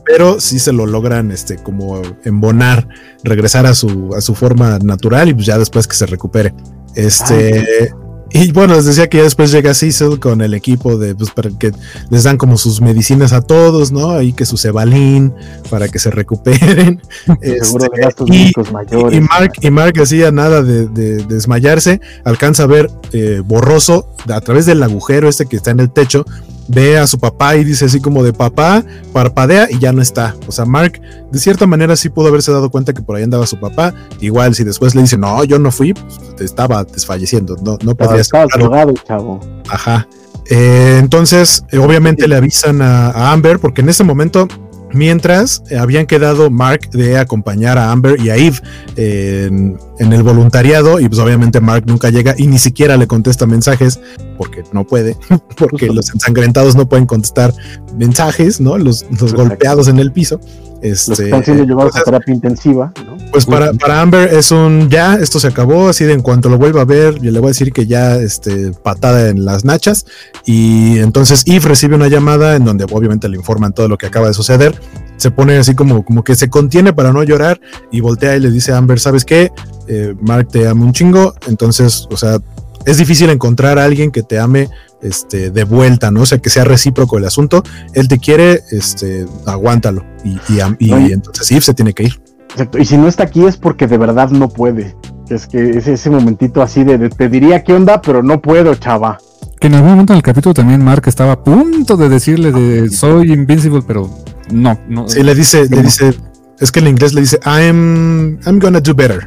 pero 0.06 0.40
sí 0.40 0.58
se 0.58 0.72
lo 0.72 0.86
logran, 0.86 1.32
este, 1.32 1.58
como 1.58 2.02
embonar, 2.24 2.88
regresar 3.24 3.66
a 3.66 3.76
su, 3.76 4.16
a 4.16 4.22
su 4.22 4.36
forma 4.36 4.80
natural 4.80 5.30
y 5.30 5.34
pues 5.34 5.46
ya 5.46 5.58
después 5.58 5.88
que 5.88 5.96
se 5.96 6.06
recupere. 6.06 6.54
Este. 6.96 7.94
Y 8.32 8.52
bueno, 8.52 8.76
les 8.76 8.86
decía 8.86 9.08
que 9.08 9.18
ya 9.18 9.24
después 9.24 9.52
llega 9.52 9.74
Cecil 9.74 10.20
con 10.20 10.42
el 10.42 10.54
equipo 10.54 10.98
de, 10.98 11.16
pues, 11.16 11.32
para 11.32 11.50
que 11.50 11.72
les 12.10 12.24
dan 12.24 12.38
como 12.38 12.58
sus 12.58 12.82
medicinas 12.82 13.34
a 13.34 13.42
todos, 13.42 13.92
¿no? 13.92 14.12
Ahí 14.12 14.34
que 14.34 14.46
su 14.46 14.58
cebalín 14.58 15.34
para 15.70 15.88
que 15.88 16.00
se 16.00 16.12
recuperen. 16.12 17.02
Seguro 17.62 17.86
de 17.86 17.90
este, 17.94 18.02
gastos 18.02 18.30
y, 18.30 18.52
mayores. 18.72 19.18
Y 19.18 19.22
Mark, 19.22 19.54
y 19.62 19.72
Mark 19.72 20.00
hacía 20.02 20.32
nada 20.32 20.62
de, 20.62 20.88
desmayarse, 21.26 22.02
alcanza 22.24 22.64
a 22.64 22.68
ver 22.68 22.90
eh, 23.14 23.42
borroso 23.44 24.08
a 24.32 24.42
través 24.42 24.66
del 24.66 24.84
agujero 24.84 25.30
este 25.30 25.46
que 25.46 25.56
está 25.56 25.72
en 25.72 25.80
el 25.80 25.90
techo, 25.90 26.26
ve 26.70 26.98
a 26.98 27.08
su 27.08 27.20
papá 27.20 27.56
y 27.56 27.64
dice 27.64 27.86
así 27.86 28.00
como 28.00 28.24
de 28.24 28.32
papá, 28.32 28.84
parpadea 29.12 29.68
y 29.70 29.80
ya 29.80 29.92
no 29.92 30.02
está. 30.02 30.36
O 30.48 30.52
sea, 30.52 30.66
Mark 30.66 31.02
de 31.32 31.40
cierta 31.40 31.68
manera 31.68 31.96
sí 31.96 32.10
pudo 32.10 32.28
haberse 32.28 32.52
dado 32.52 32.70
cuenta 32.70 32.94
que 32.94 33.02
por 33.02 33.16
ahí 33.16 33.24
andaba 33.24 33.46
su 33.46 33.60
papá. 33.60 33.94
Igual 34.22 34.56
si 34.56 34.64
después 34.64 34.96
le 34.96 35.02
dice, 35.02 35.18
no, 35.18 35.44
yo 35.44 35.60
no 35.60 35.72
fui, 35.72 35.94
pues, 35.94 36.42
estaba 36.42 36.84
desfalleciendo, 36.84 37.58
no, 37.62 37.78
no 37.84 37.96
podía 37.96 38.22
estar. 38.22 38.48
drogado, 38.48 38.94
chavo. 39.06 39.40
Ajá. 39.68 40.08
Eh, 40.50 40.98
entonces, 41.00 41.64
eh, 41.72 41.78
obviamente 41.78 42.28
le 42.28 42.36
avisan 42.36 42.82
a, 42.82 43.32
Amber 43.32 43.60
porque 43.60 43.82
en 43.82 43.90
ese 43.90 44.04
momento 44.04 44.48
Mientras 44.94 45.62
eh, 45.70 45.78
habían 45.78 46.06
quedado 46.06 46.50
Mark 46.50 46.90
de 46.92 47.18
acompañar 47.18 47.78
a 47.78 47.92
Amber 47.92 48.20
y 48.20 48.30
a 48.30 48.38
Eve 48.38 48.58
en, 48.96 49.78
el 50.00 50.24
voluntariado 50.24 51.00
y 51.00 51.08
pues 51.08 51.20
obviamente 51.20 51.60
Mark 51.60 51.84
nunca 51.86 52.10
llega 52.10 52.34
y 52.38 52.48
ni 52.48 52.58
siquiera 52.58 52.98
le 52.98 53.06
contesta 53.06 53.46
mensajes 53.46 54.00
porque 54.38 54.64
no 54.72 54.86
puede, 54.86 55.18
porque 55.58 55.88
los 55.94 56.10
ensangrentados 56.14 56.76
no 56.76 56.88
pueden 56.88 57.06
contestar 57.06 57.54
mensajes, 57.98 58.60
¿no? 58.60 58.78
Los, 58.78 59.06
los 59.20 59.34
golpeados 59.34 59.88
en 59.88 60.00
el 60.00 60.12
piso. 60.12 60.40
Este, 60.82 61.12
los 61.12 61.20
están 61.20 61.44
siendo 61.44 61.64
llevados 61.64 61.96
a 61.96 62.04
terapia 62.04 62.34
intensiva. 62.34 62.92
Pues 63.32 63.46
para, 63.46 63.74
para, 63.74 64.02
Amber 64.02 64.34
es 64.34 64.52
un 64.52 64.90
ya, 64.90 65.16
esto 65.16 65.40
se 65.40 65.48
acabó, 65.48 65.90
así 65.90 66.06
de 66.06 66.14
en 66.14 66.22
cuanto 66.22 66.50
lo 66.50 66.58
vuelva 66.58 66.82
a 66.82 66.86
ver, 66.86 67.20
yo 67.20 67.32
le 67.32 67.40
voy 67.40 67.48
a 67.48 67.52
decir 67.52 67.72
que 67.72 67.86
ya 67.86 68.16
este, 68.16 68.72
patada 68.72 69.30
en 69.30 69.46
las 69.46 69.66
nachas. 69.66 70.06
Y 70.46 71.00
entonces 71.00 71.44
Eve 71.46 71.68
recibe 71.68 71.96
una 71.96 72.08
llamada 72.08 72.56
en 72.56 72.66
donde 72.66 72.86
obviamente 72.92 73.30
le 73.30 73.38
informan 73.38 73.74
todo 73.74 73.88
lo 73.88 73.98
que 73.98 74.08
acaba 74.08 74.28
de 74.28 74.34
suceder. 74.34 74.80
Se 75.18 75.32
pone 75.32 75.58
así 75.58 75.76
como, 75.76 76.04
como 76.04 76.24
que 76.24 76.36
se 76.36 76.50
contiene 76.50 76.94
para 76.94 77.12
no 77.12 77.24
llorar 77.24 77.60
y 77.92 78.00
voltea 78.00 78.36
y 78.36 78.40
le 78.40 78.52
dice 78.52 78.72
a 78.72 78.78
Amber, 78.78 79.00
¿sabes 79.00 79.26
qué? 79.26 79.52
Eh, 79.88 80.16
Mark 80.22 80.48
te 80.50 80.68
ama 80.68 80.86
un 80.86 80.94
chingo, 80.94 81.34
entonces, 81.48 82.08
o 82.10 82.18
sea, 82.18 82.40
es 82.86 82.98
difícil 82.98 83.30
encontrar 83.30 83.78
a 83.78 83.84
alguien 83.84 84.12
que 84.12 84.24
te 84.24 84.40
ame 84.40 84.70
este, 85.02 85.52
de 85.52 85.64
vuelta, 85.64 86.12
¿no? 86.12 86.22
O 86.22 86.26
sea, 86.26 86.38
que 86.40 86.50
sea 86.50 86.64
recíproco 86.64 87.18
el 87.18 87.26
asunto. 87.26 87.64
Él 87.94 88.08
te 88.08 88.20
quiere, 88.20 88.62
este, 88.72 89.26
aguántalo. 89.46 90.06
Y, 90.24 90.38
y, 90.80 90.92
entonces 91.12 91.52
Eve 91.52 91.62
se 91.62 91.74
tiene 91.74 91.94
que 91.94 92.04
ir. 92.04 92.22
Exacto. 92.52 92.78
Y 92.78 92.86
si 92.86 92.98
no 92.98 93.08
está 93.08 93.24
aquí 93.24 93.46
es 93.46 93.58
porque 93.58 93.88
de 93.88 93.98
verdad 93.98 94.30
no 94.30 94.50
puede. 94.50 94.96
Es 95.30 95.48
que 95.48 95.78
es 95.78 95.88
ese 95.88 96.10
momentito 96.10 96.62
así 96.62 96.84
de, 96.84 97.10
te 97.10 97.30
diría 97.30 97.64
qué 97.64 97.74
onda, 97.74 98.02
pero 98.02 98.24
no 98.24 98.42
puedo, 98.42 98.74
chava. 98.76 99.20
Que 99.60 99.68
en 99.68 99.76
algún 99.76 99.92
momento 99.92 100.14
en 100.14 100.18
el 100.18 100.24
capítulo 100.24 100.54
también 100.54 100.84
Mark 100.84 101.04
estaba 101.06 101.34
a 101.34 101.44
punto 101.44 101.98
de 101.98 102.10
decirle 102.10 102.52
de 102.52 102.90
soy 102.90 103.34
invincible, 103.34 103.82
pero 103.86 104.10
no, 104.52 104.80
no. 104.88 105.08
Sí, 105.08 105.22
le 105.22 105.36
dice, 105.36 105.68
le 105.70 105.84
dice, 105.84 106.16
es 106.60 106.72
que 106.72 106.80
en 106.80 106.88
inglés 106.88 107.14
le 107.14 107.22
dice 107.22 107.40
I'm, 107.46 108.40
I'm 108.46 108.60
gonna 108.60 108.80
do 108.80 108.96
better. 108.96 109.26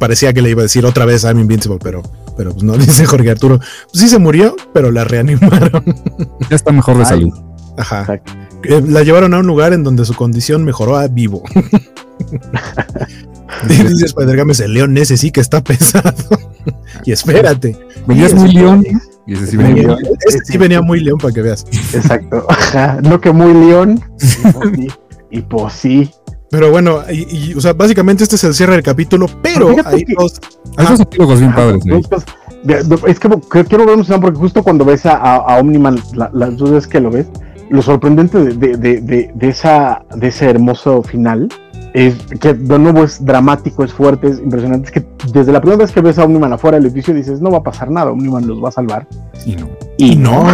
Parecía 0.00 0.32
que 0.32 0.42
le 0.42 0.50
iba 0.50 0.62
a 0.62 0.64
decir 0.64 0.84
otra 0.84 1.04
vez 1.04 1.24
I'm 1.24 1.38
invincible, 1.38 1.78
pero 1.80 2.02
pero 2.36 2.52
pues 2.52 2.62
no 2.62 2.72
dice 2.78 3.06
Jorge 3.06 3.30
Arturo. 3.30 3.58
Pues 3.58 4.02
sí 4.02 4.08
se 4.08 4.18
murió, 4.18 4.56
pero 4.72 4.90
la 4.90 5.04
reanimaron. 5.04 5.84
Ya 6.50 6.56
está 6.56 6.72
mejor 6.72 6.98
de 6.98 7.04
salud. 7.04 7.32
Ajá. 7.78 8.20
Eh, 8.64 8.82
la 8.86 9.02
llevaron 9.02 9.34
a 9.34 9.38
un 9.38 9.46
lugar 9.46 9.72
en 9.72 9.82
donde 9.82 10.04
su 10.04 10.14
condición 10.14 10.64
mejoró 10.64 10.96
a 10.96 11.08
vivo. 11.08 11.42
dice 13.68 14.06
Spider 14.06 14.36
Games, 14.36 14.60
el 14.60 14.74
león 14.74 14.96
ese 14.98 15.16
sí 15.16 15.30
que 15.30 15.40
está 15.40 15.62
pesado. 15.62 16.12
y 17.04 17.12
espérate. 17.12 17.78
Venías 18.06 18.34
muy 18.34 18.52
león. 18.52 18.84
Y 19.26 19.34
ese 19.34 19.46
sí 19.46 19.56
venía, 19.56 19.72
muy 19.72 19.82
león. 19.82 19.98
Ese 20.26 20.38
sí 20.44 20.58
venía 20.58 20.82
muy 20.82 21.00
león 21.00 21.18
para 21.18 21.32
que 21.32 21.42
veas. 21.42 21.64
Exacto. 21.94 22.46
No 23.02 23.20
que 23.20 23.32
muy 23.32 23.54
león. 23.54 24.02
Y 25.30 25.40
pues 25.40 25.72
sí. 25.72 26.10
Pero 26.52 26.70
bueno, 26.70 27.00
y, 27.10 27.54
o 27.54 27.62
sea, 27.62 27.72
básicamente 27.72 28.24
este 28.24 28.36
es 28.36 28.44
el 28.44 28.52
cierre 28.52 28.74
del 28.74 28.82
capítulo, 28.82 29.26
pero 29.40 29.74
hay 29.86 30.04
dos. 30.04 30.38
Bien 31.38 31.52
padres. 31.54 31.82
Es 33.06 33.18
que 33.18 33.64
quiero 33.64 33.86
ver 33.86 34.20
porque 34.20 34.38
justo 34.38 34.62
cuando 34.62 34.84
ves 34.84 35.06
a, 35.06 35.16
a 35.16 35.58
Omniman, 35.58 35.98
las 36.12 36.56
dos 36.58 36.72
veces 36.72 36.86
que 36.86 37.00
lo 37.00 37.10
ves, 37.10 37.26
lo 37.70 37.80
sorprendente 37.80 38.38
de, 38.38 38.76
de, 38.76 39.00
de, 39.34 39.48
esa, 39.48 40.04
de 40.14 40.28
ese 40.28 40.50
hermoso 40.50 41.02
final 41.02 41.48
es 41.94 42.16
que 42.38 42.52
de 42.52 42.78
nuevo 42.78 43.02
es 43.02 43.24
dramático, 43.24 43.82
es 43.82 43.92
fuerte, 43.94 44.28
es 44.28 44.38
impresionante. 44.38 44.88
Es 44.88 44.92
que 44.92 45.06
desde 45.32 45.52
la 45.52 45.60
primera 45.62 45.78
vez 45.78 45.90
que 45.90 46.02
ves 46.02 46.18
a 46.18 46.24
Omniman 46.24 46.52
afuera 46.52 46.76
del 46.76 46.84
edificio 46.84 47.14
dices, 47.14 47.40
no 47.40 47.50
va 47.50 47.58
a 47.58 47.62
pasar 47.62 47.90
nada, 47.90 48.10
Omniman 48.10 48.46
los 48.46 48.62
va 48.62 48.68
a 48.68 48.72
salvar. 48.72 49.06
Y 49.46 49.56
no. 49.56 49.70
Y 49.96 50.16
no. 50.16 50.48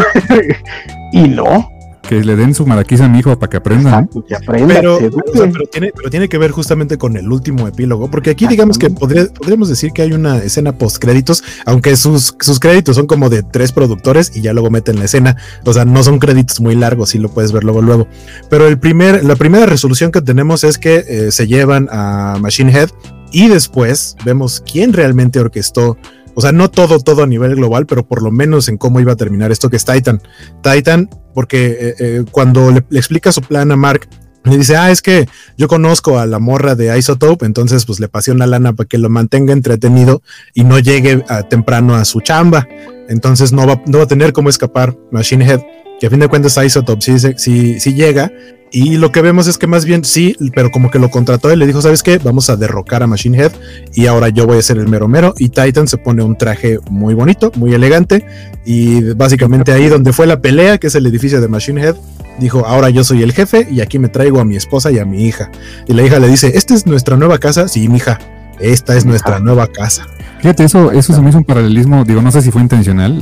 y 1.12 1.28
no 1.28 1.68
que 2.09 2.24
le 2.24 2.36
den 2.36 2.54
su 2.54 2.66
maraquiza 2.66 3.04
a 3.04 3.09
mi 3.09 3.18
hijo 3.18 3.38
para 3.38 3.50
que 3.50 3.59
aprendan. 3.59 4.09
pero, 4.46 4.98
pero, 4.98 6.11
tiene, 6.11 6.28
que 6.28 6.38
ver 6.38 6.52
justamente 6.52 6.96
con 6.96 7.16
el 7.18 7.30
último 7.30 7.68
epílogo, 7.68 8.11
porque 8.11 8.30
aquí 8.30 8.46
digamos 8.46 8.78
que 8.78 8.88
podríamos 8.88 9.68
decir 9.68 9.92
que 9.92 10.02
hay 10.02 10.12
una 10.12 10.38
escena 10.38 10.72
post 10.72 10.96
créditos, 10.98 11.44
aunque 11.66 11.96
sus, 11.96 12.34
sus 12.40 12.59
créditos 12.59 12.96
son 12.96 13.06
como 13.06 13.28
de 13.28 13.42
tres 13.42 13.72
productores 13.72 14.34
y 14.34 14.40
ya 14.40 14.54
luego 14.54 14.70
meten 14.70 14.98
la 14.98 15.04
escena, 15.04 15.36
o 15.64 15.72
sea, 15.74 15.84
no 15.84 16.02
son 16.02 16.18
créditos 16.18 16.61
muy 16.61 16.74
largos, 16.74 17.11
sí 17.11 17.18
lo 17.18 17.28
puedes 17.28 17.52
ver 17.52 17.64
luego 17.64 17.82
luego. 17.82 18.09
Pero 18.48 18.66
el 18.66 18.78
primer, 18.78 19.22
la 19.22 19.36
primera 19.36 19.66
resolución 19.66 20.11
que 20.11 20.22
tenemos 20.22 20.64
es 20.64 20.78
que 20.78 21.04
eh, 21.06 21.30
se 21.30 21.46
llevan 21.46 21.88
a 21.92 22.38
Machine 22.40 22.72
Head 22.72 22.88
y 23.32 23.48
después 23.48 24.16
vemos 24.24 24.62
quién 24.66 24.94
realmente 24.94 25.38
orquestó 25.38 25.98
o 26.38 26.40
sea, 26.40 26.52
no 26.52 26.70
todo, 26.70 27.00
todo 27.00 27.24
a 27.24 27.26
nivel 27.26 27.56
global, 27.56 27.84
pero 27.84 28.06
por 28.06 28.22
lo 28.22 28.30
menos 28.30 28.68
en 28.68 28.78
cómo 28.78 29.00
iba 29.00 29.14
a 29.14 29.16
terminar 29.16 29.50
esto 29.50 29.70
que 29.70 29.74
es 29.74 29.84
Titan. 29.84 30.22
Titan, 30.62 31.11
porque 31.39 31.66
eh, 31.66 31.95
eh, 32.01 32.24
cuando 32.32 32.72
le, 32.72 32.82
explica 32.99 33.30
su 33.30 33.43
plan 33.43 33.70
a 33.70 33.76
Mark, 33.76 34.09
Le 34.45 34.57
dice, 34.57 34.76
ah, 34.76 34.91
es 34.91 35.03
que 35.03 35.28
yo 35.57 35.68
conozco 35.68 36.18
a 36.18 36.26
la 36.26 36.39
morra 36.39 36.74
de 36.74 36.97
Isotope, 36.97 37.45
entonces 37.45 37.84
pues 37.84 38.01
le 38.01 38.09
pasé 38.09 38.32
una 38.32 38.47
lana 38.47 38.72
para 38.72 38.86
que 38.86 38.99
lo 38.99 39.11
mantenga 39.11 39.53
entretenido 39.53 40.22
y 40.55 40.64
no 40.64 40.78
llegue 40.78 41.24
a, 41.28 41.43
temprano 41.43 41.95
a 41.95 42.05
su 42.05 42.20
chamba. 42.20 42.66
Entonces 43.09 43.53
no 43.53 43.66
va, 43.66 43.82
no 43.86 43.99
va 43.99 44.05
a 44.05 44.09
tener 44.09 44.32
cómo 44.32 44.49
escapar 44.49 44.97
Machine 45.11 45.45
Head, 45.45 45.61
que 46.01 46.07
a 46.07 46.11
fin 46.11 46.20
de 46.20 46.28
cuentas 46.28 46.57
Isotope 46.57 47.03
sí, 47.03 47.18
sí, 47.36 47.80
sí 47.80 47.95
llega 47.95 48.32
y 48.70 48.99
lo 48.99 49.12
que 49.12 49.22
vemos 49.22 49.47
es 49.47 49.57
que 49.57 49.66
más 49.66 49.84
bien 49.84 50.05
sí, 50.05 50.36
pero 50.55 50.70
como 50.70 50.91
que 50.91 50.99
lo 50.99 51.11
contrató 51.11 51.53
y 51.53 51.57
le 51.57 51.66
dijo, 51.66 51.80
¿sabes 51.80 52.03
qué? 52.03 52.18
Vamos 52.18 52.51
a 52.51 52.57
derrocar 52.57 53.03
a 53.03 53.07
Machine 53.07 53.39
Head 53.39 53.53
y 53.95 54.07
ahora 54.07 54.28
yo 54.28 54.47
voy 54.47 54.59
a 54.59 54.62
ser 54.62 54.78
el 54.78 54.89
mero 54.89 55.09
mero. 55.09 55.34
Y 55.39 55.49
Titan 55.49 55.89
se 55.89 55.97
pone 55.97 56.22
un 56.22 56.36
traje 56.36 56.78
muy 56.91 57.14
bonito, 57.14 57.51
muy 57.57 57.72
elegante. 57.72 58.26
Y 58.66 59.14
básicamente 59.14 59.72
ahí 59.72 59.89
donde 59.89 60.12
fue 60.12 60.26
la 60.26 60.41
pelea, 60.41 60.78
que 60.78 60.89
es 60.89 60.95
el 60.95 61.07
edificio 61.07 61.41
de 61.41 61.49
Machine 61.49 61.82
Head, 61.82 61.97
dijo, 62.39 62.66
ahora 62.66 62.91
yo 62.91 63.05
soy 63.05 63.22
el 63.22 63.32
jefe 63.32 63.66
y 63.70 63.80
aquí 63.80 63.99
me 63.99 64.09
traigo 64.09 64.41
a 64.41 64.45
mi 64.45 64.57
esposa 64.57 64.91
y 64.91 64.99
a 64.99 65.05
mi 65.05 65.24
hija. 65.24 65.51
Y 65.86 65.95
la 65.95 66.03
hija 66.03 66.18
le 66.18 66.28
dice, 66.28 66.53
¿esta 66.55 66.74
es 66.74 66.86
nuestra 66.86 67.16
nueva 67.16 67.39
casa? 67.39 67.68
Sí, 67.68 67.89
mi 67.89 67.97
hija, 67.97 68.18
esta 68.61 68.97
es 68.97 69.05
nuestra 69.05 69.39
nueva 69.39 69.66
casa. 69.66 70.07
Fíjate, 70.41 70.64
eso, 70.64 70.93
eso 70.93 71.12
se 71.12 71.20
me 71.20 71.30
hizo 71.30 71.39
un 71.39 71.45
paralelismo, 71.45 72.05
digo, 72.05 72.22
no 72.22 72.30
sé 72.30 72.43
si 72.43 72.53
fue 72.53 72.62
intencional 72.62 73.12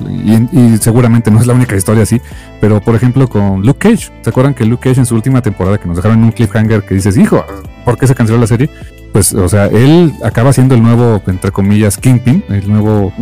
y, 0.52 0.76
seguramente 0.78 1.30
no 1.30 1.40
es 1.40 1.46
la 1.46 1.54
única 1.54 1.74
historia 1.74 2.02
así, 2.02 2.20
pero 2.60 2.82
por 2.82 2.94
ejemplo 2.94 3.26
con 3.26 3.62
Luke 3.62 3.88
Cage, 3.88 4.12
¿se 4.20 4.30
acuerdan 4.30 4.52
que 4.52 4.66
Luke 4.66 4.86
Cage 4.86 5.00
en 5.00 5.06
su 5.06 5.14
última 5.14 5.40
temporada 5.40 5.78
que 5.78 5.88
nos 5.88 5.96
dejaron 5.96 6.18
en 6.18 6.24
un 6.24 6.32
cliffhanger 6.32 6.82
que 6.82 6.94
dices, 6.94 7.16
hijo, 7.16 7.42
¿por 7.86 7.96
qué 7.96 8.06
se 8.06 8.14
canceló 8.14 8.38
la 8.38 8.46
serie? 8.46 8.68
Pues, 9.14 9.32
o 9.32 9.48
sea, 9.48 9.66
él 9.66 10.12
acaba 10.22 10.52
siendo 10.52 10.74
el 10.74 10.82
nuevo, 10.82 11.22
entre 11.26 11.50
comillas, 11.50 11.96
Kingpin, 11.96 12.44
el 12.50 12.70
nuevo 12.70 13.14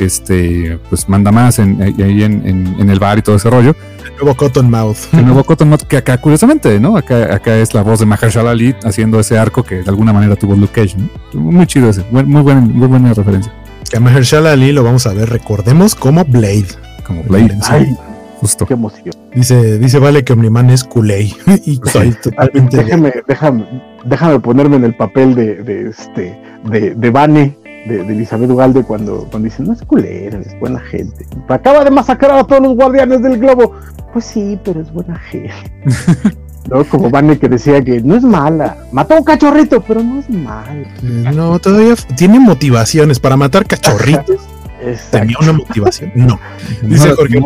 este, 0.00 0.78
pues 0.88 1.08
manda 1.08 1.30
más 1.30 1.58
en, 1.58 1.82
ahí 1.82 2.22
en, 2.22 2.88
el 2.88 2.98
bar 2.98 3.18
y 3.18 3.22
todo 3.22 3.36
ese 3.36 3.50
rollo. 3.50 3.76
El 4.04 4.12
nuevo 4.16 4.34
Cottonmouth. 4.34 4.96
El 5.12 5.24
nuevo 5.24 5.44
Cottonmouth, 5.44 5.82
que 5.82 5.96
acá, 5.96 6.18
curiosamente, 6.18 6.78
¿no? 6.80 6.96
Acá, 6.96 7.34
acá 7.34 7.56
es 7.56 7.74
la 7.74 7.82
voz 7.82 8.00
de 8.00 8.06
Mahershala 8.06 8.50
Ali 8.50 8.74
haciendo 8.84 9.20
ese 9.20 9.38
arco 9.38 9.62
que 9.62 9.76
de 9.76 9.88
alguna 9.88 10.12
manera 10.12 10.36
tuvo 10.36 10.54
Luke 10.56 10.72
Cage, 10.72 10.96
¿no? 10.96 11.40
Muy 11.40 11.66
chido 11.66 11.90
ese, 11.90 12.04
muy, 12.10 12.42
buena, 12.42 12.60
muy 12.60 12.86
buena 12.86 13.12
referencia. 13.14 13.52
Que 13.90 13.96
a 13.96 14.00
Mahershala 14.00 14.52
Ali 14.52 14.72
lo 14.72 14.84
vamos 14.84 15.06
a 15.06 15.12
ver, 15.12 15.28
recordemos, 15.28 15.94
como 15.94 16.24
Blade. 16.24 16.66
Como 17.06 17.22
Blade. 17.24 17.58
Ay, 17.68 17.96
justo. 18.40 18.66
Qué 18.66 18.74
emoción. 18.74 19.14
Dice, 19.34 19.78
dice 19.78 19.98
Vale 19.98 20.24
que 20.24 20.32
Omniman 20.32 20.70
es 20.70 20.84
Kulei. 20.84 21.34
y 21.64 21.78
totalmente. 21.78 22.76
Déjame, 22.76 23.12
déjame, 23.26 23.64
déjame 24.04 24.40
ponerme 24.40 24.76
en 24.76 24.84
el 24.84 24.94
papel 24.94 25.34
de, 25.34 25.62
de 25.62 25.90
este, 25.90 26.40
de, 26.64 26.94
de 26.94 27.10
Vane 27.10 27.59
de, 27.86 28.00
Elizabeth 28.00 28.50
Ugalde 28.50 28.82
cuando, 28.82 29.26
cuando 29.30 29.48
dice, 29.48 29.62
no 29.62 29.72
es 29.72 29.82
culera, 29.82 30.38
es 30.38 30.58
buena 30.58 30.80
gente. 30.80 31.26
Acaba 31.48 31.84
de 31.84 31.90
masacrar 31.90 32.38
a 32.38 32.44
todos 32.44 32.62
los 32.62 32.74
guardianes 32.76 33.22
del 33.22 33.38
globo. 33.38 33.72
Pues 34.12 34.24
sí, 34.24 34.58
pero 34.64 34.80
es 34.80 34.92
buena 34.92 35.16
gente. 35.18 35.52
¿no? 36.68 36.84
Como 36.84 37.10
Vane 37.10 37.38
que 37.38 37.48
decía 37.48 37.82
que 37.82 38.00
no 38.00 38.16
es 38.16 38.22
mala. 38.22 38.76
Mató 38.92 39.14
a 39.14 39.18
un 39.18 39.24
cachorrito, 39.24 39.80
pero 39.82 40.02
no 40.02 40.20
es 40.20 40.28
mala. 40.30 40.86
No, 41.02 41.58
todavía 41.58 41.94
tiene 42.16 42.38
motivaciones 42.38 43.18
para 43.18 43.36
matar 43.36 43.66
cachorritos. 43.66 44.40
Tenía 45.10 45.36
una 45.40 45.52
motivación. 45.52 46.10
No. 46.14 46.40
Dice 46.82 47.10
Jorge 47.10 47.40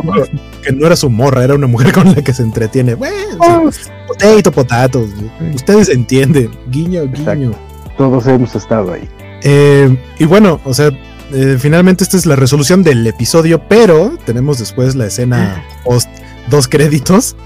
que 0.63 0.73
no 0.73 0.87
era 0.87 0.97
su 0.97 1.11
morra, 1.11 1.43
era 1.43 1.55
una 1.55 1.67
mujer 1.67 1.93
con 1.93 2.15
la 2.15 2.23
que 2.23 2.33
se 2.33 2.43
entretiene. 2.43 2.95
Bueno, 2.95 3.39
oh. 3.39 3.71
potato, 4.07 4.53
potato. 4.53 5.07
Ustedes 5.55 5.89
entienden. 5.89 6.51
Guiño, 6.69 7.07
guiño. 7.09 7.53
Todos 7.97 8.27
hemos 8.27 8.55
estado 8.55 8.93
ahí. 8.93 9.09
Eh, 9.45 9.97
y 10.19 10.25
bueno, 10.25 10.61
o 10.65 10.75
sea, 10.75 10.91
eh, 11.33 11.59
finalmente 11.61 12.03
esta 12.03 12.17
es 12.17 12.27
la 12.27 12.35
resolución 12.35 12.83
del 12.83 13.07
episodio, 13.07 13.63
pero 13.69 14.19
tenemos 14.25 14.59
después 14.59 14.97
la 14.97 15.07
escena 15.07 15.63
post 15.85 16.09
dos 16.51 16.67
créditos, 16.67 17.37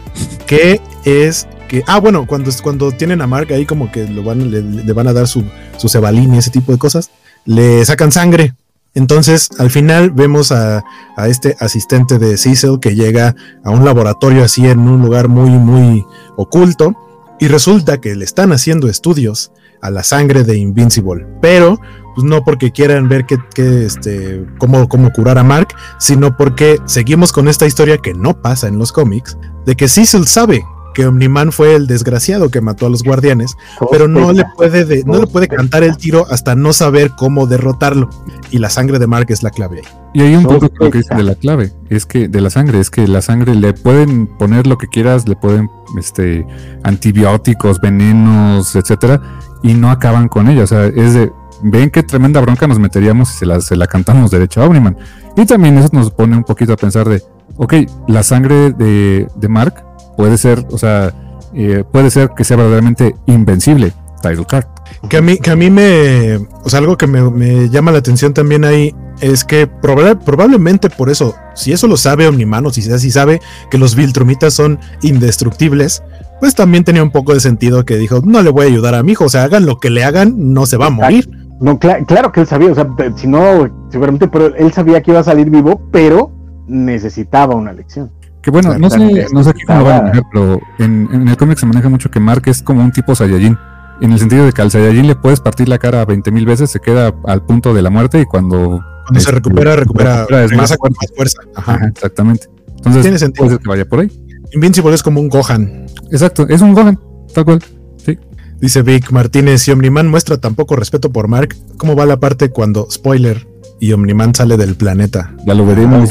que 0.46 0.80
es 1.04 1.48
que, 1.68 1.82
ah, 1.86 1.98
bueno, 1.98 2.26
cuando, 2.26 2.50
cuando 2.62 2.92
tienen 2.92 3.20
a 3.20 3.26
Mark 3.26 3.52
ahí 3.52 3.66
como 3.66 3.92
que 3.92 4.08
lo 4.08 4.22
van, 4.22 4.50
le, 4.50 4.92
van 4.92 5.08
a 5.08 5.12
dar 5.12 5.26
su, 5.26 5.44
su 5.76 5.88
cebalín 5.88 6.34
y 6.34 6.38
ese 6.38 6.50
tipo 6.50 6.72
de 6.72 6.78
cosas, 6.78 7.10
le 7.44 7.84
sacan 7.84 8.10
sangre. 8.10 8.54
Entonces, 8.94 9.50
al 9.58 9.70
final 9.70 10.10
vemos 10.10 10.50
a, 10.50 10.82
a, 11.16 11.28
este 11.28 11.56
asistente 11.60 12.18
de 12.18 12.38
Cecil 12.38 12.78
que 12.80 12.94
llega 12.94 13.36
a 13.62 13.70
un 13.70 13.84
laboratorio 13.84 14.42
así 14.42 14.66
en 14.66 14.80
un 14.80 15.02
lugar 15.02 15.28
muy, 15.28 15.50
muy 15.50 16.04
oculto 16.36 16.94
y 17.38 17.48
resulta 17.48 18.00
que 18.00 18.16
le 18.16 18.24
están 18.24 18.50
haciendo 18.52 18.88
estudios 18.88 19.52
a 19.80 19.90
la 19.90 20.02
sangre 20.02 20.44
de 20.44 20.56
Invincible. 20.56 21.26
Pero, 21.40 21.80
pues 22.14 22.24
no 22.24 22.42
porque 22.44 22.72
quieran 22.72 23.08
ver 23.08 23.26
que, 23.26 23.38
este, 23.84 24.44
cómo, 24.58 24.88
cómo 24.88 25.12
curar 25.12 25.38
a 25.38 25.44
Mark, 25.44 25.68
sino 25.98 26.36
porque 26.36 26.78
seguimos 26.84 27.32
con 27.32 27.48
esta 27.48 27.66
historia 27.66 27.98
que 27.98 28.14
no 28.14 28.40
pasa 28.40 28.68
en 28.68 28.78
los 28.78 28.92
cómics, 28.92 29.36
de 29.66 29.76
que 29.76 29.88
Cecil 29.88 30.26
sabe 30.26 30.64
que 30.98 31.06
Omniman 31.06 31.52
fue 31.52 31.76
el 31.76 31.86
desgraciado 31.86 32.50
que 32.50 32.60
mató 32.60 32.86
a 32.86 32.88
los 32.88 33.04
guardianes, 33.04 33.56
pero 33.92 34.08
no 34.08 34.32
le 34.32 34.44
puede 34.56 35.04
no 35.04 35.20
le 35.20 35.28
puede 35.28 35.46
cantar 35.46 35.84
el 35.84 35.96
tiro 35.96 36.26
hasta 36.28 36.56
no 36.56 36.72
saber 36.72 37.12
cómo 37.16 37.46
derrotarlo. 37.46 38.10
Y 38.50 38.58
la 38.58 38.68
sangre 38.68 38.98
de 38.98 39.06
Mark 39.06 39.26
es 39.28 39.44
la 39.44 39.50
clave 39.50 39.76
ahí. 39.78 39.92
Y 40.12 40.22
hay 40.22 40.34
un 40.34 40.42
punto 40.42 40.90
que 40.90 40.98
dice 40.98 41.14
de 41.14 41.22
la 41.22 41.36
clave, 41.36 41.72
es 41.88 42.04
que 42.04 42.26
de 42.26 42.40
la 42.40 42.50
sangre, 42.50 42.80
es 42.80 42.90
que 42.90 43.06
la 43.06 43.22
sangre 43.22 43.54
le 43.54 43.74
pueden 43.74 44.26
poner 44.26 44.66
lo 44.66 44.76
que 44.76 44.88
quieras, 44.88 45.28
le 45.28 45.36
pueden 45.36 45.70
este 45.96 46.44
antibióticos, 46.82 47.80
venenos, 47.80 48.74
etcétera, 48.74 49.22
y 49.62 49.74
no 49.74 49.92
acaban 49.92 50.26
con 50.26 50.48
ella. 50.48 50.64
O 50.64 50.66
sea, 50.66 50.86
es 50.86 51.14
de, 51.14 51.30
ven 51.62 51.90
qué 51.90 52.02
tremenda 52.02 52.40
bronca 52.40 52.66
nos 52.66 52.80
meteríamos 52.80 53.28
si 53.28 53.38
se 53.38 53.46
la, 53.46 53.60
se 53.60 53.76
la 53.76 53.86
cantamos 53.86 54.32
derecho 54.32 54.62
a 54.62 54.66
Omniman. 54.66 54.96
Y 55.36 55.46
también 55.46 55.78
eso 55.78 55.90
nos 55.92 56.10
pone 56.10 56.36
un 56.36 56.42
poquito 56.42 56.72
a 56.72 56.76
pensar 56.76 57.08
de, 57.08 57.22
ok, 57.56 57.74
la 58.08 58.24
sangre 58.24 58.72
de, 58.72 59.28
de 59.36 59.48
Mark 59.48 59.84
puede 60.18 60.36
ser, 60.36 60.66
o 60.72 60.76
sea, 60.78 61.14
eh, 61.54 61.84
puede 61.92 62.10
ser 62.10 62.30
que 62.36 62.42
sea 62.42 62.56
verdaderamente 62.56 63.14
invencible. 63.26 63.92
Title 64.20 64.46
card. 64.46 64.64
Que 65.08 65.18
a 65.18 65.22
mí, 65.22 65.38
que 65.38 65.52
a 65.52 65.54
mí 65.54 65.70
me, 65.70 66.38
o 66.64 66.68
sea, 66.68 66.80
algo 66.80 66.98
que 66.98 67.06
me, 67.06 67.22
me 67.30 67.68
llama 67.68 67.92
la 67.92 67.98
atención 67.98 68.34
también 68.34 68.64
ahí 68.64 68.92
es 69.20 69.44
que 69.44 69.68
probablemente 69.68 70.90
por 70.90 71.08
eso, 71.08 71.36
si 71.54 71.72
eso 71.72 71.86
lo 71.86 71.96
sabe 71.96 72.26
Omniman 72.26 72.66
o 72.66 72.70
si, 72.70 72.90
así 72.90 73.12
sabe 73.12 73.40
que 73.70 73.78
los 73.78 73.94
Viltrumitas 73.94 74.54
son 74.54 74.80
indestructibles, 75.02 76.02
pues 76.40 76.56
también 76.56 76.82
tenía 76.82 77.04
un 77.04 77.12
poco 77.12 77.32
de 77.32 77.38
sentido 77.38 77.84
que 77.84 77.96
dijo, 77.96 78.20
no 78.24 78.42
le 78.42 78.50
voy 78.50 78.66
a 78.66 78.68
ayudar 78.68 78.96
a 78.96 79.04
mi 79.04 79.12
hijo, 79.12 79.26
o 79.26 79.28
sea, 79.28 79.44
hagan 79.44 79.66
lo 79.66 79.78
que 79.78 79.90
le 79.90 80.02
hagan, 80.02 80.52
no 80.52 80.66
se 80.66 80.76
va 80.76 80.86
a 80.86 80.90
morir. 80.90 81.30
No, 81.60 81.78
claro 81.78 82.32
que 82.32 82.40
él 82.40 82.46
sabía, 82.48 82.72
o 82.72 82.74
sea, 82.74 82.88
si 83.14 83.28
no, 83.28 83.86
seguramente, 83.92 84.26
pero 84.26 84.52
él 84.56 84.72
sabía 84.72 85.00
que 85.00 85.12
iba 85.12 85.20
a 85.20 85.24
salir 85.24 85.48
vivo, 85.48 85.80
pero 85.92 86.32
necesitaba 86.66 87.54
una 87.54 87.72
lección. 87.72 88.10
Que 88.48 88.52
bueno, 88.52 88.78
no 88.78 88.88
sé, 88.88 89.26
no 89.30 89.44
sé 89.44 89.52
cómo 89.66 89.80
lo 89.80 89.84
van 89.84 89.96
a 89.96 90.02
manejar, 90.04 90.24
pero 90.32 90.58
en, 90.78 91.28
el 91.28 91.36
cómic 91.36 91.58
se 91.58 91.66
maneja 91.66 91.90
mucho 91.90 92.10
que 92.10 92.18
Mark 92.18 92.44
es 92.46 92.62
como 92.62 92.82
un 92.82 92.90
tipo 92.92 93.14
Saiyajin. 93.14 93.58
En 94.00 94.12
el 94.12 94.18
sentido 94.18 94.46
de 94.46 94.52
que 94.52 94.62
al 94.62 94.70
Saiyajin 94.70 95.06
le 95.06 95.16
puedes 95.16 95.40
partir 95.40 95.68
la 95.68 95.76
cara 95.76 96.02
20 96.06 96.30
mil 96.30 96.46
veces, 96.46 96.70
se 96.70 96.80
queda 96.80 97.12
al 97.26 97.44
punto 97.44 97.74
de 97.74 97.82
la 97.82 97.90
muerte 97.90 98.22
y 98.22 98.24
cuando... 98.24 98.82
Cuando 99.04 99.20
se 99.20 99.30
recupera, 99.32 99.76
recupera, 99.76 100.26
es 100.44 100.52
más, 100.52 100.74
fuerza. 101.14 101.40
Ajá. 101.56 101.88
exactamente. 101.88 102.48
Entonces, 102.78 103.02
tiene 103.02 103.18
sentido. 103.18 103.48
Puede 103.48 103.58
que 103.58 103.68
vaya 103.68 103.84
por 103.84 104.00
ahí. 104.00 104.24
Invincible 104.54 104.94
es 104.94 105.02
como 105.02 105.20
un 105.20 105.28
Gohan. 105.28 105.84
Exacto, 106.10 106.46
es 106.48 106.62
un 106.62 106.72
Gohan, 106.72 106.98
tal 107.34 107.44
cual. 107.44 107.62
Sí. 107.98 108.18
Dice 108.62 108.80
Vic 108.80 109.10
Martínez, 109.10 109.68
y 109.68 109.72
Omniman 109.72 110.08
muestra 110.08 110.38
tan 110.38 110.54
poco 110.54 110.74
respeto 110.74 111.12
por 111.12 111.28
Mark, 111.28 111.54
¿cómo 111.76 111.94
va 111.94 112.06
la 112.06 112.18
parte 112.18 112.48
cuando, 112.48 112.90
spoiler, 112.90 113.46
y 113.80 113.92
Omniman 113.92 114.34
sale 114.34 114.56
del 114.56 114.74
planeta? 114.74 115.34
Ya 115.46 115.54
lo 115.54 115.66
veremos. 115.66 116.10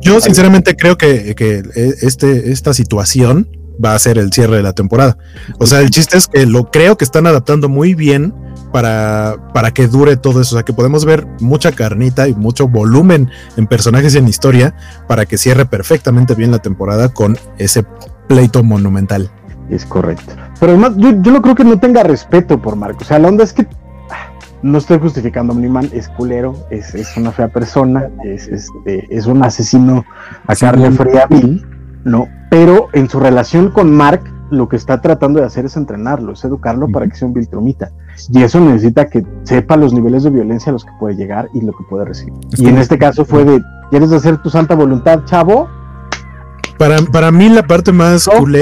Yo 0.00 0.20
sinceramente 0.20 0.76
creo 0.76 0.96
que, 0.96 1.34
que 1.34 1.62
este, 2.02 2.52
esta 2.52 2.74
situación 2.74 3.48
va 3.82 3.94
a 3.94 3.98
ser 3.98 4.18
el 4.18 4.32
cierre 4.32 4.56
de 4.56 4.62
la 4.62 4.72
temporada. 4.72 5.16
O 5.58 5.66
sea, 5.66 5.80
el 5.80 5.90
chiste 5.90 6.16
es 6.16 6.28
que 6.28 6.46
lo 6.46 6.70
creo 6.70 6.96
que 6.96 7.04
están 7.04 7.26
adaptando 7.26 7.68
muy 7.68 7.94
bien 7.94 8.34
para, 8.72 9.36
para 9.54 9.70
que 9.72 9.88
dure 9.88 10.16
todo 10.16 10.40
eso. 10.40 10.54
O 10.54 10.58
sea, 10.58 10.64
que 10.64 10.72
podemos 10.72 11.04
ver 11.04 11.26
mucha 11.40 11.72
carnita 11.72 12.28
y 12.28 12.34
mucho 12.34 12.68
volumen 12.68 13.30
en 13.56 13.66
personajes 13.66 14.14
y 14.14 14.18
en 14.18 14.28
historia 14.28 14.74
para 15.08 15.26
que 15.26 15.38
cierre 15.38 15.64
perfectamente 15.64 16.34
bien 16.34 16.50
la 16.50 16.58
temporada 16.58 17.08
con 17.08 17.38
ese 17.58 17.84
pleito 18.28 18.62
monumental. 18.62 19.30
Es 19.70 19.84
correcto. 19.84 20.34
Pero 20.58 20.72
además, 20.72 20.92
yo, 20.96 21.10
yo 21.22 21.32
no 21.32 21.40
creo 21.40 21.54
que 21.54 21.64
no 21.64 21.78
tenga 21.78 22.02
respeto 22.02 22.60
por 22.60 22.76
Marco. 22.76 23.02
O 23.02 23.04
sea, 23.04 23.18
la 23.18 23.28
onda 23.28 23.44
es 23.44 23.52
que 23.52 23.62
ah, 23.62 23.79
no 24.62 24.78
estoy 24.78 24.98
justificando 24.98 25.52
a 25.52 25.56
Omniman, 25.56 25.88
es 25.92 26.08
culero, 26.08 26.54
es, 26.70 26.94
es 26.94 27.16
una 27.16 27.32
fea 27.32 27.48
persona, 27.48 28.10
es, 28.24 28.48
este, 28.48 29.06
es 29.14 29.26
un 29.26 29.44
asesino 29.44 30.04
a 30.46 30.54
carne 30.54 30.90
fría 30.90 31.26
vil, 31.28 31.64
¿no? 32.04 32.28
Pero 32.50 32.88
en 32.92 33.08
su 33.08 33.20
relación 33.20 33.70
con 33.70 33.94
Mark, 33.94 34.22
lo 34.50 34.68
que 34.68 34.76
está 34.76 35.00
tratando 35.00 35.40
de 35.40 35.46
hacer 35.46 35.64
es 35.64 35.76
entrenarlo, 35.76 36.32
es 36.32 36.44
educarlo 36.44 36.88
para 36.88 37.06
que 37.06 37.14
sea 37.14 37.28
un 37.28 37.34
viltrumita. 37.34 37.90
Y 38.32 38.42
eso 38.42 38.60
necesita 38.60 39.08
que 39.08 39.24
sepa 39.44 39.76
los 39.76 39.92
niveles 39.92 40.24
de 40.24 40.30
violencia 40.30 40.70
a 40.70 40.72
los 40.72 40.84
que 40.84 40.90
puede 40.98 41.14
llegar 41.14 41.48
y 41.54 41.60
lo 41.60 41.72
que 41.72 41.84
puede 41.88 42.04
recibir. 42.04 42.34
y 42.56 42.66
en 42.66 42.78
este 42.78 42.98
caso 42.98 43.24
fue 43.24 43.44
de, 43.44 43.62
¿quieres 43.90 44.12
hacer 44.12 44.38
tu 44.38 44.50
santa 44.50 44.74
voluntad, 44.74 45.24
chavo? 45.24 45.68
Para, 46.78 46.98
para 47.12 47.30
mí 47.30 47.48
la 47.48 47.62
parte 47.62 47.92
más 47.92 48.26
culé 48.26 48.60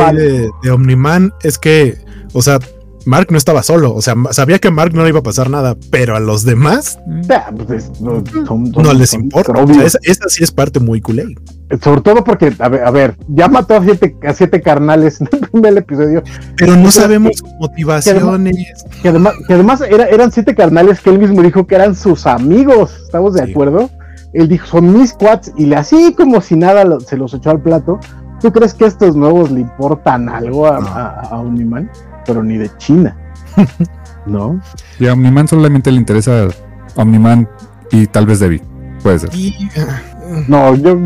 de, 0.62 0.70
Omniman 0.70 1.32
es 1.42 1.57
que, 1.57 2.05
o 2.34 2.42
sea, 2.42 2.59
Mark 3.07 3.28
no 3.30 3.38
estaba 3.38 3.62
solo, 3.62 3.94
o 3.94 4.03
sea, 4.03 4.14
sabía 4.32 4.59
que 4.59 4.68
a 4.68 4.70
Mark 4.70 4.92
no 4.94 5.03
le 5.03 5.09
iba 5.11 5.20
a 5.20 5.22
pasar 5.22 5.49
nada, 5.49 5.76
pero 5.90 6.14
a 6.16 6.20
los 6.20 6.44
demás 6.44 6.99
Ya, 7.22 7.51
pues, 7.57 7.70
es- 7.70 8.01
no, 8.01 8.22
son- 8.46 8.70
no 8.70 8.84
son- 8.84 8.99
les 8.99 9.11
son 9.11 9.22
importa. 9.22 9.53
O 9.53 9.66
sea, 9.66 9.84
esa, 9.84 9.99
esa 10.03 10.28
sí 10.28 10.44
es 10.44 10.51
parte 10.53 10.78
muy 10.80 11.01
culé. 11.01 11.24
Sobre 11.82 12.01
todo 12.01 12.24
porque, 12.24 12.53
a 12.59 12.68
ver, 12.68 12.84
a 12.84 12.90
ver, 12.90 13.16
ya 13.28 13.49
mató 13.49 13.76
a 13.76 13.82
siete, 13.84 14.16
a 14.26 14.32
siete 14.34 14.61
carnales 14.61 15.20
en 15.20 15.28
el 15.32 15.38
primer 15.49 15.76
episodio, 15.78 16.22
Pero 16.57 16.76
no 16.76 16.90
sabemos 16.90 17.30
que- 17.32 17.36
sus 17.38 17.49
motivaciones. 17.61 18.22
que 19.03 19.09
además, 19.09 19.34
que 19.46 19.55
además 19.55 19.80
era- 19.82 20.07
eran 20.07 20.30
siete 20.32 20.55
carnales 20.55 21.01
que 21.01 21.11
él 21.11 21.18
mismo 21.18 21.42
dijo 21.42 21.66
que 21.66 21.74
eran 21.76 21.94
sus 21.94 22.26
amigos, 22.26 22.92
¿estamos 23.05 23.34
de 23.34 23.44
Sí. 23.44 23.51
acuerdo? 23.53 23.90
Él 24.34 24.49
dijo, 24.49 24.66
son 24.66 24.92
mis 24.99 25.12
quads, 25.14 25.53
y 25.57 25.66
le 25.66 25.76
así 25.76 26.14
como 26.14 26.40
si 26.42 26.57
nada 26.57 26.84
lo- 26.84 27.01
se 27.01 27.16
los 27.16 27.32
echó 27.32 27.51
al 27.51 27.61
plato. 27.62 27.99
¿Tú 28.40 28.53
crees 28.53 28.72
que 28.72 28.84
estos 28.86 29.16
nuevos 29.16 29.51
le 29.51 29.61
importan 29.61 30.28
algo 30.28 30.66
a, 30.68 30.78
No. 30.78 30.86
a, 30.86 31.09
a 31.22 31.38
Omniman? 31.40 31.90
Pero 32.28 32.42
ni 32.44 32.56
de 32.58 32.70
China, 32.78 33.16
¿no? 34.26 34.60
Y 35.00 35.06
a 35.08 35.14
Omniman 35.14 35.48
solamente 35.48 35.90
le 35.90 35.96
interesa 35.98 36.46
Omniman 36.94 37.48
y 37.90 38.06
tal 38.06 38.26
vez 38.26 38.38
Debbie. 38.38 38.62
Puede 39.02 39.18
ser. 39.18 39.30
Y, 39.34 39.56
No, 40.46 40.74
yo... 40.76 40.96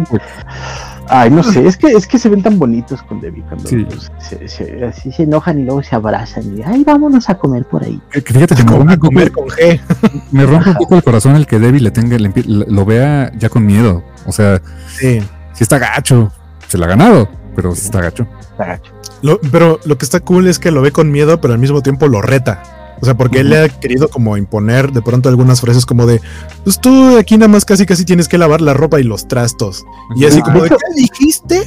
Ay, 1.09 1.31
no 1.31 1.43
sé, 1.43 1.67
es 1.67 1.77
que, 1.77 1.89
es 1.89 2.07
que 2.07 2.19
se 2.19 2.29
ven 2.31 2.43
tan 2.43 2.59
bonitos 2.59 3.03
con 3.03 3.21
Debbie 3.21 3.43
cuando 3.43 3.69
Sí. 3.69 3.85
pues, 3.85 4.11
se, 4.19 4.49
se- 4.49 4.85
así 4.85 5.13
se 5.13 5.25
enojan 5.25 5.59
y 5.59 5.65
luego 5.65 5.83
se 5.83 5.95
abrazan 5.95 6.57
y, 6.57 6.63
ay, 6.63 6.85
vámonos 6.85 7.29
a 7.29 7.35
comer 7.35 7.67
por 7.67 7.85
ahí. 7.85 8.01
Que 8.11 8.21
Fíjate 8.23 8.55
que 8.55 8.65
me 8.65 8.71
rompe, 8.71 8.93
a 8.93 8.95
un 8.95 9.01
poco, 9.01 9.07
comer 9.09 9.31
con 9.33 9.45
G. 9.49 9.81
me 10.33 10.47
rompe 10.47 10.71
un 10.71 10.77
poco 10.77 10.95
el 10.97 11.03
corazón 11.03 11.37
el 11.37 11.47
que 11.47 11.59
Debbie 11.59 11.81
le 11.81 11.91
tenga, 11.91 12.17
le 12.19 12.33
lo 12.47 12.85
vea 12.87 13.31
ya 13.37 13.49
con 13.51 13.67
miedo. 13.67 14.03
O 14.27 14.33
sea, 14.33 14.61
Sí. 14.89 15.21
si 15.53 15.63
está 15.65 15.79
gacho, 15.79 16.33
se 16.67 16.79
la 16.79 16.87
ha 16.87 16.91
ganado, 16.91 17.29
pero 17.55 17.75
sí 17.75 17.83
está 17.85 18.01
gacho. 18.01 18.27
Está 18.41 18.65
gacho. 18.65 18.93
Lo- 19.23 19.41
pero 19.51 19.79
lo 19.85 19.97
que 19.99 20.05
está 20.05 20.21
cool 20.21 20.47
es 20.49 20.59
que 20.59 20.71
lo 20.71 20.83
ve 20.83 20.91
con 20.93 21.11
miedo, 21.11 21.41
pero 21.41 21.55
al 21.55 21.61
mismo 21.61 21.81
tiempo 21.83 22.07
lo 22.09 22.21
reta. 22.23 22.63
O 23.01 23.05
sea, 23.05 23.17
porque 23.17 23.41
él 23.41 23.51
le 23.51 23.59
ha 23.59 23.69
querido 23.69 24.09
como 24.09 24.37
imponer 24.37 24.93
de 24.93 25.03
pronto 25.03 25.29
algunas 25.29 25.61
frases 25.61 25.85
como 25.87 26.07
de, 26.07 26.21
pues 26.63 26.79
tú 26.81 27.17
aquí 27.19 27.37
nada 27.37 27.49
más 27.49 27.65
casi 27.65 27.85
casi 27.85 28.05
tienes 28.05 28.29
que 28.29 28.39
lavar 28.39 28.61
la 28.61 28.75
ropa 28.75 29.01
y 29.01 29.03
los 29.03 29.27
trastos. 29.27 29.85
Y 30.15 30.25
así 30.25 30.39
Ah, 30.41 30.45
como 30.45 30.61
de 30.61 30.67
hecho- 30.69 30.77
¿qué 30.77 31.01
dijiste? 31.03 31.63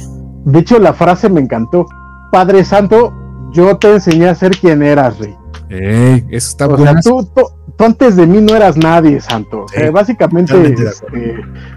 De 0.46 0.58
hecho, 0.60 0.78
la 0.78 0.94
frase 0.94 1.28
me 1.28 1.40
encantó. 1.42 1.86
Padre 2.32 2.64
Santo, 2.64 3.12
yo 3.52 3.76
te 3.76 3.92
enseñé 3.92 4.28
a 4.28 4.34
ser 4.34 4.52
quien 4.58 4.82
eras, 4.82 5.18
rey. 5.18 5.36
Ey, 5.68 6.24
eso 6.30 6.48
está 6.50 6.66
O 6.68 6.76
sea, 6.76 6.92
bueno. 6.92 7.00
tú, 7.02 7.24
tú, 7.34 7.42
tú 7.76 7.84
antes 7.84 8.16
de 8.16 8.26
mí 8.26 8.38
no 8.40 8.54
eras 8.56 8.76
nadie, 8.76 9.20
Santo. 9.20 9.64
O 9.64 9.68
sea, 9.68 9.86
Sí, 9.86 9.90
básicamente, 9.92 10.54
este, 10.72 11.34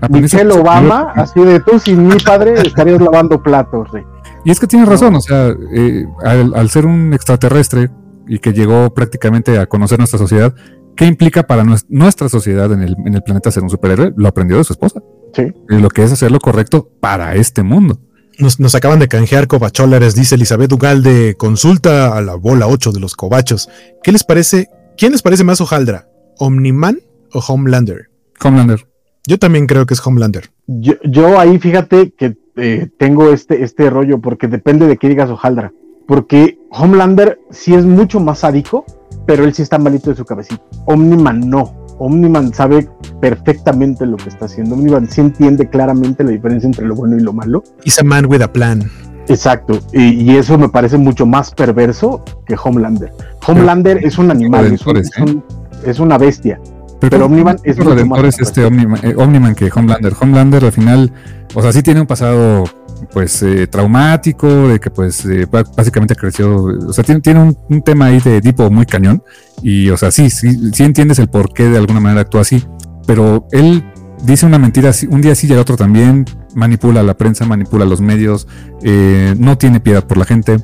Michelle 0.09 0.51
Obama, 0.53 1.11
así 1.15 1.39
de 1.41 1.59
tú 1.59 1.79
sin 1.79 2.07
mi 2.07 2.15
padre 2.17 2.53
estarías 2.61 3.01
lavando 3.01 3.41
platos, 3.41 3.91
rey. 3.91 4.03
Y 4.45 4.51
es 4.51 4.59
que 4.59 4.67
tienes 4.67 4.87
razón, 4.87 5.15
o 5.15 5.21
sea, 5.21 5.53
eh, 5.73 6.05
al, 6.23 6.53
al 6.55 6.69
ser 6.69 6.85
un 6.85 7.13
extraterrestre 7.13 7.89
y 8.27 8.39
que 8.39 8.53
llegó 8.53 8.93
prácticamente 8.93 9.57
a 9.59 9.65
conocer 9.65 9.97
nuestra 9.99 10.17
sociedad, 10.19 10.53
¿qué 10.95 11.05
implica 11.05 11.43
para 11.43 11.63
nues- 11.63 11.85
nuestra 11.89 12.29
sociedad 12.29 12.71
en 12.71 12.81
el, 12.81 12.95
en 13.05 13.13
el 13.15 13.21
planeta 13.23 13.51
ser 13.51 13.63
un 13.63 13.69
superhéroe? 13.69 14.13
Lo 14.15 14.27
aprendió 14.27 14.57
de 14.57 14.63
su 14.63 14.73
esposa. 14.73 15.01
Sí. 15.33 15.43
Y 15.69 15.75
lo 15.79 15.89
que 15.89 16.03
es 16.03 16.11
hacer 16.11 16.31
lo 16.31 16.39
correcto 16.39 16.89
para 16.99 17.35
este 17.35 17.63
mundo. 17.63 17.99
Nos, 18.37 18.59
nos 18.59 18.73
acaban 18.75 18.99
de 18.99 19.09
canjear 19.09 19.47
cobacholares, 19.47 20.15
dice 20.15 20.35
Elizabeth 20.35 20.71
Ugalde, 20.71 21.35
consulta 21.37 22.15
a 22.17 22.21
la 22.21 22.35
bola 22.35 22.67
8 22.67 22.91
de 22.93 22.99
los 23.01 23.15
cobachos. 23.15 23.67
¿Qué 24.01 24.11
les 24.13 24.23
parece? 24.23 24.69
¿Quién 24.97 25.11
les 25.11 25.21
parece 25.21 25.43
más 25.43 25.59
hojaldra? 25.59 26.07
¿Omniman 26.37 26.99
o 27.33 27.39
Homelander? 27.39 28.09
Homelander. 28.41 28.87
Yo 29.27 29.37
también 29.37 29.67
creo 29.67 29.85
que 29.85 29.93
es 29.93 30.07
Homelander. 30.07 30.49
Yo, 30.67 30.93
yo 31.03 31.37
ahí 31.37 31.59
fíjate 31.59 32.13
que 32.17 32.37
eh, 32.59 32.89
tengo 32.97 33.29
este, 33.31 33.63
este 33.63 33.89
rollo, 33.89 34.19
porque 34.19 34.47
depende 34.47 34.87
de 34.87 34.97
qué 34.97 35.09
digas 35.09 35.29
Ojaldra. 35.29 35.71
Porque 36.07 36.57
Homelander 36.71 37.39
sí 37.51 37.73
es 37.75 37.85
mucho 37.85 38.19
más 38.19 38.39
sádico, 38.39 38.83
pero 39.27 39.43
él 39.43 39.53
sí 39.53 39.61
está 39.61 39.77
malito 39.77 40.09
de 40.09 40.15
su 40.15 40.25
cabecita. 40.25 40.61
Omniman 40.85 41.49
no. 41.49 41.75
Omniman 41.99 42.53
sabe 42.53 42.87
perfectamente 43.21 44.05
lo 44.05 44.17
que 44.17 44.29
está 44.29 44.45
haciendo. 44.45 44.73
Omniman 44.75 45.07
sí 45.09 45.21
entiende 45.21 45.69
claramente 45.69 46.23
la 46.23 46.31
diferencia 46.31 46.65
entre 46.67 46.85
lo 46.87 46.95
bueno 46.95 47.15
y 47.17 47.19
lo 47.19 47.33
malo. 47.33 47.63
Is 47.83 47.99
a 47.99 48.03
man 48.03 48.25
with 48.25 48.41
a 48.41 48.51
plan. 48.51 48.83
Exacto. 49.27 49.79
Y, 49.93 50.23
y 50.31 50.37
eso 50.37 50.57
me 50.57 50.69
parece 50.69 50.97
mucho 50.97 51.25
más 51.27 51.51
perverso 51.51 52.23
que 52.47 52.55
Homelander. 52.61 53.11
Homelander 53.45 54.03
es 54.03 54.17
un 54.17 54.31
animal, 54.31 54.65
es, 54.73 54.85
un- 54.85 54.95
Redentores, 54.95 55.11
es 55.15 55.21
un- 55.21 55.43
es 55.85 55.99
una 55.99 56.17
bestia. 56.17 56.59
Pero 56.99 57.17
¿cómo- 57.17 57.25
Omniman 57.27 57.57
es 57.63 57.77
mucho 57.77 57.89
redentor 57.91 58.23
más 58.25 58.33
es 58.35 58.41
este 58.41 58.65
Omniman, 58.65 58.99
eh, 59.03 59.13
Omniman 59.17 59.55
que 59.55 59.69
Homelander. 59.73 60.13
Homelander 60.19 60.65
al 60.65 60.71
final, 60.71 61.13
o 61.53 61.61
sea, 61.61 61.71
sí 61.71 61.81
tiene 61.81 62.01
un 62.01 62.07
pasado 62.07 62.65
pues 63.13 63.41
eh, 63.43 63.65
traumático, 63.67 64.45
de 64.67 64.79
que 64.81 64.89
pues 64.89 65.23
eh, 65.25 65.47
básicamente 65.49 66.15
creció, 66.15 66.55
o 66.63 66.91
sea, 66.91 67.03
tiene, 67.05 67.21
tiene 67.21 67.39
un, 67.41 67.57
un 67.69 67.81
tema 67.81 68.07
ahí 68.07 68.19
de 68.19 68.41
tipo 68.41 68.69
muy 68.69 68.85
cañón 68.85 69.23
y 69.63 69.89
o 69.89 69.95
sea, 69.95 70.11
sí, 70.11 70.29
sí, 70.29 70.71
sí 70.73 70.83
entiendes 70.83 71.17
el 71.19 71.29
por 71.29 71.53
qué 71.53 71.69
de 71.69 71.77
alguna 71.77 72.01
manera 72.01 72.21
actúa 72.21 72.41
así, 72.41 72.61
pero 73.07 73.47
él 73.53 73.85
dice 74.23 74.45
una 74.45 74.59
mentira 74.59 74.91
un 75.09 75.21
día 75.21 75.33
sí 75.35 75.47
y 75.47 75.53
el 75.53 75.59
otro 75.59 75.77
también, 75.77 76.25
manipula 76.55 76.99
a 76.99 77.03
la 77.03 77.13
prensa, 77.15 77.45
manipula 77.45 77.85
a 77.85 77.87
los 77.87 78.01
medios, 78.01 78.45
eh, 78.83 79.33
no 79.37 79.57
tiene 79.57 79.79
piedad 79.79 80.03
por 80.03 80.17
la 80.17 80.25
gente 80.25 80.57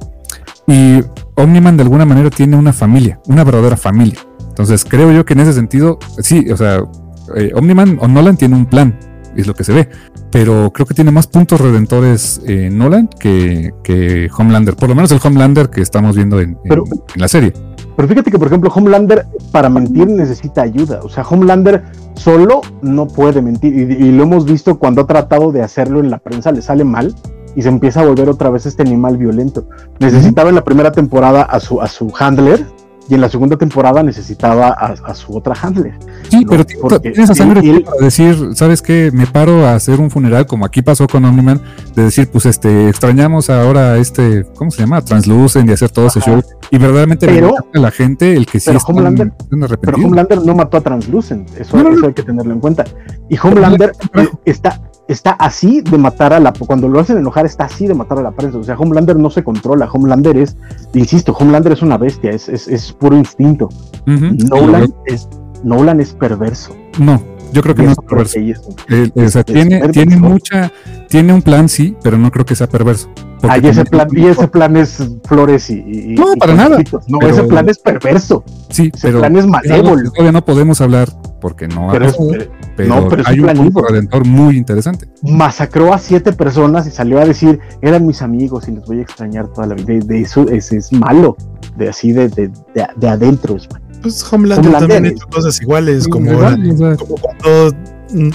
y 0.67 1.01
Omniman 1.35 1.77
de 1.77 1.83
alguna 1.83 2.05
manera 2.05 2.29
tiene 2.29 2.57
una 2.57 2.73
familia, 2.73 3.19
una 3.27 3.45
verdadera 3.45 3.77
familia. 3.77 4.19
Entonces 4.55 4.85
creo 4.85 5.11
yo 5.11 5.25
que 5.25 5.33
en 5.33 5.41
ese 5.41 5.51
sentido, 5.51 5.99
sí, 6.19 6.49
o 6.49 6.55
sea, 6.55 6.81
eh, 7.35 7.51
Omniman 7.55 7.97
o 8.01 8.07
Nolan 8.07 8.37
tiene 8.37 8.55
un 8.55 8.65
plan, 8.65 8.97
es 9.35 9.47
lo 9.47 9.53
que 9.53 9.65
se 9.65 9.73
ve, 9.73 9.89
pero 10.31 10.71
creo 10.73 10.85
que 10.85 10.93
tiene 10.93 11.11
más 11.11 11.27
puntos 11.27 11.59
redentores 11.59 12.39
eh, 12.47 12.69
Nolan 12.71 13.09
que, 13.19 13.73
que 13.83 14.29
Homelander, 14.37 14.75
por 14.77 14.87
lo 14.87 14.95
menos 14.95 15.11
el 15.11 15.19
Homelander 15.21 15.69
que 15.69 15.81
estamos 15.81 16.15
viendo 16.15 16.39
en, 16.39 16.51
en- 16.51 16.57
Pero- 16.69 16.83
en 17.15 17.21
la 17.21 17.27
serie. 17.27 17.51
Pero 17.97 18.07
fíjate 18.07 18.31
que, 18.31 18.37
por 18.39 18.47
ejemplo, 18.47 18.69
Homelander 18.73 19.25
para 19.51 19.69
mentir 19.69 20.07
necesita 20.07 20.61
ayuda. 20.61 20.99
O 21.03 21.07
sea, 21.09 21.23
Homelander 21.23 21.83
solo 22.13 22.59
no 22.81 23.07
puede 23.07 23.41
mentir. 23.41 23.73
Y, 23.73 23.93
y 24.07 24.11
lo 24.11 24.23
hemos 24.23 24.43
visto 24.45 24.77
cuando 24.79 25.01
ha 25.01 25.07
tratado 25.07 25.51
de 25.53 25.61
hacerlo 25.61 26.01
en 26.01 26.09
la 26.09 26.17
prensa, 26.17 26.51
le 26.51 26.61
sale 26.61 26.83
mal 26.83 27.15
y 27.55 27.61
se 27.61 27.69
empieza 27.69 28.01
a 28.01 28.05
volver 28.05 28.27
otra 28.27 28.49
vez 28.49 28.65
este 28.65 28.81
animal 28.81 29.15
violento. 29.17 29.67
Necesitaba 29.99 30.49
en 30.49 30.55
la 30.55 30.63
primera 30.65 30.91
temporada 30.91 31.43
a 31.43 31.59
su, 31.61 31.81
a 31.81 31.87
su 31.87 32.11
handler 32.19 32.65
y 33.07 33.13
en 33.15 33.21
la 33.21 33.29
segunda 33.29 33.55
temporada 33.57 34.01
necesitaba 34.03 34.67
a, 34.69 34.95
a 35.05 35.13
su 35.13 35.35
otra 35.37 35.53
handler. 35.61 35.93
Sí, 36.29 36.43
No, 36.43 36.49
pero 36.49 36.65
porque 36.81 37.11
tienes 37.11 37.29
a 37.29 37.35
sangre 37.35 37.61
él- 37.61 37.83
para 37.83 37.97
decir, 38.03 38.49
¿sabes 38.55 38.81
qué? 38.81 39.11
Me 39.13 39.27
paro 39.27 39.65
a 39.65 39.75
hacer 39.75 39.99
un 39.99 40.09
funeral, 40.09 40.45
como 40.47 40.65
aquí 40.65 40.81
pasó 40.81 41.05
con 41.07 41.23
Omniman, 41.25 41.61
de 41.95 42.03
decir, 42.03 42.29
pues 42.31 42.45
este, 42.47 42.89
extrañamos 42.89 43.49
ahora 43.49 43.93
a 43.93 43.97
este, 43.97 44.45
¿cómo 44.55 44.71
se 44.71 44.81
llama? 44.81 45.01
Translucent 45.01 45.69
y 45.69 45.73
hacer 45.73 45.89
todo 45.91 46.07
ese 46.07 46.19
show. 46.21 46.41
Y 46.71 46.77
verdaderamente 46.79 47.27
Pero- 47.27 47.53
a 47.73 47.79
la 47.79 47.91
gente 47.91 48.33
el 48.35 48.45
que 48.47 48.59
sí 48.59 48.65
pero 48.67 48.79
están- 48.79 48.95
Homelander- 48.95 49.33
están 49.39 49.79
Pero. 49.81 49.97
Homelander 49.97 50.41
no 50.45 50.55
mató 50.55 50.77
a 50.77 50.81
Translucent. 50.81 51.49
Eso, 51.59 51.77
No, 51.77 51.83
no, 51.83 51.89
no. 51.91 51.97
eso 51.97 52.07
hay 52.07 52.13
que 52.13 52.23
tenerlo 52.23 52.53
en 52.53 52.59
cuenta. 52.59 52.85
Y 53.29 53.37
Homelander 53.37 53.91
está, 54.45 54.81
está 55.07 55.31
así 55.31 55.81
de 55.81 55.97
matar 55.97 56.33
a 56.33 56.39
la. 56.39 56.53
Cuando 56.53 56.87
lo 56.87 56.99
hacen 56.99 57.17
enojar, 57.17 57.45
está 57.45 57.65
así 57.65 57.87
de 57.87 57.93
matar 57.93 58.19
a 58.19 58.23
la 58.23 58.31
prensa. 58.31 58.57
O 58.57 58.63
sea, 58.63 58.75
Homelander 58.75 59.17
no 59.17 59.29
se 59.29 59.43
controla. 59.43 59.89
Homelander 59.91 60.37
es, 60.37 60.57
insisto, 60.93 61.33
Homelander 61.33 61.73
es 61.73 61.81
una 61.81 61.97
bestia. 61.97 62.31
Es, 62.31 62.49
es, 62.49 62.67
es 62.67 62.91
puro 62.91 63.15
instinto. 63.17 63.69
Nolan 64.05 64.93
es, 65.05 65.27
Nolan 65.63 65.99
es 65.99 66.13
perverso. 66.13 66.75
No, 66.99 67.21
yo 67.55 67.61
creo 67.63 67.73
que 67.75 67.83
no 67.83 67.91
es 67.91 67.97
perverso. 67.97 68.39
Eh, 68.89 69.09
o 69.15 69.29
sea, 69.29 69.41
es 69.41 69.45
tiene, 69.45 69.69
perverso. 69.79 69.91
tiene 69.93 70.17
mucha, 70.17 70.71
tiene 71.07 71.33
un 71.33 71.41
plan, 71.41 71.69
sí, 71.69 71.95
pero 72.03 72.17
no 72.17 72.29
creo 72.31 72.45
que 72.45 72.55
sea 72.55 72.67
perverso. 72.67 73.09
Ah, 73.47 73.57
y 73.59 73.67
ese, 73.67 73.85
plan, 73.85 74.07
y 74.11 74.25
ese 74.25 74.47
plan 74.47 74.75
es 74.75 74.97
flores 75.25 75.69
y. 75.69 75.75
y- 75.75 76.15
No, 76.15 76.33
y 76.33 76.37
para 76.39 76.53
nada. 76.55 76.79
No, 77.07 77.19
Pero- 77.19 77.31
ese 77.33 77.43
plan 77.43 77.69
es 77.69 77.77
perverso. 77.79 78.43
Sí, 78.69 78.91
Ese 78.93 79.07
pero 79.07 79.19
plan 79.19 79.37
es 79.37 79.45
malévolo. 79.47 80.09
todavía 80.11 80.31
no 80.31 80.43
podemos 80.43 80.81
hablar 80.81 81.09
porque 81.39 81.67
no 81.67 81.89
Pero, 81.91 82.05
pasado, 82.07 82.27
pero 82.31 82.51
pero 82.75 82.89
no, 83.01 83.07
pero 83.07 83.23
hay 83.27 83.39
un 83.39 83.71
redentor 83.87 84.25
muy 84.25 84.57
interesante. 84.57 85.07
masacró 85.21 85.93
a 85.93 85.99
siete 85.99 86.33
personas 86.33 86.87
y 86.87 86.91
salió 86.91 87.19
a 87.19 87.25
decir 87.25 87.59
eran 87.81 88.05
mis 88.07 88.21
amigos 88.23 88.67
y 88.67 88.71
les 88.71 88.83
voy 88.85 88.99
a 88.99 89.01
extrañar 89.03 89.47
toda 89.53 89.67
la 89.67 89.75
vida. 89.75 89.85
De, 89.85 89.99
de 89.99 90.21
eso 90.21 90.49
es, 90.49 90.71
es 90.71 90.91
malo, 90.91 91.37
de 91.77 91.87
así 91.89 92.11
de, 92.13 92.29
de, 92.29 92.47
de, 92.73 92.87
de 92.95 93.07
adentro. 93.07 93.55
es 93.57 93.69
malo. 93.71 93.84
Pues 94.05 94.23
Homelander, 94.31 94.67
Homelander 94.67 94.79
también 94.79 95.05
ha 95.05 95.15
hecho 95.15 95.27
cosas 95.27 95.59
iguales, 95.59 96.07
como, 96.07 96.29
¿verdad? 96.29 96.59
O 96.71 96.77
sea, 96.77 96.95
como 96.95 97.15
cuando 97.15 97.75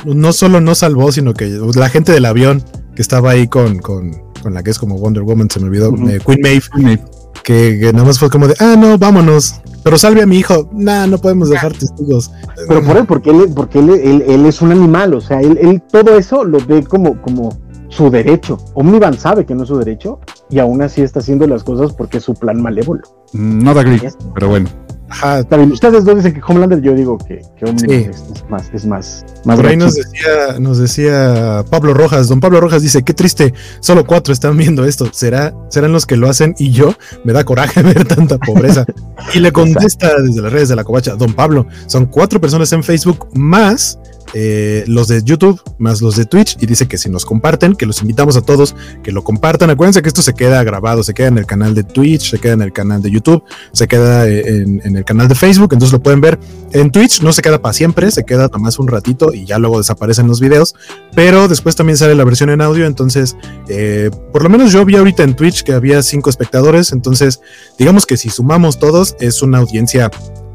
no 0.05 0.33
solo 0.33 0.61
no 0.61 0.75
salvó, 0.75 1.13
sino 1.13 1.33
que 1.33 1.47
la 1.77 1.89
gente 1.89 2.11
del 2.11 2.25
avión 2.25 2.61
que 2.97 3.03
estaba 3.03 3.31
ahí 3.31 3.47
con, 3.47 3.79
con, 3.79 4.11
con 4.43 4.53
la 4.53 4.65
que 4.65 4.71
es 4.71 4.81
como 4.81 4.99
Wonder 4.99 5.23
Woman, 5.23 5.49
se 5.49 5.61
me 5.61 5.67
olvidó, 5.67 5.95
eh, 6.09 6.19
Queen 6.27 6.41
Maeve, 6.43 7.01
que, 7.45 7.79
que 7.81 7.93
nada 7.93 8.05
más 8.05 8.19
fue 8.19 8.31
como 8.31 8.49
de, 8.49 8.57
ah, 8.59 8.75
no, 8.77 8.99
vámonos. 8.99 9.61
Pero 9.85 9.97
salve 9.97 10.23
a 10.23 10.27
mi 10.27 10.39
hijo. 10.39 10.69
Nah, 10.73 11.07
no 11.07 11.19
podemos 11.19 11.49
dejar 11.49 11.73
testigos. 11.73 12.33
Pero 12.67 12.83
por 12.83 12.97
él, 12.97 13.07
porque 13.07 13.31
él, 13.31 13.53
porque 13.55 13.79
él, 13.79 13.91
él, 13.91 14.25
él 14.27 14.45
es 14.45 14.61
un 14.61 14.73
animal, 14.73 15.15
o 15.15 15.21
sea, 15.21 15.41
él, 15.41 15.57
él 15.63 15.81
todo 15.91 16.19
eso 16.19 16.43
lo 16.43 16.59
ve 16.67 16.83
como, 16.83 17.23
como 17.23 17.57
su 17.91 18.11
derecho. 18.11 18.59
Omnivan 18.75 19.17
sabe 19.17 19.47
que 19.47 19.55
no 19.55 19.63
es 19.63 19.69
su 19.69 19.79
derecho 19.79 20.19
y 20.51 20.59
aún 20.59 20.83
así 20.83 21.01
está 21.01 21.21
haciendo 21.21 21.47
las 21.47 21.63
cosas 21.63 21.93
porque 21.93 22.19
es 22.19 22.25
su 22.25 22.35
plan 22.35 22.61
malévolo. 22.61 23.03
No 23.33 23.73
da 23.73 23.83
agree, 23.83 24.11
pero 24.35 24.49
bueno. 24.49 24.69
Ajá. 25.11 25.41
Está 25.41 25.57
bien. 25.57 25.73
Ustedes 25.73 26.05
dos 26.05 26.17
dicen 26.17 26.33
que 26.33 26.41
Homelander, 26.47 26.81
yo 26.81 26.95
digo 26.95 27.19
que, 27.19 27.43
que 27.59 28.11
es, 28.11 28.23
más, 28.49 28.71
es 28.73 28.87
más, 28.87 29.25
más 29.45 29.57
Por 29.57 29.67
ahí 29.67 29.77
nos 29.77 29.95
decía, 29.95 30.59
nos 30.59 30.79
decía 30.79 31.65
Pablo 31.69 31.95
Rojas, 31.95 32.29
don 32.29 32.41
Pablo 32.41 32.61
Rojas 32.61 32.83
dice, 32.83 33.03
qué 33.03 33.13
triste, 33.13 33.53
solo 33.81 34.07
cuatro 34.07 34.33
están 34.33 34.57
viendo 34.57 34.85
esto, 34.85 35.09
¿será, 35.13 35.53
serán 35.69 35.93
los 35.93 36.07
que 36.07 36.17
lo 36.17 36.29
hacen 36.29 36.55
y 36.59 36.71
yo 36.71 36.95
me 37.25 37.33
da 37.33 37.45
coraje 37.45 37.83
ver 37.83 38.07
tanta 38.07 38.39
pobreza. 38.39 38.87
y 39.35 39.41
le 39.41 39.53
contesta 39.53 40.11
desde 40.23 40.43
las 40.43 40.53
redes 40.53 40.69
de 40.69 40.77
la 40.77 40.85
covacha, 40.85 41.17
don 41.17 41.35
Pablo, 41.35 41.67
son 41.87 42.07
cuatro 42.07 42.41
personas 42.41 42.73
en 42.73 42.85
Facebook 42.85 43.29
más 43.35 43.99
eh, 44.35 44.85
los 44.87 45.09
de 45.09 45.23
YouTube 45.23 45.61
más 45.79 46.01
los 46.03 46.17
de 46.17 46.25
Twitch 46.25 46.57
y 46.61 46.67
dice 46.67 46.87
que 46.87 46.99
si 46.99 47.09
nos 47.09 47.25
comparten, 47.25 47.75
que 47.75 47.87
los 47.87 48.01
invitamos 48.03 48.37
a 48.37 48.43
todos 48.43 48.75
que 49.03 49.13
lo 49.13 49.25
compartan. 49.25 49.71
Acuérdense 49.71 50.03
que 50.03 50.09
esto 50.09 50.23
se 50.23 50.35
queda 50.35 50.63
grabado, 50.63 51.03
se 51.03 51.15
queda 51.15 51.29
en 51.29 51.39
el 51.39 51.47
canal 51.47 51.75
de 51.75 51.83
Twitch, 51.85 52.31
se 52.31 52.39
queda 52.39 52.55
en 52.55 52.63
el 52.63 52.73
canal 52.73 53.03
de 53.03 53.11
YouTube, 53.11 53.43
se 53.73 53.89
queda 53.89 54.29
eh, 54.29 54.63
en, 54.63 54.97
el 54.97 55.05
canal 55.05 55.29
de 55.29 55.35
Facebook, 55.35 55.73
entonces 55.73 55.93
lo 55.93 56.03
pueden 56.03 56.21
ver 56.21 56.39
en 56.73 56.91
Twitch, 56.91 57.23
no 57.23 57.33
se 57.33 57.43
queda 57.43 57.61
para 57.61 57.73
siempre, 57.73 58.11
se 58.11 58.25
queda 58.25 58.49
más 58.59 58.79
un 58.79 58.89
ratito 58.89 59.33
y 59.33 59.47
ya 59.47 59.59
luego 59.59 59.79
desaparecen 59.79 60.27
los 60.29 60.41
videos, 60.41 60.75
pero 61.15 61.49
después 61.49 61.77
también 61.77 61.97
sale 61.97 62.15
la 62.15 62.25
versión 62.25 62.51
en 62.51 62.61
audio, 62.61 62.87
entonces 62.87 63.37
eh, 63.69 64.11
por 64.33 64.43
lo 64.43 64.49
menos 64.49 64.73
yo 64.73 64.85
vi 64.85 64.97
ahorita 64.97 65.23
en 65.23 65.35
Twitch 65.35 65.63
que 65.63 65.73
había 65.73 66.03
cinco 66.03 66.31
espectadores, 66.31 66.93
entonces 66.93 67.41
digamos 67.79 68.07
que 68.07 68.17
si 68.17 68.31
sumamos 68.31 68.79
todos 68.79 69.17
es 69.21 69.43
una 69.43 69.59
audiencia 69.59 70.11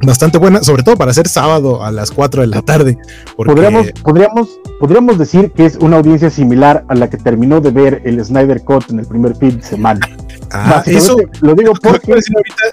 bastante 0.06 0.38
buena, 0.38 0.64
sobre 0.64 0.84
todo 0.84 0.95
para 0.95 1.14
ser 1.14 1.28
sábado 1.28 1.84
a 1.84 1.91
las 1.91 2.12
4 2.12 2.41
de 2.41 2.47
la 2.47 2.62
tarde. 2.62 2.97
Podríamos, 3.36 3.91
podríamos, 4.03 4.60
podríamos 4.80 5.18
decir 5.18 5.51
que 5.51 5.66
es 5.66 5.78
una 5.78 5.97
audiencia 5.97 6.30
similar 6.30 6.86
a 6.88 6.95
la 6.95 7.10
que 7.10 7.18
terminó 7.18 7.62
de 7.62 7.72
ver 7.72 8.01
el 8.06 8.24
Snyder 8.24 8.64
Cut 8.64 8.89
en 8.89 8.99
el 8.99 9.06
primer 9.06 9.36
fin 9.36 9.58
de 9.58 9.64
semana. 9.64 10.08
Ah, 10.51 10.84
eso 10.86 11.18
lo 11.41 11.56
digo 11.56 11.74
porque 11.82 12.14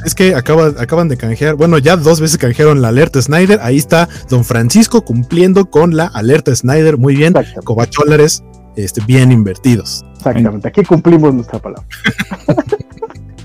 es 0.04 0.14
que 0.14 0.34
acaban 0.34 1.08
de 1.08 1.16
canjear, 1.16 1.56
bueno, 1.56 1.78
ya 1.78 1.96
dos 1.96 2.20
veces 2.20 2.38
canjearon 2.38 2.82
la 2.82 2.88
alerta 2.88 3.20
Snyder. 3.20 3.60
Ahí 3.62 3.78
está 3.78 4.08
Don 4.28 4.44
Francisco 4.44 5.02
cumpliendo 5.02 5.64
con 5.64 5.96
la 5.96 6.06
alerta 6.06 6.54
Snyder. 6.54 6.98
Muy 6.98 7.16
bien, 7.16 7.34
cobacholares 7.64 8.44
este, 8.76 9.00
bien 9.06 9.32
invertidos. 9.32 10.04
Exactamente, 10.16 10.68
aquí 10.68 10.82
cumplimos 10.84 11.34
nuestra 11.34 11.58
palabra. 11.58 11.84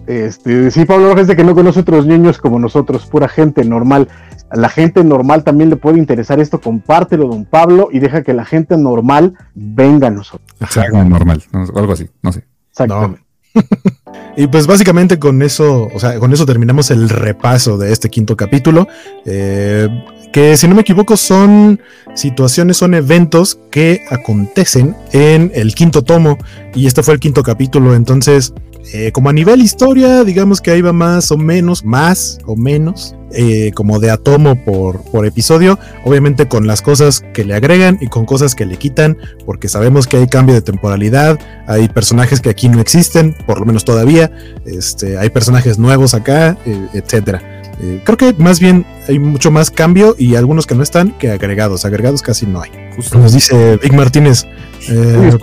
Este, 0.08 0.72
sí, 0.72 0.86
Pablo 0.86 1.10
Rojas 1.10 1.28
de 1.28 1.36
que 1.36 1.44
no 1.44 1.54
conoce 1.54 1.82
otros 1.82 2.06
niños 2.06 2.38
como 2.38 2.60
nosotros, 2.60 3.06
pura 3.06 3.28
gente 3.28 3.66
normal. 3.66 4.08
A 4.50 4.56
la 4.56 4.70
gente 4.70 5.04
normal 5.04 5.44
también 5.44 5.70
le 5.70 5.76
puede 5.76 6.00
interesar 6.00 6.40
esto, 6.40 6.62
compártelo, 6.62 7.28
don 7.28 7.44
Pablo, 7.44 7.90
y 7.92 8.00
deja 8.00 8.24
que 8.24 8.34
la 8.34 8.46
gente 8.46 8.78
normal 8.78 9.34
venga 9.54 10.08
a 10.08 10.12
nosotros. 10.12 10.50
Exacto, 10.62 11.04
normal, 11.04 11.44
algo 11.76 11.92
así, 11.92 12.10
no 12.22 12.32
sé. 12.32 12.46
Exactamente. 12.70 13.22
y 14.38 14.48
pues 14.48 14.66
básicamente 14.66 15.20
con 15.20 15.42
eso, 15.42 15.90
o 15.94 16.00
sea, 16.00 16.18
con 16.20 16.32
eso 16.32 16.46
terminamos 16.46 16.90
el 16.92 17.10
repaso 17.10 17.78
de 17.78 17.92
este 17.92 18.10
quinto 18.10 18.38
capítulo. 18.38 18.88
Eh, 19.26 19.90
que 20.32 20.56
si 20.56 20.68
no 20.68 20.76
me 20.76 20.82
equivoco 20.82 21.18
son 21.18 21.82
situaciones, 22.14 22.78
son 22.78 22.94
eventos 22.94 23.60
que 23.72 24.06
acontecen 24.10 24.96
en 25.12 25.52
el 25.54 25.74
quinto 25.76 26.04
tomo 26.04 26.38
y 26.76 26.88
este 26.88 27.04
fue 27.04 27.16
el 27.16 27.20
quinto 27.20 27.44
capítulo, 27.44 27.96
entonces 27.96 28.54
eh, 28.94 29.12
como 29.12 29.30
a 29.30 29.34
nivel 29.34 29.62
historia, 29.62 30.24
digamos 30.24 30.62
que 30.62 30.72
ahí 30.72 30.82
va 30.82 30.94
más 30.94 31.32
o 31.32 31.38
menos, 31.38 31.84
más 31.84 32.40
o 32.46 32.56
menos, 32.56 33.16
eh, 33.32 33.72
como 33.76 34.00
de 34.00 34.10
atomo 34.10 34.64
por, 34.64 35.02
por 35.12 35.26
episodio, 35.26 35.78
obviamente 36.06 36.48
con 36.48 36.68
las 36.68 36.82
cosas 36.82 37.24
que 37.34 37.44
le 37.44 37.54
agregan 37.54 37.98
y 38.00 38.08
con 38.08 38.26
cosas 38.26 38.56
que 38.56 38.66
le 38.66 38.78
quitan, 38.78 39.18
porque 39.46 39.68
sabemos 39.68 40.08
que 40.08 40.18
hay 40.18 40.28
cambio 40.28 40.56
de 40.56 40.62
temporalidad, 40.62 41.38
hay 41.68 41.90
personajes 41.90 42.40
que 42.40 42.50
aquí 42.50 42.70
no 42.70 42.80
existen, 42.80 43.36
por 43.46 43.60
lo 43.60 43.66
menos 43.66 43.84
todavía, 43.84 44.32
este, 44.66 45.18
hay 45.18 45.30
personajes 45.32 45.78
nuevos 45.78 46.14
acá, 46.14 46.58
eh, 46.66 46.88
etcétera. 46.94 47.42
creo 48.06 48.18
que 48.18 48.34
más 48.42 48.62
bien 48.62 48.86
hay 49.10 49.20
mucho 49.20 49.52
más 49.52 49.70
cambio 49.70 50.16
y 50.18 50.36
algunos 50.36 50.66
que 50.66 50.76
no 50.76 50.84
están 50.84 51.12
que 51.20 51.30
agregados. 51.30 51.84
Agregados 51.84 52.22
casi 52.22 52.46
no 52.46 52.62
hay. 52.62 52.72
Justo 52.96 53.20
nos 53.20 53.34
dice 53.34 53.78
Vic 53.84 53.94
Martínez. 53.94 54.46
Un 54.90 55.38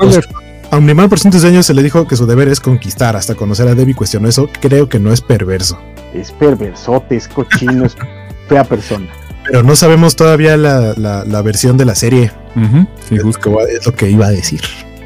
animal 0.76 1.08
por 1.08 1.18
cientos 1.18 1.42
de 1.42 1.48
años 1.48 1.66
se 1.66 1.74
le 1.74 1.82
dijo 1.82 2.06
que 2.06 2.16
su 2.16 2.26
deber 2.26 2.48
es 2.48 2.60
conquistar. 2.60 3.16
Hasta 3.16 3.34
conocer 3.34 3.68
a 3.68 3.74
Debbie 3.74 3.94
cuestionó 3.94 4.28
eso. 4.28 4.48
Creo 4.60 4.88
que 4.88 4.98
no 4.98 5.12
es 5.12 5.20
perverso. 5.20 5.78
Es 6.12 6.32
perversote, 6.32 7.16
es 7.16 7.28
cochino, 7.28 7.86
es 7.86 7.96
fea 8.48 8.64
persona. 8.64 9.06
Pero 9.46 9.62
no 9.62 9.76
sabemos 9.76 10.16
todavía 10.16 10.56
la, 10.56 11.42
versión 11.42 11.76
de 11.76 11.84
la 11.84 11.94
serie. 11.94 12.32
es, 13.10 13.86
lo 13.86 13.92
que 13.94 14.10
iba 14.10 14.26
a 14.26 14.30
decir. 14.30 14.62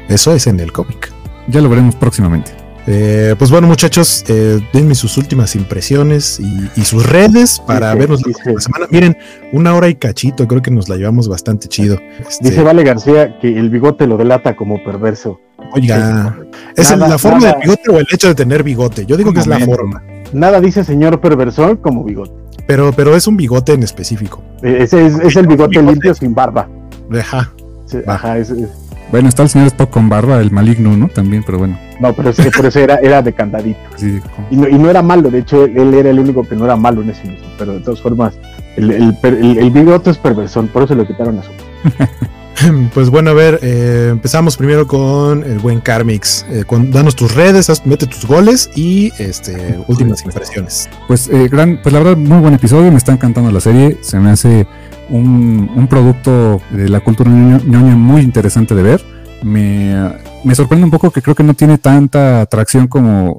Eso 0.07 0.33
es 0.33 0.47
en 0.47 0.59
el 0.59 0.71
cómic. 0.71 1.11
Ya 1.47 1.61
lo 1.61 1.69
veremos 1.69 1.95
próximamente. 1.95 2.51
Eh, 2.87 3.35
pues 3.37 3.51
bueno, 3.51 3.67
muchachos, 3.67 4.23
eh, 4.27 4.59
denme 4.73 4.95
sus 4.95 5.17
últimas 5.17 5.55
impresiones 5.55 6.39
y, 6.39 6.81
sus 6.83 7.05
redes 7.05 7.61
para 7.65 7.93
vernos 7.93 8.21
la 8.25 8.59
semana. 8.59 8.87
Miren, 8.89 9.17
una 9.51 9.75
hora 9.75 9.89
y 9.89 9.95
cachito, 9.95 10.47
creo 10.47 10.61
que 10.61 10.71
nos 10.71 10.89
la 10.89 10.95
llevamos 10.95 11.27
bastante 11.27 11.67
chido. 11.67 11.99
Este, 12.19 12.49
dice 12.49 12.63
Vale 12.63 12.83
García 12.83 13.37
que 13.39 13.59
el 13.59 13.69
bigote 13.69 14.07
lo 14.07 14.17
delata 14.17 14.55
como 14.55 14.83
perverso. 14.83 15.39
Oiga, 15.73 16.35
¿es 16.75 16.97
la 16.97 17.17
forma 17.17 17.47
del 17.47 17.55
bigote 17.61 17.91
o 17.91 17.99
el 17.99 18.07
hecho 18.11 18.27
de 18.29 18.35
tener 18.35 18.63
bigote? 18.63 19.05
Yo 19.05 19.17
digo 19.17 19.33
que 19.33 19.41
es 19.41 19.47
la 19.47 19.59
forma. 19.59 20.01
Nada 20.33 20.59
dice 20.61 20.83
señor 20.83 21.19
perversor 21.21 21.79
como 21.81 22.03
bigote. 22.03 22.31
Pero, 22.65 22.91
pero 22.93 23.15
es 23.15 23.27
un 23.27 23.35
bigote 23.35 23.73
en 23.73 23.83
específico. 23.83 24.41
E, 24.61 24.83
ese 24.83 25.05
es, 25.05 25.35
el 25.35 25.47
bigote, 25.47 25.81
limpio 25.81 26.13
sin 26.13 26.33
barba. 26.33 26.67
Ajá. 27.11 27.51
ajá, 28.07 28.37
es, 28.37 28.53
Bueno, 29.11 29.29
está 29.29 29.43
el 29.43 29.49
señor 29.49 29.67
Spock 29.67 29.89
con 29.89 30.07
barba, 30.07 30.39
el 30.39 30.51
maligno, 30.51 30.95
¿no? 30.95 31.07
También, 31.07 31.43
pero 31.43 31.57
bueno. 31.57 31.79
No, 31.99 32.13
pero 32.13 32.29
ese, 32.29 32.83
era, 32.83 32.97
era 32.97 33.21
de 33.21 33.33
candadito. 33.33 33.79
y, 34.51 34.55
no, 34.55 34.67
y, 34.67 34.77
no, 34.77 34.89
era 34.89 35.01
malo, 35.01 35.29
de 35.29 35.39
hecho, 35.39 35.65
él 35.65 35.93
era 35.93 36.09
el 36.09 36.19
único 36.19 36.47
que 36.47 36.55
no 36.55 36.65
era 36.65 36.75
malo 36.75 37.01
en 37.01 37.09
ese 37.09 37.27
mismo. 37.27 37.47
Pero 37.57 37.73
de 37.73 37.79
todas 37.79 38.01
formas, 38.01 38.35
el, 38.77 38.91
el, 38.91 39.71
bigote 39.71 40.11
es 40.11 40.17
perversón, 40.17 40.67
por 40.67 40.83
eso 40.83 40.95
le 40.95 41.07
quitaron 41.07 41.39
a 41.39 41.43
su. 41.43 41.51
Pues 42.93 43.09
bueno, 43.09 43.29
a 43.29 43.33
ver, 43.33 43.59
eh, 43.61 44.09
empezamos 44.11 44.57
primero 44.57 44.85
con 44.85 45.43
el 45.43 45.59
buen 45.59 45.79
Carmix. 45.79 46.45
Eh, 46.49 46.65
danos 46.91 47.15
tus 47.15 47.33
redes, 47.33 47.71
mete 47.85 48.05
tus 48.05 48.25
goles 48.25 48.69
y 48.75 49.13
este 49.17 49.79
últimas 49.87 50.23
impresiones. 50.25 50.89
Pues 51.07 51.29
eh, 51.29 51.47
gran, 51.47 51.79
pues 51.81 51.93
la 51.93 51.99
verdad, 51.99 52.17
muy 52.17 52.39
buen 52.39 52.53
episodio, 52.53 52.91
me 52.91 52.97
está 52.97 53.13
encantando 53.13 53.49
la 53.49 53.61
serie, 53.61 53.97
se 54.01 54.19
me 54.19 54.31
hace 54.31 54.67
un, 55.09 55.87
producto 55.89 56.61
de 56.71 56.89
la 56.89 56.99
cultura 56.99 57.29
ñoña 57.31 57.95
muy 57.95 58.21
interesante 58.21 58.75
de 58.75 58.83
ver. 58.83 59.05
Me, 59.43 59.95
me, 60.43 60.55
sorprende 60.55 60.85
un 60.85 60.91
poco 60.91 61.11
que 61.11 61.21
creo 61.21 61.35
que 61.35 61.43
no 61.43 61.53
tiene 61.53 61.77
tanta 61.77 62.41
atracción 62.41 62.87
como 62.87 63.37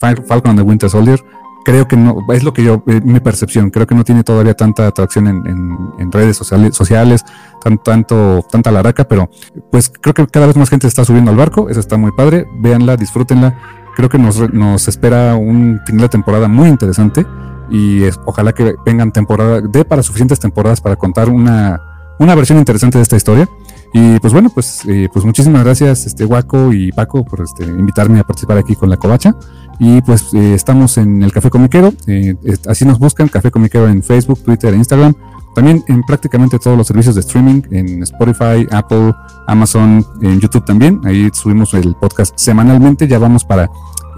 Falcon 0.00 0.50
and 0.50 0.58
the 0.58 0.62
Winter 0.62 0.90
Soldier. 0.90 1.20
Creo 1.64 1.88
que 1.88 1.96
no, 1.96 2.18
es 2.32 2.44
lo 2.44 2.52
que 2.52 2.62
yo, 2.62 2.84
eh, 2.86 3.00
mi 3.02 3.18
percepción, 3.18 3.70
creo 3.70 3.88
que 3.88 3.94
no 3.96 4.04
tiene 4.04 4.22
todavía 4.22 4.54
tanta 4.54 4.86
atracción 4.86 5.26
en, 5.26 6.12
redes 6.12 6.36
sociales, 6.36 6.76
sociales 6.76 7.24
tan, 7.60 7.78
tanto, 7.78 8.46
tanta 8.48 8.70
laraca, 8.70 9.08
pero 9.08 9.28
pues 9.72 9.90
creo 10.00 10.14
que 10.14 10.26
cada 10.28 10.46
vez 10.46 10.56
más 10.56 10.70
gente 10.70 10.86
está 10.86 11.04
subiendo 11.04 11.32
al 11.32 11.36
barco, 11.36 11.68
eso 11.68 11.80
está 11.80 11.96
muy 11.96 12.12
padre, 12.12 12.46
véanla, 12.60 12.96
disfrútenla, 12.96 13.58
creo 13.96 14.08
que 14.08 14.16
nos, 14.16 14.52
nos 14.52 14.86
espera 14.86 15.34
un 15.34 15.80
final 15.84 16.02
de 16.02 16.08
temporada 16.08 16.46
muy 16.46 16.68
interesante 16.68 17.26
y 17.70 18.02
ojalá 18.24 18.52
que 18.52 18.74
vengan 18.84 19.12
temporada, 19.12 19.60
de 19.60 19.84
para 19.84 20.02
suficientes 20.02 20.38
temporadas 20.40 20.80
para 20.80 20.96
contar 20.96 21.28
una, 21.28 21.80
una 22.18 22.34
versión 22.34 22.58
interesante 22.58 22.98
de 22.98 23.02
esta 23.02 23.16
historia. 23.16 23.48
Y 23.92 24.18
pues 24.20 24.32
bueno, 24.32 24.50
pues, 24.50 24.82
eh, 24.86 25.08
pues 25.12 25.24
muchísimas 25.24 25.64
gracias, 25.64 26.06
este 26.06 26.24
Waco 26.24 26.72
y 26.72 26.92
Paco, 26.92 27.24
por 27.24 27.40
este, 27.40 27.64
invitarme 27.64 28.20
a 28.20 28.24
participar 28.24 28.58
aquí 28.58 28.74
con 28.74 28.90
la 28.90 28.96
covacha. 28.96 29.34
Y 29.78 30.02
pues 30.02 30.34
eh, 30.34 30.54
estamos 30.54 30.98
en 30.98 31.22
el 31.22 31.32
Café 31.32 31.50
Comiquero, 31.50 31.92
eh, 32.06 32.34
así 32.68 32.84
nos 32.84 32.98
buscan, 32.98 33.28
Café 33.28 33.50
Comiquero 33.50 33.88
en 33.88 34.02
Facebook, 34.02 34.42
Twitter 34.42 34.74
e 34.74 34.76
Instagram. 34.76 35.14
También 35.54 35.82
en 35.88 36.02
prácticamente 36.02 36.58
todos 36.58 36.76
los 36.76 36.86
servicios 36.86 37.14
de 37.14 37.22
streaming, 37.22 37.62
en 37.70 38.02
Spotify, 38.02 38.66
Apple, 38.70 39.14
Amazon, 39.46 40.04
en 40.20 40.38
YouTube 40.38 40.66
también. 40.66 41.00
Ahí 41.04 41.30
subimos 41.32 41.72
el 41.72 41.94
podcast 41.94 42.34
semanalmente. 42.36 43.08
Ya 43.08 43.18
vamos 43.18 43.42
para 43.42 43.70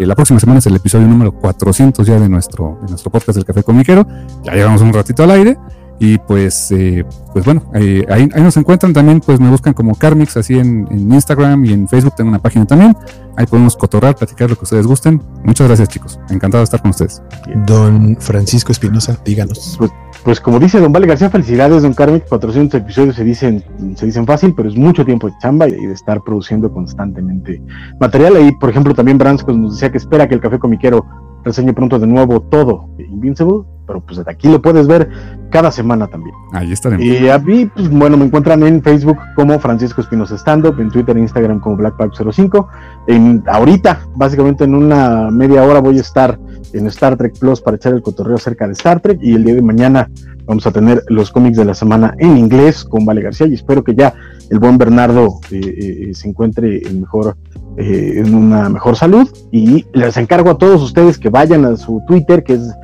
la 0.07 0.15
próxima 0.15 0.41
semana 0.41 0.59
es 0.59 0.67
el 0.67 0.77
episodio 0.77 1.07
número 1.07 1.33
400 1.33 2.07
ya 2.07 2.19
de 2.19 2.29
nuestro, 2.29 2.79
de 2.83 2.89
nuestro 2.89 3.11
podcast 3.11 3.37
del 3.37 3.45
Café 3.45 3.63
Comiquero. 3.63 4.07
Ya 4.45 4.55
llevamos 4.55 4.81
un 4.83 4.93
ratito 4.93 5.23
al 5.25 5.31
aire. 5.33 5.59
Y 6.01 6.17
pues, 6.19 6.71
eh, 6.71 7.05
pues 7.33 7.45
bueno, 7.45 7.69
ahí, 7.75 8.05
ahí, 8.09 8.27
nos 8.27 8.57
encuentran 8.57 8.93
también, 8.93 9.21
pues 9.21 9.41
me 9.41 9.51
buscan 9.51 9.75
como 9.75 9.97
Carmix, 9.97 10.37
así 10.37 10.57
en, 10.57 10.87
Instagram 10.93 11.65
y 11.65 11.73
en 11.73 11.89
Facebook 11.89 12.15
tengo 12.17 12.31
una 12.31 12.39
página 12.39 12.67
también. 12.67 12.97
Ahí 13.37 13.47
podemos 13.47 13.77
cotorrar, 13.77 14.15
platicar 14.15 14.49
lo 14.49 14.57
que 14.57 14.63
ustedes 14.63 14.87
gusten. 14.87 15.21
Muchas 15.43 15.67
gracias 15.67 15.89
chicos, 15.89 16.21
encantado 16.31 16.61
de 16.61 16.65
estar 16.65 16.81
con 16.81 16.91
ustedes. 16.91 17.21
Don 17.67 18.17
Francisco 18.21 18.71
Espinosa, 18.71 19.19
díganos. 19.25 19.77
Pues, 20.25 20.25
pues, 20.25 20.41
como 20.41 20.59
dice 20.59 20.81
Don 20.81 20.93
Vale 20.93 21.07
García, 21.07 21.31
felicidades 21.31 21.83
Don 21.83 21.95
Carmix, 21.95 22.29
400 22.29 22.81
episodios 22.81 23.17
se 23.17 23.25
dicen, 23.25 23.65
se 23.95 24.07
dicen 24.07 24.27
fácil, 24.27 24.53
pero 24.55 24.69
es 24.69 24.77
mucho 24.77 25.05
tiempo 25.05 25.29
de 25.29 25.35
chamba 25.41 25.69
y 25.69 25.87
de 25.87 25.93
estar 25.93 26.23
produciendo 26.23 26.73
constantemente 26.73 27.63
material. 28.01 28.37
Ahí, 28.37 28.53
por 28.59 28.71
ejemplo, 28.71 28.95
también 28.95 29.17
Branscos 29.17 29.57
nos 29.57 29.75
decía 29.75 29.93
que 29.93 29.99
espera 29.99 30.29
que 30.29 30.35
el 30.35 30.41
Café 30.41 30.59
Comiquero 30.59 31.05
reseñe 31.45 31.73
pronto 31.73 31.99
de 31.99 32.07
nuevo 32.07 32.41
todo 32.41 32.91
Invincible 32.99 33.65
pero 33.89 34.01
pues 34.01 34.21
aquí 34.29 34.49
lo 34.49 34.63
puedes 34.63 34.87
ver 34.87 35.09
cada 35.51 35.73
semana 35.73 36.07
también. 36.07 36.37
Ahí 36.53 36.73
estaremos. 36.73 37.05
Y 37.05 37.29
a 37.29 37.39
mí, 37.39 37.67
pues 37.75 37.89
bueno, 37.89 38.19
me 38.19 38.27
encuentran 38.27 38.63
en 38.63 38.83
Facebook 38.83 39.17
como 39.35 39.59
Francisco 39.59 40.03
Espinosa 40.03 40.37
Stand 40.37 40.67
Up, 40.67 40.79
en 40.79 40.91
Twitter 40.91 41.17
e 41.17 41.21
Instagram 41.21 41.59
como 41.59 41.79
BlackPack05. 41.79 42.67
En, 43.09 43.43
ahorita, 43.47 44.01
básicamente 44.15 44.65
en 44.65 44.75
una 44.75 45.31
media 45.31 45.65
hora 45.65 45.81
voy 45.81 45.99
a 45.99 46.03
estar 46.03 46.39
en 46.75 46.87
Star 46.89 47.17
Trek 47.17 47.39
Plus 47.39 47.61
para 47.61 47.77
echar 47.77 47.95
el 47.95 48.03
cotorreo 48.03 48.37
acerca 48.37 48.67
de 48.67 48.75
Star 48.75 49.01
Trek 49.01 49.19
y 49.23 49.35
el 49.35 49.45
día 49.45 49.55
de 49.55 49.63
mañana 49.63 50.11
vamos 50.45 50.67
a 50.67 50.71
tener 50.71 51.03
los 51.09 51.31
cómics 51.31 51.57
de 51.57 51.65
la 51.65 51.75
semana 51.75 52.15
en 52.19 52.37
inglés 52.37 52.85
con 52.85 53.05
Vale 53.05 53.23
García 53.23 53.47
y 53.47 53.55
espero 53.55 53.83
que 53.83 53.95
ya 53.95 54.15
el 54.51 54.59
buen 54.59 54.79
Bernardo 54.79 55.41
eh, 55.51 56.09
eh, 56.11 56.15
se 56.15 56.29
encuentre 56.29 56.79
en 56.87 57.01
mejor 57.01 57.37
eh, 57.77 58.23
en 58.25 58.35
una 58.35 58.69
mejor 58.69 58.97
salud. 58.97 59.29
Y 59.51 59.87
les 59.93 60.17
encargo 60.17 60.51
a 60.51 60.59
todos 60.59 60.83
ustedes 60.83 61.19
que 61.19 61.29
vayan 61.29 61.65
a 61.65 61.77
su 61.77 62.03
Twitter 62.07 62.43
que 62.43 62.55
es 62.55 62.75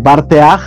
Barteag 0.00 0.60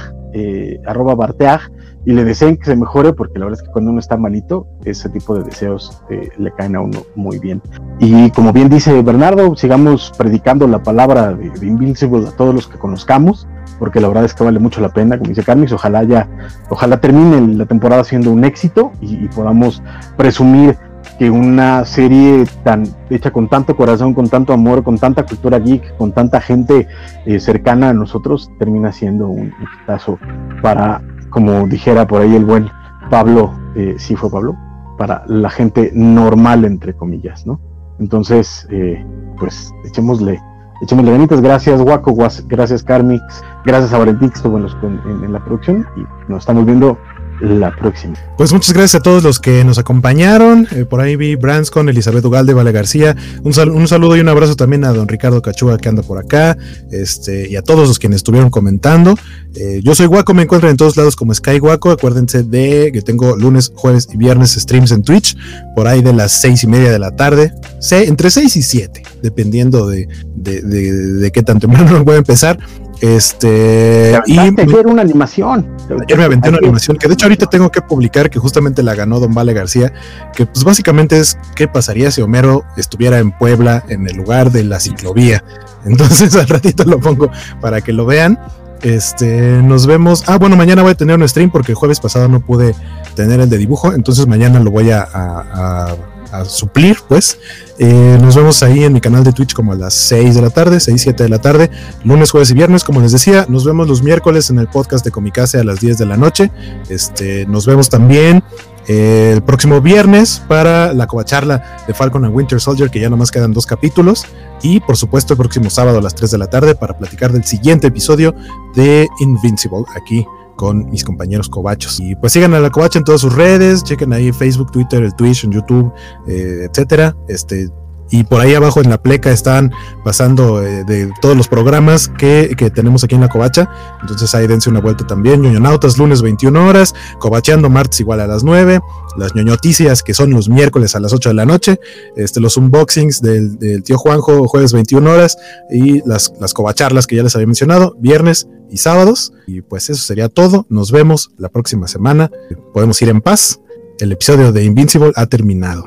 arroba 0.86 1.16
Barteag 1.16 1.72
y 2.06 2.12
le 2.12 2.26
deseen 2.26 2.58
que 2.58 2.66
se 2.66 2.76
mejore 2.76 3.14
porque 3.14 3.40
la 3.40 3.46
verdad 3.46 3.62
es 3.62 3.68
que 3.68 3.72
cuando 3.72 3.92
uno 3.92 4.02
está 4.02 4.18
malito 4.18 4.68
ese 4.84 5.08
tipo 5.10 5.34
de 5.34 5.44
deseos 5.44 6.02
le 6.38 6.52
caen 6.52 6.76
a 6.76 6.82
uno 6.82 7.00
muy 7.16 7.40
bien. 7.40 7.62
Y 8.00 8.30
como 8.32 8.52
bien 8.52 8.70
dice 8.70 9.02
Bernardo 9.02 9.56
sigamos 9.56 10.12
predicando 10.18 10.68
la 10.68 10.84
palabra 10.84 11.34
de, 11.34 11.50
de 11.50 12.28
a 12.28 12.32
todos 12.32 12.54
los 12.54 12.68
que 12.68 12.78
conozcamos 12.78 13.48
porque 13.80 14.00
la 14.00 14.08
verdad 14.08 14.26
es 14.26 14.34
que 14.34 14.44
vale 14.44 14.60
mucho 14.60 14.82
la 14.82 14.90
pena, 14.90 15.18
como 15.18 15.30
dice 15.30 15.44
Carmix, 15.44 15.72
ojalá 15.72 16.04
ya, 16.04 16.28
ojalá 16.70 17.00
termine 17.00 17.56
la 17.56 17.66
temporada 17.66 18.04
siendo 18.04 18.32
un 18.32 18.44
éxito 18.44 18.92
y, 19.02 19.28
podamos 19.30 19.82
presumir 20.18 20.78
que 21.20 21.30
una 21.30 21.86
serie 21.86 22.46
tan 22.64 22.84
hecha 23.10 23.32
con 23.32 23.48
tanto 23.48 23.76
corazón, 23.76 24.14
con 24.14 24.30
tanto 24.30 24.54
amor, 24.54 24.84
con 24.84 24.98
tanta 24.98 25.24
cultura 25.24 25.60
geek, 25.60 25.96
con 25.98 26.12
tanta 26.12 26.42
gente 26.42 26.88
eh, 27.26 27.40
cercana 27.40 27.90
a 27.90 27.94
nosotros, 27.94 28.52
termina 28.60 28.92
siendo 28.92 29.28
un 29.28 29.54
hitazo 29.84 30.20
para, 30.62 31.02
como 31.30 31.68
dijera 31.68 32.08
por 32.08 32.22
ahí 32.22 32.36
el 32.36 32.46
buen 32.46 32.70
Pablo, 33.10 33.54
eh, 33.76 33.96
sí 33.98 34.16
fue 34.16 34.30
Pablo, 34.30 34.56
para 34.98 35.24
la 35.28 35.50
gente 35.50 35.92
normal, 35.94 36.66
entre 36.66 36.94
comillas, 36.94 37.46
¿no? 37.46 37.60
Entonces, 38.00 38.68
eh, 38.72 39.06
pues 39.38 39.72
echémosle 39.86 40.42
echémosle 40.82 41.12
ganitas. 41.12 41.42
Gracias, 41.42 41.82
Waco. 41.82 42.16
Gracias, 42.48 42.84
Carmix. 42.84 43.24
Gracias 43.66 43.94
a 43.94 43.98
Valentín 43.98 44.30
que 44.30 44.36
estuvo 44.36 44.58
en, 44.58 45.32
la 45.32 45.44
producción. 45.44 45.86
Y 45.96 46.32
nos 46.32 46.40
estamos 46.44 46.66
viendo 46.66 46.98
la 47.42 47.76
próxima. 47.76 48.16
Pues 48.38 48.54
muchas 48.54 48.74
gracias 48.74 48.96
a 48.96 49.04
todos 49.04 49.24
los 49.24 49.40
que 49.40 49.64
nos 49.64 49.78
acompañaron. 49.78 50.68
Eh, 50.72 50.86
por 50.86 51.02
ahí 51.02 51.16
vi 51.16 51.36
Branscon, 51.36 51.90
Elizabeth 51.90 52.24
Ugalde, 52.24 52.54
Vale 52.54 52.72
García. 52.72 53.16
Un, 53.44 53.54
saludo 53.54 54.16
y 54.16 54.20
un 54.20 54.30
abrazo 54.30 54.56
también 54.56 54.84
a 54.86 54.94
don 54.94 55.08
Ricardo 55.08 55.42
Cachua 55.42 55.78
que 55.78 55.90
anda 55.90 56.02
por 56.02 56.18
acá. 56.18 56.58
Este, 56.92 57.50
y 57.50 57.56
a 57.56 57.62
todos 57.62 57.88
los 57.88 58.00
quienes 58.00 58.18
estuvieron 58.18 58.50
comentando. 58.50 59.16
Eh, 59.56 59.82
yo 59.84 59.96
soy 59.96 60.08
Guaco, 60.08 60.34
me 60.34 60.44
encuentran 60.44 60.72
en 60.72 60.78
todos 60.78 60.98
lados 60.98 61.16
como 61.16 61.34
Sky 61.34 61.60
Guaco. 61.60 61.92
Acuérdense 61.92 62.44
de 62.44 62.92
que 62.94 63.02
tengo 63.02 63.36
lunes, 63.36 63.72
jueves 63.76 64.08
y 64.12 64.18
viernes 64.18 64.54
streams 64.54 64.92
en 64.92 65.04
Twitch. 65.04 65.36
Por 65.76 65.88
ahí 65.88 66.02
de 66.02 66.14
las 66.14 66.32
seis 66.32 66.64
y 66.64 66.68
media 66.68 66.92
de 66.92 67.00
la 67.00 67.16
tarde. 67.16 67.54
entre 67.92 68.30
seis 68.30 68.56
y 68.56 68.62
siete, 68.62 69.04
dependiendo 69.22 69.88
de, 69.88 70.08
de, 70.46 70.62
de, 70.62 70.94
de 70.94 71.32
qué 71.32 71.44
tan 71.44 71.60
temprano 71.60 72.04
voy 72.06 72.16
a 72.16 72.20
empezar. 72.20 72.58
Este. 73.02 74.18
Y 74.26 74.40
ayer 74.40 74.88
una 74.88 75.02
animación. 75.02 75.76
Ayer 75.90 76.18
me 76.18 76.24
aventé 76.24 76.50
una 76.50 76.60
animación 76.60 76.98
que 76.98 77.08
de 77.08 77.14
hecho 77.14 77.26
ahorita 77.26 77.48
tengo 77.48 77.70
que 77.70 77.82
publicar 77.82 78.30
que 78.30 78.40
justamente 78.40 78.84
la 78.84 78.96
ganó 78.96 79.20
Don 79.20 79.34
Vale 79.34 79.54
García. 79.54 79.92
Que 80.34 80.46
pues 80.46 80.64
básicamente 80.64 81.20
es 81.20 81.38
qué 81.56 81.68
pasaría 81.68 82.12
si 82.12 82.22
Homero 82.22 82.64
estuviera 82.78 83.20
en 83.20 83.32
Puebla 83.32 83.84
en 83.90 84.08
el 84.08 84.16
lugar 84.16 84.52
de 84.52 84.64
la 84.64 84.80
ciclovía. 84.80 85.44
Entonces 85.86 86.36
al 86.38 86.48
ratito 86.48 86.84
lo 86.86 87.00
pongo 87.00 87.30
para 87.60 87.82
que 87.82 87.92
lo 87.92 88.06
vean. 88.06 88.40
Este, 88.86 89.64
nos 89.64 89.88
vemos. 89.88 90.24
Ah, 90.28 90.38
bueno, 90.38 90.56
mañana 90.56 90.84
voy 90.84 90.92
a 90.92 90.96
tener 90.96 91.18
un 91.18 91.28
stream 91.28 91.50
porque 91.50 91.72
el 91.72 91.76
jueves 91.76 92.00
pasado 92.00 92.28
no 92.28 92.40
pude 92.40 92.76
tener 93.16 93.40
el 93.40 93.50
de 93.50 93.58
dibujo. 93.58 93.92
Entonces 93.94 94.28
mañana 94.28 94.60
lo 94.60 94.70
voy 94.70 94.92
a 94.92 95.98
suplir, 96.44 96.98
pues. 97.08 97.40
Eh, 97.80 98.18
nos 98.22 98.36
vemos 98.36 98.62
ahí 98.64 98.84
en 98.84 98.94
mi 98.94 99.02
canal 99.02 99.24
de 99.24 99.34
Twitch 99.34 99.54
como 99.54 99.72
a 99.72 99.76
las 99.76 99.94
6 99.94 100.36
de 100.36 100.42
la 100.42 100.50
tarde, 100.50 100.80
6, 100.80 101.02
7 101.02 101.24
de 101.24 101.30
la 101.30 101.40
tarde, 101.40 101.70
lunes, 102.04 102.32
jueves 102.32 102.52
y 102.52 102.54
viernes, 102.54 102.84
como 102.84 103.02
les 103.02 103.12
decía. 103.12 103.46
Nos 103.50 103.66
vemos 103.66 103.88
los 103.88 104.04
miércoles 104.04 104.50
en 104.50 104.60
el 104.60 104.68
podcast 104.68 105.04
de 105.04 105.12
Comicase 105.12 105.60
a 105.60 105.64
las 105.64 105.80
10 105.80 105.98
de 105.98 106.06
la 106.06 106.18
noche. 106.18 106.52
Este, 106.90 107.46
nos 107.48 107.66
vemos 107.66 107.90
también 107.90 108.44
el 108.88 109.42
próximo 109.44 109.82
viernes 109.82 110.42
para 110.48 110.94
la 110.94 111.08
covacharla 111.08 111.84
de 111.88 111.94
Falcon 111.94 112.26
and 112.26 112.36
Winter 112.36 112.60
Soldier, 112.60 112.90
que 112.90 113.00
ya 113.00 113.10
nomás 113.10 113.32
quedan 113.32 113.54
dos 113.54 113.66
capítulos. 113.66 114.26
Y 114.62 114.80
por 114.80 114.98
supuesto, 114.98 115.34
el 115.34 115.38
próximo 115.38 115.70
sábado 115.70 116.00
a 116.00 116.02
las 116.02 116.16
3 116.16 116.32
de 116.32 116.38
la 116.38 116.48
tarde 116.48 116.76
para 116.76 116.98
platicar 116.98 117.32
del 117.32 117.44
siguiente 117.44 117.88
episodio 117.88 118.36
de 118.76 119.08
Invincible 119.20 119.84
aquí 119.96 120.26
con 120.56 120.90
mis 120.90 121.04
compañeros 121.04 121.50
cobachos. 121.50 122.00
Y 122.00 122.16
pues 122.16 122.34
sigan 122.34 122.54
a 122.54 122.60
la 122.60 122.70
covacha 122.70 123.00
en 123.00 123.06
todas 123.06 123.22
sus 123.22 123.34
redes, 123.34 123.84
chequen 123.84 124.14
ahí 124.14 124.32
Facebook, 124.32 124.72
Twitter, 124.72 125.04
el 125.04 125.14
Twitch, 125.16 125.44
en 125.44 125.52
YouTube, 125.52 125.92
eh, 126.28 126.68
etcétera. 126.70 127.16
Este, 127.28 127.70
y 128.16 128.24
por 128.24 128.40
ahí 128.40 128.54
abajo 128.54 128.82
en 128.82 128.90
la 128.90 128.98
pleca 128.98 129.30
están 129.32 129.74
pasando 130.06 130.64
eh, 130.64 130.86
de 130.86 131.12
todos 131.22 131.36
los 131.36 131.50
programas 131.50 132.08
que, 132.08 132.56
que, 132.58 132.70
tenemos 132.70 133.04
aquí 133.04 133.16
en 133.16 133.22
la 133.22 133.28
Covacha. 133.28 133.70
Entonces 134.02 134.34
ahí 134.34 134.48
dense 134.48 134.70
una 134.70 134.80
vuelta 134.80 135.06
también. 135.06 135.42
Ñoñonautas 135.42 135.98
lunes 135.98 136.22
21 136.22 136.66
horas, 136.66 136.94
Covacheando 137.20 137.70
martes 137.70 138.00
igual 138.00 138.22
a 138.22 138.28
las 138.28 138.44
9, 138.44 138.80
las 139.18 139.36
ñoñoticias 139.36 140.02
que 140.02 140.14
son 140.14 140.32
los 140.32 140.48
miércoles 140.48 140.96
a 140.96 141.02
las 141.02 141.12
8 141.12 141.30
de 141.30 141.36
la 141.36 141.46
noche, 141.46 141.80
este, 142.16 142.40
los 142.40 142.56
unboxings 142.56 143.22
del, 143.22 143.58
tío 143.84 143.98
Juanjo 143.98 144.48
jueves 144.48 144.72
21 144.72 145.12
horas 145.12 145.38
y 145.70 146.08
las, 146.08 146.32
las 146.40 146.54
covacharlas 146.54 147.08
que 147.08 147.18
ya 147.18 147.24
les 147.24 147.36
había 147.36 147.48
mencionado, 147.48 147.98
viernes 148.00 148.48
y 148.70 148.78
sábados. 148.78 149.34
Y 149.46 149.62
pues 149.62 149.90
eso 149.90 150.02
sería 150.02 150.30
todo. 150.30 150.66
Nos 150.70 150.92
vemos 150.92 151.32
la 151.38 151.50
próxima 151.50 151.90
semana. 151.90 152.32
Podemos 152.74 153.02
ir 153.02 153.10
en 153.10 153.20
paz. 153.20 153.60
El 154.00 154.14
episodio 154.14 154.54
de 154.54 154.64
Invincible 154.64 155.12
ha 155.16 155.26
terminado. 155.26 155.86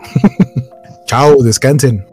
Chao, 1.06 1.42
descansen. 1.42 2.04